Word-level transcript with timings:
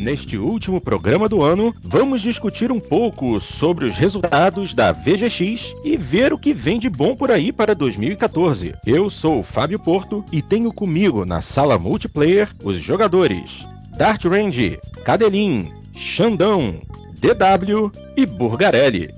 Neste 0.00 0.38
último 0.38 0.80
programa 0.80 1.28
do 1.28 1.42
ano, 1.42 1.74
vamos 1.82 2.22
discutir 2.22 2.72
um 2.72 2.80
pouco 2.80 3.38
sobre 3.38 3.84
os 3.84 3.98
resultados 3.98 4.72
da 4.72 4.92
VGX 4.92 5.76
e 5.84 5.94
ver 5.98 6.32
o 6.32 6.38
que 6.38 6.54
vem 6.54 6.78
de 6.78 6.88
bom 6.88 7.14
por 7.14 7.30
aí 7.30 7.52
para 7.52 7.74
2014. 7.74 8.74
Eu 8.86 9.10
sou 9.10 9.40
o 9.40 9.42
Fábio 9.42 9.78
Porto 9.78 10.24
e 10.32 10.40
tenho 10.40 10.72
comigo 10.72 11.26
na 11.26 11.42
sala 11.42 11.78
multiplayer 11.78 12.48
os 12.64 12.78
jogadores 12.78 13.68
Dart 13.98 14.24
Range, 14.24 14.80
Cadelin, 15.04 15.70
Xandão, 15.94 16.80
DW 17.20 17.92
e 18.16 18.24
Burgarelli. 18.24 19.10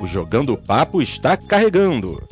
O 0.00 0.06
Jogando 0.06 0.56
Papo 0.56 1.02
está 1.02 1.36
carregando. 1.36 2.22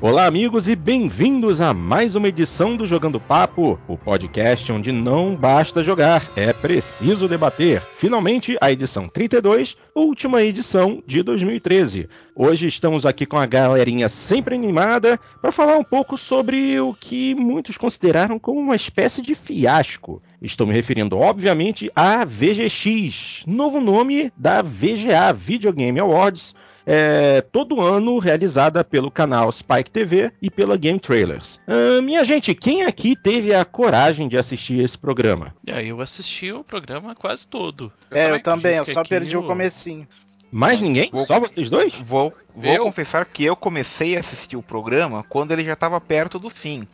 Olá, 0.00 0.26
amigos, 0.26 0.68
e 0.68 0.76
bem-vindos 0.76 1.60
a 1.60 1.74
mais 1.74 2.14
uma 2.14 2.28
edição 2.28 2.76
do 2.76 2.86
Jogando 2.86 3.18
Papo, 3.18 3.76
o 3.88 3.98
podcast 3.98 4.70
onde 4.70 4.92
não 4.92 5.34
basta 5.34 5.82
jogar, 5.82 6.30
é 6.36 6.52
preciso 6.52 7.26
debater. 7.26 7.82
Finalmente, 7.96 8.56
a 8.60 8.70
edição 8.70 9.08
32, 9.08 9.76
última 9.96 10.40
edição 10.40 11.02
de 11.04 11.20
2013. 11.24 12.08
Hoje 12.32 12.68
estamos 12.68 13.04
aqui 13.04 13.26
com 13.26 13.38
a 13.38 13.44
galerinha 13.44 14.08
sempre 14.08 14.54
animada 14.54 15.18
para 15.42 15.50
falar 15.50 15.76
um 15.76 15.82
pouco 15.82 16.16
sobre 16.16 16.78
o 16.78 16.94
que 16.94 17.34
muitos 17.34 17.76
consideraram 17.76 18.38
como 18.38 18.60
uma 18.60 18.76
espécie 18.76 19.20
de 19.20 19.34
fiasco. 19.34 20.22
Estou 20.40 20.64
me 20.64 20.74
referindo, 20.74 21.18
obviamente, 21.18 21.90
à 21.96 22.24
VGX, 22.24 23.42
novo 23.48 23.80
nome 23.80 24.32
da 24.36 24.62
VGA 24.62 25.32
Video 25.32 25.72
Game 25.72 25.98
Awards 25.98 26.54
é, 26.90 27.42
todo 27.42 27.82
ano 27.82 28.18
realizada 28.18 28.82
pelo 28.82 29.10
canal 29.10 29.52
Spike 29.52 29.90
TV 29.90 30.32
e 30.40 30.50
pela 30.50 30.74
Game 30.74 30.98
Trailers. 30.98 31.60
Uh, 31.68 32.00
minha 32.00 32.24
gente, 32.24 32.54
quem 32.54 32.84
aqui 32.84 33.14
teve 33.14 33.52
a 33.52 33.62
coragem 33.62 34.26
de 34.26 34.38
assistir 34.38 34.80
esse 34.80 34.96
programa? 34.96 35.54
É, 35.66 35.84
eu 35.84 36.00
assisti 36.00 36.50
o 36.50 36.64
programa 36.64 37.14
quase 37.14 37.46
todo. 37.46 37.92
Eu 38.10 38.16
é, 38.16 38.30
eu 38.30 38.42
também, 38.42 38.76
eu 38.76 38.86
só 38.86 39.04
perdi 39.04 39.36
o 39.36 39.42
comecinho. 39.42 40.08
Mais 40.50 40.80
ninguém? 40.80 41.10
Vou, 41.12 41.26
Só 41.26 41.38
vocês 41.38 41.68
dois? 41.68 41.94
Vou, 41.94 42.32
vou 42.56 42.78
confessar 42.78 43.26
que 43.26 43.44
eu 43.44 43.54
comecei 43.54 44.16
a 44.16 44.20
assistir 44.20 44.56
o 44.56 44.62
programa 44.62 45.22
quando 45.22 45.52
ele 45.52 45.62
já 45.62 45.74
estava 45.74 46.00
perto 46.00 46.38
do 46.38 46.48
fim. 46.48 46.88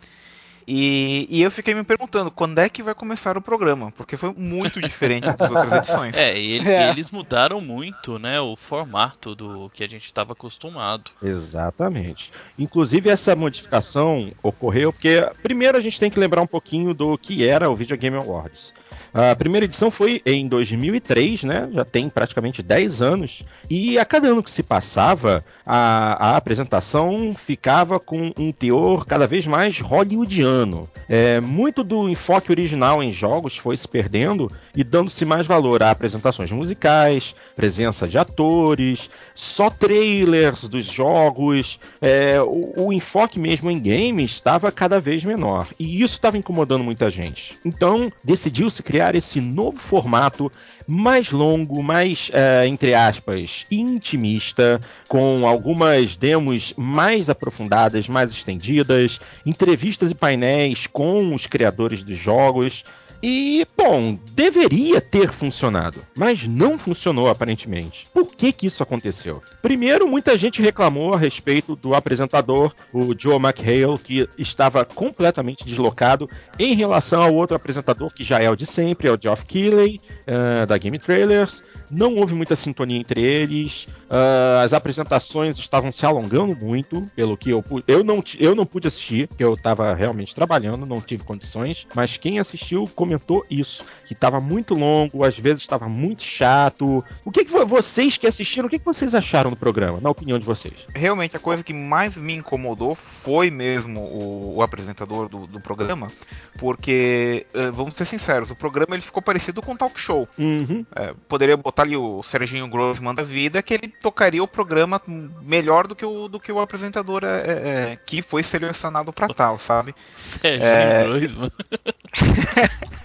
E, 0.66 1.26
e, 1.30 1.42
eu 1.42 1.50
fiquei 1.50 1.74
me 1.74 1.84
perguntando 1.84 2.30
quando 2.30 2.58
é 2.58 2.68
que 2.68 2.82
vai 2.82 2.94
começar 2.94 3.36
o 3.36 3.42
programa, 3.42 3.90
porque 3.92 4.16
foi 4.16 4.32
muito 4.36 4.80
diferente 4.80 5.24
das 5.24 5.50
outras 5.50 5.72
edições. 5.84 6.16
É, 6.16 6.38
ele, 6.38 6.68
é, 6.68 6.90
eles 6.90 7.10
mudaram 7.10 7.60
muito, 7.60 8.18
né, 8.18 8.40
o 8.40 8.56
formato 8.56 9.34
do 9.34 9.70
que 9.70 9.84
a 9.84 9.88
gente 9.88 10.04
estava 10.04 10.32
acostumado. 10.32 11.10
Exatamente. 11.22 12.32
Inclusive 12.58 13.10
essa 13.10 13.36
modificação 13.36 14.32
ocorreu 14.42 14.92
porque 14.92 15.28
primeiro 15.42 15.76
a 15.76 15.80
gente 15.80 16.00
tem 16.00 16.10
que 16.10 16.18
lembrar 16.18 16.42
um 16.42 16.46
pouquinho 16.46 16.94
do 16.94 17.18
que 17.18 17.46
era 17.46 17.70
o 17.70 17.74
Video 17.74 17.96
Game 17.96 18.16
Awards. 18.16 18.72
A 19.14 19.36
primeira 19.36 19.64
edição 19.64 19.92
foi 19.92 20.20
em 20.26 20.48
2003, 20.48 21.44
né? 21.44 21.68
Já 21.72 21.84
tem 21.84 22.10
praticamente 22.10 22.64
10 22.64 23.00
anos. 23.00 23.44
E 23.70 23.96
a 23.96 24.04
cada 24.04 24.26
ano 24.26 24.42
que 24.42 24.50
se 24.50 24.64
passava, 24.64 25.40
a, 25.64 26.30
a 26.30 26.36
apresentação 26.36 27.32
ficava 27.32 28.00
com 28.00 28.32
um 28.36 28.50
teor 28.50 29.06
cada 29.06 29.28
vez 29.28 29.46
mais 29.46 29.78
hollywoodiano. 29.78 30.88
É, 31.08 31.40
muito 31.40 31.84
do 31.84 32.08
enfoque 32.08 32.50
original 32.50 33.00
em 33.00 33.12
jogos 33.12 33.56
foi 33.56 33.76
se 33.76 33.86
perdendo 33.86 34.50
e 34.74 34.82
dando-se 34.82 35.24
mais 35.24 35.46
valor 35.46 35.84
a 35.84 35.92
apresentações 35.92 36.50
musicais, 36.50 37.36
presença 37.54 38.08
de 38.08 38.18
atores, 38.18 39.08
só 39.32 39.70
trailers 39.70 40.68
dos 40.68 40.86
jogos. 40.86 41.78
É, 42.02 42.40
o, 42.42 42.86
o 42.86 42.92
enfoque 42.92 43.38
mesmo 43.38 43.70
em 43.70 43.80
games 43.80 44.32
estava 44.32 44.72
cada 44.72 44.98
vez 44.98 45.22
menor. 45.22 45.68
E 45.78 46.02
isso 46.02 46.16
estava 46.16 46.36
incomodando 46.36 46.82
muita 46.82 47.08
gente. 47.08 47.56
Então, 47.64 48.10
decidiu-se 48.24 48.82
criar 48.82 49.03
criar 49.04 49.14
esse 49.14 49.40
novo 49.40 49.78
formato 49.78 50.50
mais 50.86 51.30
longo, 51.30 51.82
mais, 51.82 52.30
uh, 52.30 52.66
entre 52.66 52.94
aspas, 52.94 53.66
intimista, 53.70 54.80
com 55.08 55.46
algumas 55.46 56.16
demos 56.16 56.72
mais 56.76 57.28
aprofundadas, 57.28 58.08
mais 58.08 58.32
estendidas, 58.32 59.20
entrevistas 59.44 60.10
e 60.10 60.14
painéis 60.14 60.86
com 60.86 61.34
os 61.34 61.46
criadores 61.46 62.02
dos 62.02 62.16
jogos. 62.16 62.84
E, 63.26 63.66
bom, 63.74 64.18
deveria 64.32 65.00
ter 65.00 65.32
funcionado, 65.32 66.02
mas 66.14 66.46
não 66.46 66.76
funcionou 66.76 67.30
aparentemente. 67.30 68.06
Por 68.12 68.26
que 68.26 68.52
que 68.52 68.66
isso 68.66 68.82
aconteceu? 68.82 69.42
Primeiro, 69.62 70.06
muita 70.06 70.36
gente 70.36 70.60
reclamou 70.60 71.14
a 71.14 71.18
respeito 71.18 71.74
do 71.74 71.94
apresentador, 71.94 72.74
o 72.92 73.14
Joe 73.18 73.36
McHale, 73.36 73.98
que 73.98 74.28
estava 74.36 74.84
completamente 74.84 75.64
deslocado 75.64 76.28
em 76.58 76.74
relação 76.74 77.22
ao 77.22 77.32
outro 77.32 77.56
apresentador 77.56 78.12
que 78.12 78.22
já 78.22 78.40
é 78.40 78.50
o 78.50 78.54
de 78.54 78.66
sempre, 78.66 79.08
é 79.08 79.10
o 79.10 79.18
Geoff 79.18 79.46
Keighley, 79.46 80.02
uh, 80.28 80.66
da 80.66 80.76
Game 80.76 80.98
Trailers. 80.98 81.62
Não 81.90 82.16
houve 82.16 82.34
muita 82.34 82.54
sintonia 82.54 82.98
entre 82.98 83.22
eles. 83.22 83.86
Uh, 84.10 84.60
as 84.62 84.74
apresentações 84.74 85.56
estavam 85.56 85.90
se 85.90 86.04
alongando 86.04 86.54
muito, 86.56 87.06
pelo 87.16 87.38
que 87.38 87.48
eu 87.48 87.64
eu 87.88 88.04
não 88.04 88.22
eu 88.38 88.54
não 88.54 88.66
pude 88.66 88.86
assistir, 88.86 89.28
porque 89.28 89.44
eu 89.44 89.54
estava 89.54 89.94
realmente 89.94 90.34
trabalhando, 90.34 90.84
não 90.84 91.00
tive 91.00 91.24
condições. 91.24 91.86
Mas 91.94 92.18
quem 92.18 92.38
assistiu 92.38 92.86
comentou 93.14 93.44
isso, 93.50 93.84
que 94.06 94.12
estava 94.12 94.40
muito 94.40 94.74
longo, 94.74 95.24
às 95.24 95.38
vezes 95.38 95.62
estava 95.62 95.88
muito 95.88 96.22
chato. 96.22 97.04
O 97.24 97.30
que, 97.30 97.44
que 97.44 97.52
vocês 97.64 98.16
que 98.16 98.26
assistiram, 98.26 98.66
o 98.66 98.70
que, 98.70 98.78
que 98.78 98.84
vocês 98.84 99.14
acharam 99.14 99.50
do 99.50 99.56
programa, 99.56 100.00
na 100.00 100.10
opinião 100.10 100.38
de 100.38 100.44
vocês? 100.44 100.86
Realmente 100.94 101.36
a 101.36 101.40
coisa 101.40 101.62
que 101.62 101.72
mais 101.72 102.16
me 102.16 102.34
incomodou 102.34 102.94
foi 102.94 103.50
mesmo 103.50 104.00
o, 104.00 104.56
o 104.56 104.62
apresentador 104.62 105.28
do, 105.28 105.46
do, 105.46 105.60
programa, 105.60 106.10
porque 106.58 107.46
uh, 107.54 107.72
vamos 107.72 107.94
ser 107.94 108.06
sinceros, 108.06 108.50
o 108.50 108.56
programa 108.56 108.94
ele 108.94 109.02
ficou 109.02 109.22
parecido 109.22 109.62
com 109.62 109.72
um 109.72 109.76
talk 109.76 109.98
show. 109.98 110.28
Uhum. 110.36 110.84
É, 110.94 111.14
poderia 111.28 111.56
botar 111.56 111.82
ali 111.82 111.96
o 111.96 112.22
Serginho 112.22 112.68
Grossman 112.68 113.14
da 113.14 113.22
vida, 113.22 113.62
que 113.62 113.74
ele 113.74 113.88
tocaria 113.88 114.42
o 114.42 114.48
programa 114.48 115.00
melhor 115.42 115.86
do 115.86 115.94
que 115.94 116.04
o, 116.04 116.28
do 116.28 116.40
que 116.40 116.50
o 116.50 116.60
apresentador 116.60 117.24
é, 117.24 117.28
é, 117.28 117.92
é 117.92 117.98
que 118.04 118.20
foi 118.20 118.42
selecionado 118.42 119.12
para 119.12 119.28
tal, 119.32 119.58
sabe? 119.58 119.94
Serginho 120.16 120.64
é... 120.64 121.04
Grossman. 121.04 121.52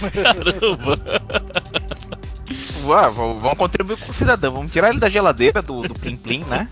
Caramba! 0.00 1.00
Ué, 2.84 3.10
vamos 3.10 3.58
contribuir 3.58 3.96
com 3.98 4.10
o 4.10 4.14
cidadão, 4.14 4.52
vamos 4.52 4.72
tirar 4.72 4.90
ele 4.90 4.98
da 4.98 5.08
geladeira 5.08 5.62
do, 5.62 5.82
do 5.82 5.94
Plim 5.94 6.16
Plim, 6.16 6.44
né? 6.44 6.68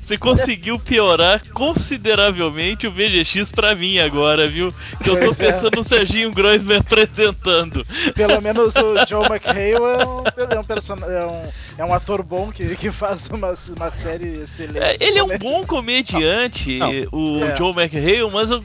Você 0.00 0.18
conseguiu 0.18 0.78
piorar 0.78 1.42
consideravelmente 1.52 2.86
o 2.86 2.90
VGX 2.90 3.50
pra 3.50 3.74
mim 3.74 3.98
agora, 3.98 4.46
viu? 4.46 4.72
Que 5.02 5.10
eu 5.10 5.18
tô 5.18 5.30
é. 5.30 5.34
pensando 5.34 5.76
no 5.76 5.84
Serginho 5.84 6.32
Gross 6.32 6.62
me 6.62 6.76
apresentando. 6.76 7.86
Pelo 8.14 8.40
menos 8.40 8.74
o 8.76 9.06
Joe 9.08 9.26
McHale 9.26 9.72
é 9.72 10.06
um, 10.06 10.54
é 10.54 10.60
um, 10.60 10.64
person... 10.64 10.96
é 10.96 11.26
um, 11.26 11.48
é 11.78 11.84
um 11.84 11.94
ator 11.94 12.22
bom 12.22 12.52
que, 12.52 12.76
que 12.76 12.90
faz 12.90 13.28
uma, 13.28 13.54
uma 13.76 13.90
série 13.90 14.42
excelente. 14.42 14.78
É, 14.78 14.96
ele 15.00 15.18
é 15.18 15.24
um 15.24 15.38
bom 15.38 15.64
comediante, 15.64 16.78
não, 16.78 16.92
não. 16.92 17.08
o 17.12 17.44
é. 17.44 17.56
Joe 17.56 17.72
McHale, 17.72 18.30
mas 18.30 18.50
uh, 18.50 18.62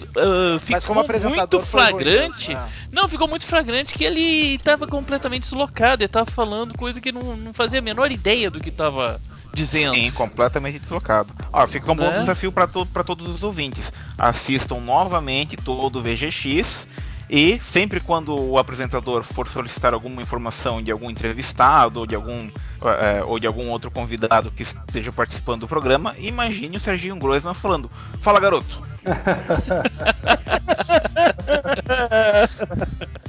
ficou 0.61 0.95
mas 1.07 1.23
muito 1.23 1.59
flagrante. 1.61 2.53
Ruim, 2.53 2.55
né? 2.55 2.69
Não, 2.91 3.07
ficou 3.07 3.27
muito 3.27 3.45
flagrante 3.45 3.93
que 3.93 4.03
ele 4.03 4.57
tava 4.59 4.87
completamente 4.87 5.43
deslocado, 5.43 6.03
ele 6.03 6.07
tava 6.07 6.29
falando 6.29 6.77
coisa 6.77 6.99
que 6.99 7.11
não, 7.11 7.35
não 7.37 7.53
fazia 7.53 7.79
a 7.79 7.81
menor 7.81 8.11
ideia 8.11 8.49
do 8.49 8.59
que 8.59 8.71
tava 8.71 9.19
dizendo. 9.59 9.95
Sim, 9.95 10.11
completamente 10.11 10.79
deslocado. 10.79 11.33
Ó, 11.51 11.67
fica 11.67 11.91
um 11.91 11.95
bom 11.95 12.09
né? 12.09 12.19
desafio 12.19 12.51
para 12.51 12.67
to 12.67 12.85
todos 12.85 13.27
os 13.27 13.43
ouvintes. 13.43 13.91
Assistam 14.17 14.79
novamente 14.79 15.57
todo 15.57 15.99
o 15.99 16.01
VGX. 16.01 16.87
E 17.29 17.59
sempre 17.59 17.99
quando 17.99 18.35
o 18.35 18.57
apresentador 18.57 19.23
for 19.23 19.47
solicitar 19.47 19.93
alguma 19.93 20.19
informação 20.19 20.81
de 20.81 20.91
algum 20.91 21.11
entrevistado 21.11 21.99
ou 21.99 22.07
de 22.07 22.15
algum, 22.15 22.49
é, 22.81 23.23
ou 23.23 23.37
de 23.37 23.45
algum 23.45 23.69
outro 23.69 23.91
convidado 23.91 24.49
que 24.49 24.63
esteja 24.63 25.11
participando 25.11 25.61
do 25.61 25.67
programa, 25.67 26.15
imagine 26.17 26.75
o 26.75 26.79
Serginho 26.79 27.17
Groisman 27.17 27.53
falando: 27.53 27.87
Fala 28.19 28.39
garoto! 28.39 28.81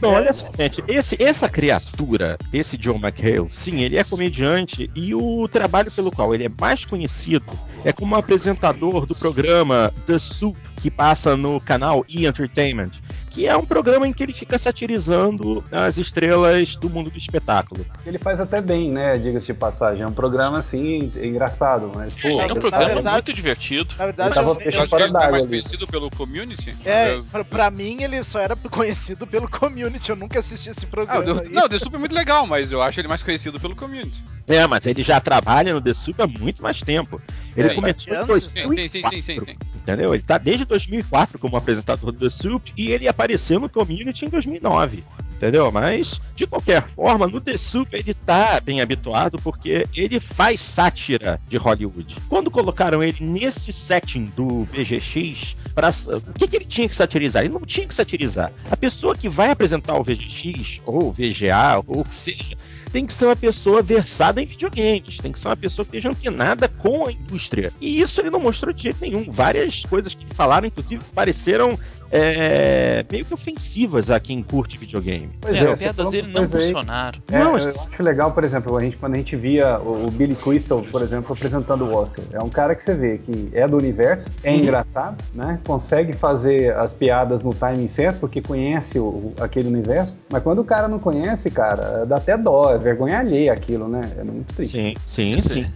Bom, 0.00 0.12
olha 0.12 0.32
só, 0.32 0.48
gente, 0.56 0.82
esse, 0.86 1.20
essa 1.20 1.48
criatura, 1.48 2.38
esse 2.52 2.76
John 2.76 2.96
McHale, 2.96 3.48
sim, 3.50 3.80
ele 3.80 3.96
é 3.96 4.04
comediante 4.04 4.88
e 4.94 5.12
o 5.14 5.48
trabalho 5.48 5.90
pelo 5.90 6.12
qual 6.12 6.32
ele 6.32 6.44
é 6.44 6.48
mais 6.48 6.84
conhecido 6.84 7.46
é 7.84 7.92
como 7.92 8.14
apresentador 8.14 9.06
do 9.06 9.14
programa 9.14 9.92
The 10.06 10.18
Soup, 10.18 10.56
que 10.76 10.90
passa 10.90 11.36
no 11.36 11.60
canal 11.60 12.04
E! 12.08 12.26
Entertainment 12.26 12.90
que 13.38 13.46
é 13.46 13.56
um 13.56 13.64
programa 13.64 14.08
em 14.08 14.12
que 14.12 14.24
ele 14.24 14.32
fica 14.32 14.58
satirizando 14.58 15.64
as 15.70 15.96
estrelas 15.96 16.74
do 16.74 16.90
mundo 16.90 17.08
do 17.08 17.16
espetáculo. 17.16 17.86
Ele 18.04 18.18
faz 18.18 18.40
até 18.40 18.60
bem, 18.60 18.90
né? 18.90 19.16
Diga-se 19.16 19.46
de 19.46 19.54
passagem. 19.54 20.02
É 20.02 20.06
um 20.06 20.12
programa 20.12 20.58
assim 20.58 21.12
engraçado, 21.22 21.92
mas 21.94 22.12
pô. 22.14 22.28
É 22.28 22.52
um 22.52 22.56
programa 22.56 22.86
verdade, 22.86 23.14
muito 23.14 23.32
divertido. 23.32 23.94
Na 23.96 24.06
verdade, 24.06 24.36
eu, 24.36 24.42
eu, 24.42 24.48
eu 24.48 24.82
acho 24.82 24.96
que 24.96 25.02
ele 25.02 25.12
tá 25.12 25.30
mais 25.30 25.46
conhecido 25.46 25.86
pelo 25.86 26.10
community. 26.10 26.76
É, 26.84 27.20
pra, 27.30 27.44
pra, 27.44 27.70
mim 27.70 28.02
ele 28.02 28.24
só 28.24 28.40
era 28.40 28.56
conhecido 28.56 29.24
pelo 29.24 29.48
community. 29.48 30.10
Eu 30.10 30.16
nunca 30.16 30.40
assisti 30.40 30.70
esse 30.70 30.86
programa. 30.86 31.22
Ah, 31.22 31.44
não, 31.48 31.66
o 31.66 31.68
The 31.68 31.78
Super 31.78 31.96
é 31.96 32.00
muito 32.00 32.14
legal, 32.16 32.44
mas 32.44 32.72
eu 32.72 32.82
acho 32.82 33.00
ele 33.00 33.06
mais 33.06 33.22
conhecido 33.22 33.60
pelo 33.60 33.76
community. 33.76 34.20
É, 34.48 34.66
mas 34.66 34.86
ele 34.86 35.02
já 35.02 35.20
trabalha 35.20 35.74
no 35.74 35.80
The 35.80 35.94
Soup 35.94 36.18
há 36.20 36.26
muito 36.26 36.62
mais 36.62 36.80
tempo. 36.80 37.20
Ele 37.58 37.70
é, 37.70 37.74
começou 37.74 38.14
em 38.14 38.24
2004, 38.24 38.40
sim, 38.40 38.88
sim, 38.88 39.22
sim, 39.22 39.40
sim, 39.40 39.56
entendeu? 39.74 40.14
Ele 40.14 40.22
tá 40.22 40.38
desde 40.38 40.64
2004 40.64 41.38
como 41.38 41.56
apresentador 41.56 42.12
do 42.12 42.18
The 42.18 42.30
Soup 42.30 42.72
e 42.76 42.92
ele 42.92 43.08
apareceu 43.08 43.58
no 43.58 43.68
Community 43.68 44.26
em 44.26 44.28
2009 44.28 45.02
entendeu? 45.38 45.70
Mas, 45.70 46.20
de 46.34 46.46
qualquer 46.46 46.86
forma, 46.88 47.26
no 47.26 47.40
The 47.40 47.54
ele 47.92 48.12
tá 48.12 48.60
bem 48.60 48.80
habituado 48.80 49.38
porque 49.38 49.86
ele 49.96 50.20
faz 50.20 50.60
sátira 50.60 51.40
de 51.48 51.56
Hollywood. 51.56 52.16
Quando 52.28 52.50
colocaram 52.50 53.02
ele 53.02 53.24
nesse 53.24 53.72
setting 53.72 54.26
do 54.36 54.64
VGX, 54.64 55.56
pra, 55.74 55.90
o 55.90 56.32
que, 56.34 56.48
que 56.48 56.56
ele 56.56 56.64
tinha 56.64 56.88
que 56.88 56.94
satirizar? 56.94 57.44
Ele 57.44 57.54
não 57.54 57.60
tinha 57.60 57.86
que 57.86 57.94
satirizar. 57.94 58.52
A 58.70 58.76
pessoa 58.76 59.16
que 59.16 59.28
vai 59.28 59.50
apresentar 59.50 59.96
o 59.96 60.02
VGX, 60.02 60.80
ou 60.84 61.12
VGA, 61.12 61.82
ou 61.86 62.00
o 62.00 62.04
que 62.04 62.14
seja, 62.14 62.56
tem 62.92 63.06
que 63.06 63.12
ser 63.12 63.26
uma 63.26 63.36
pessoa 63.36 63.82
versada 63.82 64.42
em 64.42 64.46
videogames, 64.46 65.18
tem 65.18 65.30
que 65.30 65.38
ser 65.38 65.48
uma 65.48 65.56
pessoa 65.56 65.84
que 65.84 65.96
esteja 65.96 66.10
antenada 66.10 66.68
com 66.68 67.06
a 67.06 67.12
indústria. 67.12 67.72
E 67.80 68.00
isso 68.00 68.20
ele 68.20 68.30
não 68.30 68.40
mostrou 68.40 68.72
de 68.72 68.84
jeito 68.84 69.00
nenhum. 69.00 69.30
Várias 69.30 69.84
coisas 69.84 70.14
que 70.14 70.26
falaram, 70.34 70.66
inclusive, 70.66 71.02
pareceram 71.14 71.78
é, 72.10 73.04
meio 73.10 73.24
que 73.24 73.34
ofensivas 73.34 74.10
a 74.10 74.18
quem 74.18 74.42
curte 74.42 74.78
videogame. 74.78 75.30
Pois 75.40 75.54
é, 75.54 75.60
é 75.60 75.76
piadas 75.76 76.10
dele 76.10 76.28
não 76.32 76.48
funcionaram. 76.48 77.18
É, 77.30 77.38
não, 77.38 77.58
eu 77.58 77.70
acho 77.80 78.02
legal, 78.02 78.32
por 78.32 78.44
exemplo, 78.44 78.76
a 78.76 78.82
gente, 78.82 78.96
quando 78.96 79.14
a 79.14 79.18
gente 79.18 79.36
via 79.36 79.78
o, 79.78 80.10
Billy 80.10 80.34
Crystal, 80.34 80.82
por 80.90 81.02
exemplo, 81.02 81.32
apresentando 81.32 81.84
o 81.84 81.94
Oscar. 81.94 82.24
É 82.32 82.42
um 82.42 82.48
cara 82.48 82.74
que 82.74 82.82
você 82.82 82.94
vê 82.94 83.18
que 83.18 83.50
é 83.52 83.66
do 83.66 83.76
universo, 83.76 84.30
é 84.42 84.50
uhum. 84.50 84.58
engraçado, 84.58 85.22
né? 85.34 85.60
Consegue 85.64 86.12
fazer 86.12 86.74
as 86.76 86.94
piadas 86.94 87.42
no 87.42 87.54
timing 87.54 87.88
certo, 87.88 88.20
porque 88.20 88.40
conhece 88.40 88.98
o, 88.98 89.32
aquele 89.40 89.68
universo. 89.68 90.16
Mas 90.30 90.42
quando 90.42 90.60
o 90.60 90.64
cara 90.64 90.88
não 90.88 90.98
conhece, 90.98 91.50
cara, 91.50 92.04
dá 92.06 92.16
até 92.16 92.36
dó, 92.36 92.72
é 92.72 92.78
vergonha 92.78 93.18
alheia 93.18 93.52
aquilo, 93.52 93.88
né? 93.88 94.10
É 94.18 94.24
muito 94.24 94.54
triste. 94.54 94.76
Sim, 94.76 94.94
sim, 95.06 95.38
sim. 95.40 95.66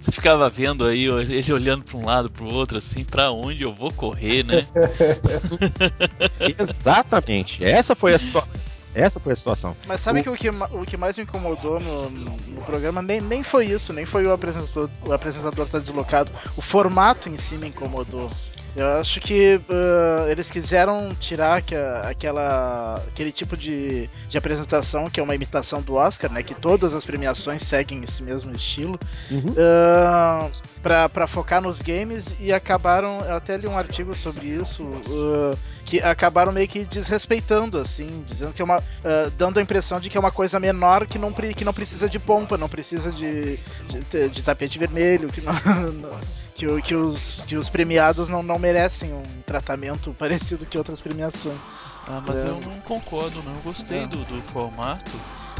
Você 0.00 0.10
ficava 0.10 0.48
vendo 0.48 0.86
aí 0.86 1.04
ele 1.04 1.52
olhando 1.52 1.84
para 1.84 1.98
um 1.98 2.06
lado, 2.06 2.30
para 2.30 2.44
o 2.44 2.54
outro, 2.54 2.78
assim, 2.78 3.04
para 3.04 3.30
onde 3.30 3.64
eu 3.64 3.74
vou 3.74 3.92
correr, 3.92 4.42
né? 4.42 4.64
Exatamente. 6.58 7.64
Essa 7.64 7.94
foi 7.94 8.14
a 8.14 8.18
situação. 8.18 8.60
Essa 8.94 9.20
foi 9.20 9.32
a 9.32 9.36
situação. 9.36 9.76
Mas 9.86 10.00
sabe 10.00 10.20
o... 10.20 10.22
que 10.22 10.30
o 10.30 10.36
que, 10.36 10.48
o 10.48 10.84
que 10.84 10.96
mais 10.96 11.16
me 11.16 11.22
incomodou 11.22 11.78
no, 11.78 12.10
no 12.10 12.62
programa 12.62 13.00
nem, 13.00 13.20
nem 13.20 13.42
foi 13.42 13.66
isso, 13.66 13.92
nem 13.92 14.04
foi 14.04 14.26
o 14.26 14.32
apresentador, 14.32 14.90
o 15.02 15.12
apresentador 15.12 15.66
estar 15.66 15.78
tá 15.78 15.84
deslocado. 15.84 16.32
O 16.56 16.62
formato 16.62 17.28
em 17.28 17.36
si 17.38 17.56
me 17.56 17.68
incomodou. 17.68 18.28
Eu 18.76 18.98
acho 18.98 19.20
que 19.20 19.56
uh, 19.56 20.28
eles 20.30 20.50
quiseram 20.50 21.14
tirar 21.14 21.60
que, 21.60 21.74
aquela, 21.74 23.02
aquele 23.08 23.32
tipo 23.32 23.56
de, 23.56 24.08
de 24.28 24.38
apresentação 24.38 25.10
que 25.10 25.18
é 25.18 25.22
uma 25.22 25.34
imitação 25.34 25.82
do 25.82 25.94
Oscar, 25.94 26.30
né? 26.32 26.42
Que 26.42 26.54
todas 26.54 26.94
as 26.94 27.04
premiações 27.04 27.62
seguem 27.62 28.02
esse 28.04 28.22
mesmo 28.22 28.54
estilo. 28.54 28.98
Uhum. 29.30 29.50
Uh, 29.50 30.50
para 30.82 31.26
focar 31.26 31.60
nos 31.60 31.82
games 31.82 32.24
e 32.38 32.52
acabaram. 32.52 33.20
Eu 33.24 33.36
até 33.36 33.56
li 33.56 33.66
um 33.66 33.76
artigo 33.76 34.14
sobre 34.14 34.46
isso. 34.46 34.84
Uh, 34.84 35.58
que 35.90 36.00
acabaram 36.00 36.52
meio 36.52 36.68
que 36.68 36.84
desrespeitando, 36.84 37.76
assim, 37.76 38.24
dizendo 38.24 38.52
que 38.52 38.62
é 38.62 38.64
uma. 38.64 38.78
Uh, 38.78 39.28
dando 39.36 39.58
a 39.58 39.62
impressão 39.62 39.98
de 39.98 40.08
que 40.08 40.16
é 40.16 40.20
uma 40.20 40.30
coisa 40.30 40.60
menor 40.60 41.04
que 41.04 41.18
não, 41.18 41.32
que 41.32 41.64
não 41.64 41.74
precisa 41.74 42.08
de 42.08 42.16
pompa, 42.16 42.56
não 42.56 42.68
precisa 42.68 43.10
de, 43.10 43.56
de, 43.56 44.28
de 44.28 44.42
tapete 44.42 44.78
vermelho, 44.78 45.30
que 45.30 45.40
não, 45.40 45.52
que, 46.54 46.82
que, 46.82 46.94
os, 46.94 47.44
que 47.44 47.56
os 47.56 47.68
premiados 47.68 48.28
não, 48.28 48.40
não 48.40 48.56
merecem 48.56 49.12
um 49.12 49.24
tratamento 49.44 50.14
parecido 50.16 50.64
que 50.64 50.78
outras 50.78 51.00
premiações. 51.00 51.58
Ah, 52.06 52.22
mas 52.24 52.44
é. 52.44 52.48
eu 52.48 52.60
não 52.60 52.80
concordo, 52.82 53.42
não. 53.42 53.52
Eu 53.56 53.62
gostei 53.62 54.04
é. 54.04 54.06
do, 54.06 54.18
do 54.18 54.40
formato 54.42 55.10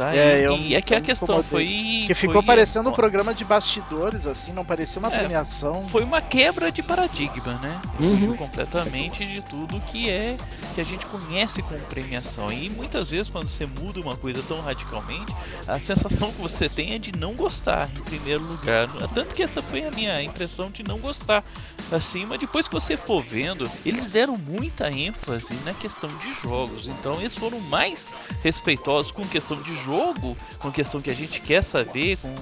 tá? 0.00 0.17
É, 0.17 0.41
e, 0.41 0.44
eu, 0.44 0.56
e 0.56 0.75
é 0.75 0.81
que 0.81 0.94
a 0.94 1.00
questão 1.00 1.43
foi. 1.43 2.05
Que 2.06 2.14
ficou 2.14 2.37
foi, 2.37 2.44
parecendo 2.44 2.88
um 2.88 2.93
programa 2.93 3.35
de 3.35 3.44
bastidores, 3.44 4.26
assim, 4.26 4.52
não 4.52 4.64
parecia 4.64 4.99
uma 4.99 5.12
é, 5.12 5.19
premiação. 5.19 5.87
Foi 5.88 6.02
uma 6.02 6.23
quebra 6.23 6.73
de 6.73 6.82
paradigma, 6.82 7.55
né? 7.58 7.81
Uhum. 7.99 8.35
completamente 8.37 9.26
de 9.26 9.43
tudo 9.43 9.79
que 9.81 10.08
é 10.08 10.37
que 10.75 10.81
a 10.81 10.85
gente 10.85 11.05
conhece 11.05 11.62
como 11.62 11.79
premiação. 11.81 12.50
E 12.50 12.70
muitas 12.70 13.11
vezes, 13.11 13.29
quando 13.29 13.49
você 13.49 13.67
muda 13.67 14.00
uma 14.00 14.17
coisa 14.17 14.43
tão 14.49 14.61
radicalmente, 14.62 15.35
a 15.67 15.79
sensação 15.79 16.32
que 16.32 16.41
você 16.41 16.69
tem 16.69 16.94
é 16.94 16.99
de 16.99 17.12
não 17.19 17.35
gostar, 17.35 17.88
em 17.94 18.02
primeiro 18.02 18.43
lugar. 18.43 18.88
Tanto 19.14 19.35
que 19.35 19.43
essa 19.43 19.62
foi 19.62 19.85
a 19.85 19.91
minha 19.91 20.23
impressão 20.23 20.70
de 20.70 20.82
não 20.82 20.99
gostar. 20.99 21.44
Assim, 21.93 22.25
mas 22.25 22.39
depois 22.39 22.69
que 22.69 22.75
você 22.75 22.97
for 22.97 23.21
vendo, 23.23 23.69
eles 23.85 24.07
deram 24.07 24.37
muita 24.37 24.91
ênfase 24.91 25.55
na 25.65 25.75
questão 25.75 26.09
de 26.19 26.33
jogos. 26.33 26.87
Então, 26.87 27.21
eles 27.21 27.35
foram 27.35 27.59
mais 27.59 28.11
respeitosos 28.43 29.11
com 29.11 29.27
questão 29.27 29.61
de 29.61 29.75
jogo, 29.75 30.37
com 30.61 30.71
questão 30.71 31.01
que 31.01 31.11
a 31.11 31.15
gente 31.15 31.41
quer 31.41 31.63
saber, 31.63 32.17
com, 32.19 32.33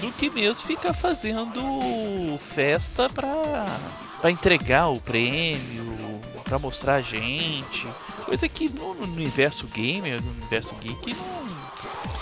do 0.00 0.12
que 0.12 0.28
mesmo 0.28 0.66
ficar 0.66 0.92
fazendo 0.92 1.60
festa 2.38 3.08
pra, 3.08 3.64
pra 4.20 4.30
entregar 4.30 4.88
o 4.88 5.00
prêmio, 5.00 6.20
pra 6.44 6.58
mostrar 6.58 6.96
a 6.96 7.02
gente. 7.02 7.86
Coisa 8.24 8.48
que 8.48 8.68
no, 8.68 8.94
no 8.94 9.04
universo 9.04 9.68
gamer, 9.68 10.20
no 10.20 10.32
universo 10.32 10.74
geek, 10.80 11.14
não, 11.14 11.49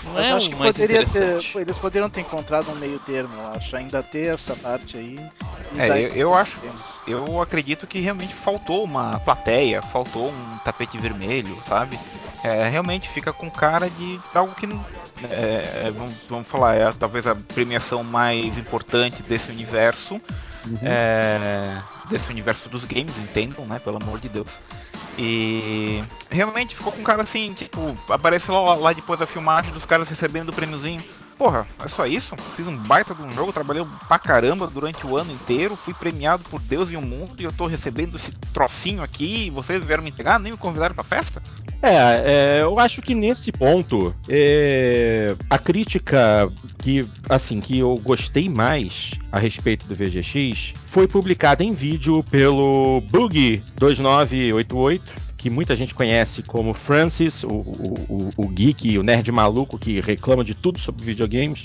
não 0.04 0.18
é 0.18 0.32
acho 0.32 0.50
que 0.50 0.56
poderia 0.56 1.06
ter, 1.06 1.40
eles 1.56 1.78
poderiam 1.78 2.08
ter 2.08 2.20
encontrado 2.20 2.70
um 2.70 2.74
meio 2.76 2.98
termo, 3.00 3.34
eu 3.34 3.48
acho. 3.48 3.76
Ainda 3.76 4.02
ter 4.02 4.34
essa 4.34 4.54
parte 4.56 4.96
aí. 4.96 5.18
É, 5.76 5.88
eu, 5.88 6.14
eu 6.14 6.34
acho. 6.34 6.58
Eu 7.06 7.40
acredito 7.40 7.86
que 7.86 8.00
realmente 8.00 8.34
faltou 8.34 8.84
uma 8.84 9.18
plateia, 9.20 9.82
faltou 9.82 10.30
um 10.30 10.58
tapete 10.64 10.98
vermelho, 10.98 11.56
sabe? 11.66 11.98
É, 12.44 12.68
realmente 12.68 13.08
fica 13.08 13.32
com 13.32 13.50
cara 13.50 13.90
de 13.90 14.20
algo 14.34 14.54
que 14.54 14.66
não. 14.66 14.84
É, 15.30 15.86
é, 15.86 15.90
vamos, 15.90 16.26
vamos 16.28 16.46
falar, 16.46 16.76
é 16.76 16.92
talvez 16.92 17.26
a 17.26 17.34
premiação 17.34 18.04
mais 18.04 18.56
importante 18.56 19.22
desse 19.22 19.50
universo. 19.50 20.20
Uhum. 20.66 20.78
É, 20.82 21.80
desse 22.08 22.30
universo 22.30 22.68
dos 22.68 22.84
games, 22.84 23.16
entendam, 23.18 23.64
né? 23.66 23.78
Pelo 23.78 23.96
amor 24.02 24.18
de 24.18 24.28
Deus. 24.28 24.48
E 25.18 26.02
realmente 26.30 26.76
ficou 26.76 26.92
com 26.92 27.00
um 27.00 27.04
cara 27.04 27.22
assim, 27.22 27.52
tipo, 27.52 27.96
aparece 28.08 28.50
lá, 28.52 28.74
lá 28.76 28.92
depois 28.92 29.18
da 29.18 29.26
filmagem 29.26 29.72
dos 29.72 29.84
caras 29.84 30.08
recebendo 30.08 30.50
o 30.50 30.52
prêmiozinho. 30.52 31.02
Porra, 31.38 31.66
é 31.84 31.86
só 31.86 32.04
isso? 32.04 32.34
Fiz 32.56 32.66
um 32.66 32.76
baita 32.76 33.14
de 33.14 33.22
um 33.22 33.30
jogo, 33.30 33.52
trabalhei 33.52 33.86
pra 34.08 34.18
caramba 34.18 34.66
durante 34.66 35.06
o 35.06 35.16
ano 35.16 35.30
inteiro, 35.30 35.76
fui 35.76 35.94
premiado 35.94 36.42
por 36.50 36.60
Deus 36.60 36.90
e 36.90 36.96
o 36.96 37.00
mundo 37.00 37.36
e 37.38 37.44
eu 37.44 37.52
tô 37.52 37.66
recebendo 37.66 38.16
esse 38.16 38.32
trocinho 38.52 39.04
aqui 39.04 39.46
e 39.46 39.50
vocês 39.50 39.82
vieram 39.84 40.02
me 40.02 40.10
entregar, 40.10 40.40
nem 40.40 40.50
me 40.50 40.58
convidaram 40.58 40.96
pra 40.96 41.04
festa? 41.04 41.40
É, 41.80 42.58
é 42.58 42.62
eu 42.62 42.76
acho 42.80 43.00
que 43.00 43.14
nesse 43.14 43.52
ponto, 43.52 44.12
é, 44.28 45.36
a 45.48 45.60
crítica 45.60 46.50
que, 46.78 47.08
assim, 47.28 47.60
que 47.60 47.78
eu 47.78 47.96
gostei 48.02 48.48
mais 48.48 49.12
a 49.30 49.38
respeito 49.38 49.86
do 49.86 49.94
VGX 49.94 50.74
foi 50.88 51.06
publicada 51.06 51.62
em 51.62 51.72
vídeo 51.72 52.24
pelo 52.24 53.00
Bug2988, 53.12 55.00
que 55.38 55.48
muita 55.48 55.76
gente 55.76 55.94
conhece 55.94 56.42
como 56.42 56.74
Francis, 56.74 57.44
o, 57.44 57.48
o, 57.48 58.32
o, 58.36 58.48
geek, 58.48 58.98
o 58.98 59.04
nerd 59.04 59.30
maluco 59.30 59.78
que 59.78 60.00
reclama 60.00 60.44
de 60.44 60.52
tudo 60.52 60.80
sobre 60.80 61.04
videogames. 61.04 61.64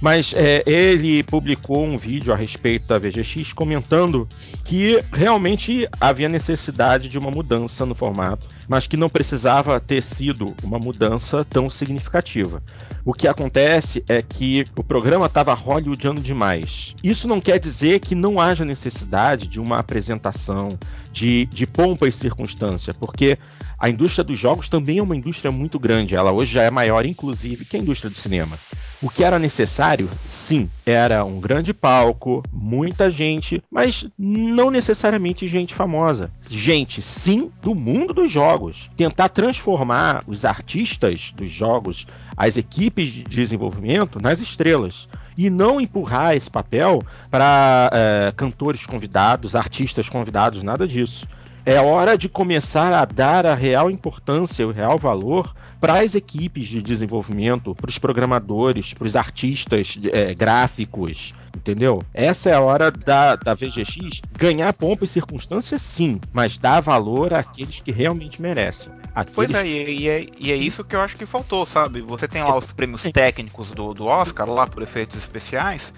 Mas 0.00 0.34
é, 0.34 0.64
ele 0.66 1.22
publicou 1.22 1.84
um 1.84 1.96
vídeo 1.96 2.32
a 2.32 2.36
respeito 2.36 2.88
da 2.88 2.98
VGX 2.98 3.52
comentando 3.52 4.28
que 4.64 5.00
realmente 5.12 5.88
havia 6.00 6.28
necessidade 6.28 7.08
de 7.08 7.16
uma 7.16 7.30
mudança 7.30 7.86
no 7.86 7.94
formato, 7.94 8.48
mas 8.66 8.88
que 8.88 8.96
não 8.96 9.08
precisava 9.08 9.78
ter 9.78 10.02
sido 10.02 10.54
uma 10.60 10.76
mudança 10.76 11.44
tão 11.44 11.70
significativa. 11.70 12.60
O 13.04 13.12
que 13.12 13.28
acontece 13.28 14.04
é 14.08 14.20
que 14.20 14.66
o 14.76 14.82
programa 14.82 15.26
estava 15.26 15.54
hollywoodiano 15.54 16.20
demais. 16.20 16.96
Isso 17.02 17.28
não 17.28 17.40
quer 17.40 17.60
dizer 17.60 18.00
que 18.00 18.16
não 18.16 18.40
haja 18.40 18.64
necessidade 18.64 19.46
de 19.46 19.60
uma 19.60 19.78
apresentação, 19.78 20.78
de, 21.12 21.46
de 21.46 21.66
pompa 21.66 22.08
e 22.08 22.12
circunstância, 22.12 22.94
porque 22.94 23.38
a 23.78 23.88
indústria 23.88 24.24
dos 24.24 24.38
jogos 24.38 24.68
também 24.68 24.98
é 24.98 25.02
uma 25.02 25.16
indústria 25.16 25.52
muito 25.52 25.78
grande. 25.78 26.16
Ela 26.16 26.32
hoje 26.32 26.52
já 26.54 26.62
é 26.62 26.70
maior, 26.70 27.04
inclusive, 27.04 27.64
que 27.64 27.76
a 27.76 27.80
indústria 27.80 28.10
do 28.10 28.16
cinema. 28.16 28.58
O 29.02 29.10
que 29.10 29.24
era 29.24 29.36
necessário, 29.36 30.08
sim, 30.24 30.70
era 30.86 31.24
um 31.24 31.40
grande 31.40 31.74
palco, 31.74 32.40
muita 32.52 33.10
gente, 33.10 33.60
mas 33.68 34.06
não 34.16 34.70
necessariamente 34.70 35.48
gente 35.48 35.74
famosa. 35.74 36.30
Gente, 36.48 37.02
sim, 37.02 37.50
do 37.60 37.74
mundo 37.74 38.14
dos 38.14 38.30
jogos. 38.30 38.88
Tentar 38.96 39.28
transformar 39.30 40.22
os 40.24 40.44
artistas 40.44 41.32
dos 41.34 41.50
jogos, 41.50 42.06
as 42.36 42.56
equipes 42.56 43.10
de 43.10 43.24
desenvolvimento, 43.24 44.22
nas 44.22 44.40
estrelas. 44.40 45.08
E 45.36 45.50
não 45.50 45.80
empurrar 45.80 46.36
esse 46.36 46.50
papel 46.50 47.02
para 47.28 47.90
é, 47.92 48.28
eh, 48.28 48.32
cantores 48.36 48.86
convidados, 48.86 49.56
artistas 49.56 50.08
convidados, 50.08 50.62
nada 50.62 50.86
disso. 50.86 51.26
É 51.64 51.80
hora 51.80 52.18
de 52.18 52.28
começar 52.28 52.92
a 52.92 53.04
dar 53.04 53.46
a 53.46 53.54
real 53.54 53.88
importância, 53.90 54.66
o 54.66 54.72
real 54.72 54.98
valor 54.98 55.54
para 55.80 56.00
as 56.00 56.14
equipes 56.14 56.68
de 56.68 56.82
desenvolvimento, 56.82 57.74
para 57.74 57.88
os 57.88 57.98
programadores, 57.98 58.92
para 58.92 59.06
os 59.06 59.14
artistas 59.14 59.96
é, 60.12 60.34
gráficos, 60.34 61.34
Entendeu? 61.56 62.02
Essa 62.14 62.50
é 62.50 62.54
a 62.54 62.60
hora 62.60 62.90
da, 62.90 63.36
da 63.36 63.54
VGX 63.54 64.22
ganhar 64.36 64.72
pompa 64.72 65.04
e 65.04 65.08
circunstância, 65.08 65.78
sim, 65.78 66.20
mas 66.32 66.56
dar 66.58 66.80
valor 66.80 67.34
àqueles 67.34 67.80
que 67.80 67.92
realmente 67.92 68.40
merecem. 68.40 68.92
Aqueles... 69.14 69.34
Pois 69.34 69.54
é 69.54 69.66
e, 69.66 70.08
é, 70.08 70.26
e, 70.38 70.50
é, 70.50 70.56
isso 70.56 70.82
que 70.82 70.96
eu 70.96 71.00
acho 71.00 71.16
que 71.16 71.26
faltou, 71.26 71.66
sabe? 71.66 72.00
Você 72.00 72.26
tem 72.26 72.42
lá 72.42 72.56
os 72.56 72.64
prêmios 72.72 73.02
técnicos 73.12 73.70
do, 73.70 73.92
do 73.92 74.06
Oscar, 74.06 74.48
lá 74.48 74.66
por 74.66 74.82
efeitos 74.82 75.18
especiais, 75.18 75.92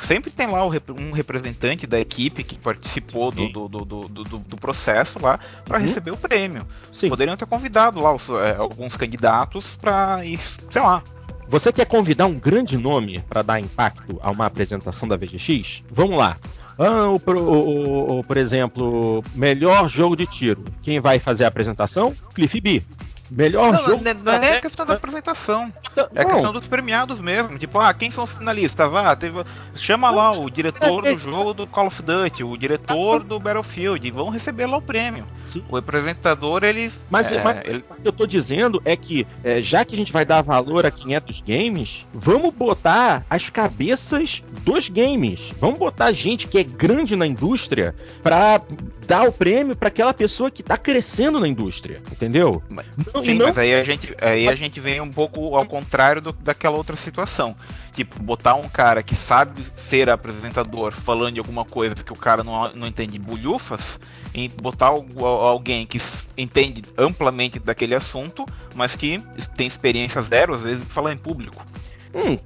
sempre 0.00 0.30
tem 0.30 0.46
lá 0.46 0.64
um 0.64 1.12
representante 1.12 1.86
da 1.86 2.00
equipe 2.00 2.42
que 2.42 2.56
participou 2.56 3.30
do, 3.30 3.48
do, 3.48 3.68
do, 3.68 4.08
do, 4.08 4.56
processo 4.56 5.18
lá 5.20 5.38
para 5.64 5.78
uhum. 5.78 5.84
receber 5.84 6.10
o 6.10 6.16
prêmio. 6.16 6.66
Sim. 6.90 7.08
Poderiam 7.08 7.36
ter 7.36 7.46
convidado 7.46 8.00
lá 8.00 8.14
os, 8.14 8.28
é, 8.28 8.56
alguns 8.56 8.96
candidatos 8.96 9.76
para 9.80 10.24
ir, 10.24 10.38
sei 10.70 10.82
lá, 10.82 11.02
você 11.48 11.72
quer 11.72 11.86
convidar 11.86 12.26
um 12.26 12.38
grande 12.38 12.78
nome 12.78 13.22
para 13.28 13.42
dar 13.42 13.60
impacto 13.60 14.18
a 14.22 14.30
uma 14.30 14.46
apresentação 14.46 15.06
da 15.06 15.16
VGX? 15.16 15.84
Vamos 15.90 16.16
lá. 16.16 16.38
Ah, 16.78 17.08
o, 17.08 17.20
o, 17.30 18.18
o, 18.18 18.24
por 18.24 18.36
exemplo, 18.36 19.22
melhor 19.34 19.88
jogo 19.88 20.16
de 20.16 20.26
tiro. 20.26 20.64
Quem 20.82 20.98
vai 20.98 21.18
fazer 21.18 21.44
a 21.44 21.48
apresentação? 21.48 22.14
Cliff 22.34 22.58
B. 22.60 22.82
Melhor 23.36 23.72
não, 23.72 23.84
jogo. 23.84 24.04
Não, 24.04 24.14
não 24.14 24.32
é 24.32 24.60
questão 24.60 24.84
da 24.84 24.94
apresentação. 24.94 25.72
É 26.14 26.20
a 26.20 26.24
questão 26.24 26.52
dos 26.52 26.66
premiados 26.66 27.18
mesmo. 27.18 27.58
Tipo, 27.58 27.80
ah, 27.80 27.92
quem 27.94 28.10
são 28.10 28.24
os 28.24 28.30
finalistas? 28.30 28.90
Vá, 28.90 29.16
teve... 29.16 29.42
chama 29.74 30.10
lá 30.10 30.32
o 30.32 30.50
diretor 30.50 31.02
do 31.02 31.16
jogo 31.16 31.54
do 31.54 31.66
Call 31.66 31.86
of 31.86 32.02
Duty, 32.02 32.44
o 32.44 32.56
diretor 32.56 33.22
do 33.22 33.40
Battlefield, 33.40 34.06
e 34.06 34.10
vão 34.10 34.28
receber 34.28 34.66
lá 34.66 34.76
o 34.76 34.82
prêmio. 34.82 35.26
Sim. 35.46 35.64
O 35.68 35.76
apresentador, 35.76 36.62
ele. 36.62 36.92
Mas, 37.10 37.32
é, 37.32 37.42
mas 37.42 37.60
ele... 37.64 37.84
o 37.88 37.94
que 37.94 38.08
eu 38.08 38.12
tô 38.12 38.26
dizendo 38.26 38.82
é 38.84 38.96
que, 38.96 39.26
é, 39.42 39.62
já 39.62 39.84
que 39.84 39.94
a 39.94 39.98
gente 39.98 40.12
vai 40.12 40.24
dar 40.24 40.42
valor 40.42 40.84
a 40.84 40.90
quem 40.90 41.14
é 41.14 41.20
dos 41.20 41.40
games, 41.40 42.06
vamos 42.12 42.52
botar 42.54 43.24
as 43.30 43.48
cabeças 43.48 44.42
dos 44.62 44.88
games. 44.88 45.52
Vamos 45.58 45.78
botar 45.78 46.12
gente 46.12 46.46
que 46.46 46.58
é 46.58 46.64
grande 46.64 47.16
na 47.16 47.26
indústria 47.26 47.94
pra 48.22 48.60
dar 49.06 49.28
o 49.28 49.32
prêmio 49.32 49.76
para 49.76 49.88
aquela 49.88 50.14
pessoa 50.14 50.50
que 50.50 50.62
tá 50.62 50.76
crescendo 50.76 51.40
na 51.40 51.48
indústria, 51.48 52.00
entendeu? 52.10 52.62
Não, 52.70 53.21
Sim, 53.24 53.34
não... 53.34 53.46
mas 53.46 53.58
aí 53.58 53.74
a 53.74 53.82
gente 53.82 54.14
aí 54.20 54.48
a 54.48 54.54
gente 54.54 54.80
vem 54.80 55.00
um 55.00 55.10
pouco 55.10 55.56
ao 55.56 55.66
contrário 55.66 56.20
do, 56.20 56.32
daquela 56.32 56.76
outra 56.76 56.96
situação. 56.96 57.56
Tipo, 57.92 58.22
botar 58.22 58.54
um 58.54 58.68
cara 58.68 59.02
que 59.02 59.14
sabe 59.14 59.62
ser 59.76 60.08
apresentador 60.08 60.92
falando 60.92 61.34
de 61.34 61.40
alguma 61.40 61.64
coisa 61.64 61.94
que 61.94 62.12
o 62.12 62.16
cara 62.16 62.42
não, 62.42 62.72
não 62.74 62.86
entende 62.86 63.18
bulhufas, 63.18 63.98
e 64.34 64.48
botar 64.48 64.86
alguém 64.86 65.86
que 65.86 66.00
entende 66.36 66.82
amplamente 66.96 67.58
daquele 67.58 67.94
assunto, 67.94 68.46
mas 68.74 68.96
que 68.96 69.18
tem 69.56 69.66
experiência 69.66 70.22
zero, 70.22 70.54
às 70.54 70.62
vezes, 70.62 70.84
de 70.84 70.90
falar 70.90 71.12
em 71.12 71.18
público. 71.18 71.64
Hum, 72.14 72.38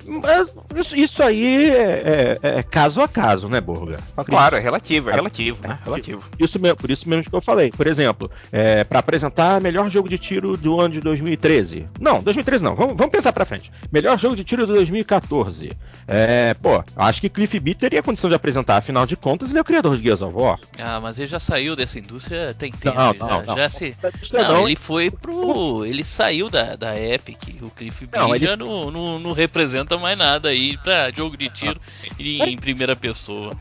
isso, 0.77 0.97
isso 0.97 1.23
aí 1.23 1.71
é, 1.71 2.39
é, 2.43 2.59
é, 2.59 2.63
caso 2.63 3.01
a 3.01 3.09
caso, 3.09 3.49
né, 3.49 3.61
Borga? 3.61 3.99
Claro, 4.27 4.57
é 4.57 4.61
relativo, 4.61 5.11
é 5.11 5.15
relativo, 5.15 5.67
né? 5.67 5.79
Relativo. 5.85 6.23
Isso 6.39 6.59
mesmo, 6.61 6.77
por 6.77 6.91
isso 6.91 7.09
mesmo 7.09 7.29
que 7.29 7.35
eu 7.35 7.41
falei. 7.41 7.71
Por 7.71 7.87
exemplo, 7.87 8.31
é, 8.53 8.85
para 8.85 9.01
apresentar 9.01 9.61
melhor 9.61 9.91
jogo 9.91 10.09
de 10.09 10.19
tiro 10.19 10.57
do 10.57 10.81
ano 10.81 10.95
de 10.95 11.01
2013. 11.01 11.89
Não, 12.01 12.23
2013 12.23 12.63
não. 12.63 12.77
Vamos, 12.77 12.97
vamos 12.97 13.13
pensar 13.13 13.33
para 13.33 13.45
frente. 13.45 13.73
Melhor 13.91 14.17
jogo 14.19 14.37
de 14.37 14.45
tiro 14.45 14.67
de 14.67 14.73
2014. 14.73 15.73
É, 16.07 16.55
pô, 16.55 16.85
acho 16.97 17.21
que 17.21 17.29
Cliff 17.29 17.59
B 17.59 17.75
teria 17.75 18.03
condição 18.03 18.31
de 18.31 18.37
apresentar, 18.37 18.77
afinal 18.77 19.07
de 19.07 19.17
contas, 19.17 19.51
ele 19.51 19.59
é 19.59 19.63
o 19.63 19.65
criador 19.65 19.97
de 19.97 20.03
Gears 20.03 20.23
of 20.23 20.35
War. 20.35 20.59
Ah, 20.79 21.01
mas 21.01 21.19
ele 21.19 21.27
já 21.27 21.41
saiu 21.41 21.75
dessa 21.75 21.99
indústria 21.99 22.55
tem 22.55 22.71
tempo. 22.71 22.97
Não, 22.97 23.13
não, 23.15 23.29
já, 23.29 23.43
não. 23.43 23.57
Já 23.57 23.69
se... 23.69 23.97
não, 24.33 24.49
não, 24.49 24.67
ele 24.67 24.77
foi 24.77 25.11
pro. 25.11 25.85
Ele 25.85 26.05
saiu 26.05 26.49
da, 26.49 26.77
da 26.77 26.99
Epic. 27.01 27.61
O 27.63 27.71
Cliff 27.71 28.07
B 28.07 28.19
não, 28.19 28.35
ele... 28.35 28.47
já 28.47 28.57
não, 28.57 28.91
não, 28.91 29.19
não 29.19 29.33
representa 29.57 29.97
mais 29.99 30.17
nada 30.19 30.51
aí 30.51 30.77
pra 30.79 31.11
jogo 31.11 31.37
de 31.37 31.49
tiro 31.49 31.81
em, 32.19 32.43
em 32.43 32.57
primeira 32.57 32.95
pessoa. 32.95 33.53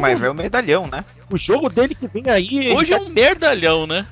Mas 0.00 0.22
é 0.22 0.30
o 0.30 0.34
medalhão, 0.34 0.86
né? 0.86 1.04
O 1.30 1.38
jogo 1.38 1.68
dele 1.68 1.94
que 1.94 2.06
vem 2.06 2.24
aí. 2.28 2.72
Hoje 2.74 2.92
é 2.92 2.98
um 2.98 3.08
merdalhão, 3.08 3.86
né? 3.86 4.06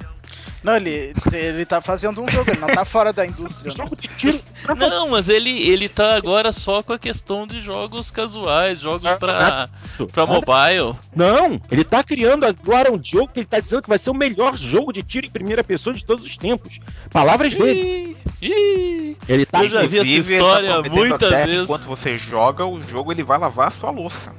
Não, 0.66 0.74
ele, 0.74 1.14
ele 1.32 1.64
tá 1.64 1.80
fazendo 1.80 2.20
um 2.20 2.28
jogo, 2.28 2.50
ele 2.50 2.58
não 2.58 2.66
tá 2.66 2.84
fora 2.84 3.12
da 3.12 3.24
indústria. 3.24 3.72
Né? 3.72 4.74
Não, 4.76 5.10
mas 5.10 5.28
ele, 5.28 5.62
ele 5.62 5.88
tá 5.88 6.16
agora 6.16 6.50
só 6.50 6.82
com 6.82 6.92
a 6.92 6.98
questão 6.98 7.46
de 7.46 7.60
jogos 7.60 8.10
casuais, 8.10 8.80
jogos 8.80 9.02
pra, 9.20 9.68
pra 10.12 10.26
mobile. 10.26 10.96
Não, 11.14 11.60
ele 11.70 11.84
tá 11.84 12.02
criando 12.02 12.44
agora 12.44 12.92
um 12.92 13.00
jogo 13.00 13.28
que 13.28 13.38
ele 13.38 13.46
tá 13.46 13.60
dizendo 13.60 13.82
que 13.82 13.88
vai 13.88 13.96
ser 13.96 14.10
o 14.10 14.14
melhor 14.14 14.56
jogo 14.56 14.92
de 14.92 15.04
tiro 15.04 15.28
em 15.28 15.30
primeira 15.30 15.62
pessoa 15.62 15.94
de 15.94 16.04
todos 16.04 16.26
os 16.26 16.36
tempos. 16.36 16.80
Palavras 17.12 17.54
dele. 17.54 18.16
Ih, 18.42 19.16
ele 19.28 19.46
tá 19.46 19.62
Eu 19.62 19.68
já 19.68 19.82
vi 19.82 19.98
essa 20.00 20.32
história 20.34 20.82
tá 20.82 20.90
muitas 20.90 21.44
vezes. 21.44 21.62
Enquanto 21.62 21.84
você 21.84 22.18
joga 22.18 22.66
o 22.66 22.80
jogo, 22.80 23.12
ele 23.12 23.22
vai 23.22 23.38
lavar 23.38 23.68
a 23.68 23.70
sua 23.70 23.90
louça. 23.90 24.32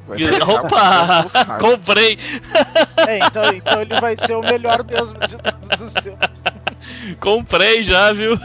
Opa! 0.46 1.26
Comprei! 1.58 2.20
É, 3.08 3.20
então, 3.20 3.44
então 3.54 3.82
ele 3.82 4.00
vai 4.00 4.16
ser 4.18 4.34
o 4.34 4.42
melhor 4.42 4.84
mesmo 4.84 5.18
de 5.28 5.38
todos 5.38 5.82
os 5.82 5.94
tempos. 5.94 6.17
Comprei 7.20 7.84
já, 7.84 8.12
viu? 8.12 8.38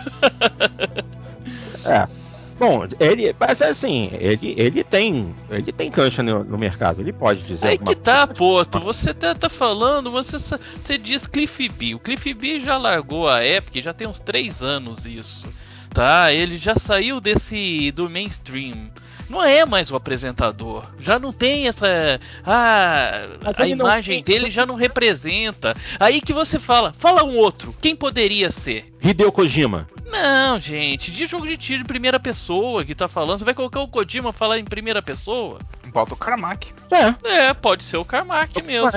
é. 1.85 2.23
Bom, 2.59 2.87
ele, 3.01 3.35
mas 3.41 3.61
assim, 3.61 4.09
ele, 4.13 4.55
ele 4.57 4.85
tem, 4.85 5.35
ele 5.51 5.73
tem 5.73 5.91
cancha 5.91 6.23
no, 6.23 6.45
no 6.45 6.57
mercado, 6.57 7.01
ele 7.01 7.13
pode 7.13 7.43
dizer. 7.43 7.67
Aí 7.67 7.79
que 7.79 7.97
tá, 7.97 8.25
Porto, 8.25 8.79
você 8.79 9.13
tá, 9.13 9.35
tá 9.35 9.49
falando, 9.49 10.13
você, 10.13 10.39
você 10.39 10.97
diz 10.97 11.27
Cliff 11.27 11.69
B. 11.71 11.97
O 11.97 11.99
Cliff 11.99 12.33
B 12.35 12.61
já 12.61 12.77
largou 12.77 13.29
a 13.29 13.45
Epic, 13.45 13.83
já 13.83 13.93
tem 13.93 14.07
uns 14.07 14.21
3 14.21 14.63
anos 14.63 15.07
isso. 15.07 15.49
Tá, 15.91 16.33
ele 16.33 16.57
já 16.57 16.77
saiu 16.77 17.21
desse 17.21 17.91
do 17.91 18.09
mainstream 18.09 18.91
não 19.33 19.43
é 19.43 19.65
mais 19.65 19.91
o 19.91 19.97
apresentador. 19.97 20.85
Já 20.99 21.19
não 21.19 21.33
tem 21.33 21.67
essa. 21.67 22.21
Ah, 22.45 23.27
a 23.59 23.67
imagem 23.67 24.23
dele 24.23 24.51
já 24.51 24.67
não 24.67 24.75
representa. 24.75 25.75
Aí 25.99 26.21
que 26.21 26.35
você 26.35 26.61
fala, 26.61 26.93
fala 26.93 27.25
um 27.25 27.35
outro. 27.39 27.75
Quem 27.81 27.97
poderia 27.97 28.51
ser? 28.51 28.93
Hideo 29.03 29.33
Kojima. 29.33 29.89
Não, 30.05 30.61
gente, 30.61 31.11
de 31.11 31.25
jogo 31.25 31.47
de 31.47 31.57
tiro 31.57 31.81
em 31.81 31.87
primeira 31.87 32.21
pessoa 32.21 32.85
que 32.85 32.95
tá 32.95 33.09
falando, 33.09 33.39
você 33.39 33.47
vai 33.47 33.55
colocar 33.55 33.81
o 33.81 33.89
Kojima 33.89 34.35
falar 34.35 34.59
em 34.59 34.65
primeira 34.65 35.01
pessoa? 35.01 35.59
Bota 35.87 36.13
o 36.13 36.17
Carmack. 36.17 36.69
É. 36.91 37.29
É, 37.29 37.55
pode 37.55 37.85
ser 37.85 37.97
o 37.97 38.05
Carmack 38.05 38.63
mesmo. 38.63 38.91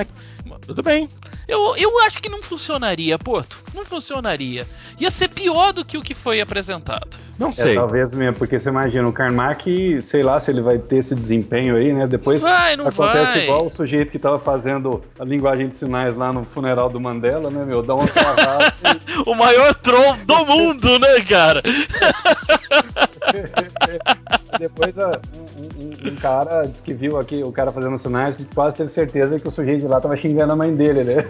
Tudo 0.66 0.82
bem. 0.82 1.08
Eu, 1.48 1.76
eu 1.76 2.00
acho 2.00 2.20
que 2.20 2.28
não 2.28 2.42
funcionaria, 2.42 3.18
Porto. 3.18 3.62
Não 3.72 3.84
funcionaria. 3.84 4.66
Ia 4.98 5.10
ser 5.10 5.28
pior 5.28 5.72
do 5.72 5.84
que 5.84 5.96
o 5.96 6.02
que 6.02 6.12
foi 6.14 6.40
apresentado. 6.40 7.16
Não 7.38 7.48
é, 7.48 7.52
sei. 7.52 7.72
É, 7.72 7.74
talvez 7.74 8.14
mesmo, 8.14 8.36
porque 8.36 8.58
você 8.58 8.68
imagina, 8.70 9.08
o 9.08 9.12
Carmack, 9.12 10.00
sei 10.00 10.22
lá 10.22 10.40
se 10.40 10.50
ele 10.50 10.62
vai 10.62 10.78
ter 10.78 10.98
esse 10.98 11.14
desempenho 11.14 11.76
aí, 11.76 11.92
né? 11.92 12.06
Depois 12.06 12.40
vai, 12.40 12.76
não 12.76 12.88
acontece 12.88 13.32
vai. 13.32 13.44
igual 13.44 13.66
o 13.66 13.70
sujeito 13.70 14.10
que 14.10 14.18
tava 14.18 14.38
fazendo 14.38 15.02
a 15.18 15.24
linguagem 15.24 15.68
de 15.68 15.76
sinais 15.76 16.16
lá 16.16 16.32
no 16.32 16.44
funeral 16.44 16.88
do 16.88 16.98
Mandela, 17.00 17.50
né, 17.50 17.62
meu? 17.64 17.82
Dá 17.82 17.94
uma 17.94 18.06
travada. 18.06 18.72
o 19.26 19.34
maior 19.34 19.74
troll 19.74 20.16
do 20.24 20.46
mundo, 20.46 20.98
né, 20.98 21.20
cara? 21.28 21.62
Depois 24.58 24.96
um, 24.96 25.10
um, 25.78 26.12
um, 26.12 26.16
cara 26.16 26.62
disse 26.62 26.82
que 26.82 26.94
viu 26.94 27.18
aqui 27.18 27.42
o 27.42 27.52
cara 27.52 27.70
fazendo 27.70 27.98
sinais, 27.98 28.38
quase 28.54 28.76
teve 28.76 28.88
certeza 28.88 29.38
que 29.38 29.46
o 29.46 29.50
sujeito 29.50 29.80
de 29.80 29.86
lá 29.86 30.00
tava 30.00 30.16
xingando 30.16 30.52
a 30.52 30.56
mãe 30.56 30.74
dele, 30.74 31.04
né? 31.04 31.16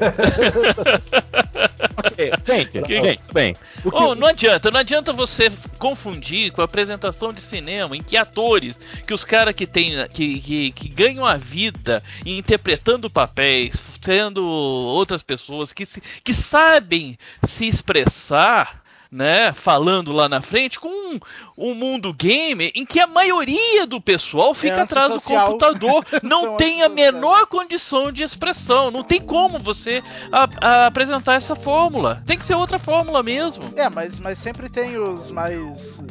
gente, 2.47 2.87
gente, 2.87 3.23
bem. 3.33 3.55
Que... 3.55 3.61
Oh, 3.93 4.15
não 4.15 4.29
adianta, 4.29 4.71
não 4.71 4.81
adianta 4.81 5.13
você 5.13 5.51
confundir 5.79 6.51
com 6.53 6.61
a 6.61 6.65
apresentação 6.65 7.33
de 7.33 7.41
cinema 7.41 7.97
em 7.97 8.03
que 8.03 8.17
atores, 8.17 8.79
que 9.07 9.15
os 9.15 9.25
caras 9.25 9.55
que 9.55 9.67
tem, 9.67 10.07
que, 10.09 10.41
que, 10.41 10.73
que, 10.73 10.89
ganham 10.89 11.25
a 11.25 11.37
vida 11.37 12.03
interpretando 12.25 13.11
papéis, 13.11 13.83
sendo 14.01 14.45
outras 14.45 15.23
pessoas 15.23 15.73
que, 15.73 15.85
se, 15.85 16.03
que 16.23 16.35
sabem 16.35 17.19
se 17.43 17.67
expressar 17.69 18.86
né, 19.11 19.53
falando 19.53 20.13
lá 20.13 20.29
na 20.29 20.41
frente, 20.41 20.79
com 20.79 20.89
um, 20.89 21.21
um 21.57 21.75
mundo 21.75 22.13
gamer 22.13 22.73
em 22.75 22.85
que 22.85 23.01
a 23.01 23.07
maioria 23.07 23.87
do 23.87 24.01
pessoal 24.01 24.55
fica 24.55 24.77
é 24.77 24.83
atrás 24.83 25.13
do 25.13 25.21
computador, 25.21 26.05
não 26.23 26.57
tem 26.57 26.83
a 26.83 26.89
menor 26.89 27.47
condição 27.47 28.11
de 28.11 28.23
expressão, 28.23 28.91
não 28.91 29.03
tem 29.03 29.21
como 29.21 29.59
você 29.59 30.03
a, 30.33 30.49
a 30.61 30.87
apresentar 30.87 31.35
essa 31.35 31.55
fórmula. 31.55 32.23
Tem 32.27 32.39
que 32.39 32.45
ser 32.45 32.55
outra 32.55 32.79
fórmula 32.79 33.23
mesmo. 33.23 33.63
É, 33.77 33.89
mas, 33.89 34.19
mas 34.19 34.39
sempre 34.39 34.69
tem 34.69 34.97
os 34.99 35.31
mais 35.31 35.57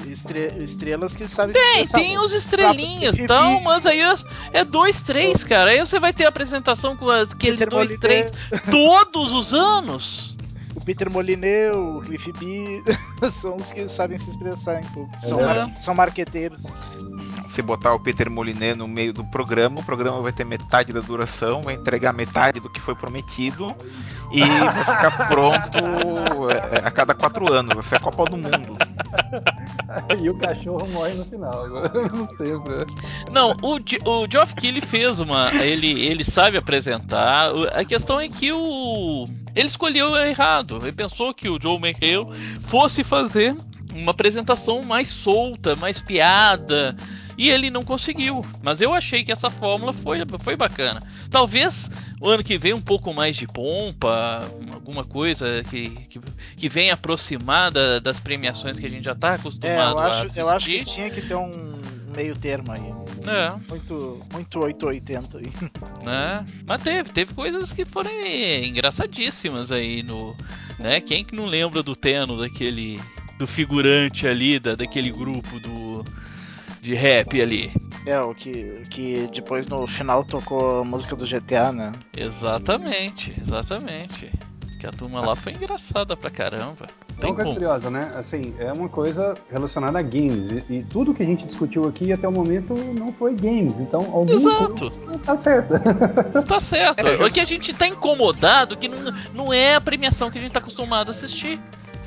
estre 0.08 0.54
estrelas 0.64 1.16
que 1.16 1.28
sabem 1.28 1.54
Tem, 1.54 1.88
tem 1.88 2.20
os 2.20 2.34
estrelinhas 2.34 3.18
e 3.18 3.28
tal, 3.28 3.62
mas 3.62 3.86
aí 3.86 4.02
é, 4.02 4.16
é 4.54 4.66
dois, 4.66 5.02
três, 5.02 5.44
cara. 5.44 5.72
Aí 5.72 5.80
você 5.80 6.00
vai 6.00 6.14
ter 6.14 6.25
a 6.25 6.30
apresentação 6.30 6.96
com 6.96 7.10
aqueles 7.10 7.66
dois, 7.68 7.94
três 8.00 8.32
todos 8.72 9.34
os 9.34 9.54
anos. 9.54 10.35
O 10.75 10.84
Peter 10.84 11.10
Moliné, 11.10 11.72
o 11.72 12.01
Cliff 12.01 12.32
B 12.34 12.84
são 13.41 13.55
os 13.55 13.72
que 13.72 13.88
sabem 13.88 14.17
se 14.17 14.29
expressar 14.29 14.79
em 14.79 14.88
público. 14.88 15.22
São, 15.22 15.39
é. 15.39 15.46
mar 15.46 15.75
são 15.82 15.96
marqueteiros 15.96 16.62
se 17.55 17.62
botar 17.62 17.94
o 17.94 18.00
Peter 18.00 18.29
Moliné 18.29 18.75
no 18.75 18.86
meio 18.86 19.13
do 19.13 19.24
programa, 19.24 19.79
o 19.79 19.84
programa 19.84 20.22
vai 20.22 20.34
ter 20.34 20.44
metade 20.44 20.91
da 20.91 21.00
duração, 21.00 21.62
vai 21.62 21.75
entregar 21.75 22.12
metade 22.12 22.60
do 22.60 22.70
que 22.70 22.82
foi 22.82 22.94
prometido 22.94 23.74
e 24.29 24.41
vai 24.44 24.84
ficar 24.84 25.27
pronto 25.29 26.50
é, 26.50 26.86
a 26.86 26.91
cada 26.91 27.13
quatro 27.13 27.51
anos. 27.51 27.74
Vai 27.74 27.84
ser 27.84 27.96
a 27.96 28.00
Copa 28.00 28.25
do 28.25 28.36
Mundo. 28.36 28.77
e 30.22 30.29
o 30.29 30.38
cachorro 30.38 30.86
morre 30.91 31.13
no 31.13 31.24
final, 31.24 31.70
não 31.70 32.25
sei. 32.25 32.51
Não, 33.32 33.55
o, 33.62 33.75
o 33.75 34.29
Geoff 34.29 34.53
Keighley 34.55 34.82
fez 34.82 35.22
uma. 35.22 35.53
Ele, 35.53 36.05
ele 36.05 36.25
sabe 36.25 36.58
apresentar. 36.58 37.51
A 37.74 37.86
questão 37.86 38.20
é 38.20 38.27
que 38.27 38.51
o. 38.51 39.25
Ele 39.55 39.67
escolheu 39.67 40.15
errado. 40.17 40.79
Ele 40.81 40.91
pensou 40.91 41.33
que 41.33 41.47
o 41.50 41.59
Joe 41.62 41.77
McHale 41.77 42.27
fosse 42.62 43.03
fazer 43.03 43.55
uma 43.93 44.12
apresentação 44.12 44.83
mais 44.83 45.07
solta, 45.07 45.75
mais 45.75 46.00
piada, 46.00 46.95
e 47.38 47.50
ele 47.50 47.69
não 47.69 47.81
conseguiu. 47.81 48.45
Mas 48.62 48.81
eu 48.81 48.93
achei 48.93 49.24
que 49.24 49.31
essa 49.31 49.50
fórmula 49.50 49.93
foi, 49.93 50.19
foi 50.39 50.55
bacana. 50.55 51.00
Talvez 51.29 51.89
o 52.19 52.29
ano 52.29 52.43
que 52.43 52.57
vem 52.57 52.74
um 52.74 52.81
pouco 52.81 53.13
mais 53.13 53.35
de 53.35 53.47
pompa, 53.47 54.50
alguma 54.74 55.03
coisa 55.03 55.63
que, 55.69 55.89
que, 55.89 56.19
que 56.55 56.69
venha 56.69 56.93
aproximar 56.93 57.71
da, 57.71 58.00
das 58.00 58.19
premiações 58.19 58.79
que 58.79 58.85
a 58.85 58.89
gente 58.89 59.03
já 59.03 59.13
está 59.13 59.33
acostumado 59.33 60.00
é, 60.00 60.03
eu 60.03 60.07
acho, 60.07 60.17
a 60.17 60.21
assistir. 60.21 60.39
Eu 60.39 60.50
acho 60.50 60.65
que 60.65 60.85
tinha 60.85 61.09
que 61.09 61.21
ter 61.21 61.35
um 61.35 61.79
meio 62.15 62.35
termo 62.35 62.71
aí. 62.71 63.04
É. 63.27 63.55
Muito, 63.70 64.20
muito 64.32 64.60
880 64.60 65.38
aí. 65.38 65.46
É, 66.08 66.46
mas 66.67 66.84
teve, 66.84 67.10
teve 67.10 67.34
coisas 67.34 67.74
que 67.74 67.84
foram 67.84 68.12
engraçadíssimas 68.12 69.72
aí 69.72 70.03
no. 70.03 70.36
Né? 70.79 71.01
Quem 71.01 71.25
que 71.25 71.36
não 71.36 71.46
lembra 71.46 71.82
do 71.82 71.96
Teno, 71.96 72.38
daquele. 72.38 73.00
do 73.39 73.48
figurante 73.48 74.27
ali, 74.27 74.60
da, 74.60 74.75
daquele 74.75 75.10
grupo 75.10 75.60
do 75.60 76.03
de 76.86 76.94
rap 76.94 77.41
ali. 77.41 77.72
É, 78.05 78.20
o 78.20 78.36
que, 78.36 78.82
que 78.91 79.27
depois 79.34 79.65
no 79.65 79.88
final 79.88 80.24
tocou 80.24 80.82
a 80.82 80.86
música 80.86 81.15
do 81.15 81.25
GTA, 81.25 81.72
né? 81.72 81.91
Exatamente, 82.15 83.36
exatamente. 83.41 84.32
Que 84.86 84.89
a 84.89 84.92
turma 84.92 85.20
lá 85.20 85.36
foi 85.36 85.54
engraçada 85.54 86.15
pra 86.15 86.30
caramba. 86.30 86.86
É 87.20 87.25
uma 87.25 87.36
coisa 87.36 87.54
curiosa, 87.54 87.89
né? 87.89 88.12
Assim, 88.13 88.54
é 88.60 88.72
uma 88.72 88.88
coisa 88.88 89.34
relacionada 89.51 89.98
a 89.98 90.01
games. 90.04 90.63
E, 90.70 90.74
e, 90.74 90.84
tudo 90.84 91.12
que 91.12 91.24
a 91.24 91.25
gente 91.25 91.44
discutiu 91.48 91.86
aqui 91.86 92.13
até 92.13 92.27
o 92.27 92.32
momento 92.32 92.75
não 92.94 93.12
foi 93.12 93.34
games. 93.34 93.80
Então, 93.80 94.01
algum 94.13 94.32
Exato. 94.32 94.92
Não 95.08 95.18
tá 95.18 95.36
certo. 95.36 95.74
Não 96.36 96.44
tá 96.46 96.60
certo. 96.60 97.00
É, 97.00 97.25
o 97.25 97.32
que 97.32 97.39
a 97.39 97.46
gente 97.46 97.74
tá 97.74 97.88
incomodado 97.88 98.77
que 98.77 98.88
não, 98.88 99.12
não 99.34 99.51
é 99.51 99.74
a 99.74 99.82
premiação 99.82 100.30
que 100.30 100.38
a 100.38 100.42
gente 100.42 100.51
tá 100.51 100.60
acostumado 100.60 101.10
a 101.10 101.12
assistir 101.12 101.60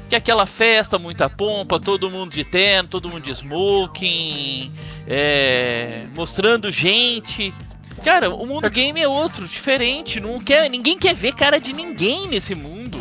que 0.08 0.14
é 0.14 0.18
aquela 0.18 0.46
festa, 0.46 0.98
muita 0.98 1.28
pompa, 1.28 1.78
todo 1.78 2.08
mundo 2.08 2.32
de 2.32 2.42
terno, 2.42 2.88
todo 2.88 3.10
mundo 3.10 3.24
de 3.24 3.30
smoking, 3.30 4.72
é, 5.06 6.06
mostrando 6.16 6.70
gente. 6.70 7.52
Cara, 8.04 8.30
o 8.30 8.46
mundo 8.46 8.70
game 8.70 9.00
é 9.00 9.08
outro, 9.08 9.46
diferente. 9.46 10.20
Não 10.20 10.40
quer, 10.40 10.68
ninguém 10.68 10.98
quer 10.98 11.14
ver 11.14 11.32
cara 11.34 11.58
de 11.58 11.72
ninguém 11.72 12.28
nesse 12.28 12.54
mundo. 12.54 12.98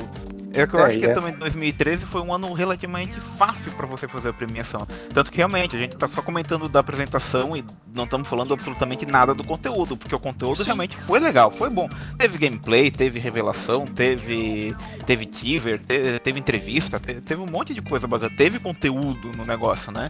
É 0.57 0.65
que 0.65 0.73
eu 0.73 0.79
é, 0.79 0.85
acho 0.85 0.99
que 0.99 1.05
é. 1.05 1.13
também 1.13 1.33
2013 1.33 2.05
foi 2.05 2.21
um 2.21 2.33
ano 2.33 2.51
relativamente 2.53 3.19
fácil 3.19 3.71
para 3.73 3.85
você 3.85 4.07
fazer 4.07 4.29
a 4.29 4.33
premiação. 4.33 4.87
Tanto 5.13 5.31
que 5.31 5.37
realmente 5.37 5.75
a 5.75 5.79
gente 5.79 5.95
tá 5.95 6.07
só 6.09 6.21
comentando 6.21 6.67
da 6.67 6.79
apresentação 6.79 7.55
e 7.55 7.63
não 7.93 8.05
estamos 8.05 8.27
falando 8.27 8.53
absolutamente 8.53 9.05
nada 9.05 9.35
do 9.35 9.43
conteúdo, 9.43 9.95
porque 9.95 10.15
o 10.15 10.19
conteúdo 10.19 10.57
Sim. 10.57 10.65
realmente 10.65 10.97
foi 10.97 11.19
legal, 11.19 11.51
foi 11.51 11.69
bom. 11.69 11.87
Teve 12.17 12.39
gameplay, 12.39 12.89
teve 12.89 13.19
revelação, 13.19 13.85
teve 13.85 14.75
teve 15.05 15.25
teaser, 15.27 15.79
teve, 15.79 16.19
teve 16.19 16.39
entrevista, 16.39 16.99
teve, 16.99 17.21
teve, 17.21 17.41
um 17.41 17.45
monte 17.45 17.73
de 17.73 17.81
coisa 17.81 18.07
bacana, 18.07 18.33
teve 18.35 18.59
conteúdo 18.59 19.31
no 19.37 19.45
negócio, 19.45 19.91
né? 19.91 20.09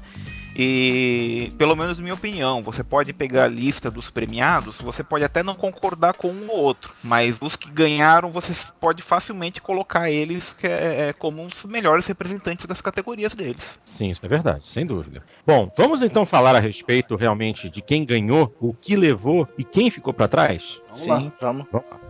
E 0.58 1.50
pelo 1.58 1.76
menos 1.76 2.00
minha 2.00 2.16
opinião, 2.16 2.64
você 2.64 2.84
pode 2.84 3.14
pegar 3.14 3.44
a 3.44 3.48
lista 3.48 3.92
dos 3.92 4.10
premiados, 4.10 4.78
você 4.78 5.04
pode 5.04 5.24
até 5.24 5.44
não 5.44 5.54
concordar 5.54 6.16
com 6.16 6.30
um 6.30 6.50
ou 6.50 6.58
outro, 6.58 6.94
mas 7.04 7.38
os 7.40 7.56
que 7.56 7.70
ganharam 7.70 8.32
você 8.32 8.54
pode 8.80 9.04
facilmente 9.04 9.62
colocar 9.62 10.10
eles 10.10 10.54
que 10.54 10.66
é, 10.66 11.10
é, 11.10 11.14
como 11.14 11.46
os 11.46 11.64
melhores 11.66 12.08
representantes 12.08 12.66
das 12.66 12.82
categorias 12.82 13.36
deles. 13.36 13.80
Sim, 13.86 14.10
isso 14.10 14.26
é 14.26 14.30
verdade, 14.30 14.68
sem 14.68 14.86
dúvida. 14.86 15.24
Bom, 15.46 15.72
vamos 15.78 16.02
então 16.02 16.26
falar 16.26 16.56
a 16.56 16.60
respeito 16.60 17.16
realmente 17.16 17.70
de 17.70 17.82
quem 17.82 18.04
ganhou, 18.04 18.56
o 18.60 18.74
que 18.74 18.96
levou 18.96 19.48
e 19.58 19.64
quem 19.64 19.92
ficou 19.92 20.14
para 20.14 20.28
trás? 20.28 20.82
Vamos 20.88 21.02
Sim, 21.02 21.10
lá. 21.10 21.34
vamos. 21.40 21.68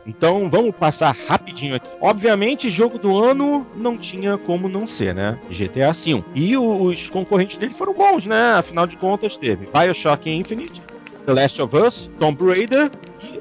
Então 0.07 0.49
vamos 0.49 0.73
passar 0.73 1.13
rapidinho 1.27 1.75
aqui. 1.75 1.91
Obviamente, 1.99 2.69
jogo 2.69 2.97
do 2.97 3.21
ano 3.21 3.67
não 3.75 3.97
tinha 3.97 4.37
como 4.37 4.69
não 4.69 4.87
ser, 4.87 5.13
né? 5.13 5.37
GTA 5.49 5.91
V. 5.91 6.23
E 6.33 6.55
os 6.57 7.09
concorrentes 7.09 7.57
dele 7.57 7.73
foram 7.73 7.93
bons, 7.93 8.25
né? 8.25 8.53
Afinal 8.53 8.87
de 8.87 8.95
contas, 8.95 9.35
teve 9.35 9.67
Bioshock 9.67 10.29
Infinite, 10.29 10.81
The 11.25 11.33
Last 11.33 11.61
of 11.61 11.75
Us, 11.75 12.09
Tomb 12.17 12.41
Raider 12.41 12.89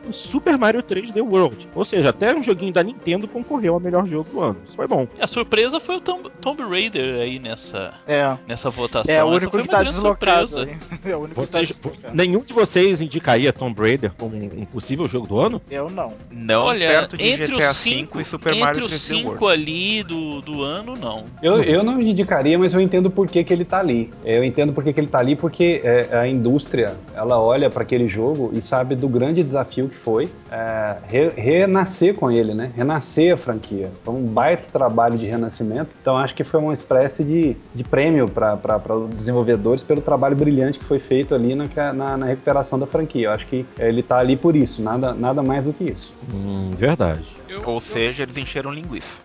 e 0.08 0.12
Super 0.12 0.56
Mario 0.58 0.82
3D 0.82 1.20
World. 1.20 1.68
Ou 1.74 1.84
seja, 1.84 2.10
até 2.10 2.34
um 2.34 2.42
joguinho 2.42 2.72
da 2.72 2.82
Nintendo 2.82 3.28
concorreu 3.28 3.74
ao 3.74 3.80
melhor 3.80 4.06
jogo 4.06 4.30
do 4.30 4.40
ano. 4.40 4.56
Isso 4.64 4.76
foi 4.76 4.86
bom. 4.86 5.06
A 5.18 5.26
surpresa 5.26 5.80
foi 5.80 5.96
o 5.96 6.00
Tomb, 6.00 6.30
Tomb 6.40 6.62
Raider 6.62 7.20
aí 7.20 7.38
nessa, 7.38 7.94
é. 8.06 8.36
nessa 8.46 8.70
votação. 8.70 9.14
É 9.14 9.22
o 9.22 9.28
único 9.36 9.58
que 9.58 9.68
tá 9.68 9.82
deslocado. 9.82 10.68
É 11.04 11.16
o 11.16 11.20
único 11.20 11.40
vocês, 11.40 11.70
tá 11.70 11.90
nenhum 12.12 12.42
de 12.42 12.52
vocês 12.52 13.02
indicaria 13.02 13.52
Tomb 13.52 13.80
Raider 13.80 14.12
como 14.14 14.36
um 14.36 14.64
possível 14.64 15.06
jogo 15.06 15.26
do 15.26 15.38
ano? 15.38 15.60
Eu 15.70 15.88
não. 15.88 16.14
Não 16.30 16.64
Olha, 16.64 16.88
perto 16.88 17.16
de 17.16 17.24
entre 17.24 17.54
GTA 17.54 17.70
os 17.70 17.76
cinco, 17.76 18.20
e 18.20 18.24
Super 18.24 18.50
entre 18.50 18.64
Mario 18.64 18.84
3D 18.84 18.84
os 18.84 19.00
cinco 19.00 19.46
ali 19.46 20.02
do, 20.02 20.40
do 20.40 20.62
ano, 20.62 20.94
não. 20.96 21.24
Eu, 21.42 21.62
eu 21.62 21.82
não 21.82 22.00
indicaria, 22.00 22.58
mas 22.58 22.74
eu 22.74 22.80
entendo 22.80 23.10
por 23.10 23.28
que, 23.28 23.42
que 23.44 23.52
ele 23.52 23.64
tá 23.64 23.78
ali. 23.78 24.10
Eu 24.24 24.44
entendo 24.44 24.72
por 24.72 24.82
que, 24.82 24.92
que 24.92 25.00
ele 25.00 25.08
tá 25.08 25.18
ali, 25.18 25.36
porque 25.36 25.80
é, 25.82 26.18
a 26.18 26.26
indústria, 26.26 26.96
ela 27.14 27.40
olha 27.40 27.70
para 27.70 27.82
aquele 27.82 28.08
jogo 28.08 28.50
e 28.52 28.60
sabe 28.60 28.94
do 28.94 29.08
grande 29.08 29.42
desafio 29.42 29.75
que 29.84 29.96
foi 29.96 30.30
é, 30.50 30.96
re, 31.08 31.28
renascer 31.30 32.14
com 32.14 32.30
ele, 32.30 32.54
né? 32.54 32.72
Renascer 32.74 33.34
a 33.34 33.36
franquia. 33.36 33.90
Foi 34.04 34.14
um 34.14 34.24
baita 34.24 34.68
trabalho 34.70 35.18
de 35.18 35.26
renascimento. 35.26 35.90
Então 36.00 36.16
acho 36.16 36.34
que 36.34 36.44
foi 36.44 36.60
uma 36.60 36.72
espécie 36.72 37.22
de, 37.22 37.56
de 37.74 37.84
prêmio 37.84 38.28
para 38.28 38.80
os 38.94 39.10
desenvolvedores 39.14 39.82
pelo 39.82 40.00
trabalho 40.00 40.36
brilhante 40.36 40.78
que 40.78 40.84
foi 40.84 40.98
feito 40.98 41.34
ali 41.34 41.54
na, 41.54 41.66
na, 41.92 42.16
na 42.16 42.26
recuperação 42.26 42.78
da 42.78 42.86
franquia. 42.86 43.26
Eu 43.26 43.32
acho 43.32 43.46
que 43.46 43.66
ele 43.78 44.00
está 44.00 44.18
ali 44.18 44.36
por 44.36 44.56
isso, 44.56 44.82
nada, 44.82 45.12
nada 45.12 45.42
mais 45.42 45.64
do 45.64 45.72
que 45.72 45.84
isso. 45.84 46.14
Hum, 46.32 46.70
verdade. 46.76 47.36
Eu, 47.48 47.62
Ou 47.64 47.80
seja, 47.80 48.22
eles 48.22 48.36
encheram 48.36 48.72
linguiça. 48.72 49.20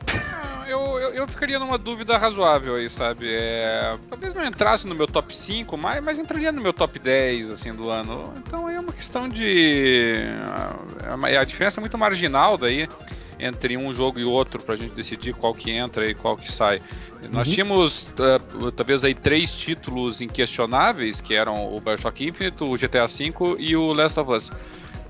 eu, 0.67 0.79
eu, 0.99 1.09
eu, 1.13 1.27
ficaria 1.27 1.59
numa 1.59 1.77
dúvida 1.77 2.17
razoável 2.17 2.75
aí, 2.75 2.89
sabe? 2.89 3.27
É, 3.29 3.97
talvez 4.09 4.33
não 4.33 4.45
entrasse 4.45 4.87
no 4.87 4.95
meu 4.95 5.07
top 5.07 5.35
5, 5.35 5.77
mas, 5.77 6.03
mas 6.03 6.17
entraria 6.17 6.51
no 6.51 6.61
meu 6.61 6.73
top 6.73 6.97
10, 6.97 7.51
assim, 7.51 7.73
do 7.73 7.89
ano. 7.89 8.33
Então 8.37 8.67
aí 8.67 8.75
é 8.75 8.79
uma 8.79 8.93
questão 8.93 9.27
de... 9.27 10.23
A, 10.31 11.39
a 11.41 11.43
diferença 11.43 11.79
é 11.79 11.81
muito 11.81 11.97
marginal 11.97 12.57
daí 12.57 12.87
entre 13.39 13.75
um 13.75 13.93
jogo 13.93 14.19
e 14.19 14.23
outro 14.23 14.61
para 14.61 14.75
a 14.75 14.77
gente 14.77 14.93
decidir 14.93 15.33
qual 15.33 15.53
que 15.53 15.71
entra 15.71 16.09
e 16.09 16.13
qual 16.13 16.37
que 16.37 16.51
sai. 16.51 16.79
Nós 17.31 17.47
uhum. 17.47 17.53
tínhamos 17.53 18.03
uh, 18.03 18.71
talvez 18.71 19.03
aí 19.03 19.15
três 19.15 19.51
títulos 19.51 20.21
inquestionáveis, 20.21 21.21
que 21.21 21.33
eram 21.33 21.73
o 21.75 21.81
Bioshock 21.81 22.23
Infinite, 22.27 22.63
o 22.63 22.75
GTA 22.75 23.07
V 23.07 23.55
e 23.57 23.75
o 23.75 23.93
Last 23.93 24.19
of 24.19 24.31
Us. 24.31 24.51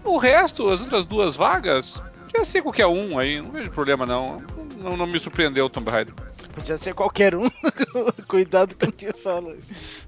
O 0.03 0.17
resto, 0.17 0.69
as 0.69 0.79
outras 0.79 1.03
duas 1.03 1.36
vagas, 1.36 2.01
podia 2.23 2.45
ser 2.45 2.62
qualquer 2.62 2.88
um 2.88 3.19
aí, 3.19 3.41
não 3.41 3.51
vejo 3.51 3.69
problema 3.69 4.05
não 4.05 4.41
não, 4.81 4.97
não 4.97 5.05
me 5.05 5.19
surpreendeu 5.19 5.65
o 5.65 5.69
Tomb 5.69 5.89
Raider. 5.89 6.13
Podia 6.53 6.77
ser 6.77 6.93
qualquer 6.93 7.35
um. 7.35 7.49
Cuidado 8.27 8.75
com 8.75 8.85
o 8.85 8.91
que 8.91 9.11
fala. 9.13 9.55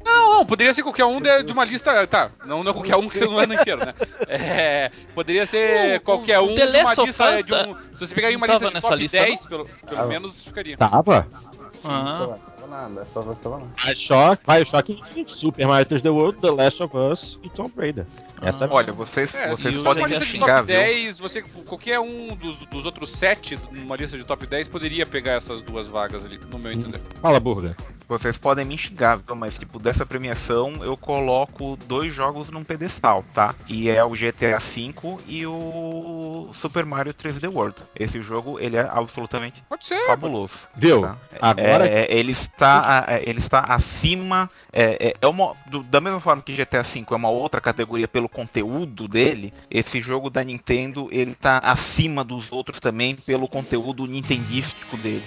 Não, 0.04 0.36
não, 0.36 0.46
poderia 0.46 0.74
ser 0.74 0.84
qualquer 0.84 1.06
um 1.06 1.22
de, 1.22 1.44
de 1.44 1.52
uma 1.52 1.64
lista. 1.64 2.06
Tá, 2.08 2.32
não, 2.46 2.64
não 2.64 2.74
qualquer 2.74 2.96
um 2.96 3.08
que 3.08 3.18
você 3.18 3.26
não 3.26 3.40
é 3.40 3.46
inteiro, 3.46 3.86
né? 3.86 3.94
É, 4.28 4.92
poderia 5.14 5.46
ser 5.46 5.98
o, 5.98 6.02
qualquer 6.02 6.40
um 6.40 6.54
de 6.54 6.62
uma 6.62 6.94
lista 6.94 7.44
de 7.44 7.54
um. 7.54 7.76
Se 7.94 8.08
você 8.08 8.16
pegar 8.16 8.28
aí 8.28 8.36
uma 8.36 8.48
lista 8.48 8.70
de 8.70 8.82
top 8.82 8.96
lista, 8.96 9.18
10, 9.20 9.46
pelo, 9.46 9.66
pelo 9.66 10.02
ah, 10.02 10.06
menos 10.06 10.44
ficaria. 10.44 10.78
Tava? 10.78 11.28
Sim, 11.74 11.88
ah. 11.90 12.36
Lá, 12.74 12.88
Last 12.88 13.18
of 13.18 13.30
Us 13.30 13.40
tava 13.40 13.58
lá. 13.58 13.68
Bioshock, 13.86 14.44
Bioshock 14.46 14.94
Infinite, 14.94 15.32
Super 15.32 15.68
Mario 15.68 15.86
3D 15.86 16.12
World, 16.12 16.40
The 16.42 16.52
Last 16.52 16.84
of 16.84 16.98
Us 16.98 17.40
e 17.44 17.50
Tomb 17.50 17.72
Raider. 17.78 18.06
Essa... 18.42 18.68
Olha, 18.70 18.92
vocês, 18.92 19.34
é, 19.36 19.50
vocês 19.50 19.78
podem 19.78 20.08
me 20.08 20.26
xingar, 20.26 20.58
top 20.58 20.68
10, 20.68 21.20
você, 21.20 21.42
qualquer 21.42 22.00
um 22.00 22.36
dos, 22.36 22.58
dos 22.58 22.86
outros 22.86 23.12
7 23.14 23.58
numa 23.72 23.96
lista 23.96 24.18
de 24.18 24.24
top 24.24 24.46
10 24.46 24.68
poderia 24.68 25.06
pegar 25.06 25.34
essas 25.34 25.62
duas 25.62 25.88
vagas 25.88 26.26
ali, 26.26 26.40
no 26.52 26.60
meu 26.60 26.72
entender. 26.72 27.00
Fala, 27.22 27.40
Burga. 27.40 27.76
Vocês 28.14 28.38
podem 28.38 28.64
me 28.64 28.78
xingar, 28.78 29.20
mas 29.36 29.58
tipo, 29.58 29.80
dessa 29.80 30.06
premiação 30.06 30.84
eu 30.84 30.96
coloco 30.96 31.76
dois 31.88 32.14
jogos 32.14 32.52
num 32.52 32.64
pedestal, 32.64 33.26
tá? 33.34 33.56
E 33.68 33.90
é 33.90 34.06
o 34.06 34.12
GTA 34.12 34.60
V 34.60 34.94
e 35.26 35.48
o 35.48 36.52
Super 36.54 36.86
Mario 36.86 37.12
3D 37.12 37.52
World. 37.52 37.78
Esse 37.96 38.22
jogo, 38.22 38.60
ele 38.60 38.78
é 38.78 38.88
absolutamente 38.88 39.64
fabuloso. 40.06 40.54
Viu? 40.76 41.02
Tá? 41.02 41.18
Agora... 41.42 41.88
É, 41.88 42.02
é, 42.02 42.16
ele, 42.16 42.34
está, 42.34 43.04
é, 43.10 43.28
ele 43.28 43.40
está 43.40 43.62
acima... 43.62 44.48
É, 44.72 45.08
é, 45.08 45.14
é 45.20 45.28
uma, 45.28 45.56
do, 45.66 45.82
da 45.82 46.00
mesma 46.00 46.20
forma 46.20 46.44
que 46.44 46.54
GTA 46.54 46.84
V 46.84 47.06
é 47.10 47.16
uma 47.16 47.30
outra 47.32 47.60
categoria 47.60 48.08
pelo 48.08 48.30
conteúdo 48.30 49.08
dele, 49.08 49.52
esse 49.72 50.00
jogo 50.00 50.30
da 50.30 50.44
Nintendo, 50.44 51.10
ele 51.12 51.34
tá 51.34 51.58
acima 51.58 52.24
dos 52.24 52.52
outros 52.52 52.80
também 52.80 53.16
pelo 53.16 53.48
conteúdo 53.48 54.06
nintendístico 54.06 54.98
dele. 54.98 55.24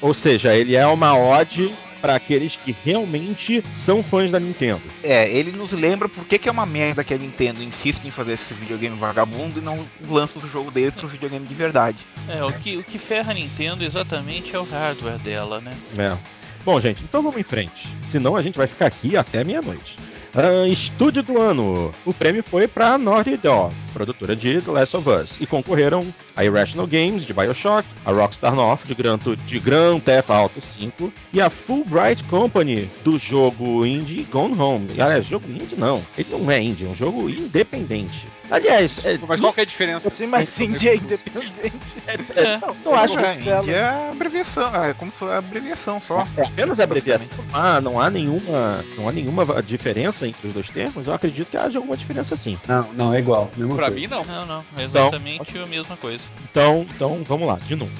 Ou 0.00 0.12
seja, 0.14 0.54
ele 0.54 0.76
é 0.76 0.86
uma 0.86 1.16
ode 1.16 1.72
para 2.00 2.14
aqueles 2.14 2.56
que 2.56 2.76
realmente 2.84 3.64
são 3.72 4.02
fãs 4.02 4.30
da 4.30 4.38
Nintendo. 4.38 4.82
É, 5.02 5.28
ele 5.28 5.50
nos 5.50 5.72
lembra 5.72 6.08
por 6.08 6.24
que, 6.24 6.38
que 6.38 6.48
é 6.48 6.52
uma 6.52 6.66
merda 6.66 7.02
que 7.02 7.12
a 7.12 7.18
Nintendo 7.18 7.62
insiste 7.62 8.04
em 8.04 8.10
fazer 8.10 8.34
esse 8.34 8.54
videogame 8.54 8.96
vagabundo 8.96 9.58
e 9.58 9.62
não 9.62 9.84
lança 10.08 10.38
o 10.38 10.46
jogo 10.46 10.70
deles 10.70 10.94
pro 10.94 11.08
videogame 11.08 11.46
de 11.46 11.54
verdade. 11.54 12.06
É, 12.28 12.44
o 12.44 12.52
que, 12.52 12.76
o 12.76 12.84
que 12.84 12.98
ferra 12.98 13.32
a 13.32 13.34
Nintendo 13.34 13.82
exatamente 13.82 14.54
é 14.54 14.58
o 14.58 14.64
hardware 14.64 15.18
dela, 15.18 15.60
né? 15.60 15.72
É. 15.98 16.16
Bom, 16.64 16.80
gente, 16.80 17.02
então 17.02 17.22
vamos 17.22 17.38
em 17.38 17.44
frente. 17.44 17.88
Senão 18.02 18.36
a 18.36 18.42
gente 18.42 18.56
vai 18.56 18.66
ficar 18.66 18.86
aqui 18.86 19.16
até 19.16 19.42
meia-noite. 19.44 19.96
Uh, 20.36 20.66
estúdio 20.66 21.22
do 21.22 21.40
ano. 21.40 21.94
O 22.04 22.12
prêmio 22.12 22.42
foi 22.42 22.68
para 22.68 22.98
Naughty 22.98 23.38
Dog, 23.38 23.74
produtora 23.94 24.36
de 24.36 24.60
The 24.60 24.70
Last 24.70 24.94
of 24.94 25.08
Us, 25.08 25.40
e 25.40 25.46
concorreram 25.46 26.06
a 26.36 26.44
Irrational 26.44 26.86
Games 26.86 27.24
de 27.24 27.32
BioShock, 27.32 27.88
a 28.04 28.12
Rockstar 28.12 28.54
North 28.54 28.84
de 28.84 28.94
Grand, 28.94 29.18
de 29.18 29.58
Grand 29.58 29.98
Theft 30.00 30.28
Auto 30.28 30.60
5 30.60 31.10
e 31.32 31.40
a 31.40 31.48
Fulbright 31.48 32.22
Company 32.24 32.86
do 33.02 33.16
jogo 33.18 33.86
indie 33.86 34.24
Gone 34.24 34.60
Home. 34.60 34.88
E, 34.94 35.00
aliás, 35.00 35.24
jogo 35.24 35.48
indie 35.48 35.74
não, 35.74 36.04
ele 36.18 36.28
não 36.30 36.50
é 36.50 36.60
indie, 36.60 36.84
é 36.84 36.88
um 36.88 36.94
jogo 36.94 37.30
independente. 37.30 38.26
Aliás, 38.50 39.04
é, 39.04 39.18
mas 39.26 39.40
qual 39.40 39.52
que 39.52 39.60
é 39.60 39.62
a 39.62 39.66
diferença? 39.66 40.10
Sim, 40.10 40.26
mas 40.26 40.60
indie 40.60 40.88
é 40.88 40.96
independente. 40.96 41.72
É, 42.06 42.40
é, 42.40 42.58
não, 42.58 42.76
eu 42.84 42.94
acho 42.94 43.16
que 43.16 43.24
é, 43.24 43.34
indie 43.34 43.72
é 43.72 44.10
abreviação, 44.12 44.84
é 44.84 44.92
como 44.92 45.10
se 45.10 45.18
fosse 45.18 45.32
abreviação 45.32 46.00
só. 46.06 46.26
É 46.36 46.42
apenas 46.42 46.78
abreviação. 46.78 47.38
Há, 47.52 47.80
não 47.80 47.98
há 47.98 48.10
nenhuma, 48.10 48.84
não 48.98 49.08
há 49.08 49.12
nenhuma 49.12 49.44
diferença 49.62 50.25
entre 50.26 50.48
os 50.48 50.54
dois 50.54 50.68
termos. 50.68 51.06
Eu 51.06 51.14
acredito 51.14 51.48
que 51.48 51.56
haja 51.56 51.78
alguma 51.78 51.96
diferença 51.96 52.36
sim. 52.36 52.58
Não, 52.66 52.92
não 52.92 53.14
é 53.14 53.18
igual. 53.18 53.50
Pra 53.74 53.90
mim 53.90 54.06
não. 54.06 54.24
Não, 54.24 54.46
não, 54.46 54.64
é 54.76 54.84
exatamente 54.84 55.50
então, 55.50 55.64
a 55.64 55.66
mesma 55.66 55.96
coisa. 55.96 56.28
Então, 56.50 56.86
então 56.94 57.22
vamos 57.26 57.46
lá, 57.46 57.58
de 57.64 57.76
novo. 57.76 57.92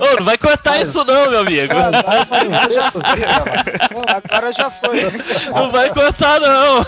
Ô, 0.00 0.16
não 0.18 0.24
vai 0.24 0.38
cortar 0.38 0.80
isso 0.80 1.04
não, 1.04 1.30
meu 1.30 1.40
amigo. 1.40 1.72
Agora 4.06 4.52
já 4.52 4.70
foi. 4.70 5.00
Não 5.52 5.70
vai 5.70 5.90
cortar 5.90 6.40
não. 6.40 6.80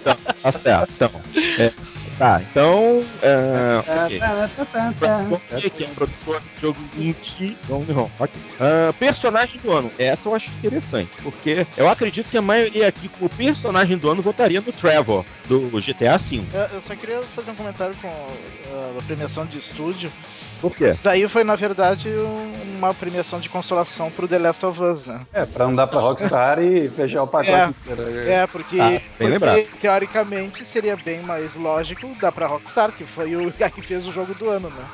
Então, 0.00 0.16
tá 0.42 0.52
certo. 0.52 0.92
Então, 0.94 1.10
é, 1.58 1.72
Tá, 2.20 2.42
então. 2.42 3.02
É, 3.22 3.78
okay. 4.04 5.70
que 5.70 5.84
é 5.84 5.86
um 5.86 5.94
produtor 5.94 6.42
de 6.54 6.60
jogo 6.60 6.78
indie. 6.98 7.56
Não, 7.66 7.80
não, 7.84 8.10
Uh, 8.20 8.92
personagem 8.98 9.58
do 9.58 9.72
ano. 9.72 9.90
Essa 9.98 10.28
eu 10.28 10.34
acho 10.34 10.50
interessante, 10.50 11.10
porque 11.22 11.66
eu 11.78 11.88
acredito 11.88 12.28
que 12.28 12.36
a 12.36 12.42
maioria 12.42 12.88
aqui, 12.88 13.08
como 13.08 13.30
personagem 13.30 13.96
do 13.96 14.10
ano, 14.10 14.20
votaria 14.20 14.60
no 14.60 14.70
Trevor, 14.70 15.24
do 15.48 15.70
GTA 15.80 16.18
V. 16.18 16.42
Eu, 16.52 16.60
eu 16.60 16.82
só 16.82 16.94
queria 16.94 17.22
fazer 17.22 17.52
um 17.52 17.54
comentário 17.54 17.94
com 17.96 18.08
uh, 18.08 18.98
a 18.98 19.02
premiação 19.06 19.46
de 19.46 19.56
estúdio. 19.56 20.12
Por 20.60 20.74
quê? 20.74 20.88
Isso 20.88 21.02
daí 21.02 21.26
foi, 21.28 21.42
na 21.42 21.56
verdade, 21.56 22.08
um, 22.10 22.52
uma 22.78 22.92
premiação 22.92 23.40
de 23.40 23.48
consolação 23.48 24.10
pro 24.10 24.28
The 24.28 24.38
Last 24.38 24.66
of 24.66 24.82
Us, 24.82 25.06
né? 25.06 25.20
É, 25.32 25.46
pra 25.46 25.66
não 25.66 25.72
dar 25.72 25.86
pra 25.86 26.00
Rockstar 26.00 26.62
e 26.62 26.88
fechar 26.88 27.22
o 27.22 27.26
pacote 27.26 27.50
é, 27.50 28.42
É, 28.42 28.46
porque, 28.46 28.78
ah, 28.80 29.00
porque 29.18 29.68
teoricamente 29.80 30.64
seria 30.64 30.96
bem 30.96 31.20
mais 31.20 31.56
lógico 31.56 32.14
dar 32.20 32.32
pra 32.32 32.46
Rockstar, 32.46 32.92
que 32.92 33.04
foi 33.04 33.34
o 33.36 33.52
que 33.74 33.82
fez 33.82 34.06
o 34.06 34.12
jogo 34.12 34.34
do 34.34 34.50
ano, 34.50 34.68
né? 34.70 34.84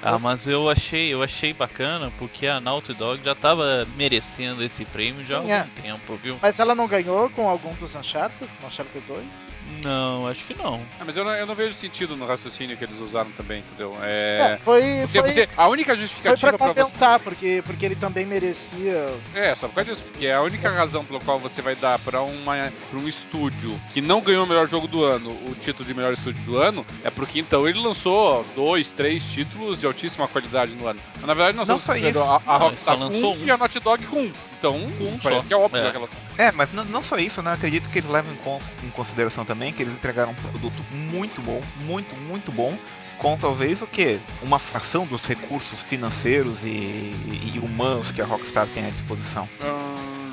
Ah, 0.00 0.18
mas 0.18 0.46
eu 0.46 0.70
achei, 0.70 1.12
eu 1.12 1.22
achei 1.22 1.52
bacana 1.52 2.12
porque 2.18 2.46
a 2.46 2.60
Naughty 2.60 2.94
Dog 2.94 3.20
já 3.24 3.34
tava 3.34 3.86
merecendo 3.96 4.62
esse 4.62 4.84
prêmio 4.84 5.24
já 5.24 5.36
há 5.36 5.38
algum 5.38 5.52
é. 5.52 5.66
tempo, 5.74 6.16
viu? 6.16 6.38
Mas 6.40 6.60
ela 6.60 6.74
não 6.74 6.86
ganhou 6.86 7.28
com 7.30 7.48
algum 7.48 7.74
dos 7.74 7.96
Uncharted? 7.96 8.48
Uncharted 8.64 9.04
2? 9.06 9.47
Não, 9.82 10.26
acho 10.26 10.44
que 10.44 10.54
não. 10.54 10.80
Ah, 10.98 11.04
mas 11.04 11.16
eu 11.16 11.24
não, 11.24 11.32
eu 11.34 11.46
não, 11.46 11.54
vejo 11.54 11.74
sentido 11.74 12.16
no 12.16 12.26
raciocínio 12.26 12.76
que 12.76 12.84
eles 12.84 12.98
usaram 13.00 13.30
também, 13.32 13.60
entendeu? 13.60 13.96
É, 14.02 14.52
é 14.52 14.56
foi, 14.56 15.06
você, 15.06 15.20
foi, 15.20 15.30
você, 15.30 15.48
A 15.56 15.68
única 15.68 15.94
justificativa 15.94 16.50
foi 16.50 16.58
pra, 16.58 16.74
pra 16.74 16.84
você... 16.84 17.24
porque, 17.24 17.62
porque 17.64 17.86
ele 17.86 17.96
também 17.96 18.26
merecia. 18.26 19.06
É, 19.34 19.54
só 19.54 19.68
por 19.68 19.76
causa 19.76 19.90
disso. 19.90 20.02
Porque 20.10 20.26
é 20.26 20.34
a 20.34 20.42
única 20.42 20.70
razão 20.70 21.04
pela 21.04 21.20
qual 21.20 21.38
você 21.38 21.62
vai 21.62 21.76
dar 21.76 21.98
pra, 21.98 22.22
uma, 22.22 22.72
pra 22.90 22.98
um 22.98 23.08
estúdio 23.08 23.78
que 23.92 24.00
não 24.00 24.20
ganhou 24.20 24.44
o 24.44 24.48
melhor 24.48 24.66
jogo 24.68 24.86
do 24.86 25.04
ano 25.04 25.30
o 25.46 25.54
título 25.54 25.86
de 25.86 25.94
melhor 25.94 26.12
estúdio 26.12 26.42
do 26.44 26.58
ano 26.58 26.84
é 27.04 27.10
porque 27.10 27.38
então 27.40 27.68
ele 27.68 27.78
lançou 27.78 28.44
dois, 28.54 28.92
três 28.92 29.24
títulos 29.24 29.80
de 29.80 29.86
altíssima 29.86 30.26
qualidade 30.28 30.72
no 30.74 30.86
ano. 30.86 31.00
Mas, 31.16 31.26
na 31.26 31.34
verdade, 31.34 31.56
nós 31.56 31.68
não 31.68 31.78
só 31.78 31.96
isso. 31.96 32.20
A, 32.20 32.42
a 32.46 32.56
Rockstar 32.56 32.96
com 32.96 33.04
um, 33.06 33.44
e 33.44 33.50
a 33.50 33.56
Naughty 33.56 33.80
Dog 33.80 34.06
com 34.06 34.20
um. 34.22 34.32
Então, 34.58 34.76
um 34.76 35.18
parece 35.22 35.42
só. 35.42 35.48
que 35.48 35.54
é 35.54 35.56
óbvio 35.56 35.80
é. 35.80 35.90
relação. 35.90 36.18
É, 36.36 36.50
mas 36.50 36.72
não, 36.72 36.84
não, 36.84 37.02
só 37.02 37.16
isso, 37.16 37.40
né? 37.42 37.52
Acredito 37.52 37.88
que 37.88 37.98
eles 37.98 38.10
levam 38.10 38.32
em, 38.32 38.86
em 38.86 38.90
consideração 38.90 39.44
também 39.44 39.72
que 39.72 39.82
eles 39.82 39.94
entregaram 39.94 40.32
um 40.32 40.34
produto 40.34 40.84
muito 40.90 41.40
bom, 41.40 41.60
muito, 41.84 42.16
muito 42.16 42.50
bom 42.50 42.76
com 43.18 43.36
talvez 43.36 43.82
o 43.82 43.86
que? 43.86 44.20
Uma 44.42 44.58
fração 44.58 45.04
dos 45.04 45.22
recursos 45.22 45.80
financeiros 45.80 46.64
e, 46.64 46.68
e, 46.68 47.60
humanos 47.62 48.10
que 48.12 48.22
a 48.22 48.24
Rockstar 48.24 48.66
tem 48.68 48.86
à 48.86 48.90
disposição. 48.90 49.48
Hum, 49.62 50.32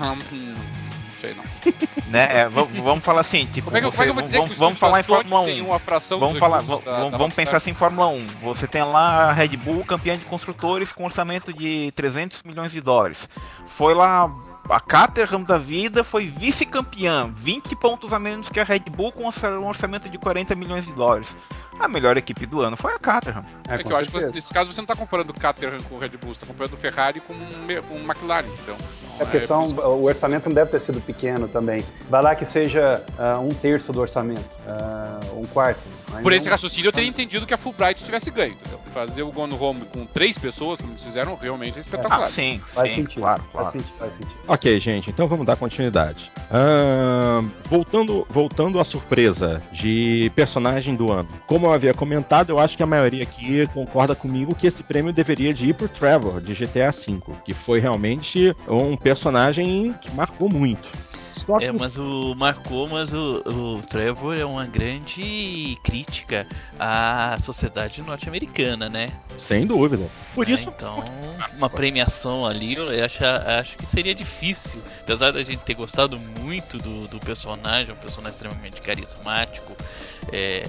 hum, 0.00 0.79
sei 1.20 1.34
não. 1.34 1.44
né? 2.10 2.28
É, 2.30 2.48
vamos 2.48 3.04
falar 3.04 3.20
assim, 3.20 3.46
tipo, 3.46 3.66
como 3.66 3.76
é 3.76 3.80
que, 3.80 3.86
você, 3.86 4.06
como 4.06 4.20
é 4.20 4.22
que 4.24 4.36
vamos, 4.36 4.56
vamos 4.56 4.78
falar 4.78 5.00
em 5.00 5.02
Fórmula 5.02 5.40
1. 5.42 5.66
vamos 6.18 6.38
falar, 6.38 6.62
da, 6.62 6.76
vamos, 6.76 7.18
da 7.18 7.28
pensar 7.28 7.56
assim 7.58 7.70
em 7.70 7.74
Fórmula 7.74 8.08
1. 8.08 8.26
Você 8.42 8.66
tem 8.66 8.82
lá 8.82 9.28
a 9.28 9.32
Red 9.32 9.56
Bull, 9.56 9.84
campeã 9.84 10.16
de 10.16 10.24
construtores 10.24 10.92
com 10.92 11.04
orçamento 11.04 11.52
de 11.52 11.92
300 11.94 12.42
milhões 12.42 12.72
de 12.72 12.80
dólares. 12.80 13.28
Foi 13.66 13.94
lá 13.94 14.30
a 14.68 14.80
Caterham 14.80 15.42
da 15.42 15.58
vida 15.58 16.04
foi 16.04 16.26
vice-campeã, 16.26 17.30
20 17.34 17.74
pontos 17.76 18.12
a 18.12 18.18
menos 18.18 18.48
que 18.48 18.60
a 18.60 18.64
Red 18.64 18.84
Bull 18.90 19.10
com 19.10 19.24
um 19.24 19.66
orçamento 19.66 20.08
de 20.08 20.16
40 20.16 20.54
milhões 20.54 20.84
de 20.84 20.92
dólares 20.92 21.34
a 21.80 21.88
melhor 21.88 22.16
equipe 22.16 22.46
do 22.46 22.60
ano 22.60 22.76
foi 22.76 22.92
a 22.92 22.98
Caterham. 22.98 23.44
É, 23.68 23.76
é 23.76 23.78
que 23.78 23.90
eu 23.90 23.96
acho 23.96 24.10
que 24.10 24.26
nesse 24.26 24.52
caso 24.52 24.72
você 24.72 24.80
não 24.80 24.84
está 24.84 24.94
comparando 24.94 25.32
Caterham 25.32 25.80
com 25.88 25.94
o 25.94 25.98
Red 25.98 26.10
Bull, 26.10 26.34
você 26.34 26.42
está 26.42 26.46
comparando 26.46 26.76
o 26.76 26.78
Ferrari 26.78 27.20
com 27.20 27.32
o 27.32 27.98
McLaren, 27.98 28.46
então. 28.62 28.76
É 29.18 29.24
porque 29.24 29.40
são, 29.40 29.64
o 29.64 30.04
orçamento 30.04 30.48
não 30.48 30.54
deve 30.54 30.70
ter 30.70 30.80
sido 30.80 31.00
pequeno 31.00 31.48
também. 31.48 31.84
Vai 32.08 32.22
lá 32.22 32.34
que 32.34 32.44
seja 32.44 33.04
uh, 33.18 33.40
um 33.40 33.50
terço 33.50 33.92
do 33.92 34.00
orçamento, 34.00 34.40
uh, 34.40 35.40
um 35.40 35.46
quarto. 35.46 35.80
Por 36.22 36.32
esse 36.32 36.48
raciocínio 36.48 36.88
eu 36.88 36.92
teria 36.92 37.08
entendido 37.08 37.46
que 37.46 37.54
a 37.54 37.58
Fulbright 37.58 38.04
tivesse 38.04 38.30
ganho, 38.30 38.52
entendeu? 38.52 38.80
Fazer 38.92 39.22
o 39.22 39.30
Gone 39.30 39.54
Home 39.54 39.80
com 39.92 40.04
três 40.04 40.36
pessoas, 40.36 40.80
como 40.80 40.92
eles 40.92 41.02
fizeram, 41.02 41.36
realmente 41.36 41.78
é 41.78 41.80
espetacular. 41.80 42.26
Ah, 42.26 42.30
sim, 42.30 42.60
faz 42.72 42.90
sim, 42.90 43.02
sentido. 43.02 43.20
Claro, 43.20 43.42
claro. 43.52 43.70
Faz 43.70 43.70
sentido, 43.70 43.98
faz 43.98 44.12
sentido. 44.12 44.40
Ok, 44.48 44.80
gente, 44.80 45.10
então 45.10 45.28
vamos 45.28 45.46
dar 45.46 45.56
continuidade. 45.56 46.30
Uh, 46.50 47.48
voltando, 47.68 48.26
voltando 48.28 48.80
à 48.80 48.84
surpresa 48.84 49.62
de 49.70 50.30
personagem 50.34 50.96
do 50.96 51.12
ano. 51.12 51.28
Como 51.46 51.66
eu 51.66 51.72
havia 51.72 51.94
comentado, 51.94 52.50
eu 52.50 52.58
acho 52.58 52.76
que 52.76 52.82
a 52.82 52.86
maioria 52.86 53.22
aqui 53.22 53.66
concorda 53.68 54.14
comigo 54.14 54.54
que 54.54 54.66
esse 54.66 54.82
prêmio 54.82 55.12
deveria 55.12 55.54
de 55.54 55.68
ir 55.68 55.74
pro 55.74 55.88
Trevor, 55.88 56.40
de 56.40 56.54
GTA 56.54 56.90
V, 56.90 57.20
que 57.44 57.54
foi 57.54 57.78
realmente 57.78 58.54
um 58.68 58.96
personagem 58.96 59.94
que 60.00 60.10
marcou 60.12 60.48
muito. 60.52 60.88
Que... 61.44 61.64
É, 61.64 61.72
mas 61.72 61.96
o 61.96 62.34
marcou, 62.34 62.88
mas 62.88 63.12
o, 63.12 63.42
o 63.46 63.80
Trevor 63.82 64.38
é 64.38 64.44
uma 64.44 64.66
grande 64.66 65.76
crítica 65.82 66.46
à 66.78 67.36
sociedade 67.40 68.02
norte-americana, 68.02 68.88
né? 68.88 69.08
Sem 69.38 69.66
dúvida. 69.66 70.06
Por 70.34 70.48
é, 70.48 70.52
isso. 70.52 70.68
Então, 70.68 71.02
uma 71.56 71.68
premiação 71.68 72.46
ali, 72.46 72.74
eu 72.74 73.04
acho, 73.04 73.24
acho 73.24 73.76
que 73.76 73.86
seria 73.86 74.14
difícil. 74.14 74.80
Apesar 75.02 75.32
da 75.32 75.42
gente 75.42 75.60
ter 75.60 75.74
gostado 75.74 76.18
muito 76.40 76.78
do, 76.78 77.08
do 77.08 77.18
personagem, 77.20 77.92
um 77.92 77.98
personagem 77.98 78.36
extremamente 78.36 78.80
carismático, 78.80 79.76
é, 80.32 80.64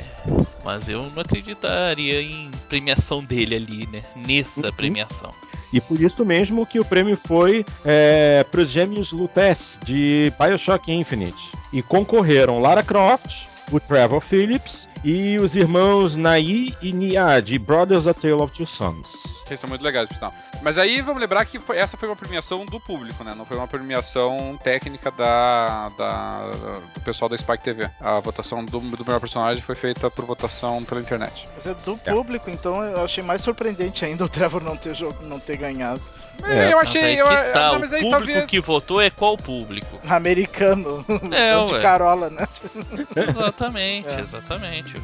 mas 0.64 0.88
eu 0.88 1.10
não 1.12 1.22
acreditaria 1.22 2.22
em 2.22 2.50
premiação 2.70 3.24
dele 3.24 3.56
ali, 3.56 3.88
né? 3.88 4.04
Nessa 4.16 4.68
uhum. 4.68 4.74
premiação. 4.74 5.34
E 5.72 5.80
por 5.80 6.00
isso 6.00 6.26
mesmo 6.26 6.66
que 6.66 6.80
o 6.80 6.86
prêmio 6.86 7.18
foi 7.18 7.66
é, 7.86 8.44
para 8.50 8.62
os 8.62 8.70
gêmeos 8.70 9.12
Lutez 9.12 9.80
de 9.84 10.32
Bioshock 10.40 10.92
Infinite. 10.92 11.52
E 11.72 11.82
concorreram 11.82 12.60
Lara 12.60 12.84
Croft, 12.84 13.48
o 13.72 13.80
Trevor 13.80 14.20
Phillips 14.20 14.88
e 15.04 15.38
os 15.38 15.56
irmãos 15.56 16.16
Nai 16.16 16.74
e 16.82 16.94
Nia 16.94 17.40
de 17.42 17.58
Brothers 17.58 18.08
A 18.08 18.14
Tale 18.14 18.34
of 18.34 18.56
Two 18.56 18.66
Sons 18.66 19.32
que 19.56 19.58
são 19.58 19.70
muito 19.70 19.84
legais, 19.84 20.08
pessoal. 20.08 20.34
Mas 20.62 20.78
aí 20.78 21.02
vamos 21.02 21.20
lembrar 21.22 21.44
que 21.46 21.60
foi, 21.60 21.78
essa 21.78 21.98
foi 21.98 22.08
uma 22.08 22.16
premiação 22.16 22.66
do 22.66 22.80
público, 22.80 23.24
né? 23.24 23.34
Não 23.36 23.46
foi 23.46 23.58
uma 23.58 23.68
premiação 23.68 24.58
técnica 24.64 25.12
da, 25.12 25.90
da 25.90 26.52
do 26.94 27.02
pessoal 27.02 27.28
da 27.28 27.38
Spike 27.38 27.64
TV. 27.64 27.90
A 28.00 28.20
votação 28.20 28.64
do, 28.64 28.80
do 28.80 29.06
melhor 29.06 29.20
personagem 29.20 29.62
foi 29.62 29.76
feita 29.76 30.10
por 30.10 30.26
votação 30.26 30.84
pela 30.84 31.02
internet. 31.02 31.48
Mas 31.56 31.66
é 31.66 31.74
do 31.74 32.00
é. 32.06 32.12
público, 32.12 32.50
então 32.50 32.84
eu 32.84 33.04
achei 33.04 33.24
mais 33.24 33.42
surpreendente 33.42 34.06
ainda 34.06 34.24
o 34.24 34.30
Trevor 34.30 34.64
não 34.64 34.78
ter, 34.78 34.96
jogo, 34.96 35.22
não 35.24 35.40
ter 35.40 35.58
ganhado. 35.58 36.02
É, 36.44 36.74
eu 36.74 36.80
achei. 36.80 37.20
Eu, 37.20 37.26
tá, 37.26 37.72
não, 37.72 37.76
o 37.78 37.80
público 37.82 38.10
talvez... 38.10 38.46
que 38.46 38.60
votou 38.60 39.02
é 39.02 39.10
qual 39.10 39.38
público? 39.38 40.00
Americano. 40.08 41.06
É, 41.32 41.66
de 41.66 41.80
Carola, 41.82 42.30
né? 42.30 42.48
exatamente, 43.16 44.10
é. 44.10 44.20
exatamente. 44.20 44.96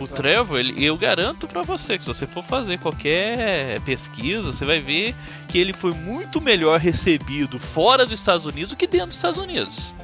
O 0.00 0.08
Trevor, 0.08 0.58
ele, 0.58 0.84
eu 0.84 0.96
garanto 0.96 1.46
para 1.46 1.62
você 1.62 1.96
que 1.98 2.04
se 2.04 2.08
você 2.08 2.26
for 2.26 2.42
fazer 2.42 2.78
qualquer 2.78 3.80
pesquisa, 3.82 4.50
você 4.50 4.64
vai 4.64 4.80
ver 4.80 5.14
que 5.48 5.58
ele 5.58 5.72
foi 5.72 5.92
muito 5.92 6.40
melhor 6.40 6.78
recebido 6.80 7.58
fora 7.58 8.04
dos 8.04 8.18
Estados 8.18 8.46
Unidos 8.46 8.70
do 8.70 8.76
que 8.76 8.86
dentro 8.86 9.08
dos 9.08 9.16
Estados 9.16 9.38
Unidos. 9.38 9.94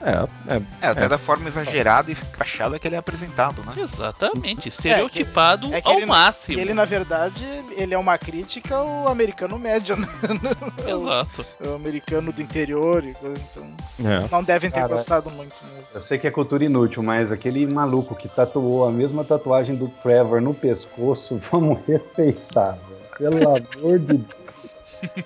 É, 0.00 0.54
é, 0.54 0.62
é 0.80 0.86
até 0.86 1.04
é. 1.04 1.08
da 1.08 1.18
forma 1.18 1.48
exagerada 1.48 2.10
e 2.10 2.12
escrachada 2.12 2.78
que 2.78 2.86
ele 2.86 2.94
é 2.94 2.98
apresentado, 2.98 3.62
né? 3.64 3.72
Exatamente, 3.76 4.68
estereotipado 4.68 5.74
é, 5.74 5.80
ao 5.84 5.98
ele, 5.98 6.06
máximo. 6.06 6.58
Ele, 6.58 6.72
na 6.72 6.84
verdade, 6.84 7.44
ele 7.76 7.94
é 7.94 7.98
uma 7.98 8.16
crítica 8.16 8.76
ao 8.76 9.08
americano 9.08 9.58
médio, 9.58 9.96
né? 9.96 10.08
Exato. 10.86 11.44
O, 11.64 11.68
o 11.68 11.74
americano 11.74 12.32
do 12.32 12.40
interior 12.40 13.04
e 13.04 13.12
coisa, 13.14 13.42
então. 13.50 14.08
É. 14.08 14.28
Não 14.30 14.42
devem 14.42 14.70
ter 14.70 14.80
Cara, 14.80 14.94
gostado 14.94 15.30
muito 15.30 15.54
mesmo. 15.64 15.86
Eu 15.94 16.00
sei 16.00 16.18
que 16.18 16.28
é 16.28 16.30
cultura 16.30 16.64
inútil, 16.64 17.02
mas 17.02 17.32
aquele 17.32 17.66
maluco 17.66 18.14
que 18.14 18.28
tatuou 18.28 18.86
a 18.86 18.92
mesma 18.92 19.24
tatuagem 19.24 19.74
do 19.74 19.88
Trevor 19.88 20.40
no 20.40 20.54
pescoço, 20.54 21.40
vamos 21.50 21.78
respeitar, 21.86 22.78
velho. 22.88 23.08
Pelo 23.18 23.48
amor 23.48 23.98
de 23.98 24.18
Deus. 24.18 24.37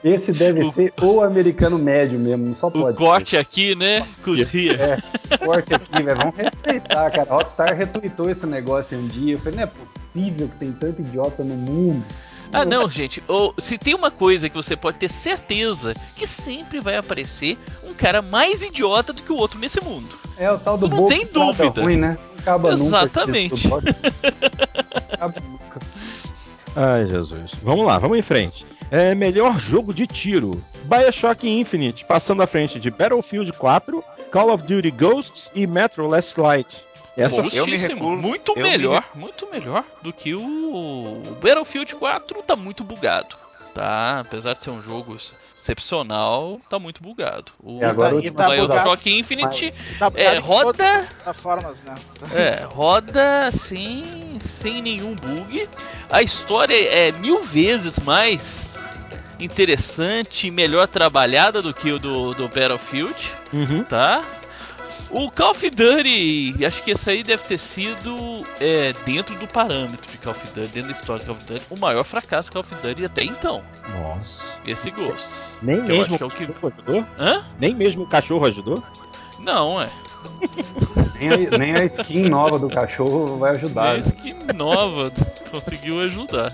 Esse 0.03 0.33
deve 0.33 0.65
o... 0.65 0.73
ser 0.73 0.93
o 1.01 1.21
americano 1.21 1.79
médio 1.79 2.19
mesmo, 2.19 2.55
só 2.55 2.71
pode. 2.71 2.97
O 2.97 2.99
corte 2.99 3.31
ser. 3.31 3.39
aqui, 3.39 3.75
né? 3.75 4.07
Cozinha. 4.23 4.73
É, 5.31 5.37
corte 5.39 5.75
aqui, 5.75 6.03
velho. 6.03 6.17
Vamos 6.17 6.37
respeitar, 6.37 7.11
cara. 7.11 7.27
A 7.31 7.35
Rockstar 7.35 7.77
retweetou 7.77 8.31
esse 8.31 8.47
negócio 8.47 8.99
um 8.99 9.07
dia. 9.07 9.35
Eu 9.35 9.39
falei, 9.39 9.57
não 9.57 9.65
é 9.65 9.67
possível 9.67 10.49
que 10.49 10.57
tem 10.57 10.73
tanto 10.73 11.01
idiota 11.01 11.43
no 11.43 11.55
mundo. 11.55 12.05
Ah, 12.53 12.67
não, 12.67 12.89
gente. 12.89 13.23
Ou, 13.27 13.55
se 13.57 13.79
tem 13.79 13.95
uma 13.95 14.11
coisa 14.11 14.49
que 14.49 14.55
você 14.55 14.77
pode 14.77 14.99
ter 14.99 15.11
certeza 15.11 15.95
que 16.15 16.27
sempre 16.27 16.81
vai 16.81 16.97
aparecer 16.97 17.57
um 17.85 17.95
cara 17.95 18.21
mais 18.21 18.63
idiota 18.63 19.13
do 19.13 19.23
que 19.23 19.33
o 19.33 19.37
outro 19.37 19.59
nesse 19.59 19.83
mundo. 19.83 20.15
É 20.37 20.51
o 20.51 20.59
tal 20.59 20.77
do 20.77 20.89
Você 20.89 20.95
não 20.95 21.09
tem 21.09 21.27
dúvida. 21.27 21.83
Ruim, 21.83 21.97
né? 21.97 22.19
Acaba 22.39 22.73
Exatamente. 22.73 23.69
Nunca, 23.69 23.97
Acaba 25.13 25.35
nunca. 25.49 25.81
Ai, 26.77 27.07
Jesus. 27.07 27.53
Vamos 27.63 27.87
lá, 27.87 27.99
vamos 27.99 28.19
em 28.19 28.23
frente. 28.23 28.67
É 28.93 29.15
melhor 29.15 29.59
jogo 29.59 29.95
de 29.95 30.07
tiro. 30.07 30.63
Bioshock 30.85 31.49
Infinite, 31.49 32.05
passando 32.05 32.43
à 32.43 32.47
frente 32.47 32.79
de 32.79 32.91
Battlefield 32.91 33.51
4, 33.55 34.05
Call 34.31 34.53
of 34.53 34.65
Duty 34.65 34.91
Ghosts 34.91 35.51
e 35.55 35.67
Metro 35.67 36.07
Last 36.07 36.39
Light. 36.39 36.85
Essa 37.17 37.41
eu 37.41 37.67
me 37.67 37.77
recuso, 37.79 38.07
muito 38.19 38.53
eu 38.55 38.63
melhor, 38.63 39.03
me... 39.15 39.23
muito 39.23 39.49
melhor 39.51 39.83
do 40.03 40.13
que 40.13 40.35
o... 40.35 40.43
o 40.43 41.39
Battlefield 41.41 41.95
4 41.95 42.43
tá 42.43 42.55
muito 42.55 42.85
bugado. 42.85 43.35
Tá, 43.75 44.21
apesar 44.21 44.53
de 44.53 44.63
ser 44.63 44.69
um 44.69 44.83
jogo 44.83 45.17
excepcional, 45.59 46.61
tá 46.69 46.79
muito 46.79 47.03
bugado. 47.03 47.51
O, 47.63 47.83
agora 47.83 48.21
tá 48.31 48.51
Bioshock 48.51 49.11
Infinite 49.11 49.73
tá 49.99 50.13
é, 50.15 50.37
roda. 50.37 51.09
Formas, 51.41 51.83
né? 51.83 51.95
É, 52.35 52.65
roda 52.67 53.47
assim, 53.47 54.37
sem 54.39 54.83
nenhum 54.83 55.15
bug. 55.15 55.67
A 56.11 56.21
história 56.21 56.77
é 56.77 57.11
mil 57.13 57.43
vezes 57.43 57.99
mais 57.99 58.72
interessante 59.45 60.47
e 60.47 60.51
melhor 60.51 60.87
trabalhada 60.87 61.61
do 61.63 61.73
que 61.73 61.91
o 61.91 61.99
do, 61.99 62.35
do 62.35 62.49
Battlefield, 62.49 63.33
uhum. 63.53 63.85
tá? 63.85 64.25
O 65.11 65.31
Call 65.31 65.51
of 65.51 65.69
Duty, 65.69 66.65
acho 66.65 66.83
que 66.83 66.93
esse 66.93 67.11
aí 67.11 67.23
deve 67.23 67.43
ter 67.45 67.59
sido 67.59 68.17
é, 68.59 68.95
dentro 69.05 69.35
do 69.37 69.47
parâmetro 69.47 70.11
de 70.11 70.17
Call 70.17 70.33
of 70.33 70.47
Duty, 70.55 70.69
dentro 70.69 70.91
da 70.91 70.99
história 70.99 71.21
de 71.21 71.27
Call 71.27 71.37
of 71.37 71.45
Duty, 71.45 71.67
o 71.69 71.79
maior 71.79 72.03
fracasso 72.03 72.49
de 72.49 72.53
Call 72.53 72.61
of 72.63 72.75
Duty 72.77 73.05
até 73.05 73.23
então. 73.23 73.63
Nossa. 73.91 74.43
Esse 74.67 74.91
Ghosts. 74.91 75.59
Nem 75.61 75.83
mesmo 75.83 76.17
é 76.19 76.25
o 76.25 76.31
que... 76.31 76.45
ajudou? 76.45 77.07
Hã? 77.19 77.45
Nem 77.61 77.75
mesmo 77.75 78.05
o 78.05 78.09
cachorro 78.09 78.47
ajudou? 78.47 78.83
Não, 79.41 79.83
é. 79.83 79.89
nem, 81.19 81.31
a, 81.31 81.59
nem 81.59 81.75
a 81.75 81.85
skin 81.85 82.29
nova 82.31 82.59
do 82.59 82.71
cachorro 82.71 83.37
vai 83.37 83.55
ajudar. 83.55 83.83
Nem 83.83 83.93
a 83.93 83.95
né? 83.95 84.01
skin 84.01 84.35
nova 84.55 85.13
conseguiu 85.51 86.01
ajudar. 86.01 86.53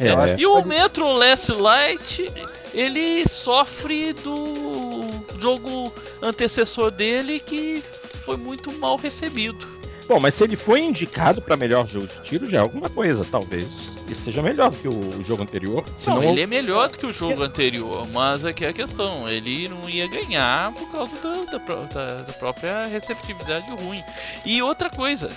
É. 0.00 0.36
E 0.38 0.46
o 0.46 0.64
Metro 0.64 1.12
Last 1.12 1.52
Light, 1.52 2.30
ele 2.72 3.26
sofre 3.28 4.12
do 4.12 5.08
jogo 5.38 5.92
antecessor 6.22 6.90
dele 6.90 7.40
que 7.40 7.82
foi 8.24 8.36
muito 8.36 8.70
mal 8.78 8.96
recebido. 8.96 9.78
Bom, 10.08 10.18
mas 10.18 10.34
se 10.34 10.44
ele 10.44 10.56
foi 10.56 10.80
indicado 10.80 11.42
para 11.42 11.54
melhor 11.54 11.86
jogo 11.86 12.06
de 12.06 12.22
tiro, 12.22 12.48
já 12.48 12.58
é 12.58 12.60
alguma 12.60 12.88
coisa, 12.88 13.26
talvez. 13.30 13.66
Isso 14.08 14.22
seja 14.22 14.40
melhor 14.40 14.70
do 14.70 14.78
que 14.78 14.88
o 14.88 15.22
jogo 15.22 15.42
anterior. 15.42 15.84
Senão... 15.98 16.22
Não, 16.22 16.30
ele 16.30 16.40
é 16.40 16.46
melhor 16.46 16.88
do 16.88 16.96
que 16.96 17.04
o 17.04 17.12
jogo 17.12 17.42
anterior, 17.42 18.08
mas 18.10 18.46
aqui 18.46 18.64
é 18.64 18.68
a 18.68 18.72
questão, 18.72 19.28
ele 19.28 19.68
não 19.68 19.86
ia 19.88 20.08
ganhar 20.08 20.72
por 20.72 20.90
causa 20.90 21.14
da, 21.20 21.58
da, 21.58 22.22
da 22.22 22.32
própria 22.34 22.84
receptividade 22.84 23.68
ruim. 23.70 24.02
E 24.46 24.62
outra 24.62 24.88
coisa, 24.88 25.28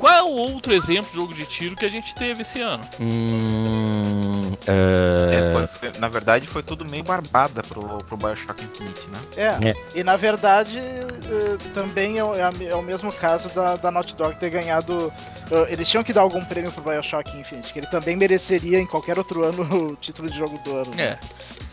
qual 0.00 0.14
é 0.14 0.22
o 0.22 0.30
outro 0.30 0.72
exemplo 0.72 1.10
de 1.10 1.16
jogo 1.16 1.34
de 1.34 1.44
tiro 1.44 1.76
que 1.76 1.84
a 1.84 1.88
gente 1.90 2.14
teve 2.14 2.40
esse 2.40 2.62
ano? 2.62 2.82
Hum, 2.98 4.40
é... 4.66 5.20
É, 5.30 5.54
foi, 5.54 5.66
foi, 5.66 6.00
na 6.00 6.08
verdade, 6.08 6.46
foi 6.46 6.62
tudo 6.62 6.88
meio 6.88 7.04
barbada 7.04 7.62
pro, 7.62 7.98
pro 8.04 8.16
Bioshock 8.16 8.64
Infinite, 8.64 9.02
né? 9.08 9.20
É, 9.36 9.68
é. 9.68 9.74
e 9.94 10.02
na 10.02 10.16
verdade 10.16 10.78
uh, 10.78 11.58
também 11.74 12.18
é, 12.18 12.22
é, 12.22 12.70
é, 12.70 12.74
o 12.74 12.82
mesmo 12.82 13.12
caso 13.12 13.48
da, 13.54 13.76
da 13.76 13.90
Naughty 13.90 14.16
Dog 14.16 14.34
ter 14.36 14.48
ganhado. 14.48 15.12
Uh, 15.50 15.66
eles 15.68 15.86
tinham 15.88 16.02
que 16.02 16.12
dar 16.12 16.22
algum 16.22 16.42
prêmio 16.44 16.72
pro 16.72 16.82
Bioshock 16.82 17.36
Infinite, 17.36 17.72
que 17.72 17.80
ele 17.80 17.86
também 17.88 18.16
mereceria 18.16 18.78
em 18.78 18.86
qualquer 18.86 19.18
outro 19.18 19.44
ano 19.44 19.64
o 19.92 19.96
título 19.96 20.30
de 20.30 20.38
jogo 20.38 20.58
do 20.64 20.76
ano. 20.76 20.98
É. 20.98 21.18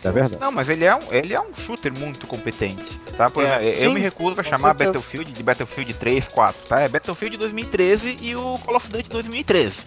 É 0.04 0.12
verdade. 0.12 0.40
Não, 0.40 0.52
mas 0.52 0.68
ele 0.68 0.84
é 0.84 0.94
um, 0.94 1.00
ele 1.10 1.34
é 1.34 1.40
um 1.40 1.52
shooter 1.54 1.92
muito 1.92 2.26
competente, 2.26 2.98
tá? 3.16 3.28
Por 3.28 3.44
é, 3.44 3.64
exemplo, 3.64 3.84
eu 3.84 3.92
me 3.92 4.00
recuso 4.00 4.40
a 4.40 4.44
chamar 4.44 4.68
certeza. 4.68 4.92
Battlefield 4.92 5.32
de 5.32 5.42
Battlefield 5.42 5.94
3, 5.94 6.28
4, 6.28 6.68
tá? 6.68 6.80
É 6.80 6.88
Battlefield 6.88 7.36
2013 7.36 8.16
e 8.20 8.34
o 8.34 8.58
Call 8.58 8.76
of 8.76 8.88
Duty 8.88 9.08
2013. 9.08 9.82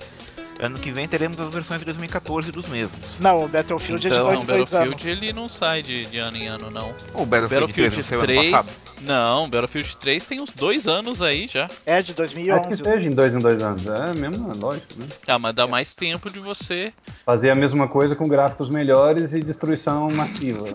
Ano 0.61 0.77
que 0.77 0.91
vem 0.91 1.07
teremos 1.07 1.39
as 1.39 1.51
versões 1.51 1.79
de 1.79 1.85
2014 1.85 2.51
dos 2.51 2.69
mesmos. 2.69 3.19
Não, 3.19 3.43
o 3.43 3.47
Battlefield 3.47 4.05
então, 4.05 4.17
é 4.17 4.21
de 4.21 4.25
dois, 4.25 4.37
não, 4.37 4.45
Battlefield 4.45 4.93
anos. 4.93 5.05
ele 5.05 5.33
não 5.33 5.47
sai 5.47 5.81
de, 5.81 6.05
de, 6.05 6.19
ano 6.19 6.37
em 6.37 6.47
ano, 6.47 6.69
não. 6.69 6.93
O 7.15 7.25
Battlefield, 7.25 7.73
Battlefield 7.73 8.03
3, 8.03 8.51
3 8.51 8.91
não, 9.01 9.49
Battlefield 9.49 9.97
3 9.97 10.23
tem 10.23 10.39
uns 10.39 10.51
dois 10.51 10.87
anos 10.87 11.19
aí 11.19 11.47
já. 11.47 11.67
É, 11.83 12.03
de 12.03 12.13
2011. 12.13 12.59
Acho 12.59 12.67
que 12.69 12.77
seja 12.77 13.09
em 13.09 13.15
dois 13.15 13.33
em 13.33 13.39
dois 13.39 13.63
anos. 13.63 13.83
É 13.87 14.13
mesmo, 14.19 14.51
é 14.51 14.55
lógico, 14.55 14.99
né? 14.99 15.07
Ah, 15.27 15.39
mas 15.39 15.55
dá 15.55 15.63
é. 15.63 15.67
mais 15.67 15.95
tempo 15.95 16.29
de 16.29 16.37
você... 16.37 16.93
Fazer 17.25 17.49
a 17.49 17.55
mesma 17.55 17.87
coisa 17.87 18.15
com 18.15 18.27
gráficos 18.27 18.69
melhores 18.69 19.33
e 19.33 19.39
destruição 19.39 20.09
massiva. 20.11 20.65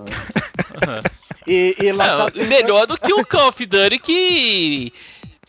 e, 1.46 1.76
e 1.78 1.92
lançar... 1.92 2.36
É, 2.36 2.44
melhor 2.44 2.88
do 2.88 2.98
que 2.98 3.12
o 3.12 3.24
Call 3.24 3.50
of 3.50 3.64
Duty 3.64 4.00
que 4.00 4.92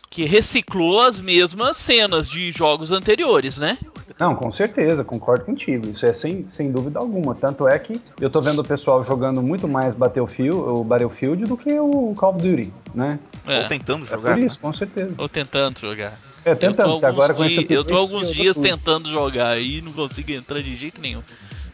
que 0.09 0.25
reciclou 0.25 1.01
as 1.01 1.21
mesmas 1.21 1.77
cenas 1.77 2.29
de 2.29 2.51
jogos 2.51 2.91
anteriores, 2.91 3.57
né? 3.57 3.77
Não, 4.19 4.35
com 4.35 4.51
certeza, 4.51 5.03
concordo 5.03 5.45
contigo. 5.45 5.87
Isso 5.87 6.05
é 6.05 6.13
sem, 6.13 6.45
sem 6.49 6.71
dúvida 6.71 6.99
alguma. 6.99 7.35
Tanto 7.35 7.67
é 7.67 7.77
que 7.77 8.01
eu 8.19 8.29
tô 8.29 8.41
vendo 8.41 8.59
o 8.59 8.63
pessoal 8.63 9.03
jogando 9.03 9.43
muito 9.43 9.67
mais 9.67 9.93
Battlefield, 9.93 10.57
o 10.57 10.83
Battlefield 10.83 11.45
do 11.45 11.55
que 11.55 11.79
o 11.79 12.15
Call 12.15 12.35
of 12.35 12.41
Duty, 12.41 12.73
né? 12.95 13.19
É. 13.45 13.59
Ou 13.59 13.67
tentando 13.67 14.05
jogar. 14.05 14.31
É 14.31 14.33
por 14.33 14.43
isso, 14.43 14.55
né? 14.55 14.61
com 14.61 14.73
certeza. 14.73 15.13
Ou 15.17 15.29
tentando 15.29 15.79
jogar. 15.79 16.17
É, 16.43 16.55
tentando, 16.55 16.93
eu 16.93 16.99
tô 16.99 17.05
agora 17.05 17.33
com 17.33 17.43
esse 17.43 17.71
Eu 17.71 17.83
tô 17.83 17.97
alguns 17.97 18.33
dias 18.33 18.55
tentando 18.55 19.09
jogar 19.09 19.59
e 19.59 19.81
não 19.81 19.91
consigo 19.91 20.31
entrar 20.31 20.61
de 20.61 20.75
jeito 20.77 21.01
nenhum. 21.01 21.21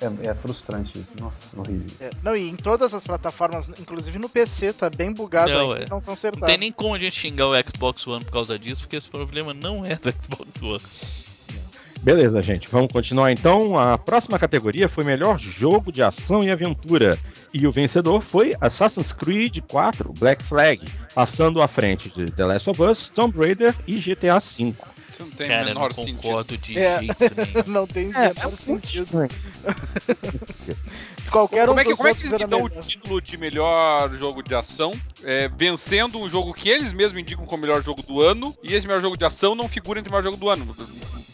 É, 0.04 0.28
é, 0.28 0.34
frustrante 0.34 1.00
isso, 1.00 1.14
nossa, 1.18 1.58
horrível. 1.58 1.88
É, 2.02 2.10
não, 2.22 2.36
e 2.36 2.50
em 2.50 2.56
todas 2.56 2.94
as 2.94 3.04
plataformas, 3.04 3.68
inclusive 3.80 4.20
no 4.20 4.28
PC, 4.28 4.74
tá 4.74 4.90
bem 4.90 5.14
bugado 5.14 5.52
não, 5.52 5.72
aí, 5.72 5.84
é. 5.84 5.88
não 5.90 6.00
estão 6.00 6.16
Não 6.38 6.46
tem 6.46 6.58
nem 6.58 6.72
como 6.72 6.96
a 6.96 7.00
gente 7.00 7.18
xingar 7.18 7.48
o 7.48 7.54
Xbox 7.54 8.06
One 8.06 8.26
por 8.26 8.32
causa 8.32 8.60
disso, 8.60 8.82
porque 8.82 8.98
esse 8.98 9.10
problema 9.10 9.54
não 9.54 9.84
é 9.86 9.96
do 9.96 10.12
Xbox 10.22 10.62
One. 10.62 11.24
Beleza, 12.04 12.42
gente. 12.42 12.68
Vamos 12.70 12.92
continuar 12.92 13.32
então. 13.32 13.80
A 13.80 13.98
próxima 13.98 14.38
categoria 14.38 14.90
foi 14.90 15.06
melhor 15.06 15.40
jogo 15.40 15.90
de 15.90 16.04
ação 16.04 16.44
e 16.44 16.52
aventura. 16.52 17.18
E 17.54 17.66
o 17.66 17.72
vencedor 17.72 18.20
foi 18.20 18.54
Assassin's 18.60 19.14
Creed 19.14 19.60
4 19.70 20.12
Black 20.20 20.44
Flag, 20.44 20.86
passando 21.16 21.62
à 21.62 21.68
frente 21.68 22.10
de 22.10 22.30
The 22.30 22.44
Last 22.44 22.70
of 22.70 22.82
Us, 22.82 23.08
Tomb 23.08 23.38
Raider 23.38 23.74
e 23.88 23.96
GTA 23.96 24.38
V. 24.38 24.74
Isso 25.24 25.30
não 25.30 25.32
tem 25.32 25.48
Cara, 25.48 25.66
menor 25.66 25.90
não 25.90 26.06
concordo 26.06 26.54
sentido. 26.54 26.58
de 26.58 26.80
é, 26.80 27.00
jeito 27.00 27.16
nenhum. 27.36 27.64
não 27.68 27.88
tem 27.88 28.06
é, 28.14 28.34
menor 28.34 28.54
é 28.54 28.58
sentido. 28.58 29.10
Qualquer 31.34 31.66
como 31.66 31.80
um 31.80 31.82
é 31.82 31.84
que, 31.84 31.96
como 31.96 32.08
é 32.08 32.14
que 32.14 32.28
eles 32.28 32.48
dão 32.48 32.64
o 32.64 32.70
título 32.70 33.20
de 33.20 33.38
melhor 33.38 34.16
jogo 34.16 34.44
de 34.44 34.54
ação, 34.54 34.92
é, 35.24 35.48
vencendo 35.48 36.20
um 36.20 36.30
jogo 36.30 36.54
que 36.54 36.70
eles 36.70 36.94
mesmos 36.94 37.20
indicam 37.20 37.44
como 37.48 37.64
melhor 37.64 37.82
jogo 37.82 38.04
do 38.04 38.22
ano, 38.22 38.56
e 38.62 38.76
esse 38.76 38.86
melhor 38.86 39.02
jogo 39.02 39.18
de 39.18 39.26
ação 39.26 39.56
não 39.56 39.68
figura 39.68 40.00
entre 40.00 40.12
o 40.12 40.16
melhor 40.16 40.24
jogo 40.24 40.38
do 40.38 40.48
ano? 40.48 40.64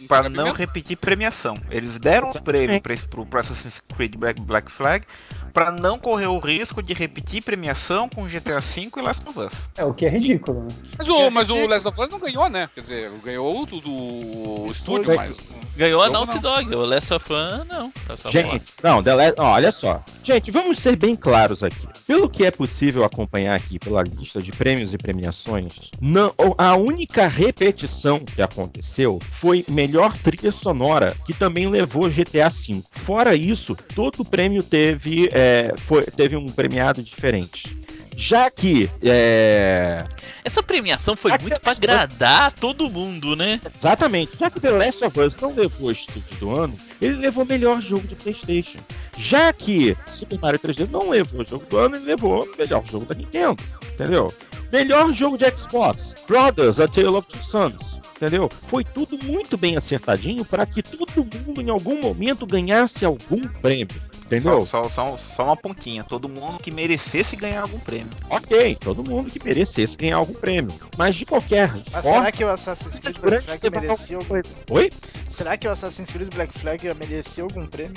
Para 0.07 0.29
não 0.29 0.53
repetir 0.53 0.95
premiação. 0.95 1.59
Eles 1.69 1.99
deram 1.99 2.29
o 2.29 2.41
prêmio 2.41 2.81
para 2.81 2.95
o 3.19 3.27
Assassin's 3.39 3.81
Creed 3.93 4.15
Black, 4.15 4.41
Black 4.41 4.71
Flag 4.71 5.05
para 5.49 5.71
não 5.71 5.99
correr 5.99 6.27
o 6.27 6.39
risco 6.39 6.81
de 6.81 6.93
repetir 6.93 7.43
premiação 7.43 8.07
com 8.07 8.25
GTA 8.25 8.59
V 8.59 8.89
e 8.95 9.01
Last 9.01 9.23
of 9.27 9.39
Us. 9.39 9.53
É, 9.77 9.83
o 9.83 9.93
que 9.93 10.05
é 10.05 10.09
ridículo, 10.09 10.61
né? 10.61 10.67
Mas 10.97 11.09
o, 11.09 11.29
mas 11.29 11.49
o 11.49 11.67
Last 11.67 11.87
of 11.87 12.01
Us 12.01 12.09
não 12.09 12.19
ganhou, 12.19 12.49
né? 12.49 12.69
Quer 12.73 12.81
dizer, 12.81 13.11
ganhou 13.23 13.65
do, 13.65 13.79
do 13.79 14.71
estúdio, 14.71 15.15
mas... 15.15 15.59
Ganhou 15.75 16.03
a 16.03 16.09
Naughty 16.09 16.39
Dog, 16.39 16.75
o 16.75 16.85
Last 16.85 17.13
of 17.13 17.25
Us 17.31 17.67
não. 17.67 17.91
Tá 17.91 18.29
Gente, 18.29 18.61
não, 18.83 19.01
The 19.01 19.13
Last, 19.13 19.35
olha 19.39 19.71
só. 19.71 19.88
Gente, 20.23 20.51
vamos 20.51 20.79
ser 20.79 20.95
bem 20.95 21.15
claros 21.15 21.63
aqui. 21.63 21.87
Pelo 22.05 22.29
que 22.29 22.45
é 22.45 22.51
possível 22.51 23.03
acompanhar 23.03 23.55
aqui 23.55 23.79
pela 23.79 24.03
lista 24.03 24.41
de 24.41 24.51
prêmios 24.51 24.93
e 24.93 24.97
premiações, 24.97 25.91
não, 25.99 26.33
a 26.57 26.75
única 26.75 27.27
repetição 27.27 28.19
que 28.19 28.41
aconteceu 28.41 29.19
foi 29.31 29.65
melhor 29.67 30.15
trilha 30.17 30.51
sonora, 30.51 31.15
que 31.25 31.33
também 31.33 31.67
levou 31.67 32.09
GTA 32.09 32.49
V. 32.49 32.83
Fora 32.91 33.35
isso, 33.35 33.75
todo 33.95 34.25
prêmio 34.25 34.61
teve, 34.61 35.29
é, 35.31 35.73
foi, 35.85 36.03
teve 36.03 36.35
um 36.35 36.47
premiado 36.47 37.01
diferente. 37.01 37.77
Já 38.19 38.51
que. 38.51 38.91
É... 39.01 40.03
essa 40.43 40.61
premiação 40.61 41.15
foi 41.15 41.31
muito 41.39 41.61
para 41.61 41.71
agradar 41.71 42.53
todo 42.53 42.89
mundo, 42.89 43.33
né? 43.33 43.61
Exatamente. 43.65 44.37
Já 44.37 44.51
que 44.51 44.59
The 44.59 44.71
Last 44.71 45.05
of 45.05 45.19
Us 45.21 45.37
não 45.37 45.55
levou 45.55 45.87
o 45.87 45.91
estúdio 45.91 46.35
do 46.37 46.53
ano, 46.53 46.75
ele 47.01 47.15
levou 47.15 47.45
melhor 47.45 47.81
jogo 47.81 48.05
de 48.05 48.15
PlayStation. 48.15 48.79
Já 49.17 49.53
que 49.53 49.95
Super 50.11 50.37
Mario 50.37 50.59
3D 50.59 50.89
não 50.91 51.09
levou 51.09 51.41
o 51.41 51.45
jogo 51.45 51.65
do 51.65 51.77
ano, 51.77 51.95
ele 51.95 52.05
levou 52.05 52.43
o 52.43 52.57
melhor 52.57 52.85
jogo 52.85 53.05
da 53.05 53.15
Nintendo. 53.15 53.63
Entendeu? 53.93 54.27
Melhor 54.69 55.13
jogo 55.13 55.37
de 55.37 55.45
Xbox, 55.57 56.13
Brothers, 56.27 56.81
A 56.81 56.89
Tale 56.89 57.07
of 57.07 57.25
Two 57.25 57.41
Sons. 57.41 58.01
Entendeu? 58.17 58.49
Foi 58.49 58.83
tudo 58.83 59.17
muito 59.23 59.57
bem 59.57 59.77
acertadinho 59.77 60.43
para 60.43 60.65
que 60.65 60.83
todo 60.83 61.25
mundo 61.45 61.61
em 61.61 61.69
algum 61.69 62.01
momento 62.01 62.45
ganhasse 62.45 63.05
algum 63.05 63.47
prêmio. 63.61 64.08
Entendeu? 64.29 64.63
Só, 64.67 64.87
só, 64.87 64.89
só, 64.89 65.17
só, 65.17 65.43
uma 65.45 65.57
pontinha. 65.57 66.03
Todo 66.03 66.29
mundo 66.29 66.59
que 66.59 66.69
merecesse 66.69 67.35
ganhar 67.35 67.61
algum 67.61 67.79
prêmio. 67.79 68.11
Ok, 68.29 68.77
todo 68.79 69.03
mundo 69.03 69.31
que 69.31 69.43
merecesse 69.43 69.97
ganhar 69.97 70.17
algum 70.17 70.35
prêmio. 70.35 70.71
Mas 70.95 71.15
de 71.15 71.25
qualquer 71.25 71.73
Mas 71.91 72.03
forma. 72.03 72.19
Será 72.19 72.31
que 72.31 72.45
o 72.45 72.49
Assassin's 72.49 72.99
Creed 72.99 73.17
Black 73.17 73.43
Flag 73.43 73.69
merecia 73.71 74.17
algum 74.17 74.41
Oi? 74.69 74.89
Será 75.31 75.57
que 75.57 75.67
o 75.67 75.71
Assassin's 75.71 76.11
Creed 76.11 76.33
Black 76.35 76.59
Flag 76.59 76.93
merecia 76.93 77.43
algum 77.43 77.65
prêmio? 77.65 77.95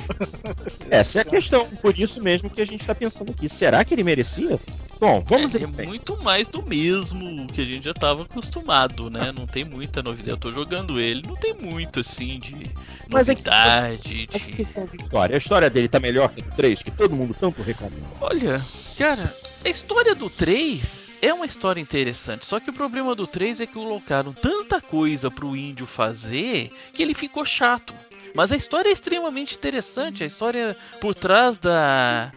Essa 0.90 1.18
é 1.18 1.22
a 1.22 1.24
questão. 1.26 1.66
Por 1.66 1.98
isso 1.98 2.22
mesmo 2.22 2.48
que 2.48 2.62
a 2.62 2.66
gente 2.66 2.80
está 2.80 2.94
pensando 2.94 3.30
aqui. 3.32 3.46
Será 3.46 3.84
que 3.84 3.92
ele 3.92 4.02
merecia? 4.02 4.58
Bom, 5.02 5.20
vamos 5.26 5.56
é, 5.56 5.64
é 5.64 5.66
muito 5.66 6.16
mais 6.22 6.46
do 6.46 6.62
mesmo 6.62 7.48
que 7.48 7.60
a 7.60 7.64
gente 7.64 7.82
já 7.86 7.90
estava 7.90 8.22
acostumado, 8.22 9.10
né? 9.10 9.32
Não 9.36 9.48
tem 9.48 9.64
muita 9.64 10.00
novidade. 10.00 10.30
Eu 10.30 10.36
tô 10.36 10.52
jogando 10.52 11.00
ele, 11.00 11.26
não 11.26 11.34
tem 11.34 11.52
muito 11.54 11.98
assim 11.98 12.38
de 12.38 12.70
Mas 13.10 13.26
novidade. 13.26 14.28
É 14.32 14.38
que, 14.38 14.64
de... 14.64 14.64
de 14.64 15.02
história. 15.02 15.34
A 15.34 15.38
história 15.38 15.68
dele 15.68 15.88
tá 15.88 15.98
melhor 15.98 16.28
que 16.28 16.40
o 16.40 16.44
3, 16.54 16.84
que 16.84 16.92
todo 16.92 17.16
mundo 17.16 17.34
tanto 17.34 17.62
reclama. 17.62 17.96
Olha, 18.20 18.64
cara, 18.96 19.34
a 19.64 19.68
história 19.68 20.14
do 20.14 20.30
3 20.30 21.18
é 21.20 21.34
uma 21.34 21.46
história 21.46 21.80
interessante, 21.80 22.46
só 22.46 22.60
que 22.60 22.70
o 22.70 22.72
problema 22.72 23.12
do 23.16 23.26
3 23.26 23.60
é 23.60 23.66
que 23.66 23.72
colocaram 23.72 24.32
tanta 24.32 24.80
coisa 24.80 25.32
pro 25.32 25.56
índio 25.56 25.84
fazer 25.84 26.70
que 26.94 27.02
ele 27.02 27.12
ficou 27.12 27.44
chato. 27.44 27.92
Mas 28.36 28.52
a 28.52 28.56
história 28.56 28.88
é 28.88 28.92
extremamente 28.92 29.56
interessante, 29.56 30.22
a 30.22 30.26
história 30.26 30.76
por 31.00 31.12
trás 31.12 31.58
da 31.58 32.32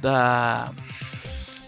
da 0.00 0.70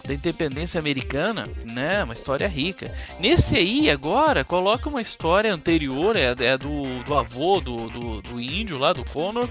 da 0.09 0.13
independência 0.15 0.79
americana, 0.79 1.47
né? 1.71 2.03
Uma 2.03 2.13
história 2.13 2.47
rica. 2.47 2.91
Nesse 3.19 3.55
aí, 3.55 3.89
agora, 3.89 4.43
coloca 4.43 4.89
uma 4.89 5.01
história 5.01 5.53
anterior, 5.53 6.15
é, 6.15 6.33
é 6.39 6.57
do, 6.57 6.81
do 7.03 7.15
avô 7.15 7.61
do, 7.61 7.89
do, 7.89 8.21
do 8.21 8.41
índio 8.41 8.79
lá, 8.79 8.91
do 8.91 9.05
Connor, 9.05 9.47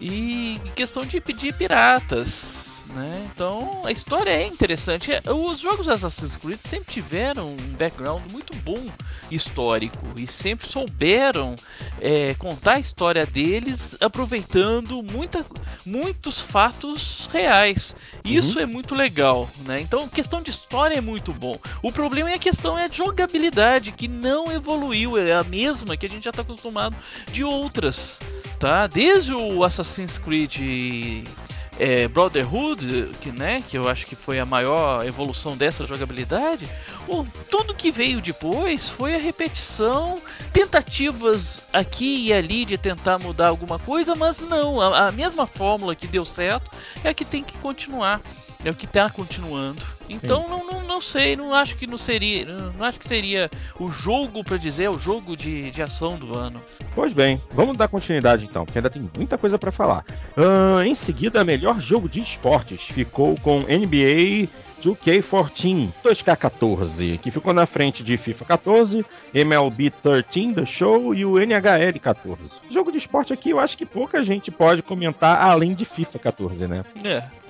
e 0.00 0.60
questão 0.76 1.04
de 1.04 1.20
pedir 1.20 1.54
piratas. 1.54 2.61
Né? 2.94 3.26
Então 3.32 3.82
a 3.86 3.92
história 3.92 4.30
é 4.30 4.46
interessante. 4.46 5.12
É, 5.12 5.22
os 5.32 5.60
jogos 5.60 5.88
Assassin's 5.88 6.36
Creed 6.36 6.58
sempre 6.60 6.92
tiveram 6.92 7.48
um 7.48 7.72
background 7.78 8.22
muito 8.30 8.54
bom 8.56 8.78
histórico 9.30 9.98
e 10.18 10.26
sempre 10.26 10.68
souberam 10.68 11.54
é, 12.00 12.34
contar 12.34 12.74
a 12.74 12.78
história 12.78 13.24
deles 13.24 13.96
aproveitando 14.00 15.02
muita, 15.02 15.44
muitos 15.86 16.40
fatos 16.40 17.28
reais. 17.32 17.96
Isso 18.22 18.58
uhum. 18.58 18.62
é 18.62 18.66
muito 18.66 18.94
legal, 18.94 19.48
né? 19.64 19.80
Então 19.80 20.06
questão 20.06 20.42
de 20.42 20.50
história 20.50 20.96
é 20.96 21.00
muito 21.00 21.32
bom. 21.32 21.58
O 21.82 21.90
problema 21.90 22.30
é 22.30 22.34
a 22.34 22.38
questão 22.38 22.78
é 22.78 22.84
a 22.84 22.88
jogabilidade 22.88 23.92
que 23.92 24.06
não 24.06 24.52
evoluiu, 24.52 25.16
é 25.16 25.32
a 25.32 25.44
mesma 25.44 25.96
que 25.96 26.04
a 26.04 26.08
gente 26.08 26.24
já 26.24 26.30
está 26.30 26.42
acostumado 26.42 26.94
de 27.30 27.42
outras, 27.42 28.20
tá? 28.58 28.86
Desde 28.86 29.32
o 29.32 29.64
Assassin's 29.64 30.18
Creed 30.18 30.60
é, 31.78 32.06
Brotherhood, 32.08 33.10
que, 33.20 33.32
né, 33.32 33.62
que 33.66 33.76
eu 33.76 33.88
acho 33.88 34.06
que 34.06 34.14
foi 34.14 34.38
a 34.38 34.46
maior 34.46 35.06
evolução 35.06 35.56
dessa 35.56 35.86
jogabilidade, 35.86 36.68
o, 37.08 37.24
tudo 37.50 37.74
que 37.74 37.90
veio 37.90 38.20
depois 38.20 38.88
foi 38.88 39.14
a 39.14 39.18
repetição, 39.18 40.14
tentativas 40.52 41.62
aqui 41.72 42.26
e 42.26 42.32
ali 42.32 42.64
de 42.64 42.76
tentar 42.76 43.18
mudar 43.18 43.48
alguma 43.48 43.78
coisa, 43.78 44.14
mas 44.14 44.40
não, 44.40 44.80
a, 44.80 45.08
a 45.08 45.12
mesma 45.12 45.46
fórmula 45.46 45.96
que 45.96 46.06
deu 46.06 46.24
certo 46.24 46.70
é 47.02 47.08
a 47.08 47.14
que 47.14 47.24
tem 47.24 47.42
que 47.42 47.56
continuar, 47.58 48.20
é 48.64 48.70
o 48.70 48.74
que 48.74 48.84
está 48.84 49.10
continuando. 49.10 49.82
Então 50.08 50.48
não, 50.48 50.66
não, 50.66 50.82
não, 50.82 51.00
sei, 51.00 51.36
não 51.36 51.54
acho 51.54 51.76
que 51.76 51.86
não 51.86 51.96
seria, 51.96 52.44
não 52.44 52.84
acho 52.84 52.98
que 52.98 53.08
seria 53.08 53.50
o 53.78 53.90
jogo 53.90 54.44
para 54.44 54.56
dizer, 54.56 54.88
o 54.90 54.98
jogo 54.98 55.36
de, 55.36 55.70
de 55.70 55.82
ação 55.82 56.16
do 56.16 56.34
ano. 56.34 56.62
Pois 56.94 57.12
bem, 57.12 57.40
vamos 57.52 57.76
dar 57.76 57.88
continuidade 57.88 58.44
então, 58.44 58.64
porque 58.64 58.78
ainda 58.78 58.90
tem 58.90 59.08
muita 59.16 59.38
coisa 59.38 59.58
para 59.58 59.72
falar. 59.72 60.04
Uh, 60.36 60.82
em 60.82 60.94
seguida, 60.94 61.44
melhor 61.44 61.80
jogo 61.80 62.08
de 62.08 62.20
esportes 62.20 62.82
ficou 62.82 63.36
com 63.40 63.60
NBA 63.60 64.48
2K14 64.82 65.88
2K14, 66.04 67.18
que 67.18 67.30
ficou 67.30 67.52
na 67.52 67.64
frente 67.66 68.02
de 68.02 68.16
FIFA 68.16 68.44
14, 68.44 69.06
MLB 69.32 69.90
13 69.90 70.54
The 70.54 70.64
Show 70.64 71.14
e 71.14 71.24
o 71.24 71.38
NHL 71.38 71.98
14. 72.00 72.60
Jogo 72.70 72.90
de 72.90 72.98
esporte 72.98 73.32
aqui 73.32 73.50
eu 73.50 73.60
acho 73.60 73.78
que 73.78 73.86
pouca 73.86 74.22
gente 74.24 74.50
pode 74.50 74.82
comentar 74.82 75.40
além 75.40 75.72
de 75.72 75.84
FIFA 75.84 76.18
14, 76.18 76.66
né? 76.66 76.84
É. 77.04 77.41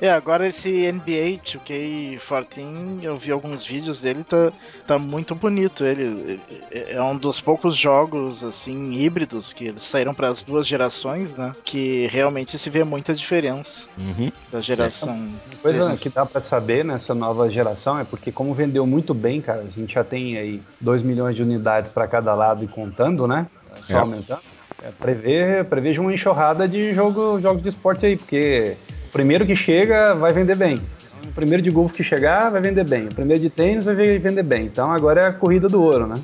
É, 0.00 0.10
agora 0.10 0.46
esse 0.46 0.90
NBA 0.90 1.40
2K14, 1.44 3.02
eu 3.02 3.16
vi 3.16 3.30
alguns 3.30 3.64
vídeos 3.64 4.00
dele, 4.00 4.24
tá, 4.24 4.52
tá 4.86 4.98
muito 4.98 5.34
bonito. 5.34 5.84
Ele 5.84 6.40
é 6.70 7.02
um 7.02 7.16
dos 7.16 7.40
poucos 7.40 7.76
jogos, 7.76 8.42
assim, 8.42 8.92
híbridos 8.94 9.52
que 9.52 9.74
saíram 9.78 10.14
para 10.14 10.28
as 10.28 10.42
duas 10.42 10.66
gerações, 10.66 11.36
né? 11.36 11.54
Que 11.64 12.06
realmente 12.08 12.58
se 12.58 12.70
vê 12.70 12.84
muita 12.84 13.14
diferença 13.14 13.86
uhum. 13.96 14.30
da 14.50 14.60
geração. 14.60 15.16
Coisa 15.62 15.96
que 15.96 16.08
dá 16.08 16.26
para 16.26 16.40
saber 16.40 16.84
nessa 16.84 17.14
nova 17.14 17.48
geração 17.48 17.98
é 17.98 18.04
porque, 18.04 18.32
como 18.32 18.54
vendeu 18.54 18.86
muito 18.86 19.14
bem, 19.14 19.40
cara, 19.40 19.60
a 19.60 19.80
gente 19.80 19.94
já 19.94 20.04
tem 20.04 20.36
aí 20.36 20.62
2 20.80 21.02
milhões 21.02 21.36
de 21.36 21.42
unidades 21.42 21.90
para 21.90 22.06
cada 22.06 22.34
lado 22.34 22.64
e 22.64 22.68
contando, 22.68 23.26
né? 23.26 23.46
Só 23.74 23.94
é. 23.94 24.00
aumentando. 24.00 24.40
É, 24.82 24.90
prever, 24.90 25.64
prevejo 25.64 26.02
uma 26.02 26.12
enxurrada 26.12 26.68
de 26.68 26.92
jogo, 26.94 27.40
jogos 27.40 27.62
de 27.62 27.68
esporte 27.68 28.04
aí, 28.04 28.16
porque 28.16 28.76
primeiro 29.14 29.46
que 29.46 29.54
chega 29.54 30.12
vai 30.12 30.32
vender 30.32 30.56
bem. 30.56 30.82
O 31.22 31.32
primeiro 31.32 31.62
de 31.62 31.70
golfe 31.70 31.98
que 31.98 32.02
chegar 32.02 32.50
vai 32.50 32.60
vender 32.60 32.86
bem. 32.86 33.06
O 33.06 33.14
primeiro 33.14 33.40
de 33.40 33.48
tênis 33.48 33.84
vai 33.84 33.94
vender 33.94 34.42
bem. 34.42 34.66
Então 34.66 34.90
agora 34.90 35.22
é 35.22 35.26
a 35.28 35.32
corrida 35.32 35.68
do 35.68 35.80
ouro, 35.80 36.08
né? 36.08 36.16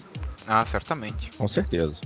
Ah, 0.47 0.67
certamente. 0.67 1.31
Com 1.39 1.47
certeza. 1.47 2.01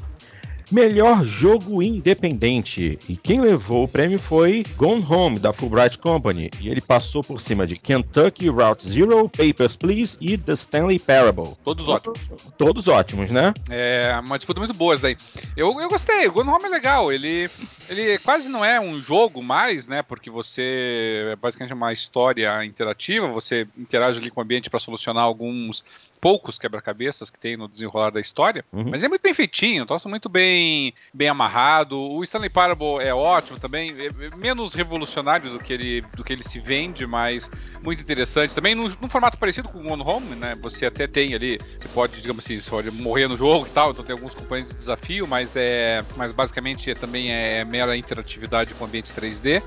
Melhor 0.70 1.24
jogo 1.24 1.83
independente. 1.83 2.98
E 3.09 3.16
quem 3.16 3.40
levou 3.40 3.85
o 3.85 3.88
prêmio 3.88 4.18
foi 4.18 4.64
Gone 4.77 5.05
Home, 5.09 5.38
da 5.38 5.53
Fulbright 5.53 5.98
Company. 5.98 6.50
E 6.61 6.68
ele 6.68 6.81
passou 6.81 7.22
por 7.22 7.40
cima 7.40 7.66
de 7.66 7.77
Kentucky 7.77 8.48
Route 8.48 8.88
Zero, 8.88 9.29
Papers, 9.29 9.77
Please 9.77 10.16
e 10.20 10.37
The 10.38 10.55
Stanley 10.55 10.98
Parable. 10.98 11.55
Todos 11.64 11.88
ótimos. 11.88 12.18
Todos 12.57 12.88
ótimos, 12.88 13.31
né? 13.31 13.53
É, 13.70 14.20
uma 14.24 14.38
disputa 14.38 14.61
muito 14.61 14.74
boa 14.74 14.96
daí. 14.96 15.16
Eu, 15.57 15.81
eu 15.81 15.88
gostei, 15.88 16.27
o 16.27 16.33
Gone 16.33 16.50
Home 16.50 16.64
é 16.64 16.68
legal. 16.68 17.12
Ele, 17.12 17.48
ele 17.88 18.18
quase 18.18 18.48
não 18.48 18.64
é 18.64 18.81
um 18.81 19.00
jogo 19.00 19.42
mais, 19.42 19.87
né? 19.87 20.03
Porque 20.03 20.31
você 20.31 21.33
é 21.33 21.37
basicamente 21.37 21.74
uma 21.74 21.92
história 21.92 22.64
interativa, 22.64 23.29
você 23.29 23.66
interage 23.77 24.18
ali 24.18 24.31
com 24.31 24.40
o 24.40 24.44
ambiente 24.44 24.70
para 24.70 24.81
solucionar 24.81 25.22
alguns 25.24 25.85
poucos 26.24 26.58
quebra-cabeças 26.58 27.28
que 27.28 27.38
tem 27.38 27.54
no 27.54 27.68
desenrolar 27.68 28.08
da 28.08 28.18
história, 28.18 28.64
uhum. 28.72 28.88
mas 28.88 29.02
é 29.02 29.08
muito 29.10 29.20
bem 29.20 29.34
feitinho, 29.34 29.84
troço 29.84 30.08
muito 30.08 30.26
bem, 30.26 30.94
bem 31.12 31.28
amarrado. 31.28 32.00
O 32.00 32.24
Stanley 32.24 32.48
Parable 32.48 32.98
é 32.98 33.14
ótimo 33.14 33.60
também, 33.60 33.90
é, 33.90 34.06
é 34.06 34.34
menos 34.34 34.72
revolucionário 34.72 35.50
do 35.50 35.58
que 35.58 35.70
ele, 35.70 36.00
do 36.16 36.24
que 36.24 36.32
ele 36.32 36.42
se 36.42 36.58
vende, 36.58 37.06
mas 37.06 37.50
muito 37.82 38.00
interessante. 38.00 38.54
Também 38.54 38.74
num, 38.74 38.90
num 39.02 39.08
formato 39.10 39.37
parecido 39.37 39.68
com 39.68 39.80
o 39.80 39.92
One 39.92 40.02
Home, 40.02 40.34
né? 40.34 40.54
Você 40.62 40.87
até 40.87 41.06
tem 41.06 41.34
ali, 41.34 41.58
você 41.78 41.88
pode, 41.88 42.18
digamos 42.22 42.42
assim, 42.42 42.58
você 42.58 42.70
pode 42.70 42.90
morrer 42.90 43.28
no 43.28 43.37
jogo 43.37 43.66
e 43.66 43.70
tal, 43.70 43.90
então 43.90 44.02
tem 44.02 44.14
alguns 44.14 44.32
componentes 44.32 44.72
de 44.72 44.78
desafio, 44.78 45.26
mas 45.26 45.54
é, 45.54 46.02
mas 46.16 46.32
basicamente 46.32 46.90
é, 46.90 46.94
também 46.94 47.32
é 47.32 47.66
mera 47.66 47.94
interatividade 47.98 48.72
com 48.72 48.87
ambiente 48.87 49.12
3D. 49.12 49.62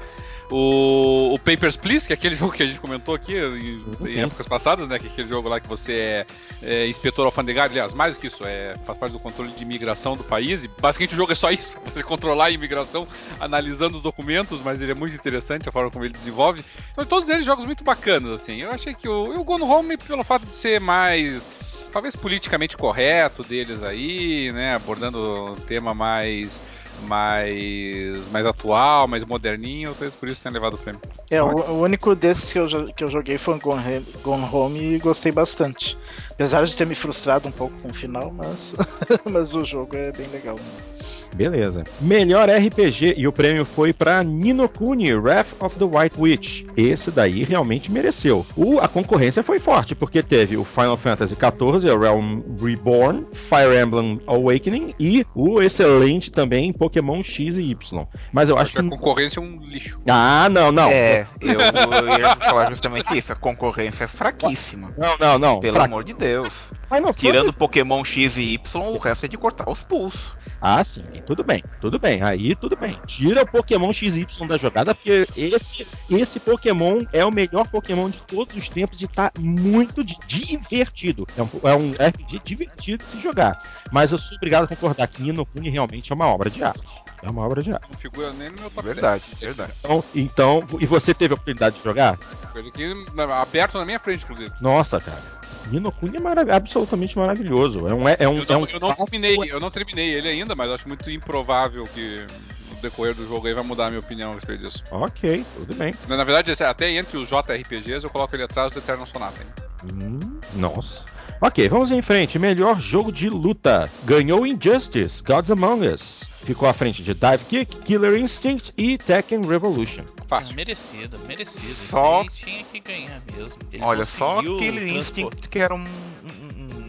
O, 0.50 1.34
o, 1.34 1.40
Papers, 1.40 1.76
Please, 1.76 2.08
que 2.08 2.14
é 2.14 2.16
aquele 2.16 2.34
jogo 2.38 2.54
que 2.54 2.64
a 2.64 2.66
gente 2.66 2.80
comentou 2.80 3.14
aqui 3.14 3.38
em, 3.38 3.68
sim, 3.68 3.86
sim. 4.06 4.20
em 4.20 4.24
épocas 4.24 4.48
passadas, 4.48 4.88
né? 4.88 4.98
Que 4.98 5.08
é 5.08 5.10
aquele 5.10 5.30
jogo 5.30 5.50
lá 5.50 5.60
que 5.60 5.68
você 5.68 5.94
é, 5.94 6.26
é, 6.64 6.88
inspetor 6.88 7.26
alfandegário, 7.26 7.72
aliás, 7.72 7.94
mais 7.94 8.14
do 8.14 8.20
que 8.20 8.28
isso, 8.28 8.46
é, 8.46 8.76
faz 8.84 8.98
parte 8.98 9.12
do 9.14 9.20
controle 9.20 9.52
de 9.52 9.64
imigração 9.64 10.16
do 10.18 10.24
país. 10.24 10.64
E 10.64 10.68
basicamente 10.68 11.14
o 11.14 11.18
jogo 11.18 11.32
é 11.32 11.36
só 11.36 11.52
isso: 11.52 11.78
você 11.86 12.04
controlar 12.04 12.46
a 12.46 12.52
imigração 12.52 13.08
analisando 13.40 13.98
os 13.98 14.04
documentos, 14.04 14.62
mas 14.62 14.82
ele 14.82 14.92
é 14.92 14.96
muito 14.96 15.16
interessante 15.16 15.68
a 15.68 15.72
forma 15.72 15.92
como 15.92 16.06
ele 16.06 16.14
desenvolve. 16.14 16.64
Então, 16.92 17.06
todos 17.06 17.30
eles 17.30 17.46
jogos 17.46 17.66
muito 17.66 17.84
bacanas, 17.84 18.32
assim. 18.32 18.62
Eu 18.62 18.72
achei 18.72 18.94
que 18.94 19.08
o, 19.08 19.40
o 19.40 19.44
Gone 19.44 19.64
Home, 19.64 19.98
pelo 19.98 20.24
fato 20.24 20.46
de 20.46 20.56
ser 20.56 20.80
mais 20.80 21.48
talvez 21.92 22.16
politicamente 22.16 22.78
correto 22.78 23.44
deles 23.44 23.82
aí, 23.84 24.52
né? 24.52 24.76
Abordando 24.76 25.54
um 25.54 25.56
tema 25.56 25.94
mais 25.94 26.60
mais, 27.04 28.32
mais 28.32 28.46
atual, 28.46 29.08
mais 29.08 29.24
moderninho, 29.26 29.92
talvez 29.92 30.16
por 30.16 30.30
isso 30.30 30.42
tenha 30.42 30.54
levado 30.54 30.76
o 30.76 30.78
prêmio. 30.78 31.02
É, 31.30 31.42
o, 31.42 31.48
o, 31.48 31.82
único 31.82 32.16
desses 32.16 32.52
que 32.52 32.60
eu, 32.60 32.68
que 32.94 33.04
eu 33.04 33.08
joguei 33.08 33.38
foi 33.38 33.56
o 33.56 33.60
Gone, 33.60 34.02
Gone 34.24 34.50
Home 34.52 34.96
e 34.96 35.00
gostei 35.00 35.32
bastante. 35.32 35.98
Apesar 36.32 36.66
de 36.66 36.76
ter 36.76 36.86
me 36.86 36.96
frustrado 36.96 37.48
um 37.48 37.52
pouco 37.52 37.80
com 37.82 37.90
o 37.90 37.94
final, 37.94 38.32
mas, 38.32 38.76
mas 39.30 39.56
o 39.56 39.66
jogo 39.66 39.96
é 39.96 40.12
bem 40.12 40.28
legal 40.28 40.56
mesmo. 40.56 41.27
Beleza. 41.36 41.84
Melhor 42.02 42.50
RPG 42.50 43.16
e 43.18 43.28
o 43.28 43.32
prêmio 43.32 43.66
foi 43.66 43.94
para 43.94 44.24
Nino 44.24 44.68
Kuni, 44.68 45.14
Wrath 45.14 45.48
of 45.60 45.78
the 45.78 45.86
White 45.86 46.20
Witch. 46.20 46.64
Esse 46.76 47.12
daí 47.12 47.44
realmente 47.44 47.92
mereceu. 47.92 48.46
O, 48.56 48.80
a 48.80 48.88
concorrência 48.88 49.44
foi 49.44 49.60
forte, 49.60 49.96
porque 49.96 50.24
teve 50.24 50.58
o 50.58 50.64
Final 50.64 50.98
Fantasy 50.98 51.36
XIV, 51.36 51.98
Realm 51.98 52.42
Reborn, 52.60 53.26
Fire 53.34 53.78
Emblem 53.82 54.20
Awakening 54.28 54.94
e 55.00 55.26
o 55.36 55.62
excelente 55.62 56.32
também 56.32 56.74
Pokémon 56.74 57.24
X 57.24 57.58
e 57.58 57.72
Y. 57.72 58.08
Mas 58.32 58.50
eu 58.50 58.58
acho 58.58 58.74
que. 58.74 58.80
A 58.80 58.84
concorrência 58.84 59.40
é 59.40 59.44
um 59.44 59.60
lixo. 59.62 60.00
Ah, 60.08 60.48
não, 60.50 60.72
não. 60.72 60.90
É, 60.90 61.28
eu, 61.42 61.60
eu 61.60 62.20
ia 62.20 62.36
falar 62.36 62.70
justamente 62.70 63.18
isso. 63.18 63.32
A 63.32 63.36
concorrência 63.36 64.06
é 64.06 64.08
fraquíssima. 64.08 64.94
Não, 64.98 65.18
não, 65.18 65.40
não. 65.40 65.60
Pelo 65.60 65.76
Fra... 65.76 65.86
amor 65.86 66.04
de 66.04 66.14
Deus. 66.14 66.70
Tirando 67.16 67.52
Pokémon 67.52 68.04
X 68.04 68.38
e 68.38 68.54
Y, 68.54 68.82
o 68.82 68.98
resto 68.98 69.26
é 69.26 69.28
de 69.28 69.38
cortar 69.38 69.70
os 69.70 69.82
pulsos. 69.82 70.36
Ah, 70.62 70.84
sim. 70.84 71.06
Tudo 71.26 71.44
bem, 71.44 71.64
tudo 71.80 72.00
bem. 72.00 72.22
Aí 72.22 72.56
tudo 72.56 72.76
bem. 72.76 73.00
Tira 73.06 73.44
o 73.44 73.48
Pokémon 73.48 73.94
XY 73.94 74.26
da 74.48 74.58
jogada, 74.58 74.94
porque 74.96 75.26
esse, 75.36 75.88
esse 76.10 76.40
Pokémon 76.40 77.02
é 77.14 77.24
o 77.24 77.32
melhor 77.32 77.68
Pokémon 77.68 78.10
de 78.10 78.20
todos 78.24 78.56
os 78.56 78.70
tempos 78.70 79.02
e 79.02 79.08
tá 79.08 79.32
muito 79.38 80.04
divertido. 80.04 81.28
É 81.38 81.44
um, 81.44 81.50
é 81.64 81.76
um 81.76 81.92
RPG 81.92 82.42
divertido 82.44 83.04
de 83.04 83.10
se 83.10 83.22
jogar. 83.22 83.62
Mas 83.92 84.12
eu 84.12 84.18
sou 84.18 84.36
obrigado 84.38 84.64
a 84.64 84.68
concordar 84.68 85.08
que 85.08 85.22
Nino 85.22 85.46
Kuni 85.46 85.70
realmente 85.70 86.12
é 86.12 86.16
uma 86.16 86.28
obra 86.28 86.50
de 86.50 86.64
arte. 86.64 86.82
É 87.22 87.30
uma 87.30 87.46
obra 87.46 87.62
de 87.62 87.72
arte. 87.72 87.88
Não 87.92 88.00
figura 88.00 88.32
nem 88.34 88.50
no 88.50 88.62
meu 88.62 88.70
top 88.70 88.88
Verdade, 88.88 89.24
10. 89.40 89.40
verdade. 89.40 89.74
Então, 89.80 90.04
então, 90.14 90.66
e 90.80 90.86
você 90.86 91.14
teve 91.14 91.34
a 91.34 91.36
oportunidade 91.36 91.78
de 91.78 91.84
jogar? 91.84 92.18
Aqui, 92.56 92.94
aberto 93.42 93.78
na 93.78 93.86
minha 93.86 94.00
frente, 94.00 94.24
inclusive. 94.24 94.52
Nossa, 94.62 95.00
cara. 95.00 95.38
Nino 95.70 95.92
Kuni 95.92 96.18
é 96.18 96.20
marav 96.20 96.50
absolutamente 96.50 97.18
maravilhoso. 97.18 97.88
É 97.88 97.94
um, 97.94 98.08
é 98.08 98.28
um, 98.28 98.40
eu, 98.40 98.46
não, 98.46 98.56
é 98.56 98.58
um 98.58 98.66
eu, 98.66 98.80
não 98.80 98.94
terminei, 98.94 99.38
eu 99.52 99.60
não 99.60 99.70
terminei 99.70 100.14
ele 100.14 100.28
ainda, 100.28 100.47
mas 100.56 100.72
acho 100.72 100.88
muito 100.88 101.10
improvável 101.10 101.84
que 101.86 102.26
no 102.74 102.82
decorrer 102.82 103.16
do 103.16 103.28
jogo 103.28 103.48
aí 103.48 103.54
vai 103.54 103.64
mudar 103.64 103.88
a 103.88 103.90
minha 103.90 104.00
opinião 104.00 104.32
a 104.32 104.36
respeito 104.36 104.64
disso. 104.64 104.84
Ok, 104.92 105.46
tudo 105.60 105.76
bem. 105.76 105.94
Na, 106.08 106.18
na 106.18 106.24
verdade, 106.24 106.52
até 106.64 106.92
entre 106.92 107.18
os 107.18 107.28
JRPGs 107.28 108.04
eu 108.04 108.10
coloco 108.10 108.36
ele 108.36 108.44
atrás 108.44 108.74
do 108.74 108.80
Eternal 108.80 109.08
Sonata. 109.08 109.46
Hum, 109.84 110.40
nossa. 110.56 111.06
Ok, 111.40 111.70
vamos 111.70 111.92
em 111.92 112.02
frente. 112.02 112.40
Melhor 112.40 112.80
jogo 112.80 113.12
de 113.12 113.30
luta. 113.30 113.88
Ganhou 114.06 114.46
Injustice, 114.46 115.22
Gods 115.24 115.52
Among 115.52 115.88
Us. 115.88 116.44
Ficou 116.44 116.68
à 116.68 116.74
frente 116.74 117.04
de 117.04 117.14
Dive 117.14 117.46
Kick, 117.48 117.80
Killer 117.80 118.18
Instinct 118.18 118.74
e 118.76 118.98
Tekken 118.98 119.46
Revolution. 119.46 120.04
Fácil. 120.28 120.56
merecido, 120.56 121.20
merecido. 121.28 121.76
Só... 121.90 122.26
tinha 122.26 122.64
que 122.64 122.80
ganhar 122.80 123.22
mesmo. 123.36 123.60
Ele 123.72 123.84
Olha, 123.84 124.04
só 124.04 124.42
Killer 124.42 124.88
Instinct 124.88 125.48
que 125.48 125.60
era 125.60 125.76
um, 125.76 125.86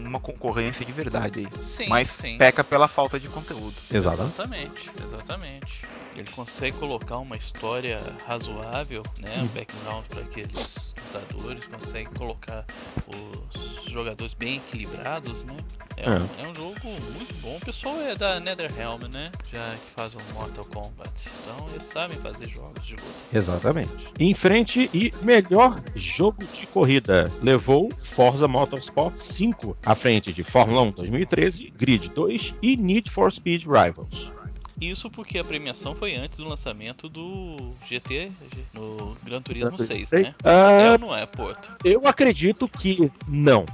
um, 0.09 0.11
uma 0.11 0.19
concorrência 0.19 0.85
de 0.85 0.91
verdade 0.91 1.39
aí. 1.39 1.63
Sim, 1.63 1.87
Mas 1.87 2.09
sim. 2.09 2.37
peca 2.37 2.63
pela 2.63 2.87
falta 2.87 3.19
de 3.19 3.29
conteúdo. 3.29 3.75
Exatamente, 3.91 4.91
exatamente. 5.03 5.85
Ele 6.15 6.29
consegue 6.31 6.77
colocar 6.77 7.17
uma 7.17 7.37
história 7.37 7.97
razoável, 8.25 9.03
né? 9.19 9.41
Um 9.43 9.47
background 9.47 10.05
para 10.07 10.21
aqueles 10.21 10.93
lutadores, 10.99 11.67
consegue 11.67 12.09
colocar 12.15 12.65
os 13.07 13.83
jogadores 13.89 14.33
bem 14.33 14.57
equilibrados, 14.57 15.43
né? 15.43 15.55
É, 15.99 16.05
é. 16.05 16.09
Um, 16.09 16.45
é, 16.45 16.49
um, 16.49 16.55
jogo 16.55 16.79
muito 17.13 17.35
bom. 17.41 17.57
O 17.57 17.59
pessoal 17.59 17.99
é 18.01 18.15
da 18.15 18.39
NetherRealm, 18.39 19.01
né? 19.13 19.31
Já 19.51 19.75
que 19.83 19.91
faz 19.91 20.15
o 20.15 20.17
Mortal 20.33 20.65
Kombat. 20.65 21.29
Então 21.43 21.67
eles 21.69 21.83
sabem 21.83 22.17
fazer 22.19 22.47
jogos 22.47 22.85
de 22.85 22.95
luta. 22.95 23.07
Exatamente. 23.33 23.89
Em 24.19 24.33
frente 24.33 24.89
e 24.93 25.11
melhor 25.23 25.81
jogo 25.95 26.43
de 26.53 26.65
corrida. 26.67 27.31
Levou 27.41 27.89
Forza 27.91 28.47
Motorsport 28.47 29.17
5 29.17 29.77
à 29.85 29.95
frente 29.95 30.31
de 30.31 30.43
Fórmula 30.43 30.81
1 30.83 30.91
2013, 30.91 31.73
Grid 31.77 32.09
2 32.09 32.55
e 32.61 32.77
Need 32.77 33.11
for 33.11 33.31
Speed 33.31 33.65
Rivals. 33.65 34.31
Isso 34.79 35.09
porque 35.09 35.37
a 35.37 35.43
premiação 35.43 35.93
foi 35.93 36.15
antes 36.15 36.37
do 36.37 36.47
lançamento 36.47 37.09
do 37.09 37.73
GT, 37.85 38.31
no 38.73 39.17
Gran 39.23 39.41
Turismo 39.41 39.77
6, 39.77 40.11
né? 40.11 40.35
Uh, 40.41 40.47
é 40.47 40.91
ou 40.91 40.99
não 40.99 41.15
é, 41.15 41.25
Porto? 41.25 41.75
Eu 41.83 42.07
acredito 42.07 42.67
que 42.67 43.11
não. 43.27 43.65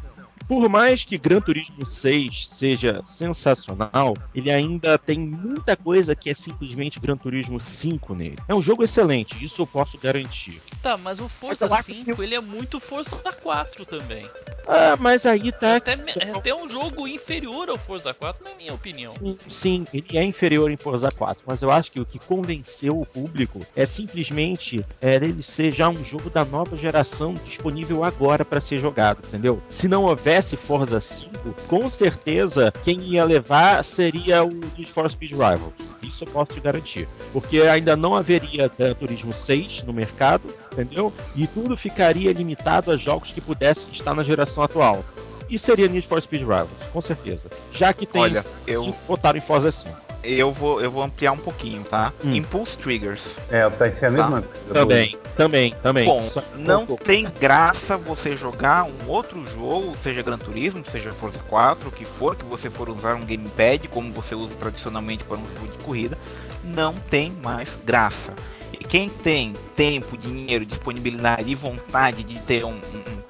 Por 0.47 0.69
mais 0.69 1.03
que 1.03 1.17
Gran 1.17 1.41
Turismo 1.41 1.85
6 1.85 2.47
seja 2.47 3.01
sensacional, 3.03 4.15
ele 4.33 4.51
ainda 4.51 4.97
tem 4.97 5.17
muita 5.19 5.75
coisa 5.75 6.15
que 6.15 6.29
é 6.29 6.33
simplesmente 6.33 6.99
Gran 6.99 7.17
Turismo 7.17 7.59
5 7.59 8.13
nele. 8.13 8.37
É 8.47 8.53
um 8.53 8.61
jogo 8.61 8.83
excelente, 8.83 9.43
isso 9.43 9.61
eu 9.61 9.67
posso 9.67 9.97
garantir. 9.97 10.61
Tá, 10.81 10.97
mas 10.97 11.19
o 11.19 11.27
Forza 11.27 11.67
5 11.81 12.21
ele 12.21 12.35
é 12.35 12.41
muito 12.41 12.79
Forza 12.79 13.15
4 13.15 13.85
também. 13.85 14.25
Ah, 14.67 14.95
mas 14.99 15.25
aí 15.25 15.51
tá. 15.51 15.75
Até, 15.75 15.93
é 15.93 16.31
até 16.31 16.55
um 16.55 16.67
jogo 16.67 17.07
inferior 17.07 17.69
ao 17.69 17.77
Forza 17.77 18.13
4, 18.13 18.43
na 18.43 18.55
minha 18.55 18.73
opinião. 18.73 19.11
Sim, 19.11 19.37
sim, 19.49 19.87
ele 19.93 20.17
é 20.17 20.23
inferior 20.23 20.71
em 20.71 20.77
Forza 20.77 21.09
4, 21.09 21.43
mas 21.45 21.61
eu 21.61 21.71
acho 21.71 21.91
que 21.91 21.99
o 21.99 22.05
que 22.05 22.19
convenceu 22.19 22.99
o 22.99 23.05
público 23.05 23.65
é 23.75 23.85
simplesmente 23.85 24.85
é, 25.01 25.15
ele 25.15 25.41
ser 25.41 25.71
já 25.71 25.89
um 25.89 26.03
jogo 26.03 26.29
da 26.29 26.43
nova 26.43 26.75
geração 26.75 27.33
disponível 27.45 28.03
agora 28.03 28.43
para 28.43 28.59
ser 28.59 28.77
jogado, 28.77 29.19
entendeu? 29.27 29.61
Se 29.69 29.87
não 29.87 30.03
houver 30.03 30.34
tivesse 30.35 30.57
Forza 30.57 30.99
5, 30.99 31.55
com 31.67 31.89
certeza 31.89 32.73
quem 32.83 32.99
ia 32.99 33.23
levar 33.23 33.83
seria 33.85 34.43
o 34.43 34.49
Need 34.49 34.85
for 34.85 35.09
Speed 35.09 35.31
Rivals. 35.31 35.73
Isso 36.03 36.25
eu 36.25 36.27
posso 36.27 36.53
te 36.53 36.59
garantir. 36.59 37.07
Porque 37.31 37.61
ainda 37.61 37.95
não 37.95 38.13
haveria 38.15 38.69
Gran 38.77 38.93
Turismo 38.93 39.33
6 39.33 39.83
no 39.83 39.93
mercado, 39.93 40.43
entendeu? 40.73 41.13
E 41.35 41.47
tudo 41.47 41.77
ficaria 41.77 42.33
limitado 42.33 42.91
a 42.91 42.97
jogos 42.97 43.31
que 43.31 43.39
pudessem 43.39 43.89
estar 43.91 44.13
na 44.13 44.23
geração 44.23 44.63
atual. 44.63 45.05
E 45.49 45.57
seria 45.57 45.87
Need 45.87 46.07
for 46.07 46.21
Speed 46.21 46.41
Rivals, 46.41 46.69
com 46.91 47.01
certeza. 47.01 47.49
Já 47.71 47.93
que 47.93 48.05
tem 48.05 48.21
Olha, 48.21 48.45
eu... 48.67 48.93
botaram 49.07 49.37
em 49.37 49.41
Forza 49.41 49.71
5 49.71 50.04
eu 50.25 50.51
vou, 50.51 50.81
eu 50.81 50.91
vou 50.91 51.03
ampliar 51.03 51.31
um 51.31 51.37
pouquinho, 51.37 51.83
tá? 51.83 52.11
Hum. 52.23 52.35
Impulse 52.35 52.77
Triggers. 52.77 53.21
É, 53.49 53.69
pode 53.69 53.97
ser 53.97 54.07
a 54.07 54.11
mesma 54.11 54.41
tá? 54.41 54.47
coisa. 54.47 54.73
Também, 54.73 55.17
também, 55.35 55.75
também. 55.81 56.05
Bom, 56.05 56.23
Só 56.23 56.43
não 56.55 56.85
tem 56.85 57.27
graça 57.39 57.97
você 57.97 58.35
jogar 58.35 58.83
um 58.83 59.09
outro 59.09 59.45
jogo, 59.45 59.95
seja 60.01 60.21
Gran 60.21 60.37
Turismo, 60.37 60.83
seja 60.91 61.11
Forza 61.11 61.39
4, 61.49 61.89
o 61.89 61.91
que 61.91 62.05
for, 62.05 62.35
que 62.35 62.45
você 62.45 62.69
for 62.69 62.89
usar 62.89 63.15
um 63.15 63.25
gamepad, 63.25 63.87
como 63.89 64.11
você 64.11 64.35
usa 64.35 64.55
tradicionalmente 64.55 65.23
para 65.23 65.37
um 65.37 65.47
jogo 65.53 65.67
de 65.67 65.83
corrida, 65.83 66.17
não 66.63 66.93
tem 66.93 67.31
mais 67.43 67.77
graça. 67.85 68.33
E 68.73 68.77
quem 68.77 69.09
tem 69.09 69.53
tempo, 69.75 70.17
dinheiro, 70.17 70.65
disponibilidade 70.65 71.49
e 71.49 71.55
vontade 71.55 72.23
de 72.23 72.39
ter 72.39 72.65
um, 72.65 72.73
um 72.73 73.24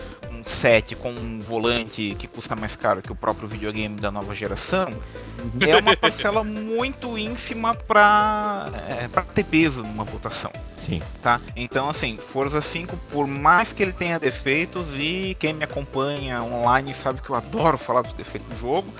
set 0.45 0.95
com 0.95 1.11
um 1.11 1.39
volante 1.39 2.15
que 2.17 2.27
custa 2.27 2.55
mais 2.55 2.75
caro 2.75 3.01
que 3.01 3.11
o 3.11 3.15
próprio 3.15 3.47
videogame 3.47 3.99
da 3.99 4.11
nova 4.11 4.35
geração, 4.35 4.87
é 5.59 5.75
uma 5.75 5.97
parcela 5.97 6.43
muito 6.43 7.17
ínfima 7.17 7.73
para 7.73 8.71
é, 8.87 9.07
pra 9.07 9.23
ter 9.23 9.43
peso 9.43 9.81
numa 9.81 10.03
votação. 10.03 10.51
Sim. 10.77 11.01
Tá? 11.21 11.41
Então, 11.55 11.89
assim, 11.89 12.17
Forza 12.17 12.61
5, 12.61 12.95
por 13.11 13.27
mais 13.27 13.71
que 13.71 13.81
ele 13.81 13.93
tenha 13.93 14.19
defeitos, 14.19 14.87
e 14.95 15.35
quem 15.39 15.53
me 15.53 15.63
acompanha 15.63 16.43
online 16.43 16.93
sabe 16.93 17.21
que 17.21 17.29
eu 17.29 17.35
adoro 17.35 17.77
falar 17.77 18.03
dos 18.03 18.13
defeitos 18.13 18.47
do 18.49 18.57
jogo, 18.57 18.93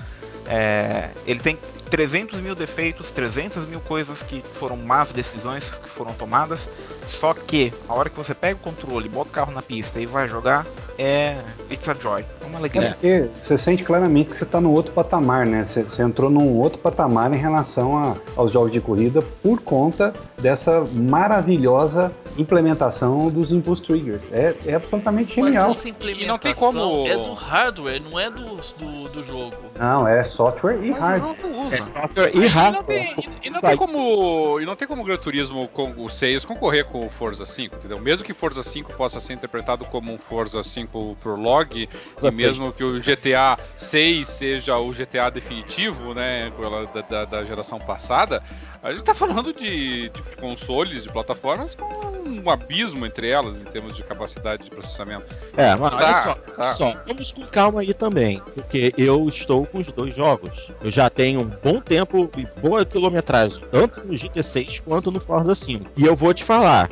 é, 0.46 1.10
ele 1.26 1.40
tem 1.40 1.58
300 1.90 2.40
mil 2.40 2.54
defeitos, 2.54 3.10
300 3.10 3.66
mil 3.66 3.80
coisas 3.80 4.22
que 4.22 4.40
foram 4.40 4.76
más 4.76 5.12
decisões 5.12 5.70
que 5.70 5.88
foram 5.88 6.12
tomadas. 6.14 6.68
Só 7.06 7.32
que 7.34 7.72
a 7.88 7.94
hora 7.94 8.10
que 8.10 8.16
você 8.16 8.34
pega 8.34 8.56
o 8.56 8.58
controle, 8.58 9.08
bota 9.08 9.30
o 9.30 9.32
carro 9.32 9.52
na 9.52 9.62
pista 9.62 10.00
e 10.00 10.06
vai 10.06 10.28
jogar, 10.28 10.66
é 10.98 11.40
it's 11.70 11.88
a 11.88 11.94
joy, 11.94 12.24
é 12.42 12.46
uma 12.46 12.58
alegria. 12.58 12.88
É 12.88 12.90
porque 12.90 13.28
você 13.42 13.56
sente 13.56 13.84
claramente 13.84 14.30
que 14.30 14.36
você 14.36 14.44
está 14.44 14.60
no 14.60 14.72
outro 14.72 14.92
patamar, 14.92 15.46
né? 15.46 15.64
Você, 15.64 15.82
você, 15.82 16.02
entrou 16.02 16.30
num 16.30 16.54
outro 16.54 16.78
patamar 16.78 17.32
em 17.32 17.36
relação 17.36 17.96
a, 17.96 18.16
aos 18.34 18.52
jogos 18.52 18.72
de 18.72 18.80
corrida 18.80 19.22
por 19.42 19.60
conta 19.60 20.12
dessa 20.38 20.84
maravilhosa 20.92 22.12
implementação 22.36 23.30
dos 23.30 23.52
Impulse 23.52 23.82
Triggers. 23.82 24.22
É, 24.30 24.54
é 24.66 24.74
absolutamente 24.74 25.34
genial. 25.34 25.68
Mas 25.68 25.78
essa 25.78 25.88
implementação 25.88 26.24
e 26.24 26.28
não 26.28 26.38
tem 26.38 26.54
como... 26.54 27.06
é 27.06 27.16
do 27.16 27.32
hardware, 27.32 28.02
não 28.02 28.18
é 28.18 28.30
do, 28.30 28.56
do, 28.56 29.08
do 29.08 29.22
jogo. 29.22 29.56
Não, 29.78 30.06
é 30.06 30.24
software 30.24 30.78
e 30.82 30.90
hardware. 30.90 31.36
É 31.78 31.82
software 31.82 32.30
e 32.34 32.46
hardware. 32.46 33.14
E 33.42 33.50
não, 33.50 33.60
tem, 33.60 33.76
como, 33.76 34.60
e 34.60 34.66
não 34.66 34.76
tem 34.76 34.88
como 34.88 35.02
o 35.02 35.04
Gran 35.04 35.16
Turismo 35.16 35.68
com 35.68 35.92
o 35.96 36.10
6 36.10 36.44
concorrer 36.44 36.84
com 36.86 37.06
o 37.06 37.10
Forza 37.10 37.46
5, 37.46 37.76
entendeu? 37.76 38.00
Mesmo 38.00 38.24
que 38.24 38.34
Forza 38.34 38.62
5 38.62 38.92
possa 38.94 39.20
ser 39.20 39.34
interpretado 39.34 39.84
como 39.84 40.12
um 40.12 40.18
Forza 40.18 40.62
5 40.62 41.16
Prologue, 41.22 41.88
e 42.22 42.34
mesmo 42.34 42.72
que 42.72 42.84
o 42.84 43.00
GTA 43.00 43.58
6 43.74 44.28
seja 44.28 44.78
o 44.78 44.92
GTA 44.92 45.30
definitivo, 45.30 46.14
né, 46.14 46.52
da, 46.92 47.00
da, 47.02 47.24
da 47.24 47.44
geração 47.44 47.78
passada, 47.78 48.42
a 48.82 48.92
gente 48.92 49.02
tá 49.02 49.14
falando 49.14 49.52
de, 49.52 50.08
de, 50.10 50.22
consoles, 50.40 51.02
de 51.02 51.08
plataformas 51.08 51.74
com 51.74 51.84
um 52.28 52.48
abismo 52.48 53.04
entre 53.04 53.28
elas 53.28 53.60
em 53.60 53.64
termos 53.64 53.96
de 53.96 54.02
capacidade 54.02 54.64
de 54.64 54.70
processamento. 54.70 55.24
É, 55.56 55.74
mas 55.74 55.92
tá, 55.94 55.98
olha 55.98 56.22
só, 56.22 56.52
tá. 56.52 56.74
só, 56.74 57.02
vamos 57.06 57.32
com 57.32 57.44
calma 57.46 57.80
aí 57.80 57.92
também, 57.92 58.40
porque 58.54 58.94
eu 58.96 59.28
estou 59.28 59.66
com 59.66 59.78
os 59.78 59.90
dois 59.90 60.14
jogos. 60.14 60.70
Eu 60.80 60.90
já 60.90 61.10
tenho 61.10 61.40
um 61.40 61.48
bom 61.66 61.80
tempo 61.80 62.30
e 62.36 62.46
boa 62.60 62.84
quilometragem, 62.84 63.60
tanto 63.72 64.06
no 64.06 64.14
GT6 64.14 64.82
quanto 64.84 65.10
no 65.10 65.18
Forza 65.18 65.52
5. 65.52 65.84
E 65.96 66.04
eu 66.04 66.14
vou 66.14 66.32
te 66.32 66.44
falar, 66.44 66.88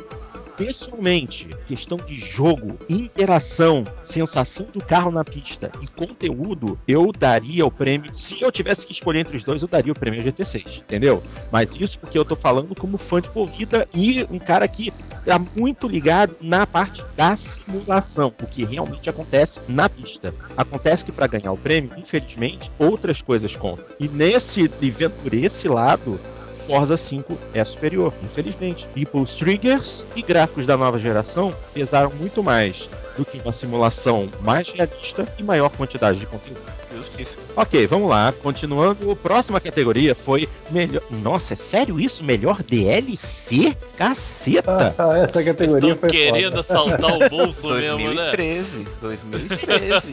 pessoalmente, 0.57 1.47
questão 1.65 1.97
de 1.97 2.15
jogo, 2.15 2.77
interação, 2.89 3.85
sensação 4.03 4.67
do 4.71 4.83
carro 4.83 5.11
na 5.11 5.23
pista 5.23 5.71
e 5.81 5.87
conteúdo, 5.87 6.79
eu 6.87 7.11
daria 7.11 7.65
o 7.65 7.71
prêmio. 7.71 8.13
Se 8.13 8.41
eu 8.41 8.51
tivesse 8.51 8.85
que 8.85 8.91
escolher 8.91 9.19
entre 9.19 9.37
os 9.37 9.43
dois, 9.43 9.61
eu 9.61 9.67
daria 9.67 9.91
o 9.91 9.99
prêmio 9.99 10.19
ao 10.19 10.25
GT6, 10.25 10.79
entendeu? 10.79 11.21
Mas 11.51 11.75
isso 11.75 11.99
porque 11.99 12.17
eu 12.17 12.25
tô 12.25 12.35
falando 12.35 12.75
como 12.75 12.97
fã 12.97 13.21
de 13.21 13.29
corrida 13.29 13.87
e 13.93 14.25
um 14.29 14.39
cara 14.39 14.67
que 14.67 14.91
tá 15.25 15.39
muito 15.39 15.87
ligado 15.87 16.35
na 16.39 16.65
parte 16.67 17.03
da 17.15 17.35
simulação, 17.35 18.33
o 18.41 18.45
que 18.45 18.63
realmente 18.63 19.09
acontece 19.09 19.59
na 19.67 19.89
pista. 19.89 20.33
Acontece 20.55 21.03
que 21.03 21.11
para 21.11 21.27
ganhar 21.27 21.51
o 21.51 21.57
prêmio, 21.57 21.91
infelizmente, 21.97 22.71
outras 22.77 23.21
coisas 23.21 23.55
contam. 23.55 23.85
E 23.99 24.07
nesse 24.07 24.63
evento 24.81 25.15
por 25.23 25.33
esse 25.33 25.67
lado, 25.67 26.19
Forza 26.67 26.97
5 26.97 27.37
é 27.53 27.63
superior, 27.63 28.13
infelizmente. 28.23 28.87
People's 28.93 29.35
Triggers 29.35 30.03
e 30.15 30.21
gráficos 30.21 30.65
da 30.65 30.75
nova 30.75 30.97
geração 30.97 31.53
pesaram 31.73 32.11
muito 32.19 32.41
mais 32.43 32.89
do 33.17 33.23
que 33.23 33.39
uma 33.39 33.53
simulação 33.53 34.29
mais 34.41 34.69
realista 34.69 35.27
e 35.37 35.43
maior 35.43 35.69
quantidade 35.69 36.19
de 36.19 36.25
conteúdo. 36.25 36.59
Justiça. 36.95 37.31
Ok, 37.55 37.85
vamos 37.87 38.09
lá. 38.09 38.33
Continuando, 38.41 39.11
a 39.11 39.15
próxima 39.15 39.59
categoria 39.59 40.15
foi 40.15 40.47
melhor. 40.71 41.03
Nossa, 41.09 41.53
é 41.53 41.55
sério 41.55 41.99
isso? 41.99 42.23
Melhor 42.23 42.63
DLC? 42.63 43.75
Caceta! 43.97 44.95
Ah, 44.97 45.17
essa 45.17 45.43
categoria 45.43 45.93
Estão 45.93 45.97
foi 45.97 46.09
querendo 46.09 46.63
foda. 46.63 46.87
assaltar 46.87 47.15
o 47.15 47.29
bolso 47.29 47.69
mesmo, 47.69 48.13
né? 48.13 48.33
2013, 48.35 48.87
2013. 49.01 50.07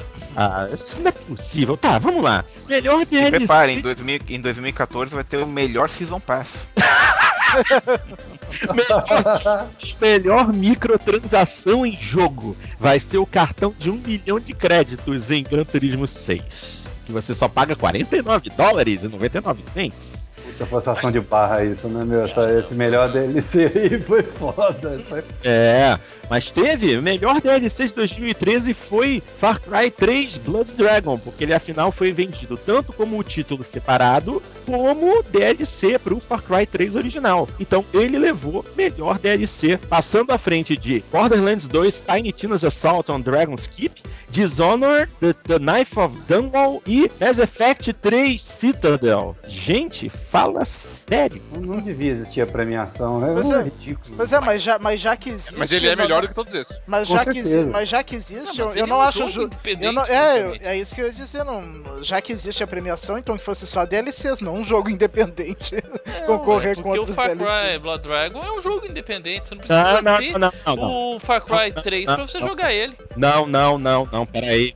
Ah, 0.36 0.68
isso 0.74 1.00
não 1.00 1.08
é 1.08 1.12
possível. 1.12 1.76
Tá, 1.76 1.98
vamos 1.98 2.22
lá. 2.22 2.44
Melhor 2.68 3.00
Se 3.00 3.06
DLC. 3.06 3.30
preparem, 3.30 3.78
em, 3.78 3.80
2000 3.80 4.20
em 4.28 4.40
2014 4.40 5.14
vai 5.14 5.24
ter 5.24 5.38
o 5.38 5.46
melhor 5.46 5.88
Season 5.88 6.20
Pass. 6.20 6.66
melhor, 8.74 9.66
melhor 10.00 10.52
microtransação 10.52 11.86
em 11.86 11.96
jogo 11.96 12.56
vai 12.78 12.98
ser 13.00 13.18
o 13.18 13.26
cartão 13.26 13.74
de 13.78 13.90
um 13.90 13.96
milhão 13.96 14.38
de 14.38 14.52
créditos 14.54 15.30
em 15.30 15.42
Gran 15.42 15.64
Turismo 15.64 16.06
6. 16.06 16.76
Que 17.06 17.12
você 17.12 17.34
só 17.34 17.48
paga 17.48 17.76
49 17.76 18.50
dólares 18.50 19.04
e 19.04 19.08
99 19.08 19.62
cents. 19.62 20.26
Puta 20.44 20.66
forçação 20.66 21.10
de 21.10 21.20
barra 21.20 21.64
isso, 21.64 21.88
né, 21.88 22.04
meu? 22.04 22.22
Essa- 22.24 22.50
esse 22.58 22.74
melhor 22.74 23.12
DLC 23.12 23.70
aí 23.74 24.00
foi 24.00 24.22
foda. 24.22 25.00
Foi... 25.08 25.22
É, 25.44 25.98
mas 26.30 26.50
teve, 26.50 26.96
o 26.96 27.02
melhor 27.02 27.40
DLC 27.40 27.86
de 27.88 27.94
2013 27.94 28.74
foi 28.74 29.22
Far 29.38 29.60
Cry 29.60 29.90
3 29.90 30.36
Blood 30.38 30.72
Dragon, 30.72 31.18
porque 31.18 31.44
ele 31.44 31.54
afinal 31.54 31.90
foi 31.92 32.12
vendido 32.12 32.56
tanto 32.56 32.92
como 32.92 33.18
o 33.18 33.22
título 33.22 33.62
separado, 33.64 34.42
como 34.64 35.22
DLC 35.24 35.98
pro 35.98 36.18
Far 36.20 36.42
Cry 36.42 36.66
3 36.66 36.96
original. 36.96 37.48
Então 37.60 37.84
ele 37.94 38.18
levou 38.18 38.64
melhor 38.76 39.18
DLC, 39.18 39.76
passando 39.76 40.32
à 40.32 40.38
frente 40.38 40.76
de 40.76 41.02
Borderlands 41.12 41.68
2 41.68 42.00
Tiny 42.02 42.32
Tina's 42.32 42.64
Assault 42.64 43.10
on 43.12 43.20
Dragon's 43.20 43.66
Keep, 43.66 44.02
Dishonored, 44.28 45.10
The, 45.20 45.32
The 45.32 45.58
Knife 45.58 45.98
of 45.98 46.14
Dunwall 46.28 46.82
e 46.86 47.10
Mass 47.20 47.38
Effect 47.38 47.92
3 47.94 48.40
Citadel. 48.42 49.36
Gente, 49.48 50.08
fala 50.30 50.64
sério. 50.64 51.40
Não, 51.52 51.60
não 51.60 51.80
devia 51.80 52.12
existir 52.12 52.40
a 52.40 52.46
premiação, 52.46 53.20
né? 53.20 53.30
Pois 53.32 53.50
É 53.50 53.60
é. 53.60 53.62
ridículo. 53.62 54.16
Pois 54.16 54.32
é, 54.32 54.40
mas 54.40 54.62
já, 54.62 54.78
mas 54.78 55.00
já 55.00 55.16
que 55.16 55.30
existe. 55.30 55.54
Mas 55.56 55.70
ele 55.72 55.86
é 55.88 55.94
não- 55.96 56.04
melhor 56.16 56.22
do 56.22 56.28
que 56.28 56.34
todos 56.34 56.54
esses. 56.54 56.80
Mas 56.86 57.08
Com 57.08 57.16
já, 57.16 57.24
que, 57.24 57.34
certeza. 57.34 57.66
mas 57.66 57.88
já 57.88 58.02
que 58.02 58.16
existe, 58.16 58.58
Não, 58.58 58.64
eu, 58.64 58.66
mas 58.66 58.76
eu 58.76 58.86
não 58.86 58.96
é 58.96 58.98
um 58.98 59.02
acho 59.02 59.18
jogo 59.18 59.30
ju- 59.30 59.42
independente, 59.44 59.84
eu 59.86 59.92
não, 59.92 60.02
é, 60.04 60.58
é 60.62 60.76
isso 60.78 60.94
que 60.94 61.00
eu 61.00 61.06
ia 61.06 61.12
dizer, 61.12 61.44
não, 61.44 62.02
já 62.02 62.20
que 62.20 62.32
existe 62.32 62.62
a 62.62 62.66
premiação, 62.66 63.18
então 63.18 63.36
que 63.38 63.44
fosse 63.44 63.66
só 63.66 63.84
DLCs, 63.84 64.40
não 64.40 64.54
um 64.56 64.64
jogo 64.64 64.90
independente. 64.90 65.76
Não, 66.26 66.38
concorrer 66.38 66.72
é 66.72 66.74
com 66.74 66.82
porque 66.82 66.98
o 66.98 67.00
outros 67.02 67.14
Far 67.16 67.28
DLCs. 67.36 67.46
Cry 67.70 67.78
Blood 67.78 68.02
Dragon 68.02 68.42
é 68.42 68.52
um 68.52 68.60
jogo 68.60 68.86
independente, 68.86 69.46
você 69.48 69.54
não 69.54 69.58
precisa 69.62 70.02
Não, 70.02 70.02
não, 70.02 70.16
ter 70.16 70.32
não, 70.38 70.52
não, 70.66 70.76
não. 70.76 71.14
o 71.14 71.18
Far 71.20 71.40
Cry 71.44 71.72
Não, 71.74 71.82
3 71.82 72.06
não, 72.06 72.14
pra 72.16 72.26
você 72.26 72.38
não. 72.40 72.48
jogar 72.48 72.72
ele. 72.72 72.94
Não, 73.16 73.46
não, 73.46 73.78
não, 73.78 74.08
não, 74.10 74.26
peraí. 74.26 74.72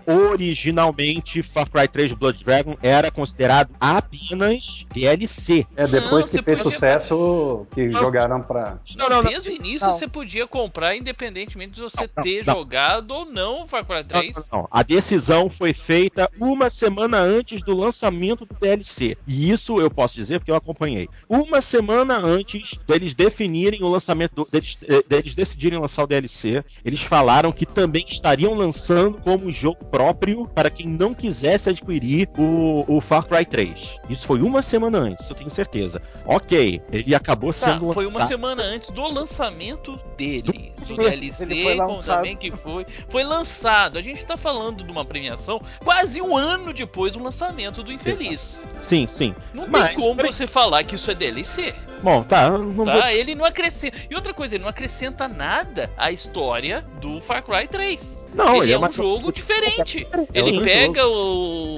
Originalmente, 0.51 1.43
Far 1.43 1.69
Cry 1.69 1.89
3 1.89 2.13
Blood 2.15 2.45
Dragon 2.45 2.77
era 2.83 3.11
considerado 3.11 3.71
apenas 3.81 4.87
DLC. 4.93 5.67
É, 5.77 5.87
depois 5.87 6.11
Não, 6.11 6.23
que 6.25 6.29
você 6.31 6.43
fez 6.43 6.59
podia- 6.61 6.73
sucesso, 6.79 7.67
que 7.73 7.87
Nossa. 7.89 8.05
jogaram 8.05 8.43
pra. 8.43 8.79
Não, 8.97 9.09
não, 9.09 9.23
não. 9.23 9.31
Desde 9.31 9.51
o 9.51 9.53
início 9.53 9.87
Não. 9.87 9.93
você 9.97 10.09
podia 10.09 10.47
comprar 10.47 10.97
independentemente 11.31 11.73
de 11.73 11.81
você 11.83 12.09
Não, 12.17 12.23
ter 12.23 12.45
não. 12.45 12.55
jogado 12.55 13.11
ou 13.13 13.25
não 13.25 13.63
o 13.63 13.67
Far 13.67 13.85
Cry 13.85 13.97
Não, 13.97 14.05
3. 14.05 14.37
não. 14.53 14.69
A 14.71 14.83
decisão 14.83 15.49
foi 15.49 15.73
feita 15.73 16.31
uma 16.41 16.69
semana 16.69 17.19
antes 17.19 17.63
do 17.63 17.75
lançamento 17.75 18.45
do 18.45 18.55
DLC. 18.61 19.17
E 19.27 19.51
isso 19.51 19.81
eu 19.81 19.91
posso 19.91 20.15
dizer 20.15 20.39
porque 20.41 20.51
eu 20.51 20.57
acompanhei. 20.57 21.09
Uma 21.29 21.61
semana 21.61 22.19
antes 22.19 22.77
deles 22.87 23.15
definirem 23.15 23.83
o 23.83 23.89
lançamento, 23.89 24.35
do- 24.35 24.49
deles, 24.51 24.77
eh, 24.87 25.03
deles 25.09 25.35
decidirem 25.35 25.79
lançar 25.79 26.05
o 26.05 26.07
DLC, 26.07 26.65
eles 26.85 27.01
falaram 27.03 27.53
que 27.53 27.65
também 27.67 28.05
estariam 28.09 28.55
lançando 28.55 29.19
como 29.19 29.51
jogo 29.51 29.85
próprio 29.87 30.47
para 30.49 30.71
quem 30.71 30.87
não 30.87 31.15
quisesse 31.15 31.69
adquirir 31.71 32.29
o, 32.37 32.85
o 32.89 33.01
Far 33.01 33.25
Cry 33.27 33.45
3. 33.45 33.99
Isso 34.09 34.27
foi 34.27 34.41
uma 34.43 34.63
semana 34.63 34.99
antes, 34.99 35.29
eu 35.31 35.37
tenho 35.37 35.51
certeza. 35.51 36.03
Ok, 36.25 36.81
ele 36.93 37.15
acabou 37.15 37.51
Tá, 37.53 37.73
sendo 37.75 37.93
foi 37.93 38.07
uma 38.07 38.15
lançado- 38.21 38.29
semana 38.29 38.63
antes 38.63 38.91
do 38.91 39.03
lançamento 39.09 39.99
dele. 40.17 40.73
Do 40.79 40.85
Sim, 40.85 40.97
DLC, 40.97 41.20
lançado. 41.29 42.17
também 42.17 42.37
que 42.37 42.51
foi. 42.51 42.87
Foi 43.09 43.23
lançado. 43.23 43.99
A 43.99 44.03
gente 44.03 44.25
tá 44.25 44.37
falando 44.37 44.83
de 44.85 44.91
uma 44.91 45.05
premiação 45.05 45.61
quase 45.85 46.21
um 46.21 46.37
ano 46.37 46.73
depois 46.73 47.13
do 47.15 47.23
lançamento 47.23 47.83
do 47.83 47.93
Infeliz. 47.93 48.61
Sim, 48.83 49.07
sim. 49.07 49.35
Não 49.55 49.67
Mas, 49.69 49.91
tem 49.91 49.99
como 50.01 50.17
peraí. 50.17 50.33
você 50.33 50.47
falar 50.47 50.83
que 50.85 50.95
isso 50.95 51.11
é 51.11 51.15
DLC. 51.15 51.75
Bom, 52.03 52.23
tá, 52.23 52.51
não 52.51 52.85
Tá? 52.85 52.93
vou 52.93 53.05
Ele 53.09 53.35
não 53.35 53.45
acrescenta. 53.45 53.97
E 54.09 54.15
outra 54.15 54.33
coisa, 54.33 54.55
ele 54.55 54.63
não 54.63 54.71
acrescenta 54.71 55.29
nada 55.29 55.91
à 55.97 56.11
história 56.11 56.85
do 57.01 57.21
Far 57.21 57.43
Cry 57.43 57.69
3. 57.69 58.27
Não, 58.35 58.57
ele, 58.57 58.67
ele 58.67 58.73
é, 58.73 58.75
é 58.75 58.79
um 58.79 58.83
uma- 58.83 58.93
jogo 58.93 59.33
diferente. 59.33 60.07
É 60.33 60.39
Ele 60.39 60.61
pega 60.63 61.07
o. 61.07 61.77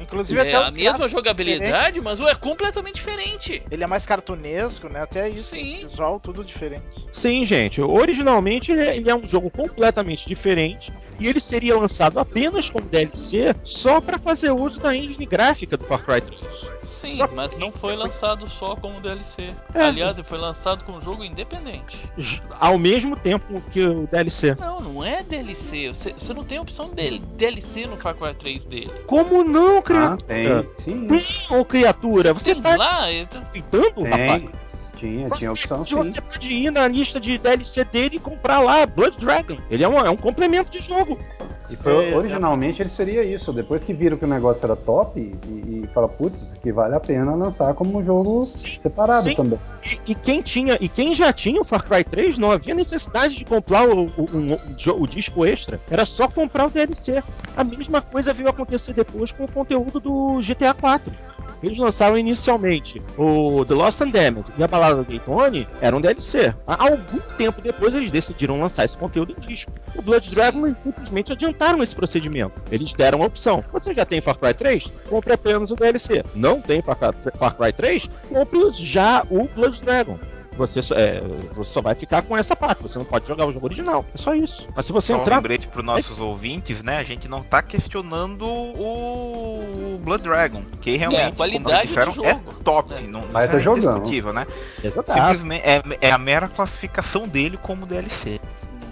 Inclusive 0.00 0.38
é, 0.38 0.42
até 0.42 0.54
a 0.54 0.70
mesma 0.70 1.08
jogabilidade, 1.08 2.00
mas 2.00 2.20
é 2.20 2.34
completamente 2.34 2.94
diferente. 2.94 3.62
Ele 3.70 3.84
é 3.84 3.86
mais 3.86 4.06
cartunesco, 4.06 4.88
né? 4.88 5.02
Até 5.02 5.28
isso. 5.28 5.50
Sim. 5.50 5.80
Visual, 5.82 6.18
tudo 6.20 6.44
diferente. 6.44 7.06
Sim, 7.12 7.44
gente. 7.44 7.80
Originalmente 7.82 8.72
ele 8.78 8.88
é- 8.88 8.96
ele 8.96 9.10
é 9.10 9.14
um 9.14 9.24
jogo 9.26 9.50
completamente 9.50 10.26
diferente 10.28 10.92
e 11.20 11.26
ele 11.26 11.40
seria 11.40 11.76
lançado 11.76 12.18
apenas 12.18 12.70
como 12.70 12.86
DLC 12.86 13.54
só 13.64 14.00
para 14.00 14.18
fazer 14.18 14.50
uso 14.52 14.80
da 14.80 14.94
engine 14.94 15.26
gráfica 15.26 15.76
do 15.76 15.84
Far 15.84 16.02
Cry 16.04 16.20
3. 16.20 16.68
Sim, 16.82 17.16
Só- 17.16 17.28
mas 17.34 17.56
não 17.56 17.70
foi 17.72 17.94
lançado 17.96 18.48
só 18.48 18.74
como 18.76 19.00
DLC. 19.00 19.50
É. 19.74 19.82
Aliás, 19.84 20.14
ele 20.18 20.26
foi 20.26 20.38
lançado 20.38 20.84
como 20.84 21.00
jogo 21.00 21.24
independente. 21.24 21.98
Ao 22.58 22.78
mesmo 22.78 23.16
tempo 23.16 23.60
que 23.70 23.84
o 23.84 24.06
DLC. 24.06 24.54
Não, 24.58 24.80
não 24.80 25.04
é 25.04 25.22
DLC. 25.22 25.88
Você, 25.88 26.12
você 26.16 26.32
não 26.34 26.44
tem 26.44 26.58
a 26.58 26.62
opção 26.62 26.88
dele, 26.90 27.18
DLC 27.36 27.86
no 27.86 27.96
Far 27.96 28.14
Cry 28.14 28.34
3 28.34 28.64
dele. 28.64 28.90
Como 29.06 29.44
não, 29.44 29.78
Ah, 29.78 29.82
criatura? 29.82 30.22
tem. 30.26 30.68
Sim. 30.84 31.06
Tem, 31.06 31.58
ô 31.58 31.64
criatura. 31.64 32.32
Você 32.34 32.54
Tem 32.54 32.62
tá 32.62 32.76
lá, 32.76 33.10
ele 33.10 33.26
tá- 33.26 33.40
tentando, 33.42 34.02
rapaz? 34.02 34.42
Tinha, 34.98 35.30
tinha 35.30 35.50
opção 35.52 35.84
sim. 35.86 35.94
Você 35.96 36.20
pode 36.20 36.52
ir 36.54 36.70
na 36.72 36.88
lista 36.88 37.20
de 37.20 37.38
DLC 37.38 37.84
dele 37.84 38.16
e 38.16 38.18
comprar 38.18 38.60
lá, 38.60 38.84
Blood 38.84 39.16
Dragon. 39.18 39.56
Ele 39.70 39.84
é 39.84 39.88
um, 39.88 39.98
é 39.98 40.10
um 40.10 40.16
complemento 40.16 40.70
de 40.70 40.80
jogo. 40.80 41.18
E 41.70 41.76
foi- 41.76 42.10
É, 42.12 42.16
originalmente 42.16 42.80
ele 42.80 42.88
seria 42.88 43.22
isso. 43.22 43.52
Depois 43.52 43.82
que 43.82 43.92
viram 43.92 44.16
que 44.16 44.24
o 44.24 44.28
negócio 44.28 44.64
era 44.64 44.74
top 44.74 45.20
e, 45.20 45.82
e 45.84 45.88
fala, 45.94 46.08
putz, 46.08 46.40
isso 46.42 46.54
aqui 46.56 46.72
vale 46.72 46.94
a 46.94 47.00
pena 47.00 47.34
lançar 47.34 47.74
como 47.74 47.98
um 47.98 48.02
jogo 48.02 48.42
separado 48.42 49.22
Sim. 49.22 49.34
também. 49.34 49.58
E, 50.06 50.12
e 50.12 50.14
quem 50.14 50.40
tinha, 50.42 50.78
e 50.80 50.88
quem 50.88 51.14
já 51.14 51.30
tinha 51.32 51.60
o 51.60 51.64
Far 51.64 51.84
Cry 51.84 52.02
3 52.02 52.38
não 52.38 52.50
havia 52.50 52.74
necessidade 52.74 53.36
de 53.36 53.44
comprar 53.44 53.86
o, 53.88 54.06
o, 54.06 54.58
jo- 54.76 54.96
o 54.98 55.06
disco 55.06 55.44
extra. 55.44 55.78
Era 55.90 56.04
só 56.06 56.26
comprar 56.26 56.66
o 56.66 56.70
DLC. 56.70 57.22
A 57.56 57.62
mesma 57.62 58.00
coisa 58.00 58.32
veio 58.32 58.48
acontecer 58.48 58.94
depois 58.94 59.30
com 59.30 59.44
o 59.44 59.52
conteúdo 59.52 60.00
do 60.00 60.40
GTA 60.40 60.72
4. 60.72 61.12
Eles 61.62 61.78
lançaram 61.78 62.16
inicialmente 62.16 63.02
o 63.16 63.64
The 63.64 63.74
Lost 63.74 64.00
and 64.00 64.10
Damned 64.10 64.44
e 64.56 64.62
a 64.62 64.68
Balada 64.68 64.96
do 64.96 65.04
Gaytone 65.04 65.68
eram 65.80 66.00
DLC. 66.00 66.54
Há 66.66 66.84
algum 66.84 67.18
tempo 67.36 67.60
depois 67.60 67.94
eles 67.94 68.10
decidiram 68.10 68.60
lançar 68.60 68.84
esse 68.84 68.96
conteúdo 68.96 69.34
em 69.36 69.40
disco. 69.40 69.72
O 69.94 70.02
Blood 70.02 70.30
Dragon 70.30 70.66
eles 70.66 70.78
simplesmente 70.78 71.32
adiantaram 71.32 71.82
esse 71.82 71.94
procedimento. 71.94 72.60
Eles 72.70 72.92
deram 72.92 73.22
a 73.22 73.26
opção. 73.26 73.64
Você 73.72 73.92
já 73.92 74.04
tem 74.04 74.20
Far 74.20 74.38
Cry 74.38 74.54
3? 74.54 74.92
Compre 75.08 75.32
apenas 75.32 75.70
o 75.70 75.76
DLC. 75.76 76.24
Não 76.34 76.60
tem 76.60 76.82
Far 76.82 77.56
Cry 77.56 77.72
3? 77.72 78.08
Compre 78.28 78.58
já 78.72 79.24
o 79.30 79.48
Blood 79.48 79.80
Dragon. 79.82 80.18
Você 80.58 80.82
só, 80.82 80.94
é, 80.96 81.22
você 81.54 81.70
só 81.72 81.80
vai 81.80 81.94
ficar 81.94 82.20
com 82.22 82.36
essa 82.36 82.54
parte, 82.56 82.82
você 82.82 82.98
não 82.98 83.04
pode 83.06 83.26
jogar 83.26 83.46
o 83.46 83.52
jogo 83.52 83.64
original. 83.66 84.04
É 84.14 84.18
só 84.18 84.34
isso. 84.34 84.68
Mas 84.76 84.84
se 84.86 84.92
você 84.92 85.12
Só 85.12 85.18
um 85.18 85.22
entrar. 85.22 85.36
lembrete 85.36 85.68
para 85.68 85.82
nossos 85.82 86.18
ouvintes, 86.18 86.82
né? 86.82 86.98
A 86.98 87.02
gente 87.04 87.28
não 87.28 87.42
tá 87.42 87.62
questionando 87.62 88.44
o 88.44 89.98
Blood 90.02 90.22
Dragon, 90.24 90.62
que 90.80 90.96
realmente, 90.96 91.20
É, 91.22 91.26
a 91.26 91.32
qualidade 91.32 91.86
disseram, 91.88 92.12
do 92.12 92.24
é 92.26 92.30
jogo. 92.32 92.54
top, 92.64 92.92
É. 92.94 93.00
não, 93.02 93.22
Mas 93.32 93.44
isso 93.44 93.52
tá 93.52 93.58
é 93.58 93.62
jogando. 93.62 93.96
indiscutível, 93.98 94.32
né? 94.32 94.46
Simplesmente 94.82 95.62
é, 95.64 95.82
é 96.00 96.10
a 96.10 96.18
mera 96.18 96.48
classificação 96.48 97.26
dele 97.28 97.56
como 97.62 97.86
DLC. 97.86 98.40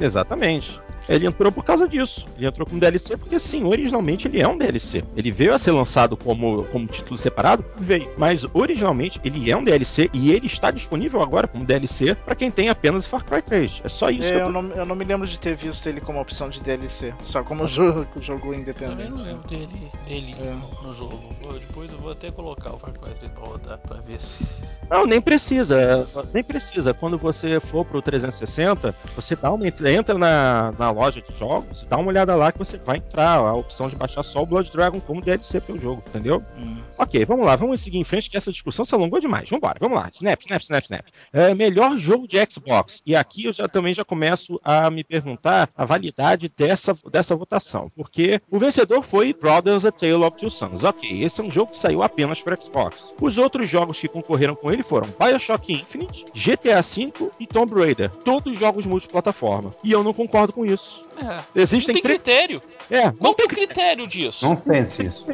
Exatamente. 0.00 0.80
Ele 1.08 1.26
entrou 1.26 1.52
por 1.52 1.64
causa 1.64 1.88
disso. 1.88 2.26
Ele 2.36 2.46
entrou 2.46 2.66
como 2.66 2.80
DLC 2.80 3.16
porque, 3.16 3.38
sim, 3.38 3.64
originalmente 3.64 4.26
ele 4.26 4.40
é 4.40 4.48
um 4.48 4.56
DLC. 4.56 5.04
Ele 5.16 5.30
veio 5.30 5.54
a 5.54 5.58
ser 5.58 5.70
lançado 5.70 6.16
como, 6.16 6.64
como 6.64 6.86
título 6.86 7.16
separado, 7.16 7.64
veio. 7.76 8.10
Mas 8.16 8.46
originalmente 8.52 9.20
ele 9.24 9.50
é 9.50 9.56
um 9.56 9.64
DLC 9.64 10.10
e 10.12 10.32
ele 10.32 10.46
está 10.46 10.70
disponível 10.70 11.22
agora 11.22 11.46
como 11.46 11.64
DLC 11.64 12.14
para 12.14 12.34
quem 12.34 12.50
tem 12.50 12.68
apenas 12.68 13.06
Far 13.06 13.24
Cry 13.24 13.42
3. 13.42 13.82
É 13.84 13.88
só 13.88 14.10
isso. 14.10 14.32
É, 14.32 14.36
eu, 14.36 14.40
eu, 14.40 14.52
não, 14.52 14.62
eu, 14.72 14.86
não, 14.86 14.96
me 14.96 15.04
lembro 15.04 15.26
de 15.26 15.38
ter 15.38 15.56
visto 15.56 15.86
ele 15.88 16.00
como 16.00 16.20
opção 16.20 16.48
de 16.48 16.60
DLC, 16.62 17.14
só 17.24 17.42
como 17.42 17.66
jogo, 17.68 18.06
jogo 18.20 18.52
independente. 18.52 18.96
Também 18.96 19.10
não 19.10 19.22
lembro 19.22 19.48
dele, 19.48 19.90
dele 20.06 20.36
é. 20.40 20.50
no, 20.50 20.82
no, 20.82 20.92
jogo. 20.92 21.22
Depois 21.60 21.92
eu 21.92 21.98
vou 21.98 22.12
até 22.12 22.30
colocar 22.30 22.74
o 22.74 22.78
Far 22.78 22.92
Cry 22.92 23.14
3 23.14 23.32
pra 23.32 23.44
rodar 23.44 23.78
pra 23.78 23.96
ver 24.00 24.20
se. 24.20 24.44
Não, 24.90 25.06
nem 25.06 25.20
precisa. 25.20 26.06
Nem 26.32 26.42
precisa. 26.42 26.94
Quando 26.94 27.18
você 27.18 27.60
for 27.60 27.84
pro 27.84 28.00
360, 28.00 28.94
você 29.14 29.36
dá 29.36 29.52
uma, 29.52 29.66
entra 29.66 30.16
na, 30.16 30.72
na 30.78 30.92
loja 30.96 31.20
de 31.20 31.32
jogos, 31.38 31.86
dá 31.88 31.98
uma 31.98 32.08
olhada 32.08 32.34
lá 32.34 32.50
que 32.50 32.58
você 32.58 32.78
vai 32.78 32.96
entrar. 32.96 33.36
A 33.36 33.54
opção 33.54 33.88
de 33.88 33.96
baixar 33.96 34.22
só 34.22 34.42
o 34.42 34.46
Blood 34.46 34.72
Dragon 34.72 34.98
como 35.00 35.20
DLC 35.20 35.60
pelo 35.60 35.78
jogo, 35.78 36.02
entendeu? 36.08 36.42
Hum. 36.58 36.76
Ok, 36.96 37.22
vamos 37.26 37.44
lá, 37.44 37.54
vamos 37.54 37.82
seguir 37.82 37.98
em 37.98 38.04
frente 38.04 38.30
que 38.30 38.36
essa 38.36 38.50
discussão 38.50 38.84
se 38.84 38.94
alongou 38.94 39.20
demais. 39.20 39.48
Vambora, 39.48 39.76
vamos 39.78 39.98
lá. 39.98 40.08
Snap, 40.12 40.40
snap, 40.40 40.62
snap, 40.62 40.84
snap. 40.84 41.06
É, 41.32 41.54
melhor 41.54 41.98
jogo 41.98 42.26
de 42.26 42.38
Xbox. 42.50 43.02
E 43.04 43.14
aqui 43.14 43.44
eu 43.44 43.52
já 43.52 43.68
também 43.68 43.92
já 43.92 44.04
começo 44.04 44.58
a 44.64 44.90
me 44.90 45.04
perguntar 45.04 45.68
a 45.76 45.84
validade 45.84 46.50
dessa, 46.56 46.96
dessa 47.10 47.36
votação. 47.36 47.90
Porque 47.94 48.40
o 48.50 48.58
vencedor 48.58 49.02
foi 49.02 49.34
Brothers 49.34 49.84
A 49.84 49.92
Tale 49.92 50.14
of 50.14 50.36
Two 50.38 50.50
Sons. 50.50 50.84
Ok, 50.84 51.22
esse 51.22 51.40
é 51.40 51.44
um 51.44 51.50
jogo 51.50 51.72
que 51.72 51.78
saiu 51.78 52.02
apenas 52.02 52.42
para 52.42 52.60
Xbox. 52.60 53.14
Os 53.20 53.36
outros 53.36 53.68
jogos 53.68 54.00
que 54.00 54.08
concorreram 54.08 54.54
com 54.54 54.72
ele 54.72 54.82
foram 54.82 55.08
Bioshock 55.18 55.72
Infinite, 55.72 56.24
GTA 56.34 56.80
V 56.80 57.30
e 57.38 57.46
Tomb 57.46 57.74
Raider. 57.74 58.10
Todos 58.10 58.58
jogos 58.58 58.86
multiplataforma. 58.86 59.74
E 59.84 59.92
eu 59.92 60.02
não 60.02 60.12
concordo 60.12 60.52
com 60.52 60.64
isso. 60.64 60.85
É. 61.16 61.60
Existem 61.62 61.94
não 61.94 61.94
tem 61.94 62.02
três... 62.02 62.22
critério. 62.22 62.60
É, 62.90 63.10
Qual 63.10 63.34
tem 63.34 63.48
critério 63.48 64.06
disso? 64.06 64.46
Não 64.46 64.54
sense 64.54 65.06
isso. 65.06 65.26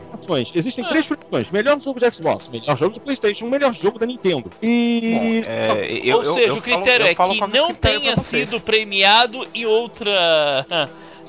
Existem 0.55 0.85
é. 0.85 0.89
três 0.89 1.07
premiações: 1.07 1.51
melhor 1.51 1.81
jogo 1.81 1.99
de 1.99 2.15
Xbox, 2.15 2.49
melhor 2.49 2.77
jogo 2.77 2.95
de 2.95 3.01
PlayStation, 3.01 3.49
melhor 3.49 3.75
jogo 3.75 3.99
da 3.99 4.07
Nintendo. 4.07 4.51
E. 4.63 5.43
Bom, 5.45 5.75
é, 5.75 6.01
eu, 6.05 6.19
Ou 6.19 6.25
seja, 6.25 6.47
eu, 6.47 6.57
o 6.57 6.63
critério 6.63 7.15
falo, 7.17 7.33
é 7.33 7.35
que 7.35 7.47
não 7.53 7.75
tenha 7.75 8.17
sido 8.17 8.61
premiado 8.61 9.47
em 9.53 9.67
outra. 9.67 10.67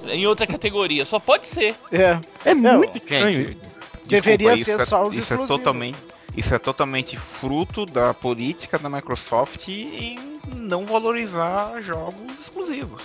em 0.08 0.28
outra 0.28 0.46
categoria. 0.46 1.04
Só 1.04 1.20
pode 1.20 1.48
ser. 1.48 1.76
É. 1.92 2.20
É 2.46 2.54
muito 2.54 2.98
estranho. 2.98 3.48
Gente, 3.48 3.74
Deveria 4.06 4.64
ser 4.64 4.80
é, 4.80 4.86
só 4.86 5.04
os 5.04 5.16
Isso 5.16 5.34
é 5.34 5.38
totalmente. 5.38 5.98
Isso 6.36 6.54
é 6.54 6.58
totalmente 6.58 7.16
fruto 7.16 7.86
da 7.86 8.14
política 8.14 8.80
da 8.80 8.90
Microsoft 8.90 9.68
em 9.68 10.18
não 10.56 10.84
valorizar 10.86 11.80
jogos 11.82 12.40
exclusivos. 12.42 13.04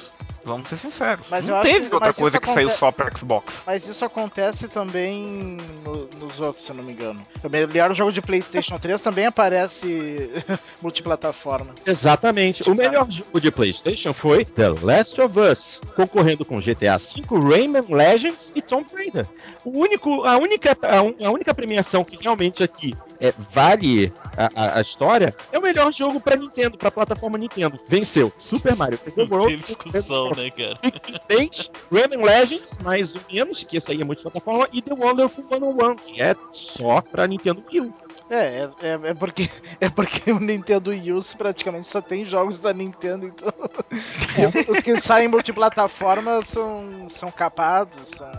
Vamos 0.48 0.68
ser 0.68 0.78
sinceros. 0.78 1.24
Mas 1.30 1.44
não 1.44 1.60
teve 1.60 1.88
que, 1.88 1.94
outra 1.94 2.12
coisa 2.12 2.40
que 2.40 2.46
saiu 2.46 2.70
só 2.70 2.90
para 2.90 3.14
Xbox. 3.16 3.62
Mas 3.66 3.86
isso 3.86 4.04
acontece 4.04 4.66
também 4.66 5.58
no, 5.84 6.08
nos 6.18 6.40
outros, 6.40 6.64
se 6.64 6.70
eu 6.70 6.76
não 6.76 6.82
me 6.82 6.92
engano. 6.92 7.24
O 7.44 7.48
melhor 7.48 7.94
jogo 7.94 8.10
de 8.10 8.22
PlayStation 8.22 8.76
3 8.80 9.00
também 9.02 9.26
aparece 9.26 10.30
multiplataforma. 10.80 11.74
Exatamente. 11.84 12.68
O 12.68 12.74
melhor 12.74 13.10
jogo 13.10 13.40
de 13.40 13.50
PlayStation 13.50 14.14
foi 14.14 14.44
The 14.44 14.70
Last 14.82 15.20
of 15.20 15.38
Us, 15.38 15.80
concorrendo 15.94 16.44
com 16.44 16.60
GTA 16.60 16.96
V, 16.96 17.22
Rayman 17.30 17.84
Legends 17.88 18.52
e 18.54 18.62
Tomb 18.62 18.86
Raider. 18.94 19.26
O 19.64 19.80
único, 19.80 20.24
a, 20.24 20.38
única, 20.38 20.76
a, 20.82 21.30
única 21.30 21.52
premiação 21.52 22.04
que 22.04 22.16
realmente 22.22 22.62
aqui 22.62 22.94
é, 23.20 23.34
vale 23.52 24.12
a, 24.36 24.48
a, 24.54 24.78
a, 24.78 24.80
história 24.80 25.34
é 25.52 25.58
o 25.58 25.62
melhor 25.62 25.92
jogo 25.92 26.20
para 26.20 26.36
Nintendo, 26.36 26.78
para 26.78 26.90
plataforma 26.90 27.36
Nintendo. 27.36 27.78
Venceu 27.88 28.32
Super 28.38 28.76
Mario. 28.76 28.98
Não 29.16 29.42
teve 29.42 29.62
discussão, 29.62 30.30
né, 30.38 30.50
cara? 30.50 30.78
6, 31.24 31.70
Rayman 31.92 32.24
Legends, 32.24 32.78
mais 32.78 33.14
ou 33.14 33.20
menos, 33.30 33.62
que 33.64 33.76
essa 33.76 33.92
aí 33.92 34.00
é 34.00 34.04
multiplataforma, 34.04 34.68
e 34.72 34.80
The 34.80 34.94
Wonderful 34.94 35.44
101, 35.48 35.96
que 35.96 36.22
é 36.22 36.34
só 36.52 37.00
pra 37.00 37.26
Nintendo 37.26 37.62
Wii 37.70 37.80
U. 37.80 37.94
É, 38.30 38.68
é, 38.82 39.10
é, 39.10 39.14
porque, 39.14 39.48
é 39.80 39.88
porque 39.88 40.30
o 40.30 40.38
Nintendo 40.38 40.90
Wii 40.90 41.12
U 41.12 41.24
praticamente 41.36 41.88
só 41.88 42.00
tem 42.00 42.24
jogos 42.24 42.60
da 42.60 42.72
Nintendo, 42.72 43.26
então. 43.26 43.52
os 44.68 44.80
que 44.80 45.00
saem 45.00 45.28
multiplataforma 45.28 46.44
são, 46.44 47.08
são 47.08 47.30
capados, 47.30 47.96
são. 48.16 48.30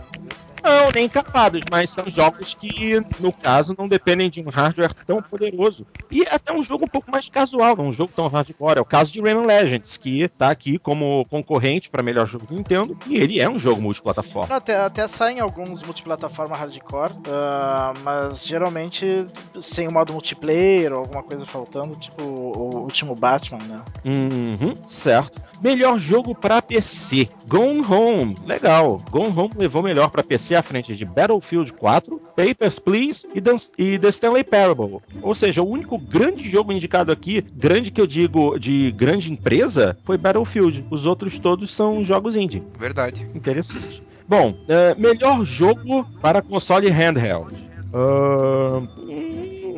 Não, 0.62 0.90
nem 0.94 1.08
capados, 1.08 1.62
mas 1.70 1.90
são 1.90 2.04
jogos 2.08 2.54
que, 2.54 3.00
no 3.18 3.32
caso, 3.32 3.74
não 3.78 3.88
dependem 3.88 4.30
de 4.30 4.40
um 4.40 4.48
hardware 4.48 4.92
tão 5.06 5.22
poderoso. 5.22 5.86
E 6.10 6.22
é 6.22 6.34
até 6.34 6.52
um 6.52 6.62
jogo 6.62 6.84
um 6.84 6.88
pouco 6.88 7.10
mais 7.10 7.28
casual, 7.28 7.76
não 7.76 7.88
um 7.88 7.92
jogo 7.92 8.12
tão 8.14 8.28
hardcore. 8.28 8.78
É 8.78 8.80
o 8.80 8.84
caso 8.84 9.12
de 9.12 9.20
Rayman 9.20 9.46
Legends, 9.46 9.96
que 9.96 10.28
tá 10.28 10.50
aqui 10.50 10.78
como 10.78 11.24
concorrente 11.26 11.88
para 11.88 12.02
melhor 12.02 12.26
jogo 12.26 12.46
do 12.46 12.54
Nintendo, 12.54 12.96
e 13.06 13.16
ele 13.16 13.40
é 13.40 13.48
um 13.48 13.58
jogo 13.58 13.80
multiplataforma. 13.80 14.54
Até, 14.54 14.76
até 14.76 15.08
saem 15.08 15.40
alguns 15.40 15.82
multiplataforma 15.82 16.56
hardcore, 16.56 17.12
uh, 17.12 17.98
mas 18.02 18.44
geralmente 18.44 19.26
sem 19.62 19.88
o 19.88 19.92
modo 19.92 20.12
multiplayer 20.12 20.92
ou 20.92 21.00
alguma 21.00 21.22
coisa 21.22 21.46
faltando, 21.46 21.96
tipo 21.96 22.22
o 22.22 22.80
último 22.82 23.14
Batman, 23.14 23.62
né? 23.64 23.84
Uhum, 24.04 24.74
certo. 24.86 25.40
Melhor 25.62 25.98
jogo 25.98 26.34
para 26.34 26.62
PC. 26.62 27.28
Gone 27.46 27.84
Home. 27.84 28.34
Legal. 28.46 29.02
Gone 29.10 29.32
Home 29.36 29.52
levou 29.56 29.82
melhor 29.82 30.10
para 30.10 30.22
PC 30.22 30.49
à 30.54 30.62
frente 30.62 30.94
de 30.94 31.04
Battlefield 31.04 31.72
4, 31.72 32.20
Papers, 32.36 32.78
Please 32.78 33.26
e, 33.34 33.42
e 33.78 33.98
The 33.98 34.08
Stanley 34.08 34.44
Parable. 34.44 34.98
Ou 35.22 35.34
seja, 35.34 35.62
o 35.62 35.68
único 35.68 35.98
grande 35.98 36.50
jogo 36.50 36.72
indicado 36.72 37.12
aqui, 37.12 37.42
grande 37.54 37.90
que 37.90 38.00
eu 38.00 38.06
digo 38.06 38.58
de 38.58 38.92
grande 38.92 39.32
empresa, 39.32 39.96
foi 40.04 40.16
Battlefield. 40.16 40.84
Os 40.90 41.06
outros 41.06 41.38
todos 41.38 41.70
são 41.70 42.04
jogos 42.04 42.36
indie. 42.36 42.62
Verdade. 42.78 43.26
Interessante. 43.34 44.02
Bom, 44.28 44.50
uh, 44.52 45.00
melhor 45.00 45.44
jogo 45.44 46.04
para 46.22 46.40
console 46.40 46.88
handheld. 46.88 47.68
Uh, 47.92 48.86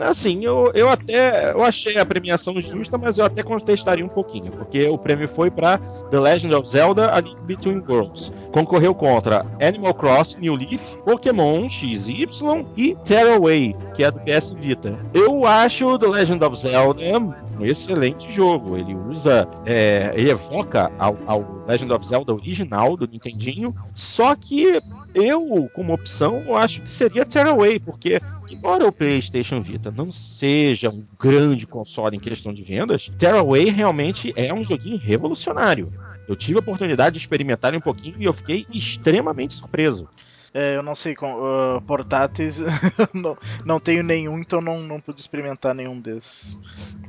assim, 0.02 0.44
eu, 0.44 0.70
eu 0.74 0.88
até 0.88 1.52
eu 1.52 1.62
achei 1.62 1.98
a 1.98 2.06
premiação 2.06 2.60
justa, 2.60 2.98
mas 2.98 3.18
eu 3.18 3.24
até 3.24 3.42
contestaria 3.42 4.04
um 4.04 4.08
pouquinho, 4.08 4.52
porque 4.52 4.86
o 4.88 4.98
prêmio 4.98 5.28
foi 5.28 5.50
para 5.50 5.78
The 6.10 6.18
Legend 6.18 6.54
of 6.54 6.68
Zelda: 6.68 7.14
A 7.14 7.20
Link 7.20 7.40
Between 7.42 7.82
Worlds. 7.88 8.32
Concorreu 8.52 8.94
contra 8.94 9.46
Animal 9.66 9.94
Crossing 9.94 10.40
New 10.40 10.56
Leaf, 10.56 10.96
Pokémon 11.04 11.68
XY 11.70 12.28
e 12.76 12.94
Tearaway, 13.04 13.74
que 13.94 14.04
é 14.04 14.10
do 14.10 14.20
PS 14.20 14.52
Vita. 14.52 14.98
Eu 15.14 15.46
acho 15.46 15.98
The 15.98 16.06
Legend 16.06 16.44
of 16.44 16.58
Zelda 16.58 17.02
um 17.58 17.64
excelente 17.64 18.30
jogo. 18.30 18.76
Ele 18.76 18.94
usa, 18.94 19.48
é, 19.64 20.12
ele 20.14 20.30
evoca 20.30 20.90
ao, 20.98 21.16
ao 21.26 21.64
Legend 21.66 21.92
of 21.92 22.06
Zelda 22.06 22.34
original 22.34 22.96
do 22.96 23.06
Nintendinho, 23.06 23.74
só 23.94 24.34
que 24.34 24.80
eu, 25.14 25.70
como 25.72 25.92
opção, 25.92 26.42
eu 26.46 26.56
acho 26.56 26.82
que 26.82 26.90
seria 26.90 27.24
Tearaway, 27.24 27.78
porque 27.78 28.20
embora 28.50 28.86
o 28.86 28.92
PlayStation 28.92 29.62
Vita 29.62 29.90
não 29.90 30.12
seja 30.12 30.90
um 30.90 31.04
grande 31.18 31.66
console 31.66 32.16
em 32.16 32.20
questão 32.20 32.52
de 32.52 32.62
vendas, 32.62 33.10
Tearaway 33.18 33.70
realmente 33.70 34.32
é 34.36 34.52
um 34.52 34.64
joguinho 34.64 34.98
revolucionário. 34.98 35.92
Eu 36.28 36.36
tive 36.36 36.58
a 36.58 36.60
oportunidade 36.60 37.14
de 37.14 37.20
experimentar 37.20 37.74
um 37.74 37.80
pouquinho 37.80 38.16
e 38.18 38.24
eu 38.24 38.32
fiquei 38.32 38.66
extremamente 38.72 39.54
surpreso. 39.54 40.08
É, 40.54 40.76
eu 40.76 40.82
não 40.82 40.94
sei, 40.94 41.14
com, 41.14 41.32
uh, 41.32 41.80
portáteis 41.82 42.58
não, 43.14 43.38
não 43.64 43.80
tenho 43.80 44.02
nenhum, 44.02 44.38
então 44.38 44.60
não, 44.60 44.80
não 44.80 45.00
pude 45.00 45.20
experimentar 45.20 45.74
nenhum 45.74 45.98
desses. 45.98 46.58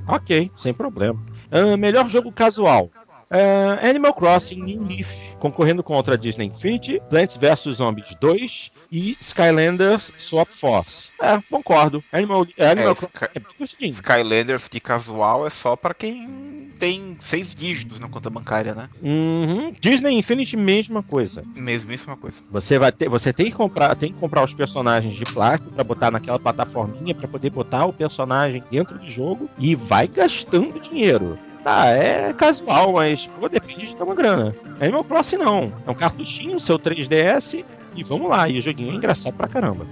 Ok, 0.08 0.50
sem 0.56 0.74
problema. 0.74 1.20
Uh, 1.52 1.78
melhor 1.78 2.08
jogo 2.08 2.32
casual. 2.32 2.90
Uh, 3.30 3.88
Animal 3.88 4.14
Crossing 4.14 4.62
New 4.62 4.84
Leaf, 4.84 5.10
concorrendo 5.44 5.84
contra 5.84 6.18
Disney 6.18 6.46
Infinity, 6.46 7.02
Plants 7.10 7.36
vs 7.36 7.76
Zombies 7.76 8.16
2 8.22 8.72
e 8.90 9.18
Skylanders 9.20 10.14
Swap 10.18 10.48
Force. 10.48 11.10
É, 11.22 11.38
concordo. 11.52 12.02
Animal, 12.14 12.48
Animal 12.58 12.92
é, 12.94 13.40
Crossing 13.58 13.76
é 13.82 13.88
Skylanders 13.88 14.70
de 14.72 14.80
casual 14.80 15.46
é 15.46 15.50
só 15.50 15.76
para 15.76 15.94
quem 15.94 16.70
tem 16.80 17.18
seis 17.20 17.54
dígitos 17.54 18.00
na 18.00 18.08
conta 18.08 18.30
bancária, 18.30 18.74
né? 18.74 18.88
Uhum. 19.02 19.74
Disney 19.82 20.18
Infinity, 20.18 20.56
mesma 20.56 21.04
coisa. 21.04 21.44
Mesmíssima 21.54 22.16
coisa. 22.16 22.38
Você 22.50 22.80
vai 22.80 22.94
ter, 22.94 23.10
você 23.10 23.34
tem 23.34 23.48
que 23.48 23.58
comprar, 23.58 23.94
tem 23.98 24.14
que 24.14 24.20
comprar 24.20 24.46
os 24.46 24.54
personagens 24.54 25.14
de 25.14 25.26
plástico 25.26 25.74
para 25.74 25.84
botar 25.84 26.10
naquela 26.10 26.40
plataforminha 26.40 27.14
para 27.14 27.28
poder 27.28 27.50
botar 27.50 27.84
o 27.86 27.92
personagem 27.92 28.64
dentro 28.72 28.98
do 28.98 29.10
jogo 29.10 29.50
e 29.60 29.76
vai 29.76 30.08
gastando 30.08 30.80
dinheiro. 30.80 31.38
Tá, 31.64 31.88
é 31.88 32.34
casual, 32.34 32.94
mas 32.94 33.26
pô, 33.26 33.48
depende 33.48 33.88
de 33.88 33.96
ter 33.96 34.04
uma 34.04 34.14
grana. 34.14 34.54
Animal 34.82 35.04
Crossing 35.06 35.38
não. 35.38 35.72
É 35.88 35.92
um 35.92 35.96
cartuchinho, 35.96 36.60
seu 36.60 36.78
3DS, 36.78 37.64
e 37.96 38.04
vamos 38.04 38.30
lá. 38.30 38.50
E 38.50 38.60
o 38.60 38.62
joguinho 38.62 38.92
é 38.92 38.96
engraçado 38.96 39.36
pra 39.36 39.48
caramba. 39.48 39.88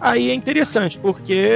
Aí 0.00 0.30
é 0.30 0.34
interessante, 0.34 0.98
porque 0.98 1.48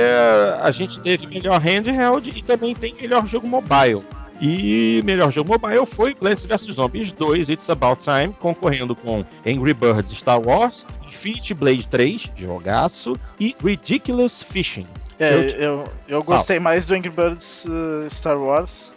a 0.60 0.70
gente 0.72 0.98
teve 1.00 1.26
melhor 1.26 1.60
handheld 1.60 2.32
e 2.34 2.42
também 2.42 2.74
tem 2.74 2.94
melhor 2.94 3.26
jogo 3.26 3.46
mobile. 3.46 4.02
E 4.40 5.02
melhor 5.04 5.30
jogo 5.30 5.50
mobile 5.50 5.84
foi 5.84 6.14
Plants 6.14 6.46
vs 6.46 6.74
Zombies 6.74 7.12
2 7.12 7.50
It's 7.50 7.68
About 7.68 8.00
Time, 8.02 8.34
concorrendo 8.40 8.96
com 8.96 9.24
Angry 9.46 9.74
Birds 9.74 10.10
Star 10.16 10.40
Wars, 10.40 10.86
Infinity 11.06 11.52
Blade 11.52 11.86
3, 11.86 12.32
jogaço, 12.34 13.12
e 13.38 13.54
Ridiculous 13.62 14.42
Fishing. 14.42 14.86
É, 15.18 15.34
eu, 15.34 15.40
eu, 15.42 15.84
eu 16.08 16.22
gostei 16.22 16.58
mais 16.58 16.86
do 16.86 16.94
Angry 16.94 17.10
Birds 17.10 17.66
uh, 17.66 18.08
Star 18.08 18.38
Wars 18.40 18.89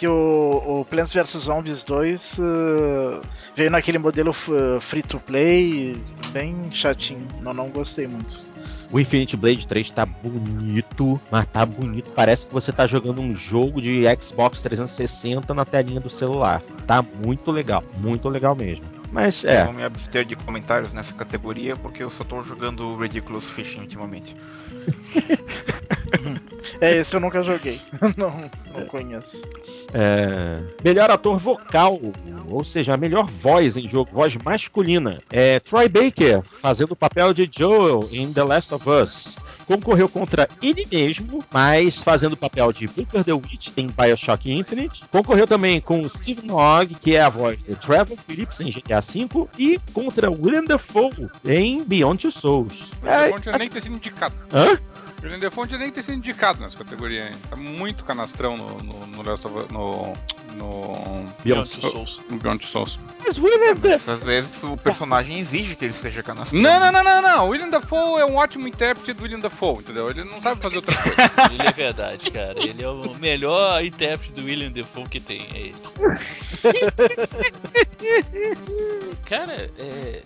que 0.00 0.08
o, 0.08 0.80
o 0.80 0.84
Plants 0.86 1.12
vs 1.12 1.42
Zombies 1.42 1.82
2 1.82 2.38
uh, 2.38 3.20
veio 3.54 3.70
naquele 3.70 3.98
modelo 3.98 4.32
free 4.80 5.02
to 5.02 5.20
play, 5.20 5.94
bem 6.32 6.72
chatinho. 6.72 7.28
Não, 7.42 7.52
não 7.52 7.68
gostei 7.68 8.06
muito. 8.06 8.40
O 8.90 8.98
Infinity 8.98 9.36
Blade 9.36 9.66
3 9.66 9.90
tá 9.90 10.06
bonito, 10.06 11.20
mas 11.30 11.46
tá 11.48 11.66
bonito. 11.66 12.10
Parece 12.12 12.46
que 12.46 12.52
você 12.54 12.72
tá 12.72 12.86
jogando 12.86 13.20
um 13.20 13.34
jogo 13.34 13.78
de 13.82 14.04
Xbox 14.18 14.62
360 14.62 15.52
na 15.52 15.66
telinha 15.66 16.00
do 16.00 16.08
celular. 16.08 16.62
Tá 16.86 17.02
muito 17.02 17.52
legal, 17.52 17.84
muito 17.98 18.26
legal 18.30 18.56
mesmo. 18.56 18.99
Mas 19.10 19.44
é. 19.44 19.62
Eu 19.62 19.64
vou 19.66 19.74
me 19.74 19.82
abster 19.82 20.24
de 20.24 20.36
comentários 20.36 20.92
nessa 20.92 21.12
categoria 21.14 21.74
porque 21.76 22.02
eu 22.02 22.10
só 22.10 22.22
tô 22.22 22.42
jogando 22.42 22.96
Ridiculous 22.96 23.48
Fishing 23.48 23.80
ultimamente. 23.80 24.36
é, 26.80 26.96
esse 26.96 27.14
eu 27.16 27.20
nunca 27.20 27.42
joguei. 27.42 27.80
não, 28.16 28.32
não 28.72 28.86
conheço. 28.86 29.42
É, 29.92 30.62
melhor 30.84 31.10
ator 31.10 31.38
vocal, 31.38 31.98
ou 32.48 32.62
seja, 32.62 32.94
a 32.94 32.96
melhor 32.96 33.26
voz 33.26 33.76
em 33.76 33.88
jogo, 33.88 34.10
voz 34.12 34.36
masculina. 34.36 35.18
É 35.30 35.58
Troy 35.58 35.88
Baker, 35.88 36.42
fazendo 36.60 36.92
o 36.92 36.96
papel 36.96 37.32
de 37.32 37.50
Joel 37.52 38.08
em 38.12 38.32
The 38.32 38.44
Last 38.44 38.74
of 38.74 38.88
Us. 38.88 39.36
Concorreu 39.70 40.08
contra 40.08 40.48
ele 40.60 40.84
mesmo, 40.90 41.44
mas 41.48 41.98
fazendo 41.98 42.32
o 42.32 42.36
papel 42.36 42.72
de 42.72 42.88
Booker 42.88 43.22
the 43.22 43.32
Witch 43.32 43.68
em 43.76 43.86
Bioshock 43.86 44.50
Infinite. 44.50 45.04
Concorreu 45.12 45.46
também 45.46 45.80
com 45.80 46.08
Steve 46.08 46.44
Nog, 46.44 46.92
que 46.96 47.14
é 47.14 47.22
a 47.22 47.28
voz 47.28 47.56
de 47.62 47.76
Trevor 47.76 48.16
Phillips 48.16 48.60
em 48.60 48.68
GTA 48.68 49.00
V. 49.00 49.46
E 49.56 49.78
contra 49.92 50.28
William 50.28 50.64
Dafoe 50.64 51.30
em 51.44 51.84
Beyond 51.84 52.22
Two 52.22 52.32
Souls. 52.32 52.90
É, 53.04 53.30
é, 53.48 53.58
nem 53.58 53.68
ter 53.68 53.80
sido 53.80 53.94
indicado. 53.94 54.34
Hã? 54.52 54.76
Julian 55.20 55.38
Defonte 55.38 55.76
nem 55.76 55.90
ter 55.90 56.02
sido 56.02 56.14
indicado 56.14 56.60
nessa 56.60 56.78
categoria 56.78 57.24
ainda. 57.24 57.36
Tá 57.48 57.56
muito 57.56 58.04
canastrão 58.04 58.56
no, 58.56 58.82
no, 58.82 59.06
no 59.06 59.22
Last 59.22 59.46
of 59.46 59.72
no, 59.72 60.14
no 60.54 61.26
Beyond 61.44 61.70
Two 61.70 61.90
Souls. 61.90 62.20
No 62.30 62.38
Beyond 62.38 62.60
Two 62.60 62.70
Souls. 62.70 62.98
Mas 63.24 63.36
William 63.36 63.74
Dafoe... 63.74 64.14
Às 64.14 64.22
vezes 64.22 64.62
o 64.62 64.76
personagem 64.78 65.38
exige 65.38 65.76
que 65.76 65.84
ele 65.84 65.92
seja 65.92 66.22
canastrão. 66.22 66.58
Não, 66.60 66.80
não, 66.80 66.90
não, 66.90 67.04
não, 67.04 67.20
não. 67.20 67.48
William 67.48 67.68
Dafoe 67.68 68.20
é 68.20 68.24
um 68.24 68.36
ótimo 68.36 68.66
intérprete 68.66 69.12
do 69.12 69.22
William 69.22 69.40
Dafoe, 69.40 69.80
entendeu? 69.80 70.08
Ele 70.08 70.24
não 70.24 70.40
sabe 70.40 70.62
fazer 70.62 70.76
outra 70.76 70.96
coisa. 70.96 71.16
ele 71.52 71.68
é 71.68 71.72
verdade, 71.72 72.30
cara. 72.30 72.58
Ele 72.58 72.82
é 72.82 72.88
o 72.88 73.14
melhor 73.16 73.84
intérprete 73.84 74.40
do 74.40 74.46
William 74.46 74.72
Dafoe 74.72 75.06
que 75.06 75.20
tem. 75.20 75.46
É 75.54 75.58
ele. 75.58 75.76
cara, 79.26 79.70
é 79.78 80.22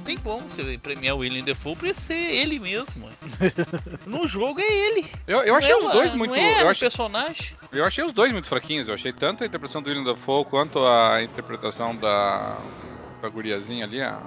tem 0.00 0.16
como 0.16 0.48
você 0.48 0.78
premiar 0.78 1.16
o 1.16 1.18
William 1.18 1.44
Defoe 1.44 1.76
pra 1.76 1.94
ser 1.94 2.14
ele 2.14 2.58
mesmo. 2.58 3.08
no 4.06 4.26
jogo 4.26 4.60
é 4.60 4.64
ele. 4.64 5.06
Eu, 5.26 5.42
eu 5.42 5.54
achei 5.54 5.72
é 5.72 5.76
os 5.76 5.92
dois 5.92 6.14
muito. 6.14 6.34
É 6.34 6.62
eu 6.62 6.68
achei, 6.68 6.88
personagem. 6.88 7.56
Eu 7.72 7.84
achei 7.84 8.04
os 8.04 8.12
dois 8.12 8.32
muito 8.32 8.48
fraquinhos. 8.48 8.88
Eu 8.88 8.94
achei 8.94 9.12
tanto 9.12 9.42
a 9.42 9.46
interpretação 9.46 9.82
do 9.82 9.88
William 9.88 10.04
Defoe 10.04 10.44
quanto 10.44 10.78
a 10.84 11.22
interpretação 11.22 11.96
da, 11.96 12.58
da 13.20 13.28
guriazinha 13.28 13.84
ali, 13.84 14.00
a 14.00 14.22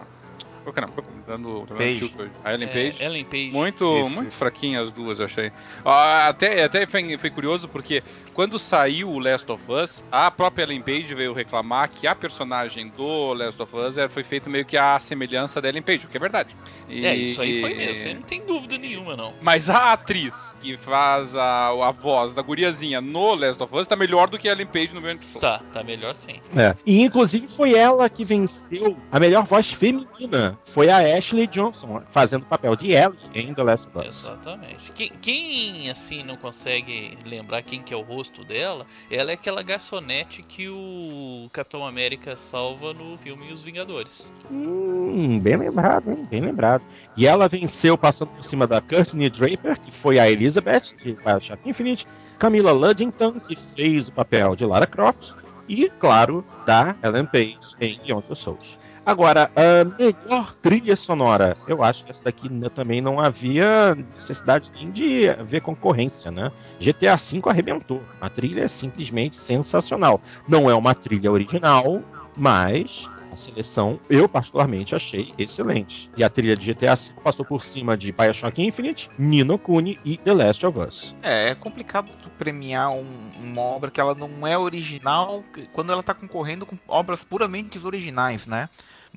Oh, 0.67 0.73
caramba, 0.73 1.01
dando, 1.25 1.65
dando 1.65 1.77
Page. 1.77 2.13
A 2.43 2.53
Ellen 2.53 2.67
é, 2.67 2.73
Page. 2.73 3.01
Ellen 3.03 3.23
Page. 3.23 3.51
Muito, 3.53 3.99
isso, 3.99 4.09
muito 4.09 4.31
fraquinha 4.33 4.81
as 4.81 4.91
duas, 4.91 5.21
achei. 5.21 5.49
Ah, 5.85 6.27
até 6.27 6.61
até 6.65 6.85
foi, 6.85 7.17
foi, 7.17 7.29
curioso 7.29 7.69
porque 7.69 8.03
quando 8.33 8.59
saiu 8.59 9.09
o 9.09 9.17
Last 9.17 9.49
of 9.49 9.63
Us, 9.71 10.03
a 10.11 10.29
própria 10.29 10.63
Ellen 10.63 10.81
Page 10.81 11.15
veio 11.15 11.31
reclamar 11.31 11.89
que 11.89 12.05
a 12.05 12.13
personagem 12.13 12.89
do 12.89 13.31
Last 13.33 13.61
of 13.61 13.73
Us 13.77 13.95
foi 14.09 14.25
feita 14.25 14.49
meio 14.49 14.65
que 14.65 14.75
a 14.75 14.99
semelhança 14.99 15.61
da 15.61 15.69
Ellen 15.69 15.81
Page, 15.81 16.05
o 16.05 16.09
que 16.09 16.17
é 16.17 16.19
verdade. 16.19 16.53
E... 16.89 17.05
É, 17.05 17.15
isso 17.15 17.41
aí 17.41 17.61
foi 17.61 17.73
mesmo, 17.73 18.15
não 18.15 18.21
tem 18.23 18.45
dúvida 18.45 18.77
nenhuma, 18.77 19.15
não. 19.15 19.33
Mas 19.41 19.69
a 19.69 19.93
atriz 19.93 20.53
que 20.59 20.75
faz 20.75 21.33
a, 21.33 21.69
a 21.69 21.91
voz 21.91 22.33
da 22.33 22.41
guriazinha 22.41 22.99
no 22.99 23.35
Last 23.35 23.63
of 23.63 23.73
Us 23.73 23.87
tá 23.87 23.95
melhor 23.95 24.27
do 24.27 24.37
que 24.37 24.49
a 24.49 24.51
Ellen 24.51 24.67
Page 24.67 24.93
no 24.93 25.01
Soul. 25.01 25.39
Tá, 25.39 25.61
tá 25.71 25.81
melhor 25.81 26.13
sim. 26.13 26.41
É. 26.53 26.75
E 26.85 27.03
inclusive 27.03 27.47
foi 27.47 27.73
ela 27.73 28.09
que 28.09 28.25
venceu 28.25 28.97
a 29.09 29.17
melhor 29.17 29.45
voz 29.45 29.71
feminina 29.71 30.56
foi 30.65 30.89
a 30.89 31.17
Ashley 31.17 31.47
Johnson, 31.47 32.01
fazendo 32.11 32.43
o 32.43 32.45
papel 32.45 32.75
de 32.75 32.91
Ellie 32.91 33.17
em 33.33 33.53
The 33.53 33.63
Last 33.63 33.87
of 33.87 33.99
Us. 33.99 34.23
Exatamente. 34.23 34.91
Quem, 34.91 35.11
quem, 35.21 35.89
assim, 35.89 36.23
não 36.23 36.35
consegue 36.37 37.17
lembrar 37.25 37.61
quem 37.61 37.81
que 37.81 37.93
é 37.93 37.97
o 37.97 38.01
rosto 38.01 38.43
dela, 38.43 38.85
ela 39.09 39.31
é 39.31 39.33
aquela 39.33 39.63
garçonete 39.63 40.43
que 40.43 40.67
o 40.69 41.49
Capitão 41.51 41.85
América 41.85 42.35
salva 42.35 42.93
no 42.93 43.17
filme 43.17 43.51
Os 43.51 43.63
Vingadores. 43.63 44.33
Hum, 44.51 45.39
bem 45.39 45.57
lembrado, 45.57 46.11
hein? 46.11 46.27
Bem 46.29 46.41
lembrado. 46.41 46.83
E 47.15 47.25
ela 47.25 47.47
venceu 47.47 47.97
passando 47.97 48.29
por 48.29 48.43
cima 48.43 48.67
da 48.67 48.81
Courtney 48.81 49.29
Draper, 49.29 49.79
que 49.79 49.91
foi 49.91 50.19
a 50.19 50.29
Elizabeth, 50.29 50.95
de 50.97 51.13
Bioshock 51.13 51.67
Infinite, 51.67 52.05
Camila 52.37 52.71
Luddington, 52.71 53.39
que 53.39 53.55
fez 53.55 54.09
o 54.09 54.11
papel 54.11 54.55
de 54.55 54.65
Lara 54.65 54.85
Croft, 54.85 55.35
e, 55.67 55.89
claro, 55.99 56.45
da 56.65 56.95
Ellen 57.03 57.25
Page 57.25 57.75
em 57.81 57.99
Beyond 58.05 58.27
Souls. 58.35 58.77
Agora, 59.07 59.49
a 59.55 59.85
melhor 59.97 60.53
trilha 60.61 60.93
sonora, 60.93 61.55
eu 61.65 61.81
acho 61.81 62.03
que 62.03 62.11
essa 62.11 62.25
daqui 62.25 62.49
também 62.75 62.99
não 62.99 63.21
havia 63.21 63.95
necessidade 63.95 64.69
nem 64.75 64.91
de 64.91 65.29
ver 65.45 65.61
concorrência, 65.61 66.29
né? 66.29 66.51
GTA 66.77 67.15
V 67.15 67.41
arrebentou. 67.45 68.03
A 68.19 68.29
trilha 68.29 68.63
é 68.63 68.67
simplesmente 68.67 69.37
sensacional. 69.37 70.19
Não 70.45 70.69
é 70.69 70.75
uma 70.75 70.93
trilha 70.93 71.31
original, 71.31 72.03
mas 72.35 73.09
a 73.31 73.37
seleção, 73.37 73.97
eu 74.09 74.27
particularmente 74.27 74.93
achei 74.93 75.33
excelente. 75.37 76.09
E 76.17 76.21
a 76.21 76.29
trilha 76.29 76.57
de 76.57 76.73
GTA 76.73 76.95
V 76.95 77.13
passou 77.23 77.45
por 77.45 77.63
cima 77.63 77.95
de 77.95 78.11
Bioshock 78.11 78.61
Infinite, 78.61 79.09
Nino 79.17 79.57
Kuni 79.57 79.97
e 80.03 80.17
The 80.17 80.33
Last 80.33 80.65
of 80.65 80.79
Us. 80.79 81.15
É, 81.23 81.51
é 81.51 81.55
complicado 81.55 82.09
premiar 82.37 82.89
um, 82.89 83.07
uma 83.39 83.61
obra 83.61 83.89
que 83.89 84.01
ela 84.01 84.13
não 84.13 84.45
é 84.45 84.57
original 84.57 85.45
quando 85.71 85.93
ela 85.93 86.01
está 86.01 86.13
concorrendo 86.13 86.65
com 86.65 86.77
obras 86.89 87.23
puramente 87.23 87.79
originais, 87.85 88.45
né? 88.45 88.67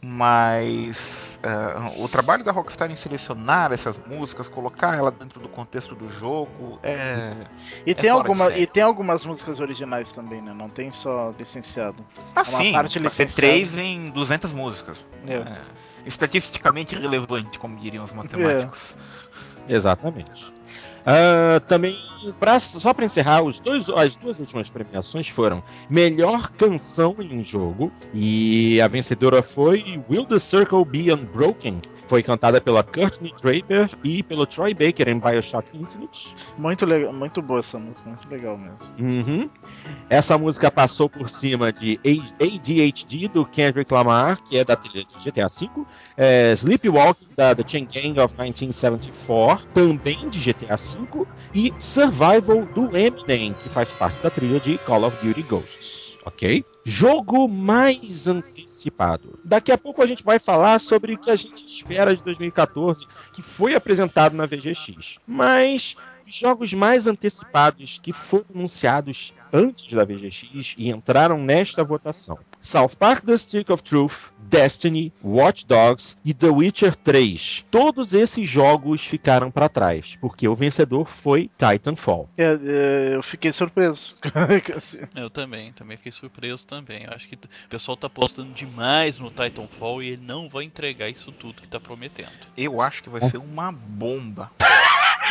Mas 0.03 1.38
uh, 1.44 2.03
o 2.03 2.09
trabalho 2.09 2.42
da 2.42 2.53
Rockstar 2.53 2.90
em 2.90 2.94
selecionar 2.94 3.72
essas 3.72 3.98
músicas, 4.07 4.48
colocar 4.48 4.96
ela 4.96 5.11
dentro 5.11 5.40
do 5.40 5.48
contexto 5.48 5.94
do 5.94 6.09
jogo 6.09 6.78
é 6.82 7.34
e 7.86 7.90
é 7.90 7.94
tem 7.94 8.09
alguma 8.09 8.57
e 8.57 8.66
tem 8.66 8.82
algumas 8.82 9.24
músicas 9.24 9.61
originais 9.61 10.12
também, 10.12 10.40
né? 10.40 10.55
Não 10.55 10.70
tem 10.70 10.90
só 10.90 11.34
licenciado. 11.38 12.05
Ah, 12.34 12.40
é 12.40 12.44
sim. 12.44 12.72
Parte 12.72 12.98
licenciada. 12.98 13.32
três 13.34 13.76
em 13.76 14.11
200 14.11 14.53
músicas. 14.53 15.05
É. 15.26 15.34
É, 15.34 15.61
estatisticamente 16.07 16.94
relevante, 16.94 17.59
como 17.59 17.76
diriam 17.76 18.05
os 18.05 18.12
matemáticos. 18.12 18.96
É. 19.68 19.74
Exatamente. 19.74 20.53
Uh, 21.01 21.61
também, 21.61 21.96
pra, 22.38 22.61
só 22.61 22.92
para 22.92 23.07
encerrar, 23.07 23.42
os 23.42 23.59
dois, 23.59 23.88
as 23.90 24.16
duas 24.16 24.38
últimas 24.38 24.68
premiações 24.68 25.28
foram 25.28 25.62
Melhor 25.88 26.51
Canção 26.53 27.16
em 27.18 27.40
um 27.40 27.44
Jogo, 27.44 27.92
e 28.12 28.80
a 28.80 28.88
vencedora 28.88 29.42
foi 29.42 30.03
Will 30.11 30.24
the 30.24 30.38
Circle 30.38 30.84
Be 30.84 31.12
Unbroken, 31.12 31.80
foi 32.11 32.24
cantada 32.24 32.61
pela 32.61 32.82
Courtney 32.82 33.32
Draper 33.40 33.88
e 34.03 34.20
pelo 34.20 34.44
Troy 34.44 34.74
Baker 34.74 35.09
em 35.09 35.20
Bioshock 35.20 35.78
Infinite. 35.78 36.34
Muito 36.59 36.84
legal, 36.84 37.12
muito 37.12 37.40
boa 37.40 37.61
essa 37.61 37.78
música, 37.78 38.11
muito 38.11 38.28
legal 38.28 38.59
mesmo. 38.59 38.78
Uhum. 38.98 39.48
Essa 40.09 40.36
música 40.36 40.72
passou 40.72 41.09
por 41.09 41.30
cima 41.30 41.72
de 41.72 42.01
ADHD 42.05 43.28
do 43.28 43.46
Kendrick 43.46 43.94
Lamar, 43.94 44.42
que 44.42 44.59
é 44.59 44.64
da 44.64 44.74
trilha 44.74 45.05
de 45.05 45.30
GTA 45.30 45.46
V, 45.46 45.70
é, 46.16 46.53
Sleepwalking 46.53 47.28
da 47.36 47.55
The 47.55 47.62
Chain 47.64 47.86
Gang 47.86 48.18
of 48.18 48.34
1974, 48.34 49.68
também 49.72 50.28
de 50.28 50.40
GTA 50.40 50.74
V, 50.74 50.89
e 51.55 51.72
Survival 51.78 52.64
do 52.66 52.97
Eminem, 52.97 53.55
que 53.55 53.68
faz 53.68 53.95
parte 53.95 54.20
da 54.20 54.30
trilha 54.30 54.61
de 54.61 54.78
Call 54.78 55.05
of 55.05 55.16
Duty 55.24 55.43
Ghosts 55.43 56.11
ok? 56.24 56.64
Jogo 56.84 57.49
mais 57.49 58.26
antecipado. 58.26 59.38
Daqui 59.45 59.72
a 59.72 59.78
pouco 59.78 60.03
a 60.03 60.07
gente 60.07 60.24
vai 60.24 60.38
falar 60.38 60.78
sobre 60.78 61.14
o 61.14 61.18
que 61.18 61.30
a 61.30 61.36
gente 61.36 61.64
espera 61.64 62.16
de 62.16 62.22
2014, 62.24 63.07
que 63.32 63.43
foi 63.43 63.74
apresentado 63.74 64.34
na 64.34 64.47
VGX. 64.47 65.18
Mas 65.26 65.97
jogos 66.39 66.72
mais 66.72 67.07
antecipados 67.07 67.99
que 68.03 68.12
foram 68.12 68.47
anunciados 68.55 69.35
antes 69.53 69.93
da 69.93 70.05
VGX 70.05 70.74
e 70.76 70.91
entraram 70.91 71.39
nesta 71.39 71.83
votação. 71.85 72.39
South 72.61 72.91
Park 72.99 73.24
The 73.24 73.37
Stick 73.37 73.70
of 73.70 73.83
Truth, 73.83 74.12
Destiny, 74.39 75.12
Watch 75.22 75.66
Dogs 75.66 76.16
e 76.24 76.35
The 76.35 76.49
Witcher 76.49 76.95
3. 76.95 77.64
Todos 77.70 78.12
esses 78.12 78.49
jogos 78.49 79.05
ficaram 79.05 79.51
para 79.51 79.68
trás, 79.68 80.16
porque 80.20 80.47
o 80.47 80.55
vencedor 80.55 81.09
foi 81.09 81.51
Titanfall. 81.57 82.28
É, 82.37 82.59
é, 82.62 83.14
eu 83.14 83.22
fiquei 83.22 83.53
surpreso. 83.53 84.16
eu 85.16 85.31
também, 85.31 85.72
também 85.72 85.97
fiquei 85.97 86.12
surpreso 86.12 86.66
também. 86.66 87.05
Eu 87.05 87.14
acho 87.14 87.28
que 87.28 87.37
o 87.37 87.68
pessoal 87.68 87.97
tá 87.97 88.09
apostando 88.09 88.53
demais 88.53 89.18
no 89.18 89.31
Titanfall 89.31 90.03
e 90.03 90.11
ele 90.11 90.22
não 90.24 90.49
vai 90.49 90.64
entregar 90.64 91.09
isso 91.09 91.33
tudo 91.33 91.62
que 91.62 91.68
tá 91.68 91.81
prometendo. 91.81 92.31
Eu 92.57 92.81
acho 92.81 93.03
que 93.03 93.09
vai 93.09 93.22
ser 93.31 93.39
uma 93.39 93.72
bomba. 93.72 94.51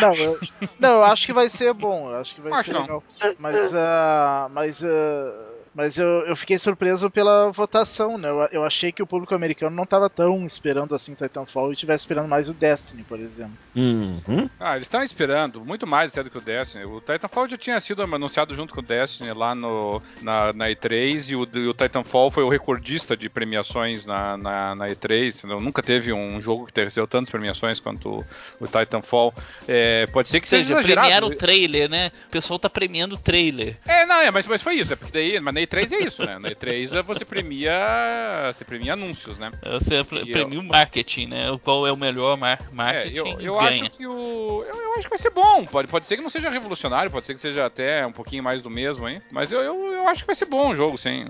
Não, 0.02 0.16
eu, 0.16 0.40
não, 0.80 0.90
eu 0.96 1.04
acho 1.04 1.26
que 1.26 1.34
vai 1.34 1.50
ser 1.50 1.74
bom. 1.74 2.10
Eu 2.10 2.18
acho 2.18 2.36
que 2.36 2.42
vai 2.42 2.54
acho 2.54 2.66
ser 2.66 2.74
não. 2.74 2.82
legal. 2.82 3.04
Mas, 3.38 3.74
uh, 3.74 4.50
mas 4.52 4.82
uh, 4.84 5.59
Mas 5.74 5.98
eu, 5.98 6.08
eu 6.26 6.36
fiquei 6.36 6.58
surpreso 6.58 7.10
pela 7.10 7.52
votação, 7.52 8.18
né? 8.18 8.30
Eu, 8.30 8.48
eu 8.52 8.64
achei 8.64 8.92
que 8.92 9.04
o 9.04 9.08
público 9.08 9.36
americano 9.36 9.76
não 9.76 9.84
estava 9.84 10.10
tão 10.10 10.46
esperando 10.46 10.96
assim 10.96 11.14
Titanfall 11.14 11.70
e 11.70 11.74
estivesse 11.74 12.02
esperando 12.04 12.28
mais 12.28 12.50
o 12.50 12.54
Destiny, 12.54 13.04
por 13.04 13.20
exemplo. 13.20 13.54
Uhum. 13.76 14.50
Ah, 14.60 14.76
eles 14.76 14.86
estão 14.86 15.04
esperando 15.04 15.64
muito 15.64 15.86
mais 15.86 16.12
até 16.12 16.24
do 16.24 16.30
que 16.30 16.38
o 16.38 16.42
Destiny. 16.42 16.86
O 16.86 17.00
Titanfall 17.00 17.48
já 17.48 17.58
tinha 17.58 17.80
sido 17.80 18.02
anunciado 18.02 18.56
junto 18.56 18.74
com 18.74 18.82
o 18.82 18.84
Destiny 18.84 19.32
lá 19.34 19.54
no, 19.54 20.02
na, 20.22 20.52
na 20.54 20.70
E3 20.70 21.30
e 21.30 21.36
o, 21.36 21.42
o 21.42 21.74
Titanfall 21.74 22.32
foi 22.32 22.44
o 22.44 22.50
recordista 22.50 23.16
de 23.16 23.30
premiações 23.30 24.06
na, 24.06 24.38
na, 24.38 24.76
na 24.76 24.88
E3. 24.88 25.44
Nunca 25.60 25.84
teve 25.84 26.12
um 26.12 26.42
jogo 26.42 26.66
que 26.66 26.84
recebeu 26.84 27.08
tantas 27.08 27.30
premiações 27.30 27.80
quanto 27.80 28.20
o, 28.20 28.26
o 28.60 28.68
Titanfall. 28.68 29.34
É, 29.68 30.08
pode 30.08 30.30
ser 30.30 30.42
que 30.42 30.50
seja, 30.50 30.76
seja 30.76 30.82
premiaram 30.82 31.28
o 31.28 31.36
trailer, 31.36 31.90
né? 31.90 32.10
O 32.28 32.30
pessoal 32.30 32.60
tá 32.60 32.70
premiando 32.70 33.16
o 33.16 33.18
trailer. 33.18 33.78
É, 33.88 34.06
não, 34.06 34.16
é, 34.16 34.32
mas, 34.32 34.48
mas 34.48 34.62
foi 34.62 34.76
isso. 34.76 34.94
É 34.94 34.96
porque 34.96 35.14
daí, 35.14 35.40
mas 35.40 35.54
na 35.60 35.66
E3 35.66 35.92
é 35.92 36.06
isso, 36.06 36.26
né? 36.26 36.40
Na 36.40 36.50
E3 36.50 36.98
é 36.98 37.02
você 37.02 37.26
premia, 37.26 38.52
você 38.54 38.64
premia 38.64 38.94
anúncios, 38.94 39.38
né? 39.38 39.52
Você 39.80 40.04
premia 40.04 40.60
o 40.60 40.64
marketing, 40.64 41.28
né? 41.28 41.60
Qual 41.64 41.86
é 41.86 41.92
o 41.92 41.98
melhor 41.98 42.38
mar 42.38 42.60
marketing? 42.72 43.18
É, 43.18 43.20
eu, 43.20 43.40
eu 43.42 43.60
acho 43.60 43.90
que 43.92 44.08
o, 44.08 44.64
eu, 44.64 44.76
eu, 44.76 44.94
acho 44.94 45.04
que 45.04 45.10
vai 45.10 45.18
ser 45.18 45.32
bom. 45.32 45.66
Pode, 45.66 45.88
pode 45.88 46.08
ser 46.08 46.16
que 46.16 46.24
não 46.24 46.30
seja 46.30 46.50
revolucionário, 46.50 47.12
pode 47.12 47.26
ser 47.26 47.34
que 47.34 47.42
seja 47.42 47.66
até 47.66 48.06
um 48.06 48.12
pouquinho 48.12 48.44
mais 48.44 48.62
do 48.62 48.70
mesmo, 48.70 49.08
hein? 49.08 49.20
Mas 49.32 49.52
eu, 49.52 49.62
eu, 49.62 49.92
eu 49.92 50.08
acho 50.08 50.22
que 50.22 50.28
vai 50.28 50.36
ser 50.36 50.46
bom 50.46 50.72
o 50.72 50.76
jogo, 50.76 50.98
sim. 50.98 51.26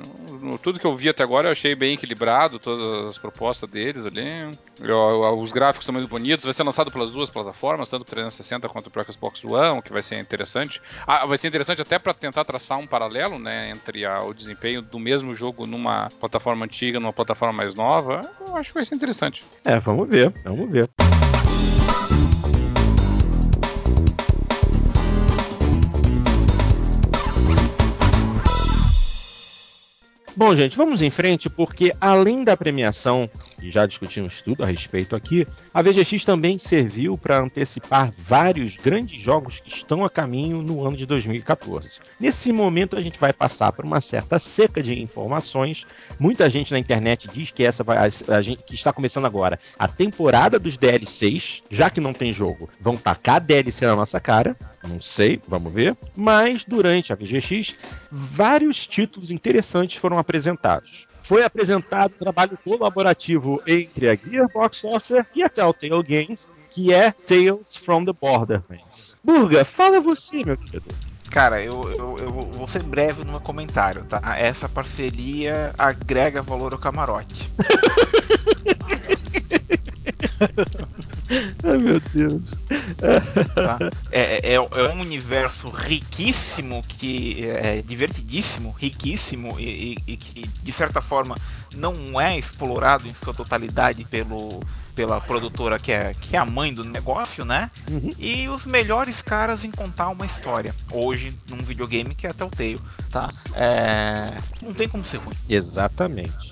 Tudo 0.61 0.79
que 0.79 0.85
eu 0.85 0.95
vi 0.95 1.09
até 1.09 1.23
agora 1.23 1.47
eu 1.47 1.51
achei 1.51 1.73
bem 1.73 1.93
equilibrado, 1.93 2.59
todas 2.59 3.07
as 3.07 3.17
propostas 3.17 3.69
deles 3.69 4.05
ali. 4.05 4.27
Os 5.41 5.51
gráficos 5.51 5.83
estão 5.83 5.93
muito 5.93 6.09
bonitos. 6.09 6.45
Vai 6.45 6.53
ser 6.53 6.63
lançado 6.63 6.91
pelas 6.91 7.11
duas 7.11 7.29
plataformas, 7.29 7.89
tanto 7.89 8.01
o 8.03 8.05
360 8.05 8.69
quanto 8.69 8.87
o 8.87 9.11
Xbox 9.11 9.43
One, 9.43 9.81
que 9.81 9.91
vai 9.91 10.03
ser 10.03 10.19
interessante. 10.19 10.81
Ah, 11.05 11.25
vai 11.25 11.37
ser 11.37 11.47
interessante 11.47 11.81
até 11.81 11.97
para 11.97 12.13
tentar 12.13 12.45
traçar 12.45 12.77
um 12.77 12.87
paralelo, 12.87 13.39
né, 13.39 13.71
entre 13.71 14.05
a, 14.05 14.18
o 14.23 14.33
desempenho 14.33 14.81
do 14.81 14.99
mesmo 14.99 15.35
jogo 15.35 15.65
numa 15.65 16.09
plataforma 16.19 16.65
antiga, 16.65 16.99
numa 16.99 17.13
plataforma 17.13 17.55
mais 17.55 17.73
nova. 17.73 18.21
Eu 18.45 18.55
acho 18.55 18.69
que 18.69 18.75
vai 18.75 18.85
ser 18.85 18.95
interessante. 18.95 19.43
É, 19.63 19.79
vamos 19.79 20.07
ver, 20.07 20.33
vamos 20.43 20.71
ver. 20.71 20.89
Bom, 30.39 30.55
gente, 30.55 30.77
vamos 30.77 31.01
em 31.01 31.09
frente 31.09 31.49
porque 31.49 31.93
além 31.99 32.45
da 32.45 32.55
premiação, 32.55 33.29
e 33.61 33.69
já 33.69 33.85
discutimos 33.85 34.41
tudo 34.41 34.63
a 34.63 34.65
respeito 34.65 35.15
aqui, 35.15 35.47
a 35.73 35.81
VGX 35.81 36.23
também 36.25 36.57
serviu 36.57 37.17
para 37.17 37.39
antecipar 37.39 38.11
vários 38.17 38.75
grandes 38.75 39.19
jogos 39.19 39.59
que 39.59 39.69
estão 39.69 40.05
a 40.05 40.09
caminho 40.09 40.61
no 40.61 40.85
ano 40.85 40.95
de 40.95 41.05
2014. 41.05 41.99
Nesse 42.19 42.51
momento 42.51 42.97
a 42.97 43.01
gente 43.01 43.19
vai 43.19 43.33
passar 43.33 43.71
por 43.71 43.85
uma 43.85 44.01
certa 44.01 44.39
seca 44.39 44.81
de 44.81 44.99
informações. 44.99 45.85
Muita 46.19 46.49
gente 46.49 46.71
na 46.71 46.79
internet 46.79 47.27
diz 47.31 47.51
que 47.51 47.63
essa 47.63 47.83
vai, 47.83 47.97
a, 47.97 48.35
a 48.35 48.41
gente, 48.41 48.63
que 48.63 48.75
está 48.75 48.93
começando 48.93 49.25
agora 49.25 49.59
a 49.77 49.87
temporada 49.87 50.59
dos 50.59 50.77
DLCs, 50.77 51.63
já 51.69 51.89
que 51.89 51.99
não 52.01 52.13
tem 52.13 52.33
jogo, 52.33 52.69
vão 52.79 52.97
tacar 52.97 53.41
DLC 53.41 53.85
na 53.85 53.95
nossa 53.95 54.19
cara. 54.19 54.55
Não 54.87 55.01
sei, 55.01 55.41
vamos 55.47 55.73
ver. 55.73 55.95
Mas 56.15 56.63
durante 56.65 57.11
a 57.11 57.15
VGX, 57.15 57.75
vários 58.11 58.87
títulos 58.87 59.31
interessantes 59.31 59.97
foram 59.97 60.17
apresentados. 60.17 61.08
Foi 61.29 61.43
apresentado 61.43 62.15
um 62.15 62.17
trabalho 62.17 62.57
colaborativo 62.63 63.61
entre 63.67 64.09
a 64.09 64.15
Gearbox 64.15 64.77
Software 64.77 65.27
e 65.35 65.43
a 65.43 65.47
Telltale 65.47 66.01
Games, 66.01 66.51
que 66.71 66.91
é 66.91 67.11
Tales 67.11 67.75
from 67.75 68.03
the 68.03 68.13
Borderlands. 68.19 69.15
Burga, 69.23 69.63
fala 69.63 70.01
você, 70.01 70.43
meu 70.43 70.57
querido. 70.57 70.85
Cara, 71.29 71.61
eu, 71.61 71.87
eu, 71.91 72.17
eu, 72.17 72.31
vou 72.31 72.67
ser 72.67 72.81
breve 72.81 73.23
no 73.23 73.33
meu 73.33 73.41
comentário, 73.41 74.03
tá? 74.05 74.19
Essa 74.39 74.67
parceria 74.67 75.71
agrega 75.77 76.41
valor 76.41 76.73
ao 76.73 76.79
camarote. 76.79 77.47
Ai 81.63 81.77
meu 81.77 81.99
Deus. 82.13 82.41
Tá? 83.55 83.77
É, 84.11 84.53
é, 84.53 84.55
é, 84.55 84.61
um 84.61 85.01
universo 85.01 85.69
riquíssimo, 85.69 86.83
que 86.87 87.45
é 87.45 87.81
divertidíssimo, 87.81 88.75
riquíssimo 88.77 89.59
e, 89.59 89.97
e, 90.07 90.13
e, 90.13 90.17
que 90.17 90.47
de 90.47 90.71
certa 90.71 91.01
forma 91.01 91.37
não 91.75 92.19
é 92.19 92.37
explorado 92.37 93.07
em 93.07 93.13
sua 93.13 93.33
totalidade 93.33 94.03
pelo, 94.05 94.61
pela 94.95 95.21
produtora 95.21 95.79
que 95.79 95.91
é, 95.91 96.13
que 96.13 96.35
é 96.35 96.39
a 96.39 96.45
mãe 96.45 96.73
do 96.73 96.83
negócio, 96.83 97.45
né? 97.45 97.69
Uhum. 97.89 98.13
E 98.17 98.49
os 98.49 98.65
melhores 98.65 99.21
caras 99.21 99.63
em 99.63 99.71
contar 99.71 100.09
uma 100.09 100.25
história. 100.25 100.73
Hoje, 100.91 101.33
num 101.47 101.57
videogame 101.57 102.15
que 102.15 102.27
é 102.27 102.31
até 102.31 102.43
o 102.43 102.49
Telltale, 102.49 102.81
tá? 103.11 103.31
É... 103.55 104.33
Não 104.61 104.73
tem 104.73 104.89
como 104.89 105.05
ser 105.05 105.17
ruim. 105.17 105.35
Exatamente. 105.47 106.48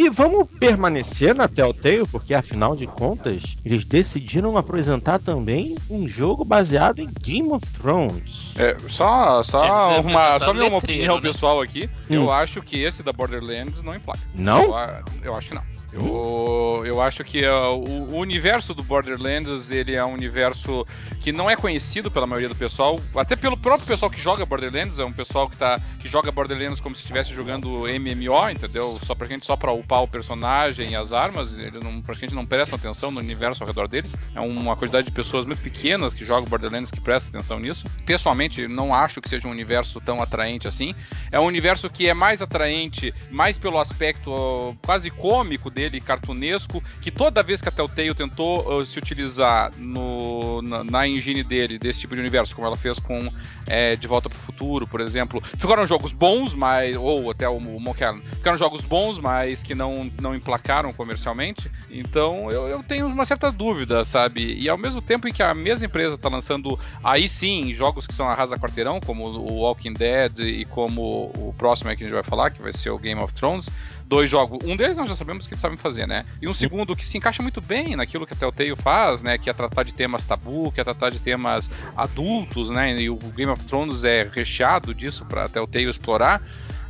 E 0.00 0.08
vamos 0.08 0.48
permanecer 0.58 1.34
na 1.34 1.46
Telltale, 1.46 2.08
porque 2.10 2.32
afinal 2.32 2.74
de 2.74 2.86
contas, 2.86 3.54
eles 3.62 3.84
decidiram 3.84 4.56
apresentar 4.56 5.18
também 5.18 5.76
um 5.90 6.08
jogo 6.08 6.42
baseado 6.42 7.00
em 7.00 7.08
Game 7.20 7.52
of 7.52 7.66
Thrones. 7.78 8.54
É, 8.56 8.74
só 8.88 9.42
só, 9.42 10.00
uma, 10.00 10.40
só 10.40 10.54
minha 10.54 10.74
opinião 10.74 11.16
né? 11.16 11.20
pessoal 11.20 11.60
aqui, 11.60 11.84
hum. 12.08 12.14
eu 12.14 12.32
acho 12.32 12.62
que 12.62 12.82
esse 12.82 13.02
da 13.02 13.12
Borderlands 13.12 13.82
não 13.82 13.94
emplaca. 13.94 14.22
Não? 14.34 14.62
Eu, 14.62 15.04
eu 15.22 15.36
acho 15.36 15.50
que 15.50 15.54
não. 15.54 15.79
Eu, 15.92 16.82
eu 16.84 17.00
acho 17.02 17.24
que 17.24 17.44
uh, 17.44 17.72
o, 17.72 18.14
o, 18.14 18.18
universo 18.18 18.72
do 18.72 18.82
Borderlands 18.82 19.70
ele 19.70 19.94
é 19.94 20.04
um 20.04 20.12
universo 20.12 20.86
que 21.20 21.32
não 21.32 21.50
é 21.50 21.56
conhecido 21.56 22.10
pela 22.10 22.26
maioria 22.26 22.48
do 22.48 22.54
pessoal, 22.54 23.00
até 23.16 23.34
pelo 23.34 23.56
próprio 23.56 23.86
pessoal 23.86 24.10
que 24.10 24.20
joga 24.20 24.46
Borderlands, 24.46 24.98
é 24.98 25.04
um 25.04 25.12
pessoal 25.12 25.48
que, 25.48 25.56
tá, 25.56 25.80
que 26.00 26.08
joga 26.08 26.30
Borderlands 26.30 26.80
como 26.80 26.94
se 26.94 27.02
estivesse 27.02 27.34
jogando 27.34 27.68
MMO, 27.68 28.50
entendeu? 28.50 28.98
Só 29.04 29.14
pra 29.14 29.26
gente, 29.26 29.44
só 29.46 29.56
pra 29.56 29.72
upar 29.72 30.02
o 30.02 30.08
personagem 30.08 30.92
e 30.92 30.96
as 30.96 31.12
armas, 31.12 31.58
eles 31.58 31.82
não, 31.82 32.00
praticamente 32.00 32.34
não 32.34 32.46
prestam 32.46 32.76
atenção 32.76 33.10
no 33.10 33.18
universo 33.18 33.62
ao 33.62 33.66
redor 33.66 33.88
deles. 33.88 34.12
É 34.34 34.40
uma 34.40 34.76
quantidade 34.76 35.06
de 35.06 35.12
pessoas 35.12 35.44
muito 35.44 35.62
pequenas 35.62 36.14
que 36.14 36.24
jogam 36.24 36.48
Borderlands 36.48 36.90
que 36.90 37.00
prestam 37.00 37.30
atenção 37.30 37.58
nisso. 37.58 37.86
Pessoalmente, 38.06 38.68
não 38.68 38.94
acho 38.94 39.20
que 39.20 39.28
seja 39.28 39.48
um 39.48 39.50
universo 39.50 40.00
tão 40.00 40.22
atraente 40.22 40.68
assim. 40.68 40.94
É 41.32 41.40
um 41.40 41.44
universo 41.44 41.90
que 41.90 42.08
é 42.08 42.14
mais 42.14 42.40
atraente, 42.40 43.12
mais 43.30 43.58
pelo 43.58 43.78
aspecto 43.78 44.30
uh, 44.30 44.78
quase 44.82 45.10
cômico 45.10 45.70
dele, 45.70 45.79
cartunesco, 46.00 46.82
que 47.00 47.10
toda 47.10 47.42
vez 47.42 47.62
que 47.62 47.68
a 47.68 47.72
Telltale 47.72 48.14
tentou 48.14 48.80
uh, 48.80 48.84
se 48.84 48.98
utilizar 48.98 49.72
no, 49.78 50.60
na, 50.60 50.84
na 50.84 51.08
engine 51.08 51.44
dele, 51.44 51.78
desse 51.78 52.00
tipo 52.00 52.14
de 52.14 52.20
universo, 52.20 52.54
como 52.54 52.66
ela 52.66 52.76
fez 52.76 52.98
com 52.98 53.30
é, 53.66 53.94
De 53.94 54.08
Volta 54.08 54.28
para 54.28 54.36
o 54.36 54.40
Futuro, 54.40 54.86
por 54.86 55.00
exemplo. 55.00 55.40
Ficaram 55.56 55.86
jogos 55.86 56.12
bons, 56.12 56.52
mas. 56.52 56.96
Ou 56.96 57.30
até 57.30 57.48
o, 57.48 57.56
o 57.56 57.80
Monkey 57.80 58.04
Ficaram 58.32 58.58
jogos 58.58 58.80
bons, 58.80 59.18
mas 59.18 59.62
que 59.62 59.74
não, 59.74 60.10
não 60.20 60.34
emplacaram 60.34 60.92
comercialmente. 60.92 61.70
Então 61.90 62.50
eu, 62.50 62.66
eu 62.66 62.82
tenho 62.82 63.06
uma 63.06 63.24
certa 63.24 63.52
dúvida, 63.52 64.04
sabe? 64.04 64.54
E 64.54 64.68
ao 64.68 64.78
mesmo 64.78 65.00
tempo 65.00 65.28
em 65.28 65.32
que 65.32 65.42
a 65.42 65.54
mesma 65.54 65.86
empresa 65.86 66.14
está 66.16 66.28
lançando 66.28 66.78
aí 67.04 67.28
sim 67.28 67.72
jogos 67.74 68.06
que 68.06 68.14
são 68.14 68.28
arrasa 68.28 68.56
quarteirão, 68.56 69.00
como 69.00 69.24
o 69.26 69.60
Walking 69.60 69.92
Dead 69.92 70.40
e 70.40 70.64
como 70.64 71.30
o 71.36 71.54
próximo 71.56 71.94
que 71.94 72.02
a 72.02 72.06
gente 72.06 72.14
vai 72.14 72.24
falar, 72.24 72.50
que 72.50 72.62
vai 72.62 72.72
ser 72.72 72.90
o 72.90 72.98
Game 72.98 73.20
of 73.20 73.32
Thrones, 73.34 73.68
dois 74.10 74.28
jogos. 74.28 74.58
Um 74.64 74.76
deles 74.76 74.96
nós 74.96 75.08
já 75.08 75.14
sabemos 75.14 75.46
que 75.46 75.54
eles 75.54 75.60
sabem 75.60 75.78
fazer, 75.78 76.04
né? 76.04 76.26
E 76.42 76.48
um 76.48 76.52
segundo 76.52 76.96
que 76.96 77.06
se 77.06 77.16
encaixa 77.16 77.42
muito 77.42 77.60
bem 77.60 77.94
naquilo 77.94 78.26
que 78.26 78.34
a 78.34 78.36
Telltale 78.36 78.74
faz, 78.74 79.22
né? 79.22 79.38
Que 79.38 79.48
é 79.48 79.52
tratar 79.52 79.84
de 79.84 79.94
temas 79.94 80.24
tabu, 80.24 80.72
que 80.72 80.80
é 80.80 80.84
tratar 80.84 81.10
de 81.10 81.20
temas 81.20 81.70
adultos, 81.96 82.70
né? 82.70 83.00
E 83.00 83.08
o 83.08 83.14
Game 83.16 83.52
of 83.52 83.64
Thrones 83.66 84.02
é 84.02 84.28
recheado 84.30 84.92
disso 84.92 85.24
pra 85.24 85.48
Telltale 85.48 85.88
explorar. 85.88 86.42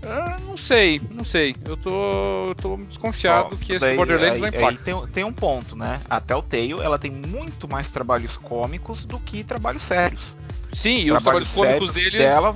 Uh, 0.03 0.47
não 0.47 0.57
sei, 0.57 0.99
não 1.11 1.25
sei. 1.25 1.55
Eu 1.63 1.77
tô, 1.77 2.55
tô 2.61 2.79
desconfiado 2.89 3.55
Só, 3.55 3.65
que 3.67 3.73
esse 3.73 3.81
daí, 3.81 3.97
Borderlands 3.99 4.43
aí, 4.43 4.51
vai 4.51 4.71
aí 4.71 4.79
tem, 4.79 5.07
tem 5.09 5.25
um 5.25 5.33
ponto, 5.33 5.77
né? 5.77 6.01
A 6.09 6.21
Telltale 6.21 6.81
ela 6.81 6.99
tem 6.99 7.11
muito 7.11 7.69
mais 7.69 7.91
trabalhos 7.91 8.39
cômicos 8.39 9.05
do 9.05 9.21
que 9.21 9.45
trabalhos 9.45 9.83
sérios. 9.83 10.35
Sim, 10.73 11.01
e 11.01 11.13
os 11.13 11.23
trabalhos 11.23 11.53
cômicos 11.53 11.93
deles. 11.93 12.15
Dela, 12.15 12.55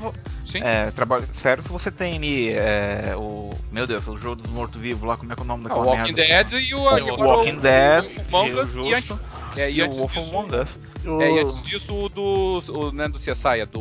Sim. 0.54 0.60
É, 0.62 0.88
trabalho 0.92 1.26
sério 1.32 1.64
você 1.64 1.90
tem 1.90 2.16
ali 2.16 2.52
é, 2.52 3.12
o. 3.16 3.50
Meu 3.72 3.88
Deus, 3.88 4.06
o 4.06 4.16
jogo 4.16 4.36
dos 4.36 4.52
mortos-vivos 4.52 5.02
lá, 5.02 5.16
como 5.16 5.32
é 5.32 5.34
que 5.34 5.42
é 5.42 5.44
o 5.44 5.46
nome 5.48 5.64
daquela 5.64 5.82
ah, 5.82 5.86
Walking 5.86 6.12
Dead 6.12 6.52
e 6.52 6.74
o, 6.74 6.78
o 6.78 7.24
Walking 7.24 7.56
Dead, 7.56 8.04
o, 8.30 8.86
e 8.86 8.94
antes, 8.94 9.18
é, 9.56 9.68
e, 9.68 9.80
antes 9.80 9.98
Wolf 9.98 10.12
disso, 10.12 10.30
Among 10.30 10.54
Us. 10.54 10.78
É, 11.20 11.32
e 11.32 11.38
antes 11.40 11.62
disso 11.62 11.92
o 11.92 12.08
do. 12.08 12.62
O, 12.68 12.92
né, 12.92 13.08
do 13.08 13.18
CSI, 13.18 13.60
é 13.62 13.66
do. 13.66 13.80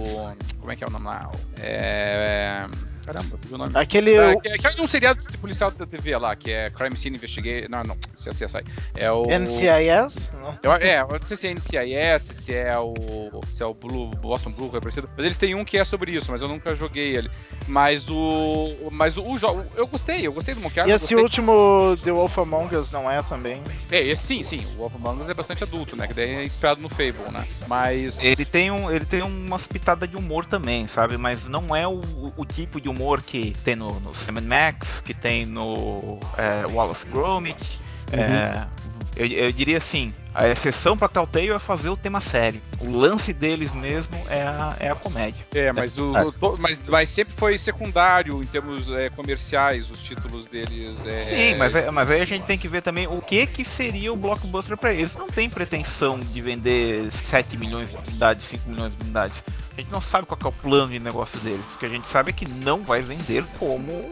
Como 0.59 0.71
é 0.71 0.75
que 0.75 0.83
é 0.83 0.87
o 0.87 0.89
nome 0.89 1.05
lá? 1.05 1.29
É. 1.61 2.67
Caramba, 3.05 3.37
o 3.51 3.57
nome. 3.57 3.71
Aquele. 3.75 4.15
É, 4.15 4.35
que 4.57 4.67
é 4.67 4.81
um 4.81 4.87
seriado 4.87 5.21
policial 5.39 5.71
da 5.71 5.85
TV 5.85 6.17
lá, 6.17 6.35
que 6.35 6.51
é 6.51 6.69
Crime 6.69 6.95
Scene 6.95 7.17
Investigate. 7.17 7.69
Não, 7.69 7.83
não, 7.83 7.97
se 8.17 8.29
é 8.29 8.31
CSI. 8.31 8.63
É 8.95 9.11
o. 9.11 9.23
NCIS? 9.23 10.31
Não. 10.33 10.57
Eu, 10.63 10.71
é, 10.73 11.01
eu 11.01 11.07
não 11.19 11.27
sei 11.27 11.37
se 11.37 11.47
é 11.47 11.53
NCIS, 11.53 12.37
se 12.37 12.53
é 12.53 12.77
o. 12.79 13.41
Se 13.51 13.61
é 13.61 13.65
o 13.65 13.73
Blue, 13.73 14.09
Boston 14.11 14.51
Blue, 14.51 14.71
é 14.75 14.79
parecido. 14.79 15.09
Mas 15.17 15.25
eles 15.25 15.37
têm 15.37 15.53
um 15.53 15.65
que 15.65 15.77
é 15.77 15.83
sobre 15.83 16.13
isso, 16.13 16.31
mas 16.31 16.41
eu 16.41 16.47
nunca 16.47 16.73
joguei 16.73 17.15
ele. 17.15 17.29
Mas 17.67 18.09
o. 18.09 18.89
Mas 18.89 19.17
o, 19.17 19.23
o 19.23 19.37
jogo. 19.37 19.65
Eu 19.75 19.85
gostei, 19.87 20.25
eu 20.25 20.31
gostei 20.31 20.55
do 20.55 20.61
Monkey 20.61 20.79
E 20.87 20.91
esse 20.91 21.13
último 21.15 21.95
The 22.03 22.11
Wolf 22.11 22.37
Among 22.37 22.73
Us 22.75 22.91
não 22.91 23.11
é 23.11 23.21
também? 23.21 23.61
É, 23.91 23.99
esse 23.99 24.23
sim, 24.23 24.43
sim. 24.43 24.65
O 24.75 24.79
Wolf 24.79 24.95
Among 24.95 25.21
Us 25.21 25.29
é 25.29 25.33
bastante 25.33 25.63
adulto, 25.63 25.95
né? 25.95 26.07
Que 26.07 26.13
daí 26.13 26.29
é 26.29 26.43
inspirado 26.43 26.81
no 26.81 26.87
Fable, 26.87 27.31
né? 27.31 27.45
Mas. 27.67 28.21
Ele 28.21 28.45
tem, 28.45 28.71
um, 28.71 28.89
ele 28.89 29.05
tem 29.05 29.21
umas 29.21 29.67
pitadas 29.67 30.09
de 30.09 30.15
humor 30.15 30.45
também, 30.45 30.87
sabe? 30.87 31.17
Mas 31.17 31.47
não 31.49 31.75
é 31.75 31.85
o, 31.85 32.01
o 32.37 32.45
tipo 32.45 32.79
de 32.79 32.92
humor 32.93 33.21
que 33.21 33.55
tem 33.63 33.75
no, 33.75 33.99
no 33.99 34.13
Sam 34.13 34.41
Max, 34.41 35.01
que 35.01 35.13
tem 35.13 35.45
no 35.45 36.19
é, 36.37 36.65
Wallace 36.67 37.05
Gromit. 37.07 37.81
Uhum. 38.13 38.21
É, 38.21 38.67
eu, 39.15 39.27
eu, 39.27 39.51
diria 39.51 39.77
assim, 39.77 40.13
a 40.33 40.47
exceção 40.47 40.97
para 40.97 41.07
Telltale 41.07 41.51
é 41.51 41.59
fazer 41.59 41.89
o 41.89 41.95
tema 41.95 42.19
sério. 42.19 42.59
O 42.79 42.89
lance 42.89 43.31
deles 43.31 43.71
mesmo 43.73 44.17
é 44.27 44.41
a, 44.41 44.75
é 44.79 44.89
a 44.89 44.95
comédia. 44.95 45.45
É, 45.53 45.71
mas, 45.71 45.99
o, 45.99 46.17
é. 46.17 46.23
o 46.25 46.57
mas, 46.57 46.79
mas 46.87 47.09
sempre 47.09 47.35
foi 47.35 47.57
secundário 47.59 48.41
em 48.41 48.45
termos 48.47 48.89
é, 48.89 49.09
comerciais 49.09 49.89
os 49.91 50.01
títulos 50.01 50.47
deles. 50.47 50.97
É... 51.05 51.19
Sim, 51.19 51.55
mas, 51.57 51.75
é, 51.75 51.91
mas 51.91 52.09
aí 52.09 52.21
a 52.21 52.25
gente 52.25 52.45
tem 52.45 52.57
que 52.57 52.67
ver 52.67 52.81
também 52.81 53.05
o 53.05 53.21
que 53.21 53.45
que 53.45 53.63
seria 53.63 54.11
o 54.11 54.15
blockbuster 54.15 54.75
para 54.75 54.91
eles. 54.91 55.15
Não 55.15 55.27
tem 55.27 55.47
pretensão 55.47 56.19
de 56.19 56.41
vender 56.41 57.11
7 57.11 57.55
milhões 57.55 57.91
de 57.91 57.97
unidades, 57.97 58.47
5 58.47 58.67
milhões 58.67 58.95
de 58.95 59.03
unidades. 59.03 59.43
A 59.77 59.79
gente 59.79 59.91
não 59.91 60.01
sabe 60.01 60.25
qual 60.25 60.39
é 60.43 60.47
o 60.47 60.51
plano 60.51 60.91
de 60.91 60.99
negócio 60.99 61.39
deles. 61.39 61.65
O 61.75 61.77
que 61.77 61.85
a 61.85 61.89
gente 61.89 62.07
sabe 62.07 62.31
é 62.31 62.33
que 62.33 62.47
não 62.47 62.83
vai 62.83 63.01
vender 63.01 63.45
como, 63.59 64.09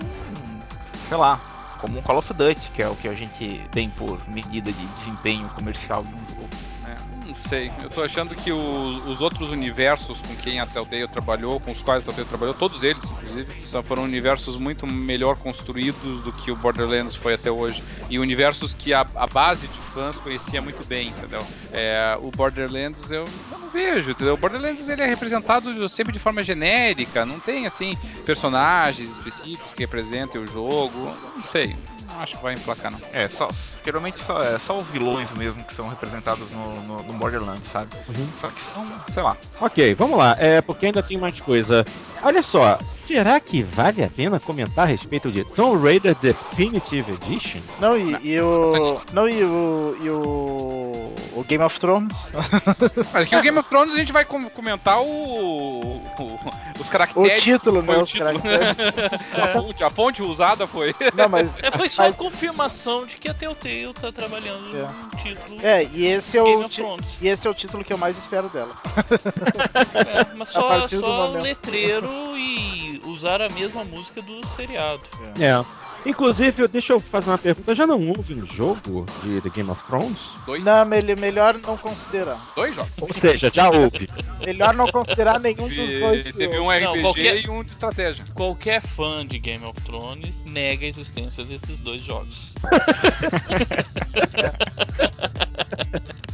sei 1.08 1.18
lá, 1.18 1.51
como 1.82 1.98
um 1.98 2.02
Call 2.02 2.20
of 2.20 2.32
Duty, 2.32 2.70
que 2.72 2.84
é 2.84 2.88
o 2.88 2.96
que 2.96 3.08
a 3.08 3.16
gente 3.16 3.68
tem 3.72 3.90
por 3.90 4.22
medida 4.30 4.72
de 4.72 4.86
desempenho 4.86 5.50
comercial 5.50 6.04
de 6.04 6.14
um 6.14 6.26
jogo. 6.28 6.50
Não 7.32 7.36
sei, 7.36 7.72
eu 7.82 7.90
tô 7.90 8.04
achando 8.04 8.36
que 8.36 8.52
os, 8.52 9.06
os, 9.06 9.22
outros 9.22 9.52
universos 9.52 10.20
com 10.20 10.36
quem 10.36 10.60
a 10.60 10.66
Telltale 10.66 11.08
trabalhou, 11.08 11.62
com 11.62 11.72
os 11.72 11.82
quais 11.82 12.04
a 12.04 12.06
Telltale 12.08 12.28
trabalhou, 12.28 12.54
todos 12.54 12.84
eles, 12.84 13.10
inclusive, 13.10 13.66
são, 13.66 13.82
foram 13.82 14.04
universos 14.04 14.58
muito 14.58 14.86
melhor 14.86 15.38
construídos 15.38 16.22
do 16.24 16.34
que 16.34 16.52
o 16.52 16.58
Borderlands 16.58 17.16
foi 17.16 17.36
até 17.36 17.50
hoje. 17.50 17.82
E 18.10 18.20
universos 18.20 18.74
que 18.74 18.94
a, 18.94 19.08
a 19.16 19.28
base 19.28 19.66
de 19.70 19.80
fãs 19.94 20.18
conhecia 20.18 20.62
muito 20.62 20.86
bem, 20.86 21.08
entendeu? 21.08 21.42
É, 21.72 22.18
o 22.22 22.32
Borderlands 22.32 23.10
eu, 23.10 23.24
eu, 23.50 23.58
não 23.58 23.70
vejo, 23.70 24.12
entendeu? 24.12 24.34
O 24.34 24.38
Borderlands 24.38 24.90
ele 24.90 25.02
é 25.02 25.06
representado 25.06 25.88
sempre 25.88 26.12
de 26.12 26.20
forma 26.20 26.44
genérica, 26.44 27.26
não 27.26 27.40
tem, 27.40 27.66
assim, 27.66 27.98
personagens 28.26 29.10
específicos 29.10 29.72
que 29.72 29.84
representem 29.84 30.42
o 30.42 30.46
jogo, 30.46 31.06
não 31.34 31.44
sei 31.44 31.78
não 32.12 32.22
acho 32.22 32.38
que 32.38 32.44
vai 32.44 32.54
emplacar, 32.54 32.92
não. 32.92 33.00
É, 33.14 33.28
só, 33.28 33.50
geralmente 33.84 34.20
só, 34.22 34.42
é, 34.42 34.60
só 34.60 34.80
os 34.80 34.88
vilões 34.88 35.32
mesmo 35.32 35.64
que 35.64 35.74
são 35.74 35.88
representados 35.88 36.50
no, 36.52 36.82
no, 36.84 37.04
no 37.04 37.14
Borderlands, 37.14 37.68
sabe? 37.68 37.96
Uhum. 38.08 38.28
Só 38.40 38.50
que 38.50 38.62
são, 38.62 38.86
sei 39.14 39.24
lá. 39.24 39.38
Ok, 39.60 39.96
vamos 39.96 40.18
lá. 40.18 40.36
É, 40.40 40.62
porque 40.62 40.88
ainda 40.88 41.02
tem 41.02 41.18
mais 41.18 41.40
coisa. 41.40 41.86
Olha 42.24 42.42
só, 42.42 42.78
será 42.94 43.40
que 43.40 43.64
vale 43.64 44.04
a 44.04 44.10
pena 44.10 44.40
comentar 44.40 44.86
a 44.86 44.88
respeito 44.88 45.32
de 45.32 45.44
Tomb 45.44 45.84
Raider 45.84 46.16
Definitive 46.16 47.14
Edition? 47.14 47.62
Não, 47.80 47.98
e, 47.98 48.16
e 48.22 48.40
o. 48.40 49.02
Não, 49.12 49.28
e 49.28 49.44
o. 49.44 49.98
E 50.02 50.10
o. 50.10 51.14
O 51.34 51.44
Game 51.46 51.64
of 51.64 51.80
Thrones. 51.80 52.30
Mas 53.12 53.24
aqui 53.24 53.36
o 53.36 53.42
Game 53.42 53.58
of 53.58 53.68
Thrones 53.70 53.94
a 53.94 53.98
gente 53.98 54.12
vai 54.12 54.26
comentar 54.26 55.02
o. 55.02 55.80
o 56.20 56.40
os 56.82 56.90
caracteres. 56.90 57.42
O 57.42 57.44
título, 57.44 57.82
né? 57.82 57.98
O 57.98 58.06
título. 58.06 58.42
a, 59.34 59.48
ponte, 59.48 59.84
a 59.84 59.90
ponte 59.90 60.22
usada 60.22 60.68
foi. 60.68 60.96
Não, 61.16 61.30
mas. 61.30 61.56
É, 61.62 61.72
foi 61.72 61.88
só 61.88 62.04
mas... 62.04 62.16
a 62.16 62.18
confirmação 62.18 63.06
de 63.06 63.18
que 63.18 63.30
a 63.30 63.34
Telltale 63.34 63.94
tá 63.94 64.12
trabalhando 64.12 64.76
é. 64.76 64.84
um 64.84 65.10
título. 65.18 65.60
É, 65.62 65.84
e 65.84 66.06
esse 66.06 66.38
é, 66.38 66.42
o 66.42 66.66
e 67.22 67.28
esse 67.28 67.48
é 67.48 67.50
o 67.50 67.54
título 67.54 67.84
que 67.84 67.94
eu 67.94 67.98
mais 67.98 68.18
espero 68.18 68.50
dela. 68.50 68.76
É, 69.96 70.36
mas 70.36 70.50
só, 70.50 70.88
só 70.88 71.32
letreiro 71.40 72.11
e 72.38 73.02
usar 73.06 73.42
a 73.42 73.50
mesma 73.50 73.84
música 73.84 74.22
do 74.22 74.46
seriado. 74.48 75.02
É. 75.40 75.46
é. 75.46 75.66
Inclusive, 76.06 76.68
deixa 76.68 76.94
eu 76.94 77.00
fazer 77.00 77.30
uma 77.30 77.38
pergunta. 77.38 77.76
Já 77.76 77.86
não 77.86 78.10
houve 78.10 78.34
um 78.34 78.46
jogo 78.46 79.06
de 79.24 79.40
The 79.42 79.50
Game 79.50 79.70
of 79.70 79.84
Thrones? 79.84 80.32
Dois? 80.46 80.64
Não, 80.64 80.86
melhor 80.86 81.58
não 81.60 81.78
considerar. 81.78 82.38
Dois 82.56 82.76
jogos? 82.76 82.92
Ou 83.00 83.14
seja, 83.14 83.52
já 83.54 83.70
houve. 83.70 84.10
melhor 84.44 84.74
não 84.74 84.88
considerar 84.88 85.40
nenhum 85.40 85.68
dos 85.68 86.00
dois. 86.00 86.24
Teve 86.24 86.60
um 86.60 86.72
RPG 86.72 86.86
não, 86.86 87.02
qualquer, 87.02 87.46
e 87.46 87.50
um 87.50 87.64
de 87.64 87.70
estratégia. 87.70 88.26
Qualquer 88.34 88.82
fã 88.82 89.26
de 89.26 89.38
Game 89.38 89.64
of 89.64 89.80
Thrones 89.82 90.44
nega 90.44 90.86
a 90.86 90.90
existência 90.90 91.44
desses 91.44 91.80
dois 91.80 92.04
jogos. 92.04 92.56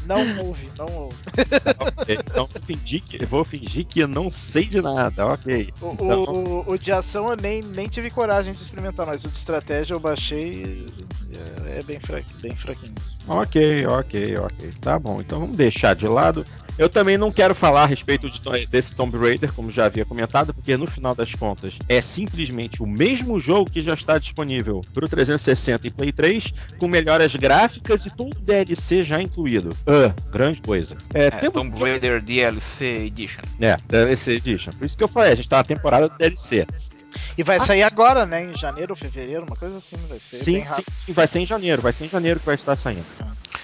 Não 0.08 0.48
ouve, 0.48 0.72
não 0.78 0.88
ouve. 0.88 1.18
okay, 2.02 2.18
então 2.26 2.50
fingir 2.66 3.04
que, 3.04 3.26
vou 3.26 3.44
fingir 3.44 3.86
que 3.86 4.00
eu 4.00 4.08
não 4.08 4.32
sei 4.32 4.64
de 4.64 4.82
nada, 4.82 5.28
ok. 5.28 5.74
O, 5.82 5.94
então... 5.94 6.24
o, 6.24 6.72
o, 6.72 6.78
de 6.78 6.92
ação 6.92 7.30
eu 7.30 7.36
nem, 7.36 7.62
nem 7.62 7.88
tive 7.88 8.10
coragem 8.10 8.54
de 8.54 8.62
experimentar, 8.62 9.06
mas 9.06 9.26
o 9.26 9.28
de 9.28 9.38
estratégia 9.38 9.94
eu 9.94 10.00
baixei 10.00 10.88
é, 11.68 11.80
é 11.80 11.84
bem, 11.84 12.00
fraquinho, 12.00 12.40
bem 12.40 12.56
fraquinho. 12.56 12.96
Ok, 13.28 13.86
ok, 13.86 14.38
ok. 14.38 14.74
Tá 14.80 14.98
bom, 14.98 15.20
então 15.20 15.42
vamos 15.42 15.58
deixar 15.58 15.94
de 15.94 16.08
lado. 16.08 16.46
Eu 16.78 16.88
também 16.88 17.18
não 17.18 17.32
quero 17.32 17.56
falar 17.56 17.84
a 17.84 17.86
respeito 17.86 18.30
de, 18.30 18.68
desse 18.68 18.94
Tomb 18.94 19.18
Raider, 19.18 19.52
como 19.52 19.72
já 19.72 19.86
havia 19.86 20.06
comentado, 20.06 20.54
porque 20.54 20.78
no 20.78 20.86
final 20.86 21.16
das 21.16 21.34
contas 21.34 21.80
é 21.90 22.02
simplesmente 22.02 22.84
o 22.84 22.88
mesmo 22.88 23.40
jogo 23.40 23.72
que 23.72 23.82
já 23.82 23.96
está 23.96 24.18
disponível 24.20 24.86
para 24.94 25.06
o 25.06 25.10
360 25.10 25.88
e 25.88 25.90
Play 25.90 26.12
3, 26.12 26.54
com 26.78 26.88
melhoras 26.88 27.36
gráficas 27.36 28.06
e 28.06 28.12
todo 28.12 28.40
DLC 28.42 29.04
já 29.04 29.22
incluído. 29.22 29.70
Uh, 29.88 30.14
grande 30.32 30.62
coisa. 30.62 30.96
É, 31.14 31.28
é 31.28 31.50
Tomb 31.50 31.76
Raider 31.80 32.22
DLC 32.22 32.86
Edition. 33.08 33.42
É, 33.60 33.78
DLC 33.88 34.34
Edition. 34.34 34.72
Por 34.74 34.86
isso 34.86 34.98
que 34.98 35.04
eu 35.04 35.08
falei, 35.08 35.32
a 35.32 35.36
gente 35.36 35.46
está 35.46 35.58
na 35.58 35.64
temporada 35.64 36.10
do 36.10 36.18
DLC. 36.18 36.68
E 37.38 37.44
vai 37.44 37.60
sair 37.60 37.84
agora, 37.84 38.26
né? 38.26 38.46
Em 38.46 38.56
janeiro 38.56 38.92
ou 38.92 38.96
fevereiro, 38.96 39.44
uma 39.46 39.56
coisa 39.56 39.78
assim, 39.78 39.98
vai 40.08 40.20
ser. 40.20 40.38
Sim, 40.38 40.66
sim, 40.66 40.84
sim, 40.90 41.14
vai 41.14 41.28
ser 41.28 41.40
em 41.40 41.46
janeiro, 41.46 41.82
vai 41.82 41.92
ser 41.92 42.06
em 42.06 42.10
janeiro 42.10 42.40
que 42.40 42.46
vai 42.46 42.56
estar 42.56 42.76
saindo. 42.76 43.06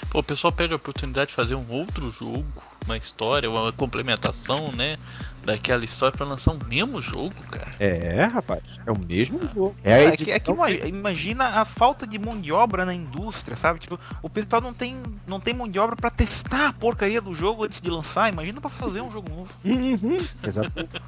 Pô, 0.10 0.20
o 0.20 0.24
pessoal 0.24 0.52
pede 0.52 0.74
a 0.74 0.76
oportunidade 0.76 1.30
de 1.30 1.36
fazer 1.36 1.56
um 1.56 1.66
outro 1.70 2.10
jogo, 2.12 2.46
uma 2.86 2.98
história, 2.98 3.50
uma 3.50 3.72
complementação, 3.72 4.72
né? 4.72 4.96
Daquela 5.44 5.84
história 5.84 6.16
para 6.16 6.26
lançar 6.26 6.54
o 6.54 6.66
mesmo 6.66 7.02
jogo, 7.02 7.36
cara. 7.52 7.70
É, 7.78 8.24
rapaz, 8.24 8.62
é 8.86 8.92
o 8.92 8.98
mesmo 8.98 9.46
jogo. 9.46 9.76
É, 9.84 10.06
é, 10.06 10.12
que, 10.16 10.32
é 10.32 10.40
que 10.40 10.52
imagina 10.88 11.60
a 11.60 11.66
falta 11.66 12.08
de 12.08 12.18
mão 12.18 12.40
de 12.40 12.54
obra 12.54 12.86
na 12.86 12.94
indústria, 12.94 13.58
sabe? 13.58 13.80
Tipo, 13.80 14.00
o 14.22 14.30
pessoal 14.30 14.62
não 14.62 14.74
tem, 14.74 15.04
não 15.28 15.42
tem 15.42 15.54
mão 15.54 15.68
de 15.68 15.78
obra 15.78 15.98
para 15.98 16.10
testar 16.10 16.70
a 16.70 16.74
porcaria 16.74 17.20
do 17.20 17.36
jogo 17.36 17.66
antes 17.66 17.82
de 17.82 17.90
lançar. 17.90 18.32
Imagina 18.32 18.62
para 18.62 18.70
fazer 18.70 19.02
um 19.02 19.12
jogo 19.12 19.30
novo. 19.30 19.54
Uhum. 19.66 20.18
Exatamente. 20.48 21.02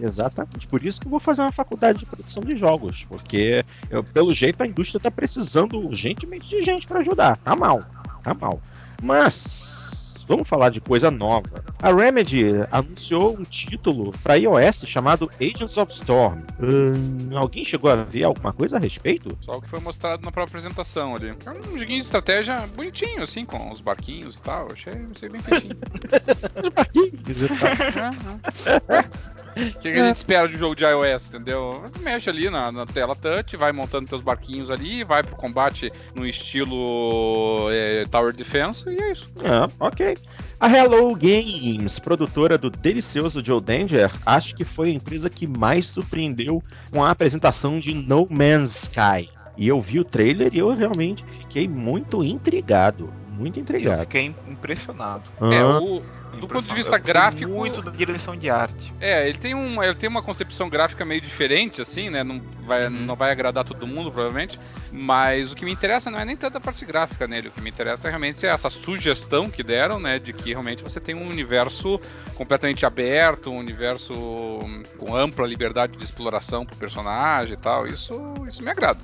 Exatamente. 0.00 0.68
Por 0.68 0.84
isso 0.84 1.00
que 1.00 1.08
eu 1.08 1.10
vou 1.10 1.20
fazer 1.20 1.42
uma 1.42 1.52
faculdade 1.52 1.98
de 1.98 2.06
produção 2.06 2.44
de 2.44 2.56
jogos, 2.56 3.04
porque 3.08 3.64
eu, 3.90 4.04
pelo 4.04 4.32
jeito 4.32 4.62
a 4.62 4.66
indústria 4.68 5.00
tá 5.00 5.10
precisando 5.10 5.80
urgentemente 5.80 6.48
de 6.48 6.62
gente 6.62 6.86
para 6.86 7.00
ajudar. 7.00 7.36
Tá 7.38 7.56
mal 7.56 7.80
tá 8.22 8.34
mal. 8.34 8.60
Mas 9.02 9.89
vamos 10.30 10.48
falar 10.48 10.70
de 10.70 10.80
coisa 10.80 11.10
nova. 11.10 11.64
A 11.82 11.92
Remedy 11.92 12.46
anunciou 12.70 13.36
um 13.36 13.42
título 13.42 14.12
para 14.22 14.36
iOS 14.36 14.84
chamado 14.86 15.28
Agents 15.40 15.76
of 15.76 15.92
Storm. 15.92 16.42
Hum, 16.62 17.36
alguém 17.36 17.64
chegou 17.64 17.90
a 17.90 17.96
ver 17.96 18.22
alguma 18.24 18.52
coisa 18.52 18.76
a 18.76 18.80
respeito? 18.80 19.36
Só 19.40 19.52
o 19.52 19.60
que 19.60 19.68
foi 19.68 19.80
mostrado 19.80 20.22
na 20.22 20.30
própria 20.30 20.58
apresentação 20.58 21.16
ali. 21.16 21.34
É 21.44 21.50
um 21.50 21.78
joguinho 21.78 22.00
de 22.00 22.04
estratégia 22.04 22.64
bonitinho, 22.76 23.24
assim, 23.24 23.44
com 23.44 23.72
os 23.72 23.80
barquinhos 23.80 24.36
e 24.36 24.42
tal. 24.42 24.68
Achei, 24.70 24.92
achei 25.14 25.28
bem 25.28 25.42
feitinho. 25.42 25.74
os 26.62 26.68
barquinhos 26.68 27.42
e 27.42 27.48
tal. 27.48 29.04
É, 29.60 29.62
é. 29.62 29.66
O 29.66 29.72
que, 29.74 29.92
que, 29.92 29.98
a 29.98 30.06
gente 30.06 30.16
espera 30.16 30.48
de 30.48 30.56
um 30.56 30.58
jogo 30.58 30.74
de 30.74 30.84
iOS, 30.84 31.28
entendeu? 31.28 31.82
Você 31.82 31.98
mexe 31.98 32.30
ali 32.30 32.50
na, 32.50 32.70
na, 32.70 32.86
tela 32.86 33.14
touch, 33.14 33.56
vai 33.56 33.72
montando 33.72 34.08
teus 34.08 34.22
barquinhos 34.22 34.70
ali, 34.70 35.04
vai 35.04 35.22
pro 35.22 35.36
combate 35.36 35.90
no 36.14 36.26
estilo 36.26 37.68
é, 37.70 38.04
Tower 38.10 38.32
Defense 38.32 38.88
e 38.88 39.00
é 39.00 39.12
isso. 39.12 39.30
Ah, 39.44 39.68
ok. 39.78 40.16
A 40.58 40.68
Hello 40.68 41.14
Games, 41.16 41.98
produtora 41.98 42.58
do 42.58 42.70
delicioso 42.70 43.42
Joe 43.42 43.60
Danger, 43.60 44.10
acho 44.26 44.54
que 44.54 44.64
foi 44.64 44.90
a 44.90 44.92
empresa 44.92 45.30
que 45.30 45.46
mais 45.46 45.86
surpreendeu 45.86 46.62
com 46.90 47.02
a 47.02 47.10
apresentação 47.10 47.80
de 47.80 47.94
No 47.94 48.26
Man's 48.30 48.84
Sky. 48.84 49.28
E 49.56 49.68
eu 49.68 49.80
vi 49.80 50.00
o 50.00 50.04
trailer 50.04 50.54
e 50.54 50.58
eu 50.58 50.74
realmente 50.74 51.24
fiquei 51.24 51.68
muito 51.68 52.24
intrigado. 52.24 53.12
Muito 53.30 53.58
intrigado. 53.58 53.96
Eu 53.96 54.00
fiquei 54.02 54.34
impressionado. 54.48 55.22
Ah. 55.40 55.54
É, 55.54 55.64
o, 55.64 56.02
do 56.40 56.48
ponto 56.48 56.66
de 56.66 56.74
vista 56.74 56.98
gráfico. 56.98 57.50
Muito 57.50 57.82
da 57.82 57.90
direção 57.90 58.36
de 58.36 58.48
arte. 58.48 58.92
É, 59.00 59.28
ele 59.28 59.38
tem, 59.38 59.54
um, 59.54 59.82
ele 59.82 59.94
tem 59.94 60.08
uma 60.08 60.22
concepção 60.22 60.68
gráfica 60.68 61.04
meio 61.04 61.20
diferente, 61.20 61.80
assim, 61.80 62.10
né? 62.10 62.24
Não 62.24 62.40
vai, 62.66 62.86
uhum. 62.86 62.90
não 62.90 63.16
vai 63.16 63.30
agradar 63.30 63.64
todo 63.64 63.86
mundo, 63.86 64.10
provavelmente. 64.10 64.58
Mas 64.92 65.52
o 65.52 65.56
que 65.56 65.64
me 65.64 65.72
interessa 65.72 66.10
não 66.10 66.18
é 66.18 66.24
nem 66.24 66.36
tanto 66.36 66.58
a 66.58 66.60
parte 66.60 66.84
gráfica 66.84 67.26
nele. 67.26 67.48
O 67.48 67.50
que 67.52 67.60
me 67.60 67.70
interessa 67.70 68.08
é 68.08 68.10
realmente 68.10 68.46
essa 68.46 68.70
sugestão 68.70 69.50
que 69.50 69.62
deram, 69.62 70.00
né? 70.00 70.18
De 70.18 70.32
que 70.32 70.50
realmente 70.50 70.82
você 70.82 71.00
tem 71.00 71.14
um 71.14 71.28
universo 71.28 72.00
completamente 72.34 72.84
aberto, 72.84 73.50
um 73.50 73.58
universo 73.58 74.12
com 74.98 75.14
ampla 75.14 75.46
liberdade 75.46 75.96
de 75.96 76.04
exploração 76.04 76.64
pro 76.64 76.76
personagem 76.76 77.54
e 77.54 77.56
tal. 77.56 77.86
Isso, 77.86 78.12
isso 78.48 78.62
me 78.62 78.70
agrada. 78.70 79.00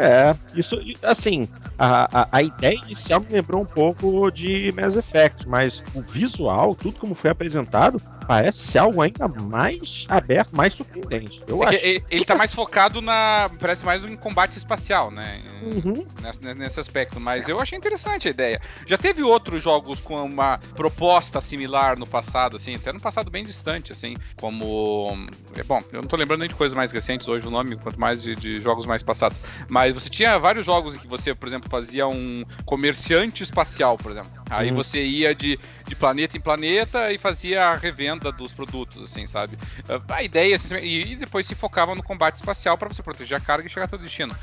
É, 0.00 0.32
isso, 0.54 0.80
assim, 1.02 1.48
a, 1.76 2.20
a, 2.20 2.28
a, 2.30 2.40
ideia 2.40 2.76
inicial 2.76 3.18
me 3.18 3.26
lembrou 3.32 3.62
um 3.62 3.66
pouco 3.66 4.30
de 4.30 4.72
Mass 4.76 4.94
Effect, 4.94 5.48
mas 5.48 5.82
o 5.92 6.00
visual, 6.02 6.76
tudo 6.76 7.00
como 7.00 7.16
foi 7.16 7.30
apresentado, 7.30 8.00
parece 8.28 8.58
ser 8.58 8.78
algo 8.78 9.00
ainda 9.00 9.26
mais 9.26 10.04
aberto, 10.06 10.54
mais 10.54 10.74
surpreendente. 10.74 11.42
Eu 11.48 11.64
é 11.64 11.68
acho. 11.68 11.86
Ele, 11.86 12.04
ele 12.10 12.24
tá 12.26 12.34
mais 12.34 12.52
focado 12.52 13.00
na. 13.00 13.50
Parece 13.58 13.86
mais 13.86 14.04
em 14.04 14.16
combate 14.16 14.58
espacial, 14.58 15.10
né? 15.10 15.40
Uhum. 15.62 16.06
Nesse, 16.20 16.54
nesse, 16.54 16.78
aspecto. 16.78 17.18
Mas 17.18 17.48
eu 17.48 17.58
achei 17.58 17.78
interessante 17.78 18.28
a 18.28 18.30
ideia. 18.30 18.60
Já 18.86 18.98
teve 18.98 19.22
outros 19.22 19.62
jogos 19.62 20.02
com 20.02 20.14
uma 20.16 20.58
proposta 20.76 21.40
similar 21.40 21.98
no 21.98 22.06
passado, 22.06 22.56
assim, 22.56 22.74
até 22.74 22.92
no 22.92 23.00
passado 23.00 23.30
bem 23.30 23.42
distante, 23.42 23.92
assim, 23.92 24.14
como. 24.38 25.26
É, 25.56 25.62
bom, 25.62 25.80
eu 25.90 26.02
não 26.02 26.08
tô 26.08 26.16
lembrando 26.16 26.40
nem 26.40 26.50
de 26.50 26.54
coisas 26.54 26.76
mais 26.76 26.92
recentes 26.92 27.26
hoje 27.26 27.46
o 27.46 27.50
nome, 27.50 27.76
quanto 27.76 27.98
mais 27.98 28.22
de, 28.22 28.36
de 28.36 28.60
jogos 28.60 28.84
mais 28.84 29.02
passados. 29.02 29.38
Mas 29.68 29.94
você 29.94 30.10
tinha 30.10 30.38
vários 30.38 30.66
jogos 30.66 30.94
em 30.94 30.98
que 30.98 31.06
você, 31.06 31.34
por 31.34 31.48
exemplo, 31.48 31.70
fazia 31.70 32.06
um 32.06 32.44
comerciante 32.66 33.42
espacial, 33.42 33.96
por 33.96 34.12
exemplo. 34.12 34.30
Aí 34.50 34.68
uhum. 34.68 34.76
você 34.76 35.02
ia 35.02 35.34
de, 35.34 35.58
de 35.86 35.96
planeta 35.96 36.36
em 36.36 36.40
planeta 36.40 37.10
e 37.10 37.18
fazia 37.18 37.68
a 37.68 37.74
revenda 37.74 38.17
dos 38.18 38.52
produtos, 38.52 39.02
assim, 39.04 39.26
sabe? 39.26 39.58
A 40.08 40.22
ideia, 40.22 40.56
assim, 40.56 40.76
e 40.76 41.16
depois 41.16 41.46
se 41.46 41.54
focava 41.54 41.94
no 41.94 42.02
combate 42.02 42.36
espacial 42.36 42.76
para 42.76 42.88
você 42.88 43.02
proteger 43.02 43.38
a 43.38 43.40
carga 43.40 43.66
e 43.66 43.70
chegar 43.70 43.86
até 43.86 43.96
o 43.96 43.98
destino 43.98 44.34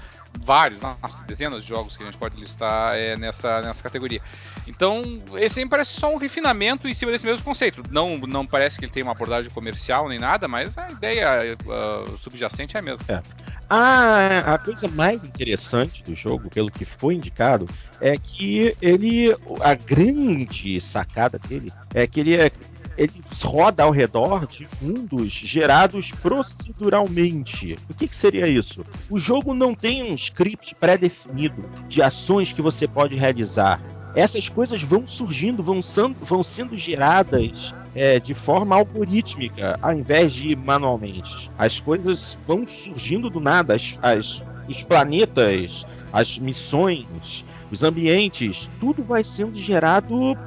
vários, 0.43 0.79
nossa, 0.81 1.23
dezenas 1.23 1.63
de 1.63 1.69
jogos 1.69 1.95
que 1.95 2.03
a 2.03 2.05
gente 2.05 2.17
pode 2.17 2.39
listar 2.39 2.95
é, 2.95 3.15
nessa, 3.15 3.61
nessa 3.61 3.81
categoria. 3.81 4.21
Então, 4.67 5.21
esse 5.35 5.59
aí 5.59 5.67
parece 5.67 5.91
só 5.91 6.13
um 6.13 6.17
refinamento 6.17 6.87
em 6.87 6.93
cima 6.93 7.11
desse 7.11 7.25
mesmo 7.25 7.43
conceito. 7.43 7.83
Não, 7.89 8.17
não 8.17 8.45
parece 8.45 8.77
que 8.77 8.85
ele 8.85 8.91
tem 8.91 9.03
uma 9.03 9.11
abordagem 9.11 9.51
comercial 9.51 10.09
nem 10.09 10.19
nada, 10.19 10.47
mas 10.47 10.77
a 10.77 10.89
ideia 10.89 11.57
uh, 11.65 12.17
subjacente 12.17 12.75
é 12.75 12.79
a 12.79 12.83
mesma. 12.83 13.05
É. 13.07 13.21
A, 13.69 14.53
a 14.53 14.57
coisa 14.57 14.87
mais 14.87 15.23
interessante 15.23 16.03
do 16.03 16.15
jogo, 16.15 16.49
pelo 16.49 16.71
que 16.71 16.85
foi 16.85 17.15
indicado, 17.15 17.67
é 18.01 18.17
que 18.17 18.75
ele. 18.81 19.35
A 19.61 19.73
grande 19.73 20.79
sacada 20.81 21.39
dele 21.39 21.71
é 21.93 22.05
que 22.05 22.19
ele 22.19 22.35
é 22.35 22.51
ele 22.97 23.21
roda 23.43 23.83
ao 23.83 23.91
redor 23.91 24.45
de 24.45 24.67
mundos 24.81 25.31
gerados 25.31 26.11
proceduralmente. 26.11 27.75
O 27.89 27.93
que, 27.93 28.07
que 28.07 28.15
seria 28.15 28.47
isso? 28.47 28.85
O 29.09 29.19
jogo 29.19 29.53
não 29.53 29.73
tem 29.73 30.03
um 30.03 30.15
script 30.15 30.75
pré-definido 30.75 31.63
de 31.87 32.01
ações 32.01 32.53
que 32.53 32.61
você 32.61 32.87
pode 32.87 33.15
realizar. 33.15 33.81
Essas 34.15 34.47
coisas 34.47 34.81
vão 34.81 35.05
surgindo, 35.05 35.61
vão, 35.61 35.81
vão 36.21 36.41
sendo 36.41 36.77
geradas 36.77 37.75
é, 37.93 38.17
de 38.17 38.33
forma 38.33 38.75
algorítmica, 38.75 39.77
ao 39.81 39.91
invés 39.91 40.31
de 40.31 40.55
manualmente. 40.55 41.51
As 41.57 41.81
coisas 41.81 42.37
vão 42.47 42.65
surgindo 42.65 43.29
do 43.29 43.41
nada, 43.41 43.75
as, 43.75 43.99
as, 44.01 44.43
os 44.69 44.83
planetas, 44.83 45.85
as 46.13 46.37
missões, 46.37 47.45
os 47.69 47.83
ambientes, 47.83 48.69
tudo 48.79 49.03
vai 49.03 49.23
sendo 49.23 49.57
gerado 49.57 50.37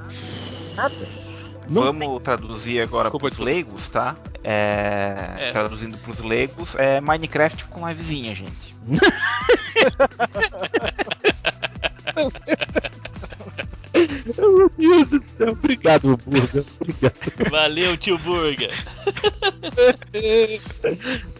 nada 0.74 1.17
não 1.68 1.82
Vamos 1.82 2.08
tem... 2.08 2.20
traduzir 2.20 2.80
agora 2.80 3.10
para 3.10 3.26
os 3.26 3.38
leigos, 3.38 3.88
tá? 3.88 4.16
É... 4.42 5.34
É. 5.38 5.52
Traduzindo 5.52 5.98
para 5.98 6.10
os 6.10 6.20
leigos, 6.20 6.74
é 6.76 7.00
Minecraft 7.00 7.66
com 7.66 7.86
livezinha, 7.86 8.34
gente. 8.34 8.76
Meu 14.36 14.70
Deus 14.78 15.08
do 15.08 15.24
céu, 15.24 15.52
obrigado, 15.52 16.18
Burga. 16.18 16.62
Obrigado. 16.80 17.50
Valeu, 17.50 17.96
tio 17.96 18.18
Burga. 18.18 18.68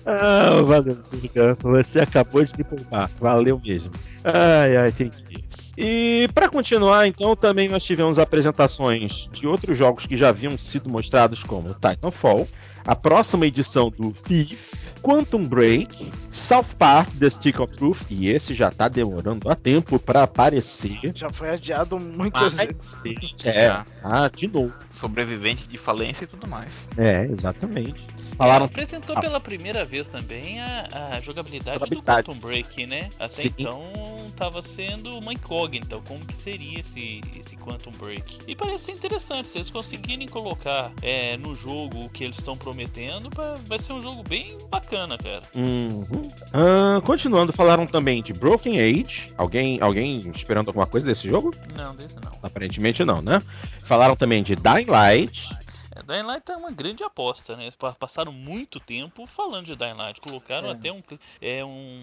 ah, 0.06 0.62
valeu, 0.62 0.96
Burga. 1.10 1.58
Você 1.60 2.00
acabou 2.00 2.42
de 2.44 2.56
me 2.56 2.64
poupar. 2.64 3.10
Valeu 3.20 3.60
mesmo. 3.64 3.90
Ai, 4.24 4.76
ai, 4.76 4.90
tem 4.92 5.08
que 5.08 5.34
ir. 5.34 5.44
E 5.80 6.26
para 6.34 6.48
continuar, 6.48 7.06
então, 7.06 7.36
também 7.36 7.68
nós 7.68 7.84
tivemos 7.84 8.18
apresentações 8.18 9.28
de 9.30 9.46
outros 9.46 9.78
jogos 9.78 10.06
que 10.06 10.16
já 10.16 10.30
haviam 10.30 10.58
sido 10.58 10.90
mostrados, 10.90 11.44
como 11.44 11.72
Titanfall, 11.72 12.48
a 12.84 12.96
próxima 12.96 13.46
edição 13.46 13.88
do 13.88 14.10
Thief, 14.10 14.74
Quantum 15.08 15.48
Break, 15.48 16.12
South 16.30 16.66
Park 16.78 17.08
The 17.18 17.30
Stick 17.30 17.58
of 17.60 17.72
Truth, 17.72 18.02
e 18.10 18.28
esse 18.28 18.52
já 18.52 18.70
tá 18.70 18.88
demorando 18.88 19.48
há 19.48 19.56
tempo 19.56 19.98
para 19.98 20.24
aparecer. 20.24 21.00
Já 21.14 21.30
foi 21.30 21.48
adiado 21.48 21.98
muitas 21.98 22.52
Mas, 22.52 22.68
vezes. 23.02 23.34
É, 23.42 23.68
ah, 24.04 24.28
de 24.28 24.48
novo. 24.48 24.74
Sobrevivente 24.92 25.66
de 25.66 25.78
falência 25.78 26.24
e 26.24 26.26
tudo 26.26 26.46
mais. 26.46 26.70
É, 26.98 27.24
exatamente. 27.24 28.06
Falaram... 28.36 28.66
apresentou 28.66 29.16
ah. 29.16 29.20
pela 29.20 29.40
primeira 29.40 29.82
vez 29.86 30.08
também 30.08 30.60
a, 30.60 30.86
a 31.14 31.20
jogabilidade, 31.22 31.78
jogabilidade, 31.78 32.24
do 32.24 32.32
Quantum 32.32 32.46
Break, 32.46 32.86
né? 32.86 33.08
Até 33.18 33.28
Sim. 33.28 33.54
então 33.56 33.90
estava 34.26 34.60
sendo 34.60 35.18
uma 35.18 35.32
incógnita, 35.32 35.98
como 36.06 36.24
que 36.24 36.36
seria 36.36 36.80
esse, 36.80 37.22
esse 37.38 37.56
Quantum 37.56 37.90
Break. 37.92 38.38
E 38.46 38.54
parece 38.54 38.92
interessante, 38.92 39.48
se 39.48 39.58
eles 39.58 39.70
conseguirem 39.70 40.28
colocar 40.28 40.92
é, 41.02 41.36
no 41.38 41.54
jogo 41.54 42.04
o 42.04 42.10
que 42.10 42.24
eles 42.24 42.38
estão 42.38 42.56
prometendo, 42.56 43.30
vai 43.66 43.78
ser 43.78 43.94
um 43.94 44.02
jogo 44.02 44.22
bem 44.22 44.56
bacana, 44.70 44.97
cara. 45.06 45.42
Uhum. 45.54 46.02
Uh, 46.02 47.00
continuando, 47.02 47.52
falaram 47.52 47.86
também 47.86 48.22
de 48.22 48.32
Broken 48.32 48.80
Age. 48.80 49.32
Alguém, 49.36 49.80
alguém 49.80 50.30
esperando 50.34 50.68
alguma 50.68 50.86
coisa 50.86 51.06
desse 51.06 51.28
jogo? 51.28 51.54
Não, 51.76 51.94
desse 51.94 52.16
não. 52.16 52.32
Aparentemente 52.42 53.04
não, 53.04 53.20
né? 53.22 53.40
Falaram 53.84 54.16
também 54.16 54.42
de 54.42 54.56
Dying 54.56 54.86
Light. 54.86 55.50
É, 55.98 56.02
Dying 56.02 56.22
Light 56.22 56.50
é 56.50 56.56
uma 56.56 56.70
grande 56.70 57.02
aposta, 57.02 57.56
né? 57.56 57.64
Eles 57.64 57.76
passaram 57.98 58.32
muito 58.32 58.78
tempo 58.78 59.26
falando 59.26 59.66
de 59.66 59.76
Dying 59.76 59.94
Light, 59.94 60.20
colocaram 60.20 60.68
é. 60.68 60.72
até 60.72 60.92
um, 60.92 61.02
é 61.40 61.64
um. 61.64 62.02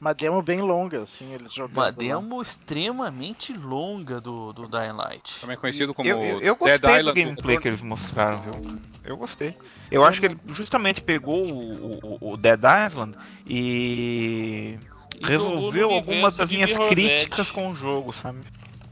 Uma 0.00 0.12
demo 0.12 0.42
bem 0.42 0.60
longa, 0.60 1.02
assim, 1.02 1.32
eles 1.32 1.52
jogaram. 1.52 1.82
Uma 1.82 1.92
demo 1.92 2.36
lá. 2.36 2.42
extremamente 2.42 3.52
longa 3.52 4.20
do, 4.20 4.52
do 4.52 4.66
Dying 4.68 4.92
Light. 4.92 5.40
Também 5.40 5.56
conhecido 5.56 5.92
como. 5.92 6.08
Eu, 6.08 6.20
eu, 6.20 6.40
eu 6.40 6.56
gostei 6.56 6.78
Dead 6.78 6.92
do 6.92 7.00
Island 7.00 7.22
gameplay 7.22 7.56
do 7.56 7.62
que 7.62 7.68
eles 7.68 7.82
mostraram, 7.82 8.42
viu? 8.42 8.80
Eu 9.04 9.16
gostei. 9.16 9.54
Eu 9.94 10.04
acho 10.04 10.18
que 10.18 10.26
ele 10.26 10.38
justamente 10.48 11.00
pegou 11.00 11.46
o, 11.46 12.18
o, 12.20 12.32
o 12.32 12.36
Dead 12.36 12.60
Island 12.88 13.16
e. 13.46 14.76
e 15.20 15.24
resolveu 15.24 15.92
algumas 15.92 16.36
das 16.36 16.50
minhas 16.50 16.76
críticas 16.76 17.48
com 17.52 17.70
o 17.70 17.74
jogo, 17.76 18.12
sabe? 18.12 18.40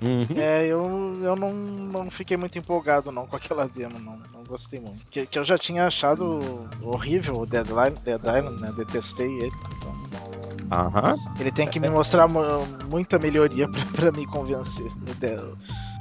Uhum. 0.01 0.27
É, 0.37 0.65
eu, 0.67 1.19
eu 1.21 1.35
não, 1.35 1.53
não 1.53 2.11
fiquei 2.11 2.37
muito 2.37 2.57
empolgado 2.57 3.11
não 3.11 3.27
com 3.27 3.35
aquela 3.35 3.69
demo, 3.69 3.99
não, 3.99 4.17
não 4.33 4.45
gostei 4.45 4.79
muito. 4.79 5.05
Que, 5.11 5.27
que 5.27 5.37
eu 5.37 5.43
já 5.43 5.59
tinha 5.59 5.89
achado 5.89 6.69
horrível 6.81 7.41
o 7.41 7.47
Deadline, 7.47 7.97
Dead 8.05 8.21
Island, 8.21 8.63
né? 8.63 8.73
Detestei 8.77 9.27
ele. 9.39 9.53
Então, 9.77 10.87
uhum. 10.87 11.35
Ele 11.41 11.51
tem 11.51 11.67
que 11.67 11.81
me 11.81 11.91
mostrar 11.91 12.29
muita 12.89 13.19
melhoria 13.19 13.67
pra, 13.71 13.85
pra 13.87 14.13
me 14.13 14.25
convencer 14.27 14.87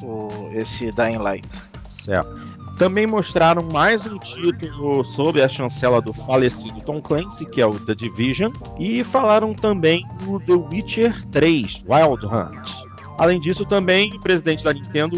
o, 0.04 0.06
o, 0.06 0.52
esse 0.54 0.92
Dying 0.92 1.18
Light. 1.18 1.48
Certo. 1.90 2.61
Também 2.82 3.06
mostraram 3.06 3.62
mais 3.72 4.08
um 4.08 4.18
título 4.18 5.04
sobre 5.04 5.44
a 5.44 5.48
chancela 5.48 6.02
do 6.02 6.12
falecido 6.14 6.84
Tom 6.84 7.00
Clancy, 7.00 7.46
que 7.46 7.62
é 7.62 7.66
o 7.68 7.80
The 7.80 7.94
Division, 7.94 8.52
e 8.80 9.04
falaram 9.04 9.54
também 9.54 10.04
do 10.24 10.40
The 10.40 10.54
Witcher 10.54 11.24
3 11.28 11.84
Wild 11.88 12.26
Hunt. 12.26 12.72
Além 13.20 13.40
disso, 13.40 13.68
também 13.68 14.16
o 14.16 14.20
presidente 14.20 14.64
da 14.64 14.74
Nintendo 14.74 15.16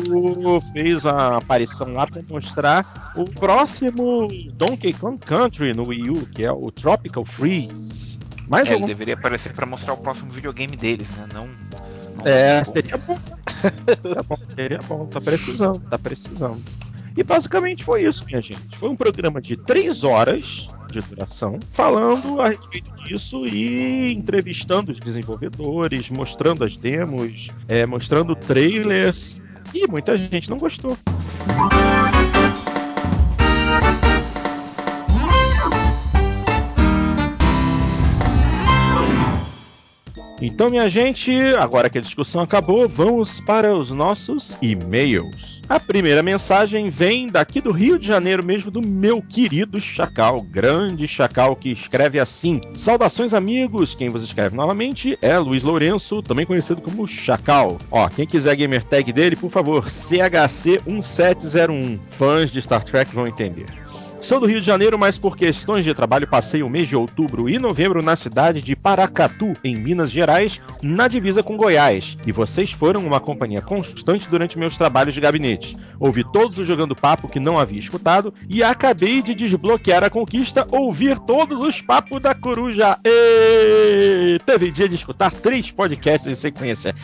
fez 0.74 1.05
a 1.05 1.38
aparição 1.38 1.93
lá 1.93 2.05
para 2.05 2.22
mostrar 2.24 3.14
o 3.16 3.24
próximo 3.24 4.28
Donkey 4.55 4.91
Kong 4.91 5.18
Country 5.18 5.74
no 5.74 5.88
Wii 5.88 6.09
U, 6.09 6.26
que 6.26 6.43
é 6.43 6.51
o 6.51 6.70
Tropical 6.70 7.24
Freeze. 7.24 8.20
Mas 8.45 8.70
é, 8.70 8.76
ele 8.76 8.88
deveria 8.88 9.14
aparecer 9.14 9.53
para 9.53 9.66
mostrar 9.66 9.93
o 9.93 9.97
próximo 9.97 10.30
videogame 10.34 10.76
deles, 10.76 11.07
né? 11.11 11.28
Não. 11.34 11.47
não 11.47 12.26
é, 12.26 12.61
seria 12.66 12.97
bom. 12.97 13.18
seria 13.55 14.24
bom. 14.28 14.38
Seria 14.53 14.80
bom. 14.80 15.05
Tá 15.05 15.22
precisando, 15.22 15.80
tá 15.89 15.97
precisando. 15.97 16.61
E 17.16 17.24
basicamente 17.24 17.84
foi 17.84 18.03
isso, 18.03 18.26
minha 18.26 18.41
gente. 18.41 18.78
Foi 18.78 18.89
um 18.89 18.95
programa 18.95 19.39
de 19.41 19.55
três 19.55 20.03
horas 20.03 20.68
de 20.91 21.01
duração, 21.01 21.59
falando 21.72 22.39
a 22.39 22.49
respeito 22.49 22.91
disso 23.03 23.45
e 23.45 24.14
entrevistando 24.14 24.91
os 24.91 24.99
desenvolvedores, 24.99 26.09
mostrando 26.09 26.64
as 26.64 26.78
demos, 26.78 27.47
é, 27.68 27.86
mostrando 27.86 28.36
trailers. 28.36 29.41
E 29.74 29.88
muita 29.88 30.16
gente 30.16 30.49
não 30.49 30.57
gostou. 30.57 30.97
Então, 40.45 40.69
minha 40.69 40.89
gente, 40.89 41.31
agora 41.57 41.89
que 41.89 41.97
a 41.97 42.01
discussão 42.01 42.41
acabou, 42.41 42.89
vamos 42.89 43.39
para 43.39 43.73
os 43.73 43.91
nossos 43.91 44.57
e-mails. 44.61 45.61
A 45.69 45.79
primeira 45.79 46.21
mensagem 46.21 46.89
vem 46.89 47.29
daqui 47.29 47.61
do 47.61 47.71
Rio 47.71 47.97
de 47.97 48.05
Janeiro 48.05 48.43
mesmo, 48.43 48.69
do 48.69 48.81
meu 48.81 49.21
querido 49.21 49.79
Chacal, 49.79 50.41
grande 50.41 51.07
Chacal, 51.07 51.55
que 51.55 51.69
escreve 51.69 52.19
assim: 52.19 52.59
Saudações, 52.75 53.33
amigos! 53.33 53.95
Quem 53.95 54.09
você 54.09 54.25
escreve 54.25 54.53
novamente 54.53 55.17
é 55.21 55.37
Luiz 55.37 55.63
Lourenço, 55.63 56.21
também 56.21 56.45
conhecido 56.45 56.81
como 56.81 57.07
Chacal. 57.07 57.77
Ó, 57.89 58.09
quem 58.09 58.27
quiser 58.27 58.51
a 58.51 58.55
gamer 58.55 58.83
tag 58.83 59.13
dele, 59.13 59.37
por 59.37 59.49
favor, 59.49 59.85
CHC1701. 59.85 62.01
Fãs 62.09 62.51
de 62.51 62.61
Star 62.61 62.83
Trek 62.83 63.15
vão 63.15 63.25
entender. 63.25 63.67
Sou 64.24 64.39
do 64.39 64.45
Rio 64.45 64.61
de 64.61 64.65
Janeiro, 64.65 64.97
mas 64.97 65.17
por 65.17 65.36
questões 65.36 65.84
de 65.84 65.93
trabalho 65.93 66.26
passei 66.26 66.63
o 66.63 66.69
mês 66.69 66.88
de 66.88 66.95
outubro 66.95 67.49
e 67.49 67.59
novembro 67.59 68.01
na 68.01 68.15
cidade 68.15 68.61
de 68.61 68.74
Paracatu, 68.74 69.51
em 69.61 69.76
Minas 69.76 70.09
Gerais, 70.09 70.61
na 70.82 71.09
divisa 71.09 71.43
com 71.43 71.57
Goiás. 71.57 72.17
E 72.26 72.32
vocês 72.32 72.71
foram 72.71 73.05
uma 73.05 73.19
companhia 73.19 73.61
constante 73.61 74.30
durante 74.30 74.57
meus 74.57 74.78
trabalhos 74.78 75.13
de 75.13 75.19
gabinete. 75.19 75.76
Ouvi 75.99 76.24
todos 76.32 76.57
os 76.57 76.65
jogando 76.65 76.95
papo 76.95 77.28
que 77.28 77.38
não 77.38 77.59
havia 77.59 77.78
escutado 77.78 78.34
e 78.49 78.63
acabei 78.63 79.21
de 79.21 79.36
desbloquear 79.36 80.05
a 80.05 80.09
conquista 80.09 80.65
ouvir 80.71 81.19
todos 81.19 81.59
os 81.59 81.82
papos 81.82 82.21
da 82.21 82.34
coruja. 82.34 82.97
E 83.03 84.39
teve 84.45 84.71
dia 84.71 84.88
de 84.88 84.95
escutar 84.95 85.34
três 85.34 85.69
podcasts 85.69 86.30
em 86.30 86.34
sequência. 86.34 86.95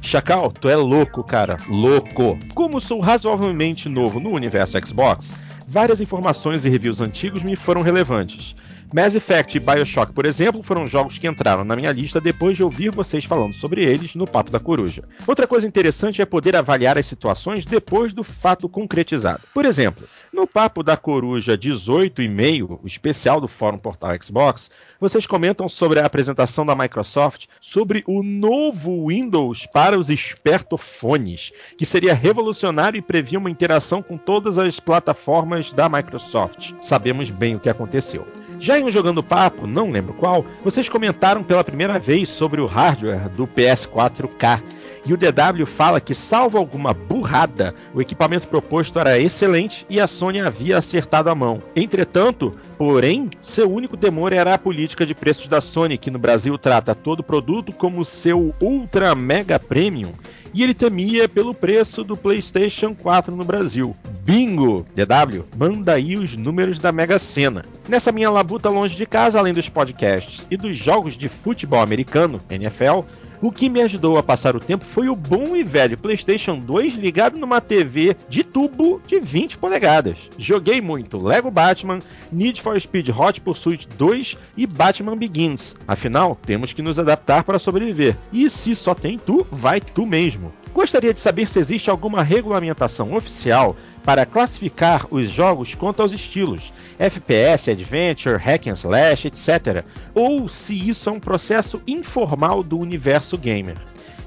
Chacal, 0.00 0.52
tu 0.52 0.68
é 0.68 0.76
louco, 0.76 1.24
cara. 1.24 1.56
Louco. 1.68 2.38
Como 2.54 2.80
sou 2.80 3.00
razoavelmente 3.00 3.88
novo 3.88 4.20
no 4.20 4.30
universo 4.30 4.78
Xbox, 4.86 5.34
várias 5.68 6.00
informações 6.00 6.64
e 6.64 6.70
reviews 6.70 7.02
antigos 7.02 7.42
me 7.42 7.54
foram 7.54 7.82
relevantes. 7.82 8.56
Mass 8.92 9.14
Effect 9.14 9.56
e 9.56 9.60
Bioshock, 9.60 10.12
por 10.12 10.24
exemplo, 10.24 10.62
foram 10.62 10.86
jogos 10.86 11.18
que 11.18 11.28
entraram 11.28 11.62
na 11.62 11.76
minha 11.76 11.92
lista 11.92 12.20
depois 12.20 12.56
de 12.56 12.62
ouvir 12.62 12.90
vocês 12.90 13.24
falando 13.24 13.52
sobre 13.52 13.84
eles 13.84 14.14
no 14.14 14.26
Papo 14.26 14.50
da 14.50 14.58
Coruja. 14.58 15.04
Outra 15.26 15.46
coisa 15.46 15.66
interessante 15.66 16.22
é 16.22 16.24
poder 16.24 16.56
avaliar 16.56 16.96
as 16.96 17.06
situações 17.06 17.66
depois 17.66 18.14
do 18.14 18.24
fato 18.24 18.66
concretizado. 18.66 19.42
Por 19.52 19.66
exemplo, 19.66 20.08
no 20.32 20.46
Papo 20.46 20.82
da 20.82 20.96
Coruja 20.96 21.56
18 21.56 22.22
e 22.22 22.28
meio, 22.28 22.80
o 22.82 22.86
especial 22.86 23.40
do 23.40 23.48
Fórum 23.48 23.78
Portal 23.78 24.10
Xbox, 24.22 24.70
vocês 24.98 25.26
comentam 25.26 25.68
sobre 25.68 26.00
a 26.00 26.06
apresentação 26.06 26.64
da 26.64 26.74
Microsoft 26.74 27.46
sobre 27.60 28.02
o 28.06 28.22
novo 28.22 29.08
Windows 29.08 29.66
para 29.66 29.98
os 29.98 30.08
espertofones, 30.08 31.52
que 31.76 31.84
seria 31.84 32.14
revolucionário 32.14 32.98
e 32.98 33.02
previa 33.02 33.38
uma 33.38 33.50
interação 33.50 34.02
com 34.02 34.16
todas 34.16 34.56
as 34.56 34.80
plataformas 34.80 35.72
da 35.72 35.88
Microsoft. 35.90 36.72
Sabemos 36.80 37.28
bem 37.30 37.54
o 37.54 37.60
que 37.60 37.68
aconteceu. 37.68 38.26
Já 38.58 38.77
em 38.78 38.84
um 38.84 38.90
Jogando 38.90 39.22
Papo, 39.22 39.66
não 39.66 39.90
lembro 39.90 40.14
qual, 40.14 40.44
vocês 40.64 40.88
comentaram 40.88 41.42
pela 41.42 41.64
primeira 41.64 41.98
vez 41.98 42.28
sobre 42.28 42.60
o 42.60 42.66
hardware 42.66 43.28
do 43.30 43.46
PS4K 43.46 44.62
e 45.04 45.12
o 45.12 45.16
DW 45.16 45.66
fala 45.66 46.00
que, 46.00 46.14
salvo 46.14 46.58
alguma 46.58 46.92
burrada, 46.92 47.74
o 47.94 48.00
equipamento 48.00 48.46
proposto 48.46 48.98
era 48.98 49.18
excelente 49.18 49.86
e 49.88 50.00
a 50.00 50.06
Sony 50.06 50.40
havia 50.40 50.78
acertado 50.78 51.30
a 51.30 51.34
mão. 51.34 51.62
Entretanto, 51.74 52.54
porém, 52.76 53.30
seu 53.40 53.72
único 53.72 53.96
temor 53.96 54.32
era 54.32 54.54
a 54.54 54.58
política 54.58 55.06
de 55.06 55.14
preços 55.14 55.48
da 55.48 55.60
Sony, 55.60 55.98
que 55.98 56.10
no 56.10 56.18
Brasil 56.18 56.56
trata 56.58 56.94
todo 56.94 57.22
produto 57.22 57.72
como 57.72 58.04
seu 58.04 58.54
ultra 58.60 59.14
mega 59.14 59.58
premium, 59.58 60.12
e 60.52 60.62
ele 60.62 60.74
temia 60.74 61.28
pelo 61.28 61.54
preço 61.54 62.04
do 62.04 62.16
PlayStation 62.16 62.94
4 62.94 63.34
no 63.34 63.44
Brasil. 63.44 63.94
Bingo! 64.24 64.86
DW, 64.94 65.44
manda 65.56 65.94
aí 65.94 66.16
os 66.16 66.36
números 66.36 66.78
da 66.78 66.92
Mega 66.92 67.18
Sena. 67.18 67.64
Nessa 67.88 68.12
minha 68.12 68.30
labuta 68.30 68.68
longe 68.68 68.96
de 68.96 69.06
casa, 69.06 69.38
além 69.38 69.54
dos 69.54 69.68
podcasts 69.68 70.46
e 70.50 70.56
dos 70.56 70.76
jogos 70.76 71.16
de 71.16 71.28
futebol 71.28 71.80
americano, 71.80 72.40
NFL, 72.50 73.04
o 73.40 73.52
que 73.52 73.68
me 73.68 73.80
ajudou 73.80 74.18
a 74.18 74.22
passar 74.22 74.56
o 74.56 74.60
tempo 74.60 74.84
foi 74.84 75.08
o 75.08 75.14
bom 75.14 75.54
e 75.54 75.62
velho 75.62 75.96
PlayStation 75.96 76.58
2 76.58 76.94
ligado 76.94 77.38
numa 77.38 77.60
TV 77.60 78.16
de 78.28 78.42
tubo 78.42 79.00
de 79.06 79.20
20 79.20 79.58
polegadas. 79.58 80.18
Joguei 80.36 80.80
muito 80.80 81.22
Lego 81.22 81.50
Batman, 81.50 82.00
Need 82.32 82.60
for 82.60 82.78
Speed 82.80 83.08
Hot 83.10 83.40
Pursuit 83.40 83.88
2 83.96 84.36
e 84.56 84.66
Batman 84.66 85.16
Begins. 85.16 85.76
Afinal, 85.86 86.36
temos 86.44 86.72
que 86.72 86.82
nos 86.82 86.98
adaptar 86.98 87.44
para 87.44 87.58
sobreviver. 87.58 88.16
E 88.32 88.50
se 88.50 88.74
só 88.74 88.94
tem 88.94 89.18
tu, 89.18 89.46
vai 89.50 89.80
tu 89.80 90.04
mesmo. 90.04 90.47
Gostaria 90.78 91.12
de 91.12 91.18
saber 91.18 91.48
se 91.48 91.58
existe 91.58 91.90
alguma 91.90 92.22
regulamentação 92.22 93.12
oficial 93.12 93.74
para 94.04 94.24
classificar 94.24 95.08
os 95.10 95.28
jogos 95.28 95.74
quanto 95.74 96.00
aos 96.02 96.12
estilos, 96.12 96.72
FPS, 97.00 97.68
Adventure, 97.68 98.38
Hack 98.38 98.68
and 98.68 98.74
Slash, 98.74 99.26
etc., 99.26 99.84
ou 100.14 100.48
se 100.48 100.88
isso 100.88 101.10
é 101.10 101.12
um 101.12 101.18
processo 101.18 101.82
informal 101.84 102.62
do 102.62 102.78
universo 102.78 103.36
gamer. 103.36 103.74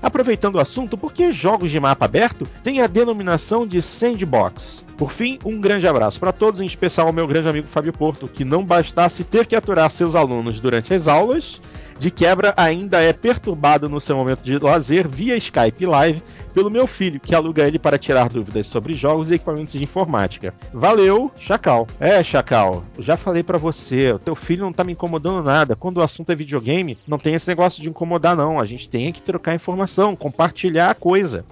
Aproveitando 0.04 0.56
o 0.56 0.60
assunto, 0.60 0.98
por 0.98 1.14
que 1.14 1.32
jogos 1.32 1.72
de 1.72 1.80
mapa 1.80 2.04
aberto 2.04 2.46
têm 2.62 2.82
a 2.82 2.88
denominação 2.88 3.66
de 3.66 3.82
sandbox? 3.82 4.84
Por 4.98 5.14
fim, 5.14 5.40
um 5.46 5.62
grande 5.62 5.88
abraço 5.88 6.20
para 6.20 6.34
todos, 6.34 6.60
em 6.60 6.66
especial 6.66 7.08
ao 7.08 7.14
meu 7.14 7.28
grande 7.28 7.48
amigo 7.48 7.68
Fábio 7.70 7.94
Porto, 7.94 8.28
que 8.28 8.44
não 8.44 8.66
bastasse 8.66 9.24
ter 9.24 9.46
que 9.46 9.56
aturar 9.56 9.90
seus 9.90 10.16
alunos 10.16 10.60
durante 10.60 10.94
as 10.94 11.08
aulas, 11.08 11.62
de 12.02 12.10
quebra 12.10 12.52
ainda 12.58 13.00
é 13.00 13.14
perturbado 13.14 13.88
no 13.88 14.02
seu 14.02 14.18
momento 14.18 14.42
de 14.42 14.58
lazer 14.58 15.08
via 15.08 15.38
Skype 15.38 15.86
Live 15.86 16.24
pelo 16.52 16.72
meu 16.72 16.88
filho, 16.88 17.20
que 17.20 17.36
aluga 17.36 17.68
ele 17.68 17.78
para 17.78 18.00
tirar 18.00 18.28
dúvidas 18.28 18.66
sobre 18.66 18.96
jogos 18.96 19.30
e 19.30 19.36
equipamentos 19.36 19.74
de 19.74 19.84
informática. 19.84 20.52
Valeu, 20.74 21.32
Chacal. 21.38 21.88
É, 22.00 22.24
Chacal, 22.24 22.84
já 22.98 23.16
falei 23.16 23.44
para 23.44 23.60
você, 23.60 24.14
o 24.14 24.18
teu 24.18 24.34
filho 24.34 24.64
não 24.64 24.74
tá 24.74 24.84
me 24.84 24.94
incomodando 24.94 25.44
nada. 25.44 25.76
Quando 25.76 25.98
o 25.98 26.02
assunto 26.02 26.32
é 26.32 26.36
videogame, 26.36 26.98
não 27.08 27.20
tem 27.20 27.36
esse 27.36 27.48
negócio 27.48 27.84
de 27.84 27.90
incomodar 27.90 28.36
não. 28.36 28.60
A 28.60 28.66
gente 28.66 28.90
tem 28.90 29.14
que 29.14 29.22
trocar 29.22 29.54
informação, 29.54 30.16
compartilhar 30.16 30.90
a 30.90 30.96
coisa. 30.96 31.46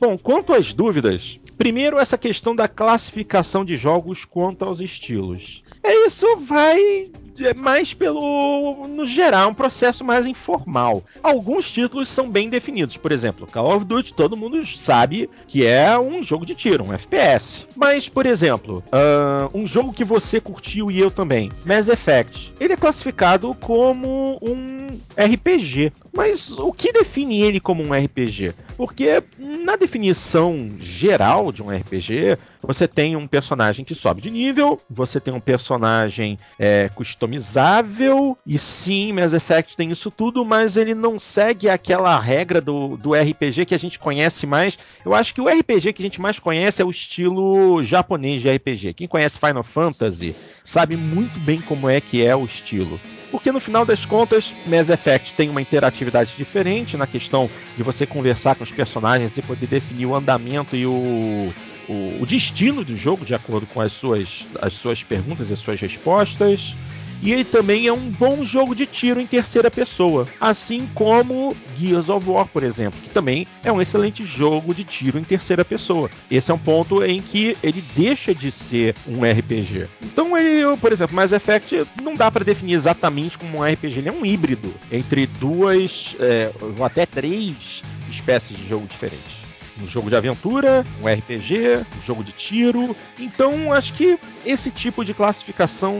Bom, 0.00 0.18
quanto 0.18 0.52
às 0.52 0.74
dúvidas, 0.74 1.38
primeiro 1.56 2.00
essa 2.00 2.18
questão 2.18 2.52
da 2.56 2.66
classificação 2.66 3.64
de 3.64 3.76
jogos 3.76 4.24
quanto 4.24 4.64
aos 4.64 4.80
estilos. 4.80 5.62
É 5.84 6.04
isso 6.04 6.36
vai 6.38 7.12
mais 7.56 7.94
pelo, 7.94 8.86
no 8.88 9.06
geral, 9.06 9.50
um 9.50 9.54
processo 9.54 10.04
mais 10.04 10.26
informal. 10.26 11.02
Alguns 11.22 11.70
títulos 11.70 12.08
são 12.08 12.30
bem 12.30 12.48
definidos, 12.48 12.96
por 12.96 13.12
exemplo, 13.12 13.46
Call 13.46 13.76
of 13.76 13.84
Duty, 13.84 14.14
todo 14.14 14.36
mundo 14.36 14.64
sabe 14.66 15.28
que 15.46 15.66
é 15.66 15.98
um 15.98 16.22
jogo 16.22 16.46
de 16.46 16.54
tiro, 16.54 16.84
um 16.84 16.92
FPS. 16.92 17.66
Mas, 17.74 18.08
por 18.08 18.26
exemplo, 18.26 18.82
uh, 18.88 19.58
um 19.58 19.66
jogo 19.66 19.92
que 19.92 20.04
você 20.04 20.40
curtiu 20.40 20.90
e 20.90 20.98
eu 20.98 21.10
também, 21.10 21.50
Mass 21.64 21.88
Effect, 21.88 22.52
ele 22.60 22.72
é 22.72 22.76
classificado 22.76 23.54
como 23.60 24.38
um 24.42 24.86
RPG. 25.16 25.92
Mas 26.14 26.56
o 26.58 26.72
que 26.72 26.92
define 26.92 27.42
ele 27.42 27.58
como 27.58 27.82
um 27.82 27.92
RPG? 27.92 28.54
Porque 28.76 29.22
na 29.38 29.74
definição 29.74 30.70
geral 30.78 31.50
de 31.50 31.60
um 31.60 31.70
RPG, 31.70 32.38
você 32.62 32.86
tem 32.86 33.16
um 33.16 33.26
personagem 33.26 33.84
que 33.84 33.96
sobe 33.96 34.22
de 34.22 34.30
nível, 34.30 34.80
você 34.88 35.18
tem 35.18 35.34
um 35.34 35.40
personagem 35.40 36.38
é, 36.56 36.88
customizável, 36.88 38.38
e 38.46 38.56
sim, 38.58 39.12
Mass 39.12 39.32
Effect 39.32 39.76
tem 39.76 39.90
isso 39.90 40.08
tudo, 40.08 40.44
mas 40.44 40.76
ele 40.76 40.94
não 40.94 41.18
segue 41.18 41.68
aquela 41.68 42.18
regra 42.20 42.60
do, 42.60 42.96
do 42.96 43.12
RPG 43.12 43.66
que 43.66 43.74
a 43.74 43.78
gente 43.78 43.98
conhece 43.98 44.46
mais. 44.46 44.78
Eu 45.04 45.14
acho 45.14 45.34
que 45.34 45.40
o 45.40 45.48
RPG 45.48 45.92
que 45.92 46.02
a 46.02 46.06
gente 46.06 46.20
mais 46.20 46.38
conhece 46.38 46.80
é 46.80 46.84
o 46.84 46.90
estilo 46.90 47.82
japonês 47.82 48.40
de 48.40 48.50
RPG. 48.50 48.94
Quem 48.94 49.08
conhece 49.08 49.38
Final 49.38 49.64
Fantasy 49.64 50.34
sabe 50.62 50.96
muito 50.96 51.38
bem 51.40 51.60
como 51.60 51.88
é 51.88 52.00
que 52.00 52.24
é 52.24 52.36
o 52.36 52.44
estilo 52.44 53.00
porque 53.34 53.50
no 53.50 53.58
final 53.58 53.84
das 53.84 54.06
contas, 54.06 54.54
Mass 54.64 54.90
Effect 54.90 55.34
tem 55.34 55.50
uma 55.50 55.60
interatividade 55.60 56.36
diferente 56.36 56.96
na 56.96 57.04
questão 57.04 57.50
de 57.76 57.82
você 57.82 58.06
conversar 58.06 58.54
com 58.54 58.62
os 58.62 58.70
personagens 58.70 59.36
e 59.36 59.42
poder 59.42 59.66
definir 59.66 60.06
o 60.06 60.14
andamento 60.14 60.76
e 60.76 60.86
o, 60.86 61.52
o, 61.88 62.22
o 62.22 62.26
destino 62.26 62.84
do 62.84 62.94
jogo 62.94 63.24
de 63.24 63.34
acordo 63.34 63.66
com 63.66 63.80
as 63.80 63.90
suas, 63.90 64.46
as 64.62 64.74
suas 64.74 65.02
perguntas 65.02 65.50
e 65.50 65.52
as 65.52 65.58
suas 65.58 65.80
respostas. 65.80 66.76
E 67.24 67.32
ele 67.32 67.42
também 67.42 67.86
é 67.86 67.92
um 67.92 68.10
bom 68.10 68.44
jogo 68.44 68.74
de 68.74 68.84
tiro 68.84 69.18
em 69.18 69.26
terceira 69.26 69.70
pessoa, 69.70 70.28
assim 70.38 70.86
como 70.92 71.56
Gears 71.74 72.10
of 72.10 72.28
War, 72.28 72.46
por 72.46 72.62
exemplo, 72.62 73.00
que 73.02 73.08
também 73.08 73.46
é 73.64 73.72
um 73.72 73.80
excelente 73.80 74.26
jogo 74.26 74.74
de 74.74 74.84
tiro 74.84 75.18
em 75.18 75.24
terceira 75.24 75.64
pessoa. 75.64 76.10
Esse 76.30 76.50
é 76.50 76.54
um 76.54 76.58
ponto 76.58 77.02
em 77.02 77.22
que 77.22 77.56
ele 77.62 77.82
deixa 77.96 78.34
de 78.34 78.50
ser 78.50 78.94
um 79.08 79.22
RPG. 79.22 79.88
Então 80.02 80.36
ele, 80.36 80.76
por 80.76 80.92
exemplo, 80.92 81.16
Mass 81.16 81.32
Effect 81.32 81.86
não 82.02 82.14
dá 82.14 82.30
para 82.30 82.44
definir 82.44 82.74
exatamente 82.74 83.38
como 83.38 83.56
um 83.56 83.64
RPG, 83.64 84.00
ele 84.00 84.08
é 84.10 84.12
um 84.12 84.26
híbrido 84.26 84.74
entre 84.92 85.26
duas, 85.26 86.14
é, 86.20 86.52
ou 86.78 86.84
até 86.84 87.06
três 87.06 87.82
espécies 88.10 88.54
de 88.54 88.68
jogo 88.68 88.86
diferentes 88.86 89.44
um 89.82 89.88
jogo 89.88 90.08
de 90.08 90.16
aventura, 90.16 90.84
um 91.02 91.08
RPG, 91.08 91.84
um 91.98 92.02
jogo 92.06 92.22
de 92.22 92.32
tiro. 92.32 92.96
Então, 93.18 93.72
acho 93.72 93.94
que 93.94 94.18
esse 94.44 94.70
tipo 94.70 95.04
de 95.04 95.12
classificação 95.12 95.98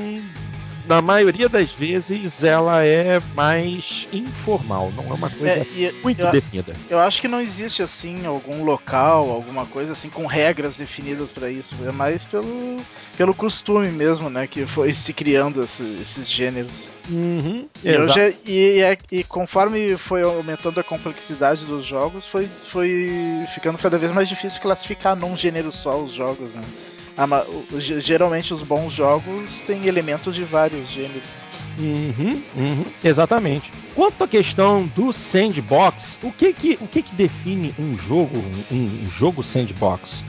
na 0.86 1.01
maioria 1.01 1.48
das 1.48 1.70
vezes 1.70 2.43
ela 2.43 2.85
é 2.85 3.20
mais 3.35 4.06
informal, 4.12 4.93
não 4.97 5.05
é 5.05 5.15
uma 5.15 5.31
coisa 5.31 5.52
é, 5.52 5.66
e, 5.74 5.94
muito 6.02 6.20
eu, 6.20 6.31
definida. 6.31 6.73
Eu 6.90 7.01
acho 7.01 7.20
que 7.20 7.28
não 7.28 7.40
existe 7.40 7.82
assim 7.82 8.27
algum 8.27 8.65
local, 8.65 9.31
alguma 9.31 9.66
coisa 9.66 9.93
assim 9.93 10.09
com 10.09 10.27
regras 10.27 10.77
definidas 10.77 11.31
para 11.31 11.51
isso, 11.51 11.74
é 11.86 11.93
mais 11.93 12.24
pelo, 12.24 12.77
pelo 13.16 13.35
costume 13.35 13.89
mesmo, 13.89 14.28
né, 14.28 14.47
que 14.47 14.66
foi 14.66 14.93
se 14.93 15.12
criando 15.12 15.62
esse, 15.62 15.82
esses 16.01 16.31
gêneros. 16.31 16.94
Uhum, 17.11 17.69
e, 17.82 18.06
já, 18.06 18.28
e, 18.47 18.81
e, 18.81 19.19
e, 19.19 19.24
conforme 19.24 19.97
foi 19.97 20.23
aumentando 20.23 20.81
a 20.81 20.85
complexidade 20.85 21.65
dos 21.65 21.85
jogos, 21.85 22.27
foi, 22.27 22.48
foi 22.70 23.44
ficando 23.55 23.78
cada 23.78 23.98
vez 23.98 24.12
mais 24.12 24.28
difícil 24.28 24.61
classificar 24.61 25.16
num 25.16 25.36
gênero 25.36 25.70
só 25.70 26.02
os 26.02 26.12
jogos, 26.12 26.48
né? 26.55 26.62
Ah, 27.16 27.27
geralmente 27.78 28.53
os 28.53 28.62
bons 28.62 28.93
jogos 28.93 29.62
têm 29.66 29.86
elementos 29.86 30.35
de 30.35 30.43
vários 30.43 30.91
gêneros. 30.91 31.28
Uhum, 31.78 32.43
uhum, 32.57 32.85
exatamente. 33.03 33.73
Quanto 33.95 34.24
à 34.24 34.28
questão 34.28 34.86
do 34.86 35.12
sandbox, 35.12 36.19
o 36.23 36.32
que 36.32 36.53
que, 36.53 36.78
o 36.81 36.86
que, 36.86 37.03
que 37.03 37.15
define 37.15 37.74
um 37.78 37.97
jogo, 37.97 38.36
um, 38.70 39.05
um 39.05 39.11
jogo 39.11 39.43
sandbox? 39.43 40.24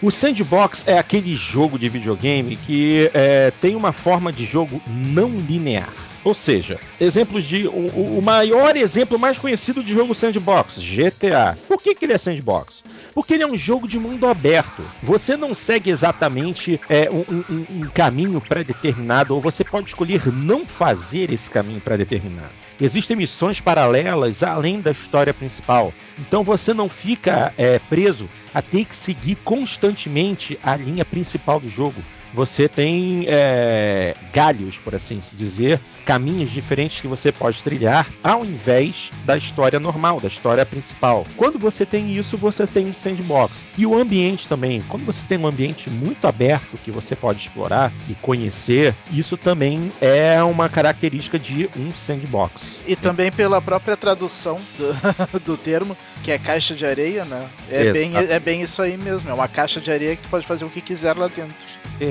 O 0.00 0.12
sandbox 0.12 0.84
é 0.86 0.96
aquele 0.96 1.34
jogo 1.34 1.76
de 1.76 1.88
videogame 1.88 2.56
que 2.56 3.10
é, 3.12 3.52
tem 3.60 3.74
uma 3.74 3.92
forma 3.92 4.32
de 4.32 4.44
jogo 4.44 4.80
não 4.86 5.30
linear. 5.30 5.92
Ou 6.24 6.34
seja, 6.34 6.78
exemplos 7.00 7.44
de. 7.44 7.66
O, 7.66 8.18
o, 8.18 8.22
maior 8.22 8.76
exemplo 8.76 9.18
mais 9.18 9.38
conhecido 9.38 9.82
de 9.82 9.94
jogo 9.94 10.14
sandbox, 10.14 10.78
GTA. 10.78 11.56
Por 11.66 11.80
que, 11.80 11.94
que 11.94 12.04
ele 12.04 12.12
é 12.12 12.18
sandbox? 12.18 12.82
Porque 13.14 13.34
ele 13.34 13.42
é 13.42 13.46
um 13.46 13.56
jogo 13.56 13.88
de 13.88 13.98
mundo 13.98 14.26
aberto. 14.26 14.82
Você 15.02 15.36
não 15.36 15.54
segue 15.54 15.90
exatamente 15.90 16.80
é, 16.88 17.08
um, 17.10 17.24
um, 17.52 17.82
um 17.82 17.90
caminho 17.90 18.40
pré-determinado, 18.40 19.34
ou 19.34 19.40
você 19.40 19.64
pode 19.64 19.88
escolher 19.88 20.26
não 20.32 20.66
fazer 20.66 21.32
esse 21.32 21.50
caminho 21.50 21.80
pré-determinado. 21.80 22.52
Existem 22.80 23.16
missões 23.16 23.60
paralelas 23.60 24.42
além 24.42 24.80
da 24.80 24.92
história 24.92 25.34
principal. 25.34 25.92
Então 26.18 26.44
você 26.44 26.72
não 26.72 26.88
fica 26.88 27.52
é, 27.58 27.78
preso 27.78 28.28
a 28.54 28.62
ter 28.62 28.84
que 28.84 28.94
seguir 28.94 29.34
constantemente 29.36 30.58
a 30.62 30.76
linha 30.76 31.04
principal 31.04 31.58
do 31.58 31.68
jogo 31.68 32.00
você 32.32 32.68
tem 32.68 33.24
é, 33.28 34.14
galhos, 34.32 34.76
por 34.78 34.94
assim 34.94 35.20
se 35.20 35.34
dizer, 35.34 35.80
caminhos 36.04 36.50
diferentes 36.50 37.00
que 37.00 37.08
você 37.08 37.32
pode 37.32 37.62
trilhar 37.62 38.06
ao 38.22 38.44
invés 38.44 39.10
da 39.24 39.36
história 39.36 39.80
normal, 39.80 40.20
da 40.20 40.28
história 40.28 40.64
principal. 40.64 41.24
Quando 41.36 41.58
você 41.58 41.84
tem 41.84 42.16
isso, 42.16 42.36
você 42.36 42.66
tem 42.66 42.86
um 42.86 42.94
sandbox. 42.94 43.64
E 43.76 43.86
o 43.86 43.98
ambiente 43.98 44.48
também. 44.48 44.80
Quando 44.82 45.04
você 45.04 45.22
tem 45.28 45.38
um 45.38 45.46
ambiente 45.46 45.90
muito 45.90 46.26
aberto 46.26 46.78
que 46.78 46.90
você 46.90 47.14
pode 47.14 47.40
explorar 47.40 47.92
e 48.08 48.14
conhecer, 48.14 48.94
isso 49.12 49.36
também 49.36 49.92
é 50.00 50.42
uma 50.42 50.68
característica 50.68 51.38
de 51.38 51.68
um 51.76 51.92
sandbox. 51.92 52.80
E 52.86 52.96
também 52.96 53.30
pela 53.30 53.60
própria 53.60 53.96
tradução 53.96 54.60
do, 54.76 55.40
do 55.40 55.56
termo, 55.56 55.96
que 56.22 56.32
é 56.32 56.38
caixa 56.38 56.74
de 56.74 56.84
areia, 56.84 57.24
né? 57.24 57.48
É 57.68 57.92
bem, 57.92 58.12
é 58.16 58.40
bem 58.40 58.62
isso 58.62 58.82
aí 58.82 58.96
mesmo. 58.96 59.30
É 59.30 59.34
uma 59.34 59.48
caixa 59.48 59.80
de 59.80 59.90
areia 59.90 60.16
que 60.16 60.22
tu 60.22 60.28
pode 60.28 60.46
fazer 60.46 60.64
o 60.64 60.70
que 60.70 60.80
quiser 60.80 61.16
lá 61.16 61.28
dentro. 61.28 61.54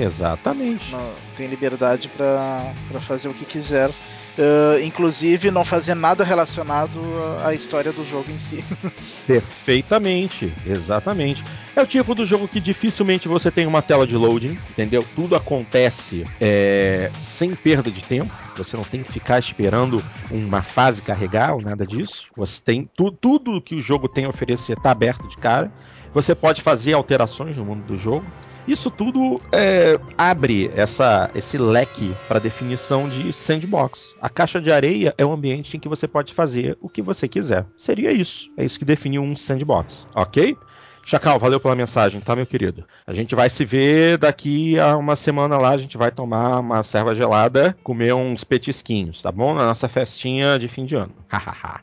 Exatamente. 0.08 0.92
Não, 0.92 1.12
tem 1.36 1.46
liberdade 1.46 2.08
para 2.08 3.00
fazer 3.00 3.28
o 3.28 3.34
que 3.34 3.44
quiser. 3.44 3.90
Uh, 4.38 4.80
inclusive 4.84 5.50
não 5.50 5.64
fazer 5.64 5.96
nada 5.96 6.22
relacionado 6.22 7.00
à 7.44 7.52
história 7.52 7.92
do 7.92 8.04
jogo 8.04 8.30
em 8.30 8.38
si. 8.38 8.64
Perfeitamente, 9.26 10.54
exatamente. 10.64 11.42
É 11.74 11.82
o 11.82 11.86
tipo 11.86 12.14
do 12.14 12.24
jogo 12.24 12.46
que 12.46 12.60
dificilmente 12.60 13.26
você 13.26 13.50
tem 13.50 13.66
uma 13.66 13.82
tela 13.82 14.06
de 14.06 14.16
loading, 14.16 14.56
entendeu? 14.70 15.04
Tudo 15.16 15.34
acontece 15.34 16.24
é, 16.40 17.10
sem 17.18 17.52
perda 17.52 17.90
de 17.90 18.00
tempo. 18.00 18.32
Você 18.56 18.76
não 18.76 18.84
tem 18.84 19.02
que 19.02 19.10
ficar 19.10 19.40
esperando 19.40 20.02
uma 20.30 20.62
fase 20.62 21.02
carregar 21.02 21.54
ou 21.54 21.60
nada 21.60 21.84
disso. 21.84 22.26
Você 22.36 22.62
tem 22.62 22.88
tu, 22.94 23.10
tudo 23.10 23.60
que 23.60 23.74
o 23.74 23.80
jogo 23.80 24.08
tem 24.08 24.24
a 24.24 24.28
oferecer 24.28 24.76
está 24.76 24.92
aberto 24.92 25.26
de 25.26 25.36
cara. 25.36 25.72
Você 26.14 26.32
pode 26.32 26.62
fazer 26.62 26.92
alterações 26.92 27.56
no 27.56 27.64
mundo 27.64 27.84
do 27.84 27.96
jogo. 27.96 28.24
Isso 28.68 28.90
tudo 28.90 29.40
é, 29.50 29.98
abre 30.18 30.70
essa, 30.76 31.30
esse 31.34 31.56
leque 31.56 32.14
para 32.28 32.38
definição 32.38 33.08
de 33.08 33.32
sandbox. 33.32 34.14
A 34.20 34.28
caixa 34.28 34.60
de 34.60 34.70
areia 34.70 35.14
é 35.16 35.24
um 35.24 35.32
ambiente 35.32 35.74
em 35.74 35.80
que 35.80 35.88
você 35.88 36.06
pode 36.06 36.34
fazer 36.34 36.76
o 36.78 36.86
que 36.86 37.00
você 37.00 37.26
quiser. 37.26 37.64
Seria 37.78 38.12
isso. 38.12 38.50
É 38.58 38.64
isso 38.66 38.78
que 38.78 38.84
define 38.84 39.18
um 39.18 39.34
sandbox, 39.34 40.06
ok? 40.14 40.54
Chacal, 41.02 41.38
valeu 41.38 41.58
pela 41.58 41.74
mensagem, 41.74 42.20
tá, 42.20 42.36
meu 42.36 42.44
querido? 42.44 42.84
A 43.06 43.14
gente 43.14 43.34
vai 43.34 43.48
se 43.48 43.64
ver 43.64 44.18
daqui 44.18 44.78
a 44.78 44.98
uma 44.98 45.16
semana 45.16 45.56
lá, 45.56 45.70
a 45.70 45.78
gente 45.78 45.96
vai 45.96 46.10
tomar 46.10 46.60
uma 46.60 46.82
serva 46.82 47.14
gelada, 47.14 47.74
comer 47.82 48.12
uns 48.12 48.44
petisquinhos, 48.44 49.22
tá 49.22 49.32
bom? 49.32 49.54
Na 49.54 49.64
nossa 49.64 49.88
festinha 49.88 50.58
de 50.58 50.68
fim 50.68 50.84
de 50.84 50.94
ano. 50.94 51.14
Hahaha. 51.26 51.80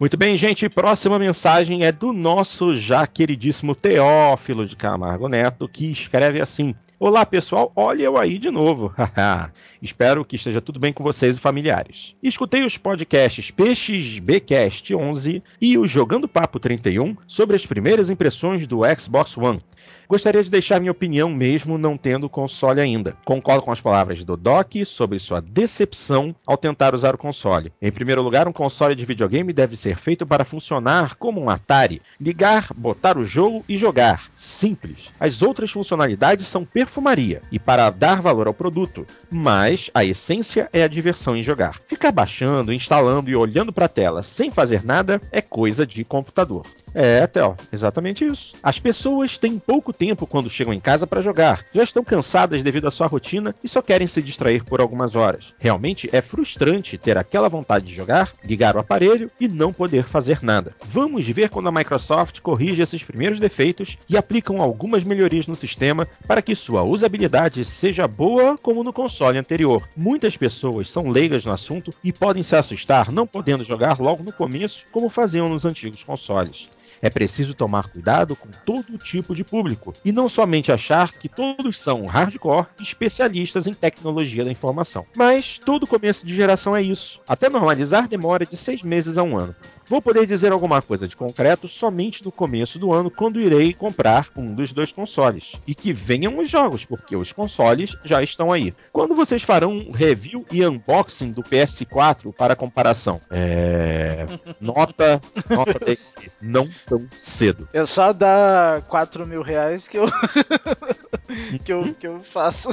Muito 0.00 0.16
bem, 0.16 0.36
gente. 0.36 0.68
Próxima 0.68 1.18
mensagem 1.18 1.84
é 1.84 1.90
do 1.90 2.12
nosso 2.12 2.72
já 2.72 3.04
queridíssimo 3.04 3.74
Teófilo 3.74 4.64
de 4.64 4.76
Camargo 4.76 5.28
Neto, 5.28 5.68
que 5.68 5.90
escreve 5.90 6.40
assim: 6.40 6.72
Olá 7.00 7.24
pessoal, 7.24 7.70
olha 7.76 8.02
eu 8.02 8.18
aí 8.18 8.38
de 8.38 8.50
novo. 8.50 8.92
Espero 9.80 10.24
que 10.24 10.34
esteja 10.34 10.60
tudo 10.60 10.80
bem 10.80 10.92
com 10.92 11.04
vocês 11.04 11.36
e 11.36 11.40
familiares. 11.40 12.16
Escutei 12.20 12.64
os 12.64 12.76
podcasts 12.76 13.52
Peixes 13.52 14.18
Bcast 14.18 14.92
11 14.92 15.40
e 15.60 15.78
o 15.78 15.86
Jogando 15.86 16.26
Papo 16.26 16.58
31 16.58 17.16
sobre 17.24 17.54
as 17.54 17.64
primeiras 17.64 18.10
impressões 18.10 18.66
do 18.66 18.80
Xbox 18.98 19.38
One. 19.38 19.62
Gostaria 20.08 20.42
de 20.42 20.50
deixar 20.50 20.80
minha 20.80 20.92
opinião 20.92 21.28
mesmo 21.28 21.76
não 21.76 21.96
tendo 21.96 22.28
console 22.30 22.80
ainda. 22.80 23.14
Concordo 23.24 23.62
com 23.62 23.70
as 23.70 23.80
palavras 23.80 24.24
do 24.24 24.36
Doc 24.36 24.72
sobre 24.86 25.18
sua 25.18 25.40
decepção 25.40 26.34
ao 26.46 26.56
tentar 26.56 26.94
usar 26.94 27.14
o 27.14 27.18
console. 27.18 27.72
Em 27.80 27.92
primeiro 27.92 28.22
lugar, 28.22 28.48
um 28.48 28.52
console 28.52 28.94
de 28.94 29.04
videogame 29.04 29.52
deve 29.52 29.76
ser 29.76 29.98
feito 29.98 30.26
para 30.26 30.46
funcionar 30.46 31.14
como 31.16 31.40
um 31.40 31.50
Atari: 31.50 32.00
ligar, 32.18 32.72
botar 32.74 33.18
o 33.18 33.24
jogo 33.24 33.62
e 33.68 33.76
jogar. 33.76 34.30
Simples. 34.34 35.10
As 35.20 35.42
outras 35.42 35.70
funcionalidades 35.70 36.46
são 36.46 36.64
perfumaria 36.88 37.42
e 37.52 37.58
para 37.58 37.90
dar 37.90 38.22
valor 38.22 38.46
ao 38.46 38.54
produto, 38.54 39.06
mas 39.30 39.90
a 39.94 40.04
essência 40.04 40.68
é 40.72 40.82
a 40.82 40.88
diversão 40.88 41.36
em 41.36 41.42
jogar. 41.42 41.78
Ficar 41.86 42.10
baixando, 42.10 42.72
instalando 42.72 43.28
e 43.28 43.36
olhando 43.36 43.72
para 43.72 43.84
a 43.84 43.88
tela 43.88 44.22
sem 44.22 44.50
fazer 44.50 44.84
nada 44.84 45.20
é 45.30 45.42
coisa 45.42 45.86
de 45.86 46.02
computador. 46.02 46.66
É, 46.94 47.26
Theo, 47.26 47.54
exatamente 47.70 48.24
isso. 48.24 48.54
As 48.62 48.78
pessoas 48.78 49.36
têm 49.36 49.58
pouco 49.58 49.92
tempo 49.92 50.26
quando 50.26 50.48
chegam 50.48 50.72
em 50.72 50.80
casa 50.80 51.06
para 51.06 51.20
jogar, 51.20 51.64
já 51.72 51.82
estão 51.82 52.02
cansadas 52.02 52.62
devido 52.62 52.88
à 52.88 52.90
sua 52.90 53.06
rotina 53.06 53.54
e 53.62 53.68
só 53.68 53.82
querem 53.82 54.06
se 54.06 54.22
distrair 54.22 54.64
por 54.64 54.80
algumas 54.80 55.14
horas. 55.14 55.54
Realmente 55.58 56.08
é 56.10 56.22
frustrante 56.22 56.96
ter 56.96 57.18
aquela 57.18 57.48
vontade 57.48 57.86
de 57.86 57.94
jogar, 57.94 58.32
ligar 58.42 58.74
o 58.74 58.80
aparelho 58.80 59.30
e 59.38 59.46
não 59.46 59.72
poder 59.72 60.04
fazer 60.04 60.40
nada. 60.42 60.72
Vamos 60.86 61.28
ver 61.28 61.50
quando 61.50 61.68
a 61.68 61.72
Microsoft 61.72 62.40
corrige 62.40 62.80
esses 62.80 63.02
primeiros 63.02 63.38
defeitos 63.38 63.98
e 64.08 64.16
aplicam 64.16 64.62
algumas 64.62 65.04
melhorias 65.04 65.46
no 65.46 65.54
sistema 65.54 66.06
para 66.26 66.42
que 66.42 66.54
sua 66.54 66.77
usabilidade 66.82 67.64
seja 67.64 68.06
boa 68.06 68.56
como 68.58 68.84
no 68.84 68.92
console 68.92 69.38
anterior. 69.38 69.88
Muitas 69.96 70.36
pessoas 70.36 70.90
são 70.90 71.08
leigas 71.08 71.44
no 71.44 71.52
assunto 71.52 71.92
e 72.02 72.12
podem 72.12 72.42
se 72.42 72.56
assustar 72.56 73.10
não 73.12 73.26
podendo 73.26 73.64
jogar 73.64 74.00
logo 74.00 74.22
no 74.22 74.32
começo 74.32 74.84
como 74.92 75.08
faziam 75.08 75.48
nos 75.48 75.64
antigos 75.64 76.02
consoles. 76.02 76.70
É 77.00 77.10
preciso 77.10 77.54
tomar 77.54 77.88
cuidado 77.88 78.34
com 78.34 78.48
todo 78.64 78.98
tipo 78.98 79.34
de 79.34 79.44
público 79.44 79.92
e 80.04 80.12
não 80.12 80.28
somente 80.28 80.72
achar 80.72 81.12
que 81.12 81.28
todos 81.28 81.78
são 81.80 82.06
hardcore 82.06 82.66
especialistas 82.80 83.66
em 83.66 83.74
tecnologia 83.74 84.44
da 84.44 84.50
informação. 84.50 85.06
Mas 85.16 85.58
todo 85.58 85.86
começo 85.86 86.26
de 86.26 86.34
geração 86.34 86.74
é 86.74 86.82
isso. 86.82 87.20
Até 87.28 87.48
normalizar 87.48 88.08
demora 88.08 88.44
de 88.44 88.56
seis 88.56 88.82
meses 88.82 89.18
a 89.18 89.22
um 89.22 89.36
ano. 89.36 89.54
Vou 89.88 90.02
poder 90.02 90.26
dizer 90.26 90.52
alguma 90.52 90.82
coisa 90.82 91.08
de 91.08 91.16
concreto 91.16 91.66
somente 91.66 92.22
no 92.22 92.30
começo 92.30 92.78
do 92.78 92.92
ano, 92.92 93.10
quando 93.10 93.40
irei 93.40 93.72
comprar 93.72 94.28
um 94.36 94.54
dos 94.54 94.70
dois 94.70 94.92
consoles. 94.92 95.52
E 95.66 95.74
que 95.74 95.94
venham 95.94 96.38
os 96.38 96.50
jogos, 96.50 96.84
porque 96.84 97.16
os 97.16 97.32
consoles 97.32 97.96
já 98.04 98.22
estão 98.22 98.52
aí. 98.52 98.74
Quando 98.92 99.14
vocês 99.14 99.42
farão 99.42 99.72
um 99.72 99.90
review 99.90 100.44
e 100.52 100.64
unboxing 100.66 101.32
do 101.32 101.42
PS4 101.42 102.34
para 102.34 102.54
comparação? 102.54 103.18
É. 103.30 104.26
Nota. 104.60 105.22
Nota 105.48 105.78
de... 105.82 105.98
não 106.42 106.68
tão 106.88 107.06
cedo. 107.12 107.68
É 107.72 107.84
só 107.86 108.12
dar 108.12 108.82
4 108.82 109.26
mil 109.26 109.42
reais 109.42 109.86
que 109.86 109.98
eu. 109.98 110.06
que, 111.64 111.72
eu 111.72 111.94
que 111.94 112.06
eu 112.06 112.20
faço. 112.20 112.70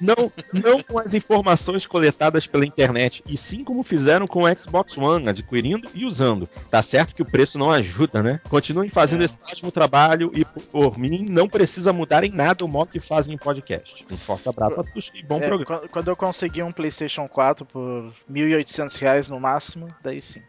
não, 0.00 0.32
não 0.52 0.82
com 0.82 0.98
as 0.98 1.12
informações 1.14 1.86
coletadas 1.86 2.46
pela 2.46 2.64
internet, 2.64 3.22
e 3.26 3.36
sim 3.36 3.64
como 3.64 3.82
fizeram 3.82 4.26
com 4.26 4.44
o 4.44 4.56
Xbox 4.56 4.96
One, 4.96 5.28
adquirindo 5.28 5.88
e 5.94 6.04
usando. 6.04 6.46
Tá 6.70 6.80
certo 6.82 7.14
que 7.14 7.22
o 7.22 7.26
preço 7.26 7.58
não 7.58 7.70
ajuda, 7.70 8.22
né? 8.22 8.40
Continuem 8.48 8.88
fazendo 8.88 9.22
é. 9.22 9.24
esse 9.24 9.42
ótimo 9.42 9.72
trabalho 9.72 10.30
e, 10.34 10.44
por 10.44 10.98
mim, 10.98 11.26
não 11.28 11.48
precisa 11.48 11.92
mudar 11.92 12.24
em 12.24 12.30
nada 12.30 12.64
o 12.64 12.68
modo 12.68 12.90
que 12.90 13.00
fazem 13.00 13.34
em 13.34 13.38
podcast. 13.38 14.04
Um 14.10 14.16
forte 14.16 14.48
abraço 14.48 14.80
a 14.80 14.84
todos 14.84 15.10
e 15.14 15.24
bom 15.24 15.38
é, 15.38 15.48
programa. 15.48 15.88
Quando 15.88 16.08
eu 16.08 16.16
conseguir 16.16 16.62
um 16.62 16.72
PlayStation 16.72 17.28
4 17.28 17.66
por 17.66 18.12
R$ 18.28 18.32
1.800 18.32 19.28
no 19.28 19.40
máximo, 19.40 19.88
daí 20.02 20.20
sim. 20.20 20.42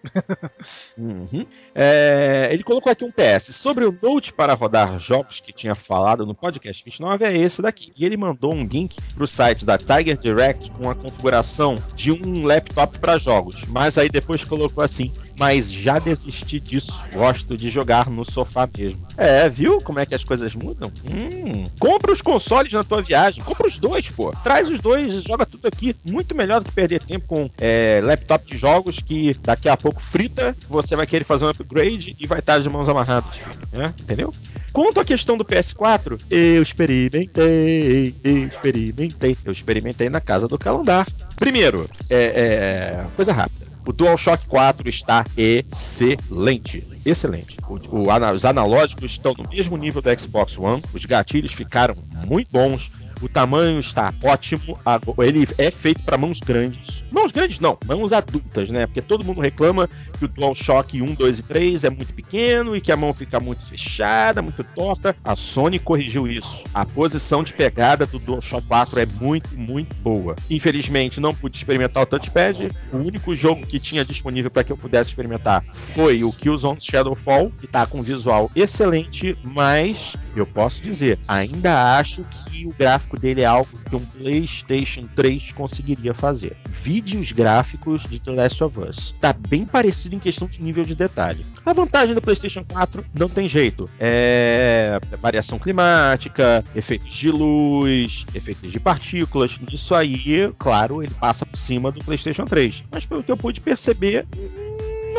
uhum. 0.97 1.45
é, 1.73 2.49
ele 2.51 2.63
colocou 2.63 2.74
aqui 2.83 3.03
um 3.03 3.11
PS. 3.11 3.55
Sobre 3.55 3.85
o 3.85 3.97
Note 4.01 4.33
para 4.33 4.53
rodar 4.53 4.99
jogos 4.99 5.39
que 5.39 5.53
tinha 5.53 5.75
falado 5.75 6.25
no 6.25 6.35
podcast 6.35 6.83
29, 6.83 7.25
é 7.25 7.37
esse 7.37 7.61
daqui. 7.61 7.91
E 7.97 8.05
ele 8.05 8.17
mandou 8.17 8.53
um 8.53 8.65
link 8.65 8.97
pro 9.13 9.27
site 9.27 9.65
da 9.65 9.77
Tiger 9.77 10.17
Direct 10.17 10.71
com 10.71 10.89
a 10.89 10.95
configuração 10.95 11.81
de 11.95 12.11
um 12.11 12.45
laptop 12.45 12.99
para 12.99 13.17
jogos. 13.17 13.63
Mas 13.67 13.97
aí 13.97 14.09
depois 14.09 14.43
colocou 14.43 14.83
assim: 14.83 15.11
mas 15.37 15.71
já 15.71 15.99
desisti 15.99 16.59
disso. 16.59 16.93
Gosto 17.13 17.57
de 17.57 17.69
jogar 17.69 18.09
no 18.09 18.23
sofá 18.29 18.67
mesmo. 18.77 18.99
É, 19.17 19.47
viu 19.49 19.81
como 19.81 19.99
é 19.99 20.05
que 20.05 20.15
as 20.15 20.23
coisas 20.23 20.53
mudam? 20.55 20.91
Hum, 21.05 21.69
compra 21.79 22.11
os 22.11 22.21
consoles 22.21 22.71
na 22.73 22.83
tua 22.83 23.01
viagem. 23.01 23.43
Compra 23.43 23.67
os 23.67 23.77
dois, 23.77 24.09
pô. 24.09 24.31
Traz 24.43 24.69
os 24.69 24.79
dois 24.79 25.13
e 25.13 25.21
joga 25.21 25.45
tudo 25.45 25.67
aqui. 25.67 25.95
Muito 26.03 26.35
melhor 26.35 26.59
do 26.59 26.65
que 26.65 26.71
perder 26.71 27.01
tempo 27.01 27.25
com 27.27 27.49
é, 27.57 28.01
laptop 28.03 28.45
de 28.45 28.57
jogos 28.57 28.99
que 28.99 29.33
daqui 29.41 29.69
a 29.69 29.77
pouco 29.77 30.01
frita, 30.01 30.55
você 30.69 30.95
vai 30.95 31.05
querer 31.05 31.23
fazer 31.23 31.45
um 31.45 31.49
upgrade 31.49 32.15
e 32.19 32.27
vai 32.27 32.39
estar 32.39 32.59
de 32.59 32.69
mãos 32.69 32.89
amarradas. 32.89 33.39
Né? 33.71 33.93
Entendeu? 33.99 34.33
Quanto 34.75 34.99
à 34.99 35.05
questão 35.05 35.37
do 35.37 35.45
PS4, 35.45 36.19
eu 36.29 36.61
experimentei, 36.61 38.13
eu 38.21 38.45
experimentei, 38.45 39.37
eu 39.45 39.51
experimentei 39.53 40.09
na 40.09 40.19
casa 40.19 40.49
do 40.49 40.59
Calandar. 40.59 41.07
Primeiro, 41.37 41.89
é, 42.09 42.17
é, 42.17 43.05
coisa 43.15 43.31
rápida. 43.31 43.64
O 43.85 43.93
DualShock 43.93 44.47
4 44.47 44.89
está 44.89 45.25
excelente. 45.37 46.83
Excelente. 47.05 47.57
O, 47.67 47.75
o, 47.75 48.33
os 48.33 48.45
analógicos 48.45 49.11
estão 49.11 49.33
no 49.37 49.47
mesmo 49.49 49.77
nível 49.77 50.01
do 50.01 50.19
Xbox 50.19 50.57
One, 50.57 50.81
os 50.93 51.05
gatilhos 51.05 51.53
ficaram 51.53 51.95
muito 52.25 52.51
bons, 52.51 52.91
o 53.25 53.29
tamanho 53.29 53.79
está 53.79 54.13
ótimo. 54.23 54.77
Ele 55.17 55.47
é 55.57 55.71
feito 55.71 56.03
para 56.03 56.17
mãos 56.17 56.39
grandes. 56.39 57.03
Mãos 57.11 57.31
grandes 57.31 57.59
não, 57.59 57.77
mãos 57.85 58.13
adultas, 58.13 58.69
né? 58.69 58.85
Porque 58.85 59.01
todo 59.01 59.23
mundo 59.23 59.41
reclama 59.41 59.89
que 60.17 60.25
o 60.25 60.27
DualShock 60.27 61.01
1, 61.01 61.15
2 61.15 61.39
e 61.39 61.43
3 61.43 61.83
é 61.85 61.89
muito 61.89 62.13
pequeno 62.13 62.75
e 62.75 62.81
que 62.81 62.91
a 62.91 62.97
mão 62.97 63.13
fica 63.13 63.39
muito 63.39 63.65
fechada, 63.65 64.41
muito 64.41 64.63
torta. 64.63 65.15
A 65.23 65.35
Sony 65.35 65.79
corrigiu 65.79 66.27
isso. 66.27 66.63
A 66.73 66.85
posição 66.85 67.43
de 67.43 67.53
pegada 67.53 68.05
do 68.05 68.19
DualShock 68.19 68.67
4 68.67 68.99
é 68.99 69.05
muito, 69.05 69.55
muito 69.55 69.95
boa. 69.95 70.35
Infelizmente, 70.49 71.19
não 71.19 71.33
pude 71.33 71.57
experimentar 71.57 72.03
o 72.03 72.05
touchpad. 72.05 72.71
O 72.93 72.97
único 72.97 73.33
jogo 73.33 73.65
que 73.65 73.79
tinha 73.79 74.05
disponível 74.05 74.51
para 74.51 74.63
que 74.63 74.71
eu 74.71 74.77
pudesse 74.77 75.09
experimentar 75.09 75.63
foi 75.95 76.23
o 76.23 76.31
Killzone 76.31 76.79
Shadowfall, 76.79 77.51
que 77.59 77.65
está 77.65 77.87
com 77.87 78.01
visual 78.01 78.51
excelente, 78.55 79.37
mas 79.43 80.15
eu 80.35 80.45
posso 80.45 80.81
dizer, 80.81 81.17
ainda 81.27 81.97
acho 81.97 82.25
que 82.49 82.67
o 82.67 82.73
gráfico 82.77 83.14
dele 83.15 83.41
é 83.41 83.45
algo 83.45 83.69
que 83.89 83.95
um 83.95 84.05
PlayStation 84.05 85.07
3 85.15 85.51
conseguiria 85.53 86.13
fazer. 86.13 86.55
Vídeos 86.83 87.31
gráficos 87.31 88.03
de 88.03 88.19
The 88.19 88.31
Last 88.31 88.63
of 88.63 88.79
Us. 88.79 89.15
Tá 89.19 89.33
bem 89.33 89.65
parecido 89.65 90.15
em 90.15 90.19
questão 90.19 90.47
de 90.47 90.61
nível 90.61 90.85
de 90.85 90.95
detalhe. 90.95 91.45
A 91.65 91.73
vantagem 91.73 92.13
do 92.13 92.21
PlayStation 92.21 92.63
4 92.63 93.03
não 93.13 93.27
tem 93.27 93.47
jeito. 93.47 93.89
É 93.99 94.99
variação 95.19 95.57
climática, 95.57 96.63
efeitos 96.75 97.13
de 97.13 97.31
luz, 97.31 98.25
efeitos 98.35 98.71
de 98.71 98.79
partículas. 98.79 99.57
Isso 99.71 99.95
aí, 99.95 100.53
claro, 100.59 101.01
ele 101.01 101.13
passa 101.19 101.45
por 101.45 101.57
cima 101.57 101.91
do 101.91 102.03
PlayStation 102.03 102.45
3. 102.45 102.83
Mas 102.91 103.05
pelo 103.05 103.23
que 103.23 103.31
eu 103.31 103.37
pude 103.37 103.59
perceber, 103.59 104.25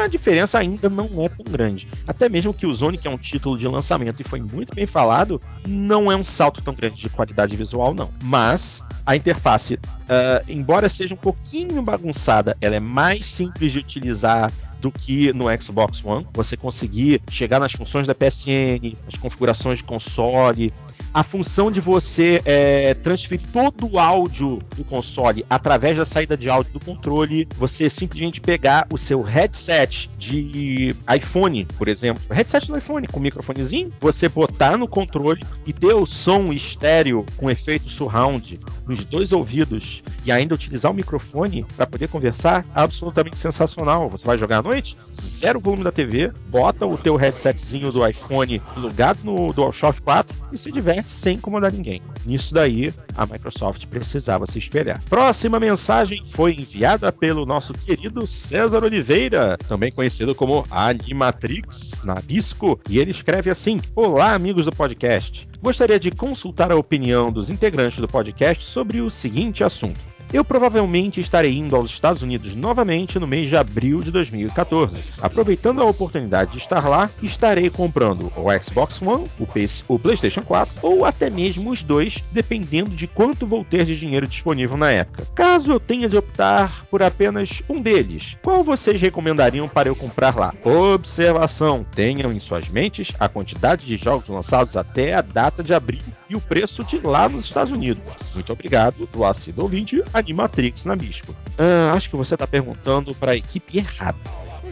a 0.00 0.08
diferença 0.08 0.58
ainda 0.58 0.88
não 0.88 1.06
é 1.22 1.28
tão 1.28 1.44
grande. 1.44 1.88
Até 2.06 2.28
mesmo 2.28 2.54
que 2.54 2.66
o 2.66 2.74
Zone, 2.74 2.98
que 2.98 3.08
é 3.08 3.10
um 3.10 3.18
título 3.18 3.58
de 3.58 3.66
lançamento 3.66 4.20
e 4.20 4.24
foi 4.24 4.40
muito 4.40 4.74
bem 4.74 4.86
falado, 4.86 5.40
não 5.66 6.10
é 6.10 6.16
um 6.16 6.24
salto 6.24 6.62
tão 6.62 6.74
grande 6.74 7.00
de 7.00 7.08
qualidade 7.08 7.56
visual, 7.56 7.94
não. 7.94 8.10
Mas 8.22 8.82
a 9.04 9.16
interface, 9.16 9.74
uh, 9.74 10.44
embora 10.48 10.88
seja 10.88 11.14
um 11.14 11.18
pouquinho 11.18 11.82
bagunçada, 11.82 12.56
ela 12.60 12.76
é 12.76 12.80
mais 12.80 13.26
simples 13.26 13.72
de 13.72 13.78
utilizar 13.78 14.52
do 14.80 14.90
que 14.90 15.32
no 15.32 15.46
Xbox 15.60 16.04
One. 16.04 16.26
Você 16.32 16.56
conseguir 16.56 17.20
chegar 17.30 17.58
nas 17.58 17.72
funções 17.72 18.06
da 18.06 18.14
PSN, 18.14 18.96
as 19.06 19.18
configurações 19.18 19.78
de 19.78 19.84
console, 19.84 20.72
a 21.16 21.22
função 21.22 21.70
de 21.70 21.80
você 21.80 22.42
é, 22.44 22.92
transferir 22.92 23.40
todo 23.50 23.90
o 23.90 23.98
áudio 23.98 24.58
do 24.76 24.84
console 24.84 25.46
através 25.48 25.96
da 25.96 26.04
saída 26.04 26.36
de 26.36 26.50
áudio 26.50 26.74
do 26.74 26.80
controle, 26.80 27.48
você 27.56 27.88
simplesmente 27.88 28.38
pegar 28.38 28.86
o 28.92 28.98
seu 28.98 29.22
headset 29.22 30.10
de 30.18 30.94
iPhone, 31.16 31.64
por 31.78 31.88
exemplo, 31.88 32.22
headset 32.30 32.70
no 32.70 32.76
iPhone 32.76 33.08
com 33.08 33.18
microfonezinho, 33.18 33.90
você 33.98 34.28
botar 34.28 34.76
no 34.76 34.86
controle 34.86 35.42
e 35.64 35.72
ter 35.72 35.94
o 35.94 36.04
som 36.04 36.52
estéreo 36.52 37.24
com 37.38 37.50
efeito 37.50 37.88
surround 37.88 38.60
nos 38.86 39.06
dois 39.06 39.32
ouvidos 39.32 40.02
e 40.22 40.30
ainda 40.30 40.54
utilizar 40.54 40.92
o 40.92 40.94
microfone 40.94 41.64
para 41.78 41.86
poder 41.86 42.08
conversar, 42.08 42.62
absolutamente 42.74 43.38
sensacional. 43.38 44.10
Você 44.10 44.26
vai 44.26 44.36
jogar 44.36 44.58
à 44.58 44.62
noite, 44.62 44.98
zero 45.18 45.60
volume 45.60 45.82
da 45.82 45.90
TV, 45.90 46.30
bota 46.48 46.84
o 46.86 46.98
teu 46.98 47.16
headsetzinho 47.16 47.90
do 47.90 48.06
iPhone 48.06 48.60
plugado 48.74 49.20
no 49.24 49.50
DualShock 49.54 50.02
4 50.02 50.36
e 50.52 50.58
se 50.58 50.70
diverte 50.70 51.05
sem 51.06 51.36
incomodar 51.36 51.72
ninguém. 51.72 52.02
Nisso 52.24 52.52
daí, 52.52 52.92
a 53.16 53.24
Microsoft 53.26 53.86
precisava 53.86 54.46
se 54.46 54.58
espelhar. 54.58 55.02
Próxima 55.08 55.60
mensagem 55.60 56.22
foi 56.32 56.54
enviada 56.54 57.12
pelo 57.12 57.46
nosso 57.46 57.72
querido 57.72 58.26
César 58.26 58.84
Oliveira, 58.84 59.56
também 59.68 59.92
conhecido 59.92 60.34
como 60.34 60.66
Animatrix 60.70 62.02
Nabisco, 62.04 62.80
e 62.88 62.98
ele 62.98 63.10
escreve 63.10 63.50
assim: 63.50 63.80
Olá, 63.94 64.34
amigos 64.34 64.64
do 64.64 64.72
podcast. 64.72 65.48
Gostaria 65.60 65.98
de 65.98 66.10
consultar 66.10 66.70
a 66.70 66.76
opinião 66.76 67.32
dos 67.32 67.50
integrantes 67.50 67.98
do 67.98 68.08
podcast 68.08 68.64
sobre 68.64 69.00
o 69.00 69.10
seguinte 69.10 69.64
assunto. 69.64 70.15
Eu 70.32 70.44
provavelmente 70.44 71.20
estarei 71.20 71.56
indo 71.56 71.76
aos 71.76 71.90
Estados 71.90 72.22
Unidos 72.22 72.56
novamente 72.56 73.18
no 73.18 73.26
mês 73.26 73.48
de 73.48 73.56
abril 73.56 74.02
de 74.02 74.10
2014. 74.10 75.02
Aproveitando 75.20 75.80
a 75.80 75.84
oportunidade 75.84 76.52
de 76.52 76.58
estar 76.58 76.88
lá, 76.88 77.08
estarei 77.22 77.70
comprando 77.70 78.32
o 78.36 78.62
Xbox 78.62 79.00
One, 79.00 79.26
o, 79.38 79.46
PS, 79.46 79.84
o 79.86 79.98
PlayStation 79.98 80.42
4 80.42 80.80
ou 80.82 81.04
até 81.04 81.30
mesmo 81.30 81.70
os 81.70 81.82
dois, 81.82 82.22
dependendo 82.32 82.90
de 82.90 83.06
quanto 83.06 83.46
vou 83.46 83.64
ter 83.64 83.84
de 83.84 83.96
dinheiro 83.96 84.26
disponível 84.26 84.76
na 84.76 84.90
época. 84.90 85.26
Caso 85.34 85.70
eu 85.70 85.80
tenha 85.80 86.08
de 86.08 86.16
optar 86.16 86.84
por 86.90 87.02
apenas 87.02 87.62
um 87.68 87.80
deles, 87.80 88.36
qual 88.42 88.64
vocês 88.64 89.00
recomendariam 89.00 89.68
para 89.68 89.88
eu 89.88 89.96
comprar 89.96 90.36
lá? 90.36 90.52
Observação: 90.64 91.86
tenham 91.94 92.32
em 92.32 92.40
suas 92.40 92.68
mentes 92.68 93.12
a 93.18 93.28
quantidade 93.28 93.86
de 93.86 93.96
jogos 93.96 94.28
lançados 94.28 94.76
até 94.76 95.14
a 95.14 95.22
data 95.22 95.62
de 95.62 95.72
abril 95.72 96.02
e 96.28 96.34
o 96.34 96.40
preço 96.40 96.82
de 96.84 96.98
lá 96.98 97.28
nos 97.28 97.44
Estados 97.44 97.72
Unidos. 97.72 98.02
Muito 98.34 98.52
obrigado, 98.52 99.08
do 99.12 99.24
assíduo 99.24 99.64
ouvinte, 99.64 100.02
Animatrix 100.18 100.84
na 100.84 100.96
Bispo. 100.96 101.34
Ah, 101.58 101.92
acho 101.94 102.10
que 102.10 102.16
você 102.16 102.34
está 102.34 102.46
perguntando 102.46 103.14
para 103.14 103.32
a 103.32 103.36
equipe 103.36 103.78
errada. 103.78 104.18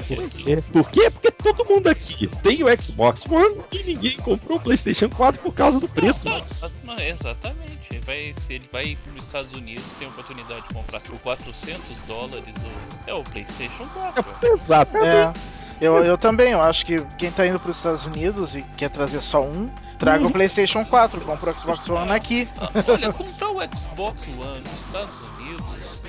Por 0.07 0.29
quê? 0.31 0.63
Por 0.73 0.91
quê? 0.91 1.11
Porque 1.11 1.31
todo 1.31 1.65
mundo 1.65 1.89
aqui 1.89 2.27
tem 2.43 2.63
o 2.63 2.83
Xbox 2.83 3.25
One 3.27 3.61
e 3.73 3.83
ninguém 3.85 4.17
comprou 4.19 4.59
o 4.59 4.61
PlayStation 4.61 5.09
4 5.09 5.41
por 5.41 5.55
causa 5.55 5.79
do 5.79 5.89
preço. 5.89 6.25
Não, 6.25 6.39
não, 6.85 6.99
exatamente. 6.99 7.99
Vai, 8.05 8.35
se 8.37 8.55
ele 8.55 8.69
vai 8.73 8.99
para 9.03 9.13
os 9.17 9.25
Estados 9.25 9.53
Unidos, 9.53 9.85
tem 9.99 10.09
a 10.09 10.11
oportunidade 10.11 10.69
de 10.69 10.75
comprar 10.75 11.01
por 11.01 11.19
400 11.21 11.97
dólares 12.09 12.55
o, 12.57 13.11
é 13.11 13.15
o 13.15 13.23
PlayStation 13.23 13.87
4. 13.87 14.25
É, 14.43 14.47
exato. 14.49 14.97
É. 14.99 15.33
Eu, 15.81 15.97
eu 16.05 16.19
também, 16.19 16.53
eu 16.53 16.63
acho 16.63 16.85
que 16.85 17.01
quem 17.17 17.29
está 17.29 17.47
indo 17.47 17.59
para 17.59 17.71
os 17.71 17.77
Estados 17.77 18.05
Unidos 18.05 18.55
e 18.55 18.63
quer 18.77 18.91
trazer 18.91 19.21
só 19.21 19.43
um, 19.43 19.71
Traga 20.05 20.27
o. 20.27 20.31
PlayStation 20.31 20.85
4, 20.85 21.21
compra 21.23 21.51
o 21.51 21.55
Xbox 21.55 21.89
One 21.89 22.13
aqui. 22.13 22.47
Ah, 22.61 22.69
olha, 22.93 23.11
comprar 23.11 23.49
o 23.49 23.61
Xbox 23.63 24.29
One 24.39 24.61
nos 24.61 24.81
Estados 24.85 25.17
Unidos, 25.39 26.03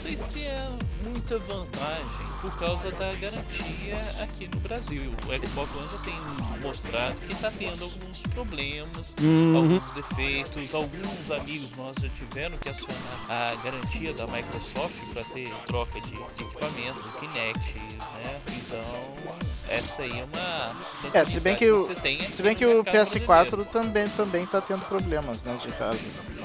sei 0.00 0.16
se 0.16 0.46
é 0.46 0.70
muita 1.04 1.38
vantagem 1.40 2.26
por 2.40 2.56
causa 2.58 2.90
da 2.92 3.12
garantia 3.14 4.22
aqui 4.22 4.48
no 4.48 4.60
Brasil. 4.60 5.10
O 5.10 5.46
Xbox 5.46 5.76
One 5.76 5.88
já 5.92 5.98
tem 5.98 6.14
mostrado 6.62 7.20
que 7.20 7.32
está 7.32 7.50
tendo 7.50 7.84
alguns 7.84 8.20
problemas, 8.34 9.14
uhum. 9.20 9.56
alguns 9.56 9.92
defeitos. 9.92 10.74
Alguns 10.74 11.30
amigos 11.30 11.70
nossos 11.76 12.02
já 12.02 12.08
tiveram 12.08 12.56
que 12.56 12.70
acionar 12.70 13.26
a 13.28 13.54
garantia 13.62 14.14
da 14.14 14.26
Microsoft 14.26 14.96
para 15.12 15.24
ter 15.24 15.52
troca 15.66 16.00
de, 16.00 16.10
de 16.10 16.44
equipamento, 16.44 17.00
do 17.00 17.12
Kinect, 17.18 17.78
né? 17.78 18.40
Então 18.48 19.50
essa 19.70 20.02
aí 20.02 20.10
é 20.10 20.24
uma. 20.24 20.76
É, 21.14 21.24
se 21.24 21.38
bem 21.38 21.54
que, 21.54 21.70
o, 21.70 21.86
se 21.86 22.42
bem 22.42 22.56
que 22.56 22.66
o 22.66 22.82
PS4 22.82 23.26
brasileiro. 23.26 23.64
também 23.66 24.08
também 24.08 24.42
está 24.42 24.60
tendo 24.60 24.84
problemas, 24.86 25.40
né, 25.44 25.56
de 25.60 25.68
hardware. 25.68 26.00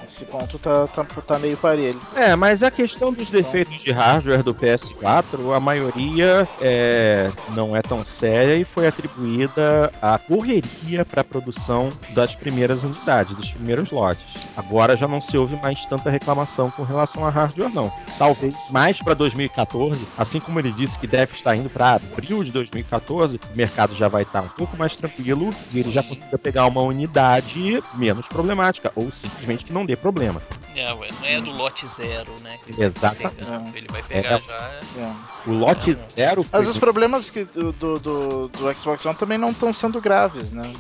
Esse 0.07 0.26
ponto 0.26 0.60
tá, 0.60 0.86
tá, 0.88 1.03
tá 1.03 1.40
meio 1.40 1.57
parelho. 1.57 1.99
É, 2.15 2.36
mas 2.36 2.61
a 2.61 2.69
questão 2.69 3.11
dos 3.11 3.30
defeitos 3.30 3.44
de 3.84 3.91
hardware 3.91 4.43
do 4.43 4.53
PS4, 4.53 5.55
a 5.55 5.59
maioria 5.59 6.47
é, 6.59 7.31
não 7.53 7.76
é 7.76 7.81
tão 7.81 8.05
séria 8.05 8.55
e 8.55 8.65
foi 8.65 8.88
atribuída 8.88 9.91
à 10.01 10.17
correria 10.17 11.05
para 11.05 11.22
a 11.22 11.23
produção 11.23 11.91
das 12.09 12.35
primeiras 12.35 12.84
unidades, 12.84 13.35
dos 13.35 13.51
primeiros 13.51 13.91
lotes. 13.91 14.23
Agora 14.55 14.95
já 14.95 15.07
não 15.07 15.22
se 15.22 15.38
ouve 15.38 15.55
mais 15.57 15.85
tanta 15.85 16.09
reclamação 16.09 16.72
com 16.72 16.84
relação 16.84 17.26
a 17.26 17.30
hardware, 17.30 17.73
não. 17.73 17.91
Talvez 18.17 18.55
mais 18.69 19.01
para 19.01 19.13
2014, 19.13 20.05
assim 20.17 20.39
como 20.39 20.59
ele 20.59 20.72
disse 20.72 20.97
que 20.97 21.07
deve 21.07 21.34
estar 21.34 21.55
indo 21.55 21.69
para 21.69 21.95
abril 21.95 22.43
de 22.43 22.51
2014, 22.51 23.39
o 23.53 23.57
mercado 23.57 23.95
já 23.95 24.07
vai 24.07 24.23
estar 24.23 24.41
um 24.41 24.49
pouco 24.49 24.77
mais 24.77 24.95
tranquilo 24.95 25.53
e 25.72 25.80
ele 25.80 25.91
já 25.91 26.03
consiga 26.03 26.38
pegar 26.38 26.65
uma 26.67 26.81
unidade 26.81 27.84
menos 27.93 28.27
problemática, 28.27 28.91
ou 28.95 29.11
simplesmente 29.11 29.65
que 29.65 29.73
não 29.73 29.85
dê 29.85 29.95
problema. 29.95 30.41
É, 30.76 30.93
não 30.93 31.05
é 31.23 31.41
do 31.41 31.51
lote 31.51 31.88
zero, 31.88 32.34
né? 32.41 32.59
Exatamente. 32.77 33.35
Ele 33.74 33.88
vai 33.90 34.02
pegar 34.03 34.38
é. 34.38 34.41
já. 34.41 34.82
É. 35.02 35.49
O 35.49 35.53
lote 35.53 35.91
é. 35.91 35.94
zero. 35.94 36.45
Mas 36.52 36.68
os 36.68 36.78
problemas 36.78 37.30
que, 37.30 37.44
do, 37.45 37.72
do, 37.72 37.99
do, 37.99 38.48
do 38.48 38.74
Xbox 38.74 39.06
One 39.06 39.16
também 39.16 39.38
não 39.38 39.52
estão 39.52 39.74
sendo 39.74 39.99
graves, 40.02 40.52
né? 40.52 40.72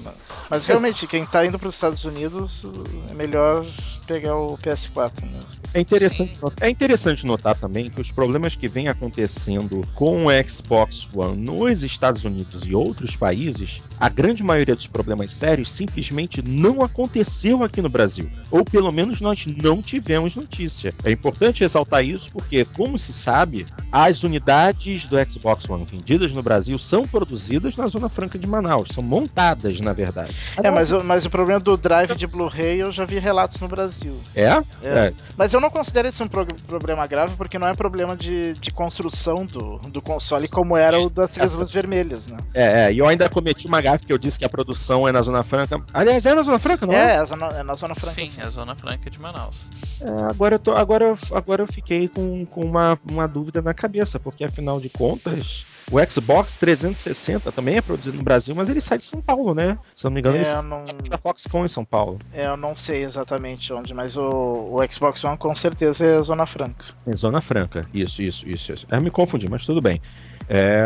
Mas 0.49 0.65
realmente, 0.65 1.07
quem 1.07 1.23
está 1.23 1.45
indo 1.45 1.57
para 1.57 1.67
os 1.67 1.75
Estados 1.75 2.03
Unidos 2.05 2.65
é 3.09 3.13
melhor 3.13 3.65
pegar 4.05 4.35
o 4.35 4.57
PS4 4.57 5.21
mesmo. 5.23 5.65
É 5.73 5.79
interessante, 5.81 6.37
é 6.61 6.69
interessante 6.69 7.25
notar 7.25 7.55
também 7.57 7.89
que 7.89 7.99
os 7.99 8.09
problemas 8.09 8.55
que 8.55 8.67
vêm 8.67 8.87
acontecendo 8.87 9.85
com 9.93 10.27
o 10.27 10.29
Xbox 10.47 11.05
One 11.13 11.35
nos 11.35 11.83
Estados 11.83 12.23
Unidos 12.23 12.63
e 12.65 12.73
outros 12.73 13.15
países, 13.15 13.81
a 13.99 14.07
grande 14.07 14.41
maioria 14.41 14.75
dos 14.75 14.87
problemas 14.87 15.33
sérios 15.33 15.69
simplesmente 15.71 16.41
não 16.41 16.81
aconteceu 16.81 17.63
aqui 17.63 17.81
no 17.81 17.89
Brasil. 17.89 18.29
Ou 18.49 18.63
pelo 18.63 18.91
menos 18.91 19.19
nós 19.19 19.45
não 19.45 19.81
tivemos 19.81 20.35
notícia. 20.35 20.93
É 21.03 21.11
importante 21.11 21.61
ressaltar 21.61 22.05
isso 22.05 22.31
porque, 22.31 22.44
como 22.73 22.97
se 22.97 23.13
sabe, 23.13 23.67
as 23.91 24.23
unidades 24.23 25.05
do 25.05 25.17
Xbox 25.23 25.69
One 25.69 25.85
vendidas 25.85 26.31
no 26.31 26.43
Brasil 26.43 26.77
são 26.77 27.07
produzidas 27.07 27.77
na 27.77 27.87
Zona 27.87 28.09
Franca 28.09 28.37
de 28.37 28.47
Manaus, 28.47 28.89
são 28.91 29.03
montadas, 29.03 29.79
na 29.79 29.93
verdade. 29.93 30.35
É, 30.57 30.69
mas, 30.69 30.91
mas 30.91 31.25
o 31.25 31.29
problema 31.29 31.59
do 31.59 31.77
drive 31.77 32.15
de 32.15 32.27
Blu-ray 32.27 32.79
eu 32.79 32.91
já 32.91 33.05
vi 33.05 33.19
relatos 33.19 33.59
no 33.59 33.67
Brasil. 33.67 34.19
É? 34.35 34.43
é? 34.43 34.63
é? 34.83 35.13
Mas 35.37 35.53
eu 35.53 35.59
não 35.59 35.69
considero 35.69 36.07
isso 36.07 36.23
um 36.23 36.27
pro 36.27 36.45
problema 36.67 37.05
grave, 37.07 37.35
porque 37.35 37.57
não 37.57 37.67
é 37.67 37.73
problema 37.73 38.15
de, 38.15 38.53
de 38.55 38.71
construção 38.71 39.45
do, 39.45 39.77
do 39.89 40.01
console 40.01 40.47
como 40.49 40.75
era 40.75 40.99
o 40.99 41.09
das 41.09 41.31
três 41.31 41.53
luzes 41.53 41.73
vermelhas, 41.73 42.27
né? 42.27 42.37
É, 42.53 42.85
é, 42.85 42.93
e 42.93 42.99
eu 42.99 43.07
ainda 43.07 43.29
cometi 43.29 43.67
uma 43.67 43.81
gafe 43.81 44.05
que 44.05 44.11
eu 44.11 44.17
disse 44.17 44.37
que 44.37 44.45
a 44.45 44.49
produção 44.49 45.07
é 45.07 45.11
na 45.11 45.21
Zona 45.21 45.43
Franca. 45.43 45.81
Aliás, 45.93 46.25
é 46.25 46.33
na 46.33 46.41
Zona 46.41 46.59
Franca, 46.59 46.85
não 46.85 46.93
é? 46.93 47.15
É, 47.15 47.17
é, 47.17 47.59
é 47.59 47.63
na 47.63 47.75
Zona 47.75 47.95
Franca. 47.95 48.13
Sim, 48.13 48.27
sim. 48.27 48.41
é 48.41 48.45
a 48.45 48.49
Zona 48.49 48.75
Franca 48.75 49.09
de 49.09 49.19
Manaus. 49.19 49.69
É, 50.01 50.09
agora 50.29 50.55
eu, 50.55 50.59
tô, 50.59 50.73
agora, 50.73 51.13
agora 51.31 51.63
eu 51.63 51.67
fiquei 51.67 52.07
com, 52.07 52.34
com 52.43 52.65
uma, 52.65 52.99
uma 53.09 53.27
dúvida 53.27 53.61
na 53.61 53.73
cabeça, 53.73 54.19
porque 54.19 54.43
afinal 54.43 54.79
de 54.79 54.89
contas 54.89 55.65
o 55.91 56.03
Xbox 56.03 56.57
360 56.57 57.51
também 57.51 57.77
é 57.77 57.81
produzido 57.81 58.17
no 58.17 58.23
Brasil, 58.23 58.55
mas 58.55 58.69
ele 58.69 58.81
sai 58.81 58.97
de 58.97 59.05
São 59.05 59.21
Paulo, 59.21 59.53
né? 59.53 59.77
Se 59.95 60.03
não 60.03 60.11
me 60.11 60.19
engano, 60.19 60.37
é, 60.37 60.41
ele 60.41 60.61
não... 60.63 60.83
da 61.09 61.17
Foxconn 61.17 61.65
em 61.65 61.69
São 61.69 61.85
Paulo. 61.85 62.17
É, 62.33 62.47
eu 62.47 62.57
não 62.57 62.75
sei 62.75 63.03
exatamente 63.03 63.71
onde, 63.71 63.93
mas 63.93 64.17
o, 64.17 64.27
o 64.27 64.77
Xbox 64.91 65.23
One 65.23 65.37
com 65.37 65.53
certeza 65.53 66.03
é 66.03 66.23
Zona 66.23 66.47
Franca. 66.47 66.85
É 67.05 67.13
Zona 67.13 67.39
Franca, 67.39 67.81
isso, 67.93 68.23
isso, 68.23 68.49
isso. 68.49 68.73
isso. 68.73 68.87
Eu 68.89 68.99
me 68.99 69.11
confundi, 69.11 69.47
mas 69.47 69.65
tudo 69.65 69.79
bem. 69.79 70.01
É, 70.47 70.85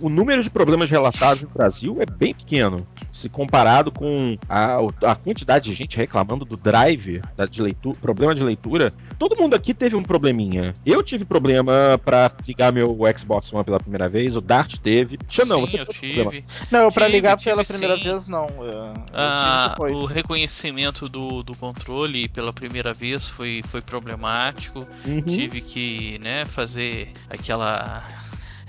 o 0.00 0.08
número 0.08 0.42
de 0.42 0.50
problemas 0.50 0.90
relatados 0.90 1.42
no 1.42 1.48
Brasil 1.48 1.96
é 2.00 2.06
bem 2.06 2.34
pequeno, 2.34 2.86
se 3.12 3.28
comparado 3.28 3.90
com 3.90 4.36
a, 4.48 4.78
a 5.04 5.14
quantidade 5.14 5.70
de 5.70 5.74
gente 5.74 5.96
reclamando 5.96 6.44
do 6.44 6.56
drive, 6.56 7.22
da, 7.36 7.46
de 7.46 7.62
leitura, 7.62 7.98
problema 7.98 8.34
de 8.34 8.42
leitura. 8.42 8.92
Todo 9.18 9.40
mundo 9.40 9.54
aqui 9.54 9.72
teve 9.72 9.96
um 9.96 10.02
probleminha. 10.02 10.74
Eu 10.84 11.02
tive 11.02 11.24
problema 11.24 11.98
para 12.04 12.30
ligar 12.46 12.72
meu 12.72 12.98
Xbox 13.16 13.52
One 13.52 13.64
pela 13.64 13.80
primeira 13.80 14.08
vez, 14.08 14.36
o 14.36 14.40
Dart 14.40 14.76
teve. 14.78 15.16
Deixa 15.16 15.44
não, 15.44 15.66
sim, 15.66 15.76
eu 15.76 15.86
tive. 15.86 16.14
Problema. 16.14 16.44
Não, 16.70 16.90
para 16.90 17.08
ligar 17.08 17.36
tive, 17.38 17.50
pela 17.50 17.64
primeira 17.64 17.96
sim. 17.96 18.02
vez 18.02 18.28
não. 18.28 18.46
Eu, 18.60 18.94
ah, 19.12 19.74
o 19.78 20.04
reconhecimento 20.04 21.08
do, 21.08 21.42
do 21.42 21.56
controle 21.56 22.28
pela 22.28 22.52
primeira 22.52 22.92
vez 22.92 23.28
foi, 23.28 23.62
foi 23.68 23.80
problemático. 23.80 24.86
Uhum. 25.06 25.22
Tive 25.22 25.60
que 25.60 26.18
né, 26.22 26.44
fazer 26.44 27.12
aquela 27.30 28.02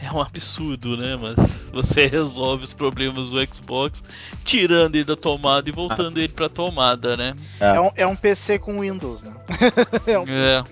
é 0.05 0.11
um 0.11 0.21
absurdo, 0.21 0.95
né? 0.95 1.15
Mas 1.15 1.69
você 1.73 2.05
resolve 2.07 2.63
os 2.63 2.73
problemas 2.73 3.29
do 3.29 3.47
Xbox 3.47 4.03
tirando 4.43 4.95
ele 4.95 5.03
da 5.03 5.15
tomada 5.15 5.67
e 5.67 5.71
voltando 5.71 6.17
ah. 6.17 6.21
ele 6.21 6.33
pra 6.33 6.47
tomada, 6.47 7.17
né? 7.17 7.35
É. 7.59 7.75
É, 7.75 7.81
um, 7.81 7.91
é 7.95 8.07
um 8.07 8.15
PC 8.15 8.59
com 8.59 8.79
Windows, 8.79 9.23
né? 9.23 9.33
é. 10.07 10.19
Um 10.19 10.25
é. 10.27 10.63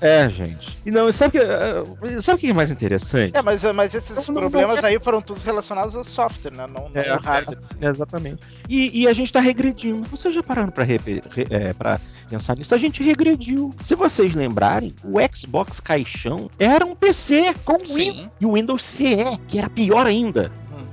É, 0.00 0.28
gente. 0.28 0.78
E 0.84 0.90
não, 0.90 1.10
sabe 1.12 1.38
que, 1.38 1.44
eh, 1.44 2.20
sabe 2.20 2.38
o 2.38 2.40
que 2.40 2.50
é 2.50 2.52
mais 2.52 2.70
interessante? 2.70 3.36
É, 3.36 3.42
mas, 3.42 3.62
mas 3.74 3.94
esses 3.94 4.26
não, 4.28 4.34
problemas 4.34 4.76
não, 4.76 4.82
não, 4.82 4.88
aí 4.88 4.98
foram 4.98 5.20
todos 5.20 5.42
relacionados 5.42 5.94
ao 5.94 6.04
software, 6.04 6.56
né? 6.56 6.66
Não, 6.66 6.90
é, 6.94 7.10
ao 7.10 7.20
hardware. 7.20 7.58
É, 7.80 7.88
exatamente. 7.88 8.42
E, 8.68 9.02
e, 9.02 9.08
a 9.08 9.12
gente 9.12 9.32
tá 9.32 9.40
regredindo. 9.40 10.04
Vocês 10.08 10.34
já 10.34 10.42
pararam 10.42 10.70
pra, 10.70 10.84
re, 10.84 10.98
re, 11.04 11.46
é, 11.50 11.72
pra 11.72 12.00
pensar 12.28 12.56
nisso? 12.56 12.74
A 12.74 12.78
gente 12.78 13.02
regrediu. 13.02 13.74
Se 13.82 13.94
vocês 13.94 14.34
lembrarem, 14.34 14.94
o 15.04 15.18
Xbox 15.34 15.80
Caixão 15.80 16.50
era 16.58 16.84
um 16.86 16.94
PC 16.94 17.54
com 17.64 17.76
Windows 17.78 18.30
e 18.40 18.46
o 18.46 18.54
Windows 18.54 18.84
CE, 18.84 19.38
que 19.46 19.58
era 19.58 19.68
pior 19.68 20.06
ainda 20.06 20.50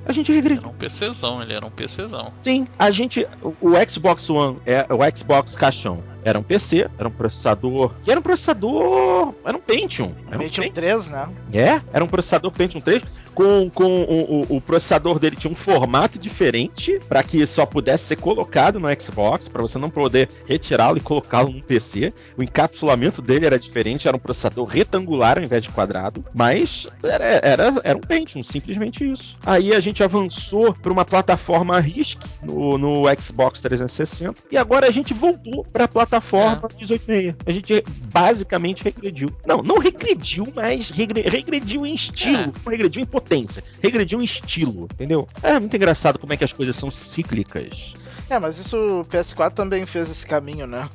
a 0.08 0.14
gente 0.14 0.32
regrediu. 0.32 0.64
Era 0.64 0.70
um 0.70 0.78
PCzão, 0.78 1.42
ele 1.42 1.54
era 1.54 1.66
um 1.66 1.70
PCzão. 1.70 2.32
Sim, 2.38 2.68
a 2.80 2.90
gente. 2.90 3.28
O, 3.44 3.72
Xbox 3.88 4.30
One, 4.30 4.58
é, 4.66 4.86
o 4.90 5.18
Xbox 5.18 5.56
caixão, 5.56 6.02
era 6.28 6.38
um 6.38 6.44
PC, 6.44 6.90
era 7.00 7.08
um 7.08 7.12
processador. 7.12 7.94
Que 8.04 8.12
era 8.12 8.20
um 8.20 8.24
processador. 8.24 9.34
Era 9.46 9.56
um 9.56 9.62
Pentium. 9.62 10.14
Era 10.28 10.38
Pentium 10.38 10.66
um 10.66 10.70
3, 10.70 11.08
né? 11.08 11.30
É, 11.54 11.82
era 11.94 12.04
um 12.04 12.08
processador 12.08 12.52
Pentium 12.52 12.82
3 12.82 13.02
com, 13.34 13.70
com 13.70 14.02
o, 14.04 14.42
o, 14.42 14.58
o, 14.58 14.62
processador 14.62 15.20
dele 15.20 15.36
tinha 15.36 15.54
um 15.54 15.56
formato 15.56 16.18
diferente 16.18 17.00
para 17.08 17.22
que 17.22 17.46
só 17.46 17.68
pudesse 17.68 18.06
ser 18.06 18.16
colocado 18.16 18.80
no 18.80 18.88
Xbox, 19.00 19.48
para 19.48 19.62
você 19.62 19.78
não 19.78 19.92
poder 19.92 20.28
retirá-lo 20.48 20.98
e 20.98 21.02
colocá-lo 21.02 21.52
no 21.52 21.62
PC. 21.62 22.12
O 22.36 22.42
encapsulamento 22.42 23.22
dele 23.22 23.46
era 23.46 23.60
diferente, 23.60 24.08
era 24.08 24.18
um 24.18 24.20
processador 24.20 24.66
retangular 24.66 25.38
ao 25.38 25.44
invés 25.44 25.62
de 25.62 25.70
quadrado, 25.70 26.26
mas 26.34 26.88
era, 27.04 27.26
era, 27.26 27.74
era 27.84 27.98
um 27.98 28.02
Pentium, 28.02 28.44
simplesmente 28.44 29.10
isso. 29.10 29.38
Aí 29.46 29.72
a 29.72 29.80
gente 29.80 30.04
avançou 30.04 30.74
para 30.74 30.92
uma 30.92 31.06
plataforma 31.06 31.80
RISC 31.80 32.20
no, 32.42 32.78
no 32.78 33.04
Xbox 33.22 33.62
360 33.62 34.34
e 34.52 34.58
agora 34.58 34.88
a 34.88 34.92
gente 34.92 35.14
voltou 35.14 35.64
para 35.64 35.84
a 35.84 35.88
plataforma 35.88 36.17
é. 36.18 36.60
186. 36.60 37.36
A 37.46 37.52
gente 37.52 37.84
basicamente 38.12 38.84
regrediu. 38.84 39.30
Não, 39.46 39.62
não 39.62 39.78
regrediu, 39.78 40.48
mas 40.56 40.90
regre, 40.90 41.22
regrediu 41.22 41.86
em 41.86 41.94
estilo, 41.94 42.54
é. 42.66 42.70
regrediu 42.70 43.02
em 43.02 43.06
potência 43.06 43.64
regrediu 43.82 44.20
um 44.20 44.24
estilo, 44.24 44.88
entendeu? 44.94 45.28
É 45.42 45.60
muito 45.60 45.76
engraçado 45.76 46.20
como 46.20 46.34
é 46.34 46.38
que 46.38 46.44
as 46.44 46.54
coisas 46.54 46.76
são 46.76 46.92
cíclicas. 46.92 47.94
É, 48.30 48.40
mas 48.40 48.58
isso 48.58 48.78
o 48.78 49.06
PS4 49.06 49.54
também 49.54 49.86
fez 49.86 50.10
esse 50.10 50.26
caminho, 50.26 50.68
né? 50.68 50.90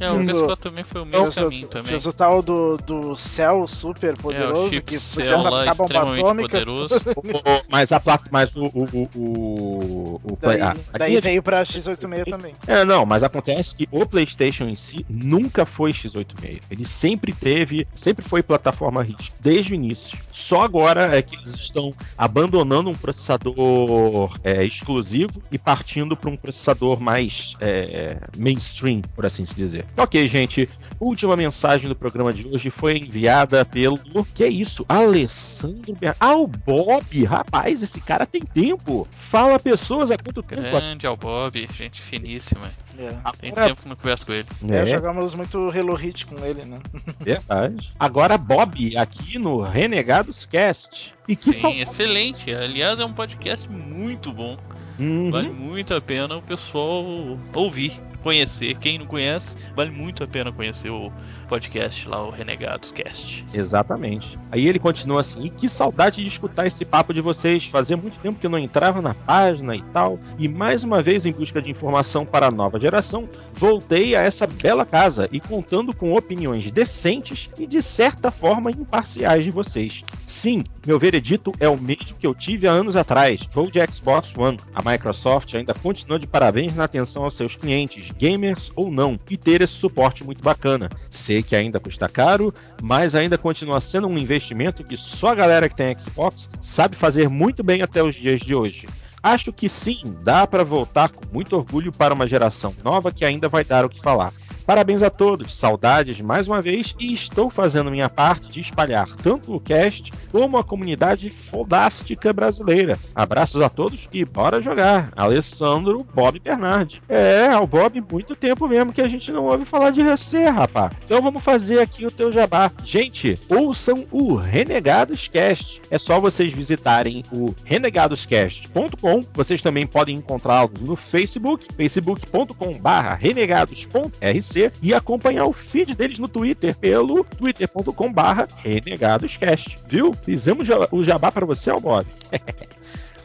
É, 0.00 0.10
o 0.12 0.18
PS4 0.18 0.56
também 0.58 0.84
foi 0.84 1.02
o 1.02 1.06
mesmo 1.06 1.32
caminho 1.32 1.66
o, 1.66 1.68
também. 1.68 1.88
Fez 1.88 2.06
o 2.06 2.12
tal 2.12 2.40
do, 2.40 2.76
do 2.76 3.16
céu 3.16 3.66
super 3.66 4.16
poderoso, 4.16 4.62
é, 4.62 4.66
o 4.66 4.70
chip 4.70 4.82
que 4.86 4.98
céu 4.98 5.42
lá 5.42 5.66
extremamente 5.66 6.42
poderoso. 6.42 6.94
mas 7.68 7.90
a 7.90 7.98
placa, 7.98 8.28
mas 8.30 8.54
o 8.54 8.68
o, 8.68 9.08
o, 9.14 10.20
o 10.22 10.38
daí, 10.40 10.60
ah, 10.60 10.76
daí 10.92 11.20
veio 11.20 11.42
pra 11.42 11.62
X86 11.62 12.30
também. 12.30 12.54
É, 12.66 12.84
não, 12.84 13.04
mas 13.04 13.22
acontece 13.22 13.74
que 13.74 13.88
o 13.90 14.06
PlayStation 14.06 14.64
em 14.64 14.74
si 14.74 15.04
nunca 15.08 15.66
foi 15.66 15.92
X86. 15.92 16.60
Ele 16.70 16.86
sempre 16.86 17.32
teve, 17.32 17.86
sempre 17.94 18.24
foi 18.24 18.42
plataforma 18.42 19.02
RISC 19.02 19.32
desde 19.40 19.72
o 19.72 19.74
início. 19.74 20.18
Só 20.30 20.62
agora 20.62 21.16
é 21.16 21.22
que 21.22 21.36
eles 21.36 21.54
estão 21.54 21.94
abandonando 22.16 22.90
um 22.90 22.94
processador 22.94 24.38
é, 24.44 24.64
exclusivo 24.64 25.42
e 25.50 25.58
partindo 25.58 26.16
para 26.16 26.30
um 26.30 26.36
processador 26.36 26.67
mais 27.00 27.56
é, 27.60 28.18
mainstream, 28.36 29.02
por 29.14 29.24
assim 29.26 29.44
se 29.44 29.54
dizer. 29.54 29.84
Ok, 29.96 30.26
gente. 30.26 30.68
Última 31.00 31.36
mensagem 31.36 31.88
do 31.88 31.94
programa 31.94 32.32
de 32.32 32.46
hoje 32.46 32.70
foi 32.70 32.98
enviada 32.98 33.64
pelo. 33.64 33.98
Que 34.34 34.44
é 34.44 34.48
isso? 34.48 34.84
Alessandro. 34.88 35.96
Ah, 36.18 36.36
o 36.36 36.46
Bob! 36.46 37.24
Rapaz, 37.24 37.82
esse 37.82 38.00
cara 38.00 38.26
tem 38.26 38.42
tempo. 38.42 39.06
Fala 39.30 39.58
pessoas 39.58 40.10
há 40.10 40.16
quanto 40.16 40.42
tempo? 40.42 40.62
Grande 40.62 41.06
ao 41.06 41.16
Bob, 41.16 41.68
gente 41.72 42.00
finíssima. 42.00 42.70
É. 42.98 43.14
Tem 43.38 43.50
Agora... 43.50 43.66
tempo 43.68 43.82
que 43.82 43.88
não 43.88 43.96
converso 43.96 44.26
com 44.26 44.32
ele. 44.32 44.48
É, 44.68 44.76
é, 44.78 44.86
jogamos 44.86 45.34
muito 45.34 45.70
Halo 45.70 45.94
Hit 45.94 46.26
com 46.26 46.44
ele, 46.44 46.64
né? 46.64 46.78
Verdade. 47.20 47.94
Agora, 47.98 48.36
Bob, 48.36 48.96
aqui 48.96 49.38
no 49.38 49.60
Renegados 49.60 50.46
Cast. 50.46 51.14
E 51.28 51.36
que 51.36 51.52
Sim, 51.52 51.60
sal... 51.60 51.72
excelente. 51.72 52.52
Aliás, 52.52 52.98
é 52.98 53.04
um 53.04 53.12
podcast 53.12 53.70
muito 53.70 54.32
bom. 54.32 54.56
Uhum. 54.98 55.30
Vale 55.30 55.50
muito 55.50 55.94
a 55.94 56.00
pena 56.00 56.36
o 56.36 56.42
pessoal 56.42 57.38
ouvir 57.54 58.00
conhecer. 58.22 58.76
Quem 58.78 58.98
não 58.98 59.06
conhece, 59.06 59.56
vale 59.74 59.90
muito 59.90 60.24
a 60.24 60.26
pena 60.26 60.52
conhecer 60.52 60.90
o 60.90 61.12
podcast 61.48 62.08
lá, 62.08 62.26
o 62.26 62.30
Renegados 62.30 62.90
Cast. 62.92 63.44
Exatamente. 63.54 64.38
Aí 64.50 64.66
ele 64.66 64.78
continua 64.78 65.20
assim: 65.20 65.46
e 65.46 65.50
que 65.50 65.68
saudade 65.68 66.22
de 66.22 66.28
escutar 66.28 66.66
esse 66.66 66.84
papo 66.84 67.14
de 67.14 67.20
vocês. 67.20 67.64
Fazia 67.66 67.96
muito 67.96 68.18
tempo 68.20 68.38
que 68.38 68.46
eu 68.46 68.50
não 68.50 68.58
entrava 68.58 69.00
na 69.00 69.14
página 69.14 69.74
e 69.74 69.82
tal. 69.92 70.18
E 70.38 70.48
mais 70.48 70.84
uma 70.84 71.02
vez, 71.02 71.24
em 71.26 71.32
busca 71.32 71.62
de 71.62 71.70
informação 71.70 72.26
para 72.26 72.48
a 72.48 72.50
nova 72.50 72.78
geração, 72.78 73.28
voltei 73.54 74.14
a 74.14 74.22
essa 74.22 74.46
bela 74.46 74.84
casa 74.84 75.28
e 75.32 75.40
contando 75.40 75.94
com 75.94 76.12
opiniões 76.12 76.70
decentes 76.70 77.48
e 77.58 77.66
de 77.66 77.80
certa 77.80 78.30
forma 78.30 78.70
imparciais 78.70 79.44
de 79.44 79.50
vocês. 79.50 80.04
Sim, 80.26 80.64
meu 80.86 80.98
veredito 81.18 81.52
é 81.58 81.68
o 81.68 81.78
mesmo 81.78 82.16
que 82.16 82.26
eu 82.26 82.34
tive 82.34 82.68
há 82.68 82.70
anos 82.70 82.94
atrás. 82.94 83.40
Vou 83.52 83.68
de 83.68 83.80
Xbox 83.92 84.32
One. 84.36 84.56
A 84.72 84.88
Microsoft 84.88 85.52
ainda 85.54 85.74
continua 85.74 86.18
de 86.18 86.28
parabéns 86.28 86.76
na 86.76 86.84
atenção 86.84 87.24
aos 87.24 87.36
seus 87.36 87.56
clientes 87.56 88.12
gamers 88.12 88.70
ou 88.76 88.90
não, 88.90 89.18
e 89.28 89.36
ter 89.36 89.60
esse 89.60 89.72
suporte 89.72 90.22
muito 90.22 90.42
bacana. 90.42 90.88
Sei 91.10 91.42
que 91.42 91.56
ainda 91.56 91.80
custa 91.80 92.08
caro, 92.08 92.54
mas 92.80 93.16
ainda 93.16 93.36
continua 93.36 93.80
sendo 93.80 94.06
um 94.06 94.16
investimento 94.16 94.84
que 94.84 94.96
só 94.96 95.28
a 95.28 95.34
galera 95.34 95.68
que 95.68 95.74
tem 95.74 95.96
Xbox 95.98 96.48
sabe 96.62 96.96
fazer 96.96 97.28
muito 97.28 97.64
bem 97.64 97.82
até 97.82 98.02
os 98.02 98.14
dias 98.14 98.40
de 98.40 98.54
hoje. 98.54 98.86
Acho 99.20 99.52
que 99.52 99.68
sim, 99.68 100.16
dá 100.22 100.46
para 100.46 100.62
voltar 100.62 101.10
com 101.10 101.22
muito 101.32 101.56
orgulho 101.56 101.90
para 101.90 102.14
uma 102.14 102.28
geração 102.28 102.72
nova 102.84 103.10
que 103.10 103.24
ainda 103.24 103.48
vai 103.48 103.64
dar 103.64 103.84
o 103.84 103.88
que 103.88 104.00
falar. 104.00 104.32
Parabéns 104.68 105.02
a 105.02 105.08
todos, 105.08 105.56
saudades 105.56 106.20
mais 106.20 106.46
uma 106.46 106.60
vez 106.60 106.94
e 107.00 107.14
estou 107.14 107.48
fazendo 107.48 107.90
minha 107.90 108.10
parte 108.10 108.52
de 108.52 108.60
espalhar 108.60 109.08
tanto 109.16 109.54
o 109.54 109.58
cast 109.58 110.12
como 110.30 110.58
a 110.58 110.62
comunidade 110.62 111.30
fodástica 111.30 112.34
brasileira. 112.34 112.98
Abraços 113.14 113.62
a 113.62 113.70
todos 113.70 114.06
e 114.12 114.26
bora 114.26 114.60
jogar. 114.60 115.10
Alessandro 115.16 116.06
Bob 116.14 116.38
Bernardi. 116.38 117.00
É, 117.08 117.56
o 117.56 117.66
Bob, 117.66 117.98
muito 118.12 118.36
tempo 118.36 118.68
mesmo 118.68 118.92
que 118.92 119.00
a 119.00 119.08
gente 119.08 119.32
não 119.32 119.46
ouve 119.46 119.64
falar 119.64 119.88
de 119.88 120.02
você, 120.02 120.48
rapaz. 120.48 120.92
Então 121.02 121.22
vamos 121.22 121.42
fazer 121.42 121.80
aqui 121.80 122.04
o 122.04 122.10
teu 122.10 122.30
jabá. 122.30 122.70
Gente, 122.84 123.40
ouçam 123.48 124.06
o 124.12 124.34
Renegados 124.34 125.28
Cast. 125.28 125.80
É 125.90 125.98
só 125.98 126.20
vocês 126.20 126.52
visitarem 126.52 127.24
o 127.32 127.54
renegadoscast.com. 127.64 129.24
Vocês 129.32 129.62
também 129.62 129.86
podem 129.86 130.16
encontrá-lo 130.16 130.72
no 130.82 130.94
Facebook, 130.94 131.66
facebook.com/renegados.rc 131.74 134.57
e 134.82 134.92
acompanhar 134.94 135.46
o 135.46 135.52
feed 135.52 135.94
deles 135.94 136.18
no 136.18 136.28
Twitter 136.28 136.76
pelo 136.76 137.24
twitter.com/renegadoscast. 137.24 139.78
Viu? 139.88 140.12
Fizemos 140.22 140.68
o 140.90 141.04
jabá 141.04 141.32
para 141.32 141.46
você, 141.46 141.70
Albob. 141.70 142.06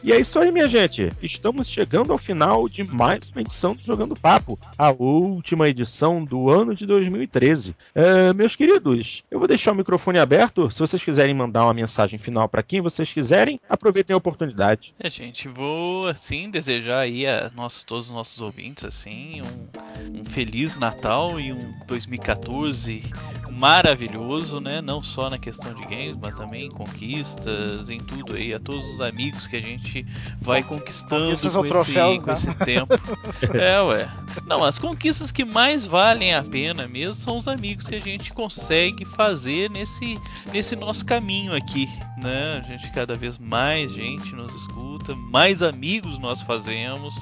E 0.04 0.12
é 0.12 0.20
isso 0.20 0.38
aí, 0.38 0.52
minha 0.52 0.68
gente. 0.68 1.08
Estamos 1.22 1.66
chegando 1.66 2.12
ao 2.12 2.18
final 2.18 2.68
de 2.68 2.84
mais 2.84 3.30
uma 3.30 3.40
edição 3.40 3.74
do 3.74 3.82
Jogando 3.82 4.14
Papo, 4.14 4.58
a 4.76 4.90
última 4.90 5.66
edição 5.66 6.22
do 6.22 6.50
ano 6.50 6.74
de 6.74 6.84
2013. 6.84 7.74
É, 7.94 8.30
meus 8.34 8.54
queridos, 8.54 9.24
eu 9.30 9.38
vou 9.38 9.48
deixar 9.48 9.72
o 9.72 9.74
microfone 9.74 10.18
aberto. 10.18 10.70
Se 10.70 10.78
vocês 10.78 11.02
quiserem 11.02 11.32
mandar 11.32 11.64
uma 11.64 11.72
mensagem 11.72 12.18
final 12.18 12.46
para 12.50 12.62
quem 12.62 12.82
vocês 12.82 13.10
quiserem, 13.10 13.58
aproveitem 13.66 14.12
a 14.12 14.18
oportunidade. 14.18 14.94
É, 15.00 15.08
gente, 15.08 15.48
vou 15.48 16.06
assim 16.06 16.50
desejar 16.50 16.98
aí 16.98 17.26
a 17.26 17.50
nós, 17.56 17.82
todos 17.82 18.10
os 18.10 18.14
nossos 18.14 18.42
ouvintes 18.42 18.84
assim 18.84 19.40
um, 19.40 20.20
um 20.20 20.24
feliz 20.26 20.76
Natal 20.76 21.40
e 21.40 21.50
um 21.50 21.74
2014 21.86 23.10
maravilhoso, 23.50 24.60
né? 24.60 24.82
Não 24.82 25.00
só 25.00 25.30
na 25.30 25.38
questão 25.38 25.72
de 25.72 25.82
games, 25.84 26.18
mas 26.20 26.36
também 26.36 26.68
conquistas, 26.68 27.88
em 27.88 27.98
tudo 27.98 28.34
aí, 28.34 28.52
a 28.52 28.60
todos 28.60 28.84
os 28.88 29.00
amigos 29.00 29.46
que 29.46 29.56
a 29.56 29.62
gente 29.62 29.93
vai 30.40 30.62
conquistando 30.62 31.36
com, 31.38 31.66
troféus, 31.66 32.16
esse, 32.16 32.24
com 32.24 32.32
esse 32.32 32.54
tempo. 32.64 32.94
é, 33.54 33.80
ué. 33.80 34.10
Não, 34.46 34.64
as 34.64 34.78
conquistas 34.78 35.30
que 35.30 35.44
mais 35.44 35.86
valem 35.86 36.34
a 36.34 36.42
pena 36.42 36.88
mesmo 36.88 37.14
são 37.14 37.36
os 37.36 37.46
amigos 37.46 37.86
que 37.86 37.94
a 37.94 38.00
gente 38.00 38.32
consegue 38.32 39.04
fazer 39.04 39.70
nesse, 39.70 40.18
nesse 40.52 40.74
nosso 40.74 41.04
caminho 41.04 41.54
aqui, 41.54 41.88
né? 42.18 42.58
A 42.58 42.62
gente 42.62 42.90
cada 42.90 43.14
vez 43.14 43.38
mais 43.38 43.92
gente 43.92 44.34
nos 44.34 44.52
escuta, 44.54 45.14
mais 45.14 45.62
amigos 45.62 46.18
nós 46.18 46.40
fazemos. 46.40 47.14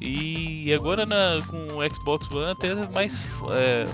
E 0.00 0.72
agora 0.72 1.04
na, 1.04 1.36
com 1.46 1.76
o 1.76 1.94
Xbox 1.94 2.30
One 2.30 2.52
até 2.52 2.74
mais 2.94 3.28
é, 3.50 3.84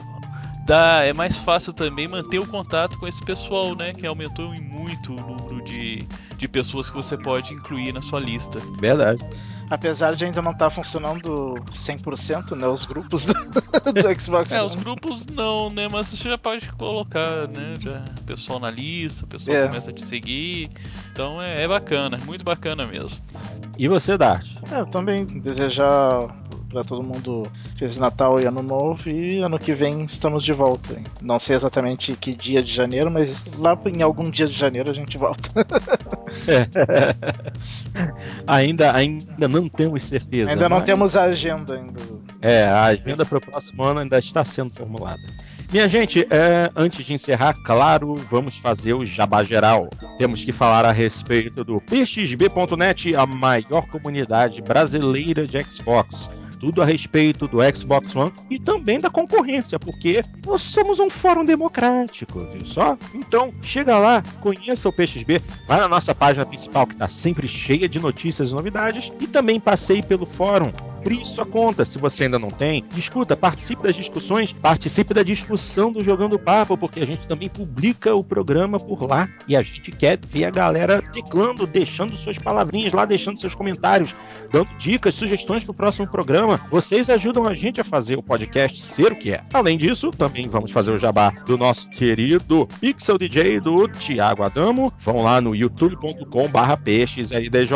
dá, 0.66 1.04
é 1.04 1.12
mais 1.12 1.38
fácil 1.38 1.72
também 1.72 2.08
manter 2.08 2.38
o 2.40 2.46
contato 2.46 2.98
com 2.98 3.06
esse 3.06 3.22
pessoal, 3.22 3.74
né? 3.76 3.92
Que 3.92 4.06
aumentou 4.06 4.52
muito 4.60 5.12
o 5.12 5.16
número 5.16 5.62
de, 5.62 6.06
de 6.36 6.48
pessoas 6.48 6.90
que 6.90 6.96
você 6.96 7.16
pode 7.16 7.54
incluir 7.54 7.92
na 7.92 8.02
sua 8.02 8.18
lista. 8.18 8.58
Verdade. 8.80 9.24
Apesar 9.70 10.14
de 10.14 10.24
ainda 10.24 10.42
não 10.42 10.52
estar 10.52 10.66
tá 10.66 10.70
funcionando 10.70 11.54
100%, 11.72 12.56
né? 12.56 12.66
Os 12.66 12.84
grupos 12.84 13.24
do, 13.26 13.32
do 13.92 14.20
Xbox 14.20 14.50
É, 14.50 14.60
One. 14.60 14.66
os 14.66 14.74
grupos 14.74 15.26
não, 15.26 15.70
né? 15.70 15.88
Mas 15.90 16.08
você 16.08 16.28
já 16.28 16.38
pode 16.38 16.70
colocar, 16.72 17.48
né? 17.48 17.74
Já 17.78 18.04
pessoal 18.26 18.58
na 18.58 18.70
lista, 18.70 19.24
o 19.24 19.28
pessoal 19.28 19.56
é. 19.56 19.68
começa 19.68 19.90
a 19.90 19.92
te 19.92 20.04
seguir. 20.04 20.68
Então 21.12 21.40
é, 21.40 21.62
é 21.62 21.68
bacana, 21.68 22.18
muito 22.26 22.44
bacana 22.44 22.86
mesmo. 22.86 23.20
E 23.78 23.88
você, 23.88 24.18
Dart? 24.18 24.46
É, 24.72 24.80
eu 24.80 24.86
também 24.86 25.24
desejar 25.24 26.45
para 26.76 26.84
todo 26.84 27.02
mundo 27.02 27.42
feliz 27.74 27.96
Natal 27.96 28.38
e 28.38 28.44
Ano 28.44 28.62
Novo 28.62 29.08
e 29.08 29.38
ano 29.38 29.58
que 29.58 29.72
vem 29.72 30.04
estamos 30.04 30.44
de 30.44 30.52
volta. 30.52 31.00
Não 31.22 31.38
sei 31.38 31.56
exatamente 31.56 32.14
que 32.16 32.34
dia 32.34 32.62
de 32.62 32.70
janeiro, 32.70 33.10
mas 33.10 33.46
lá 33.56 33.78
em 33.86 34.02
algum 34.02 34.28
dia 34.28 34.46
de 34.46 34.52
janeiro 34.52 34.90
a 34.90 34.94
gente 34.94 35.16
volta. 35.16 35.48
é. 36.46 36.66
ainda, 38.46 38.94
ainda 38.94 39.48
não 39.48 39.68
temos 39.70 40.02
certeza. 40.02 40.50
Ainda 40.50 40.68
não 40.68 40.82
temos 40.82 41.16
a 41.16 41.22
agenda 41.22 41.76
ainda. 41.76 42.02
É, 42.42 42.64
a 42.64 42.84
agenda 42.84 43.24
para 43.24 43.38
o 43.38 43.40
próximo 43.40 43.82
ano 43.82 44.00
ainda 44.00 44.18
está 44.18 44.44
sendo 44.44 44.74
formulada. 44.74 45.22
Minha 45.72 45.88
gente, 45.88 46.26
é, 46.30 46.70
antes 46.76 47.04
de 47.04 47.14
encerrar, 47.14 47.54
claro, 47.64 48.14
vamos 48.30 48.56
fazer 48.58 48.92
o 48.92 49.04
jabá 49.04 49.42
geral. 49.42 49.88
Temos 50.18 50.44
que 50.44 50.52
falar 50.52 50.84
a 50.84 50.92
respeito 50.92 51.64
do 51.64 51.80
pxb.net, 51.80 53.16
a 53.16 53.26
maior 53.26 53.86
comunidade 53.88 54.60
brasileira 54.60 55.46
de 55.46 55.64
Xbox 55.64 56.28
tudo 56.58 56.82
a 56.82 56.84
respeito 56.84 57.46
do 57.46 57.58
Xbox 57.74 58.14
One 58.14 58.32
e 58.50 58.58
também 58.58 58.98
da 59.00 59.10
concorrência, 59.10 59.78
porque 59.78 60.22
nós 60.44 60.62
somos 60.62 60.98
um 60.98 61.10
fórum 61.10 61.44
democrático, 61.44 62.38
viu 62.38 62.64
só? 62.64 62.96
Então, 63.14 63.52
chega 63.62 63.98
lá, 63.98 64.22
conheça 64.40 64.88
o 64.88 64.92
PXB, 64.92 65.40
vai 65.66 65.80
na 65.80 65.88
nossa 65.88 66.14
página 66.14 66.46
principal 66.46 66.86
que 66.86 66.94
está 66.94 67.08
sempre 67.08 67.46
cheia 67.46 67.88
de 67.88 68.00
notícias 68.00 68.50
e 68.50 68.54
novidades 68.54 69.12
e 69.20 69.26
também 69.26 69.60
passei 69.60 70.02
pelo 70.02 70.26
fórum 70.26 70.72
abrir 71.06 71.24
sua 71.24 71.46
conta. 71.46 71.84
Se 71.84 71.98
você 71.98 72.24
ainda 72.24 72.38
não 72.38 72.50
tem, 72.50 72.84
discuta, 72.92 73.36
participe 73.36 73.84
das 73.84 73.94
discussões, 73.94 74.52
participe 74.52 75.14
da 75.14 75.22
discussão 75.22 75.92
do 75.92 76.02
Jogando 76.02 76.36
Papo, 76.36 76.76
porque 76.76 76.98
a 76.98 77.06
gente 77.06 77.28
também 77.28 77.48
publica 77.48 78.12
o 78.12 78.24
programa 78.24 78.80
por 78.80 79.08
lá 79.08 79.28
e 79.46 79.56
a 79.56 79.60
gente 79.60 79.92
quer 79.92 80.18
ver 80.28 80.46
a 80.46 80.50
galera 80.50 81.00
teclando, 81.00 81.64
deixando 81.64 82.16
suas 82.16 82.38
palavrinhas 82.38 82.92
lá, 82.92 83.04
deixando 83.04 83.38
seus 83.38 83.54
comentários, 83.54 84.16
dando 84.50 84.68
dicas, 84.78 85.14
sugestões 85.14 85.62
para 85.62 85.70
o 85.70 85.74
próximo 85.74 86.08
programa. 86.08 86.60
Vocês 86.70 87.08
ajudam 87.08 87.46
a 87.46 87.54
gente 87.54 87.80
a 87.80 87.84
fazer 87.84 88.18
o 88.18 88.22
podcast 88.22 88.80
ser 88.80 89.12
o 89.12 89.16
que 89.16 89.32
é. 89.32 89.44
Além 89.54 89.78
disso, 89.78 90.10
também 90.10 90.48
vamos 90.48 90.72
fazer 90.72 90.90
o 90.90 90.98
jabá 90.98 91.30
do 91.46 91.56
nosso 91.56 91.88
querido 91.90 92.66
Pixel 92.80 93.16
DJ 93.16 93.60
do 93.60 93.86
Thiago 93.88 94.42
Adamo. 94.42 94.92
Vão 94.98 95.22
lá 95.22 95.40
no 95.40 95.54
youtube.com/pxldj 95.54 97.70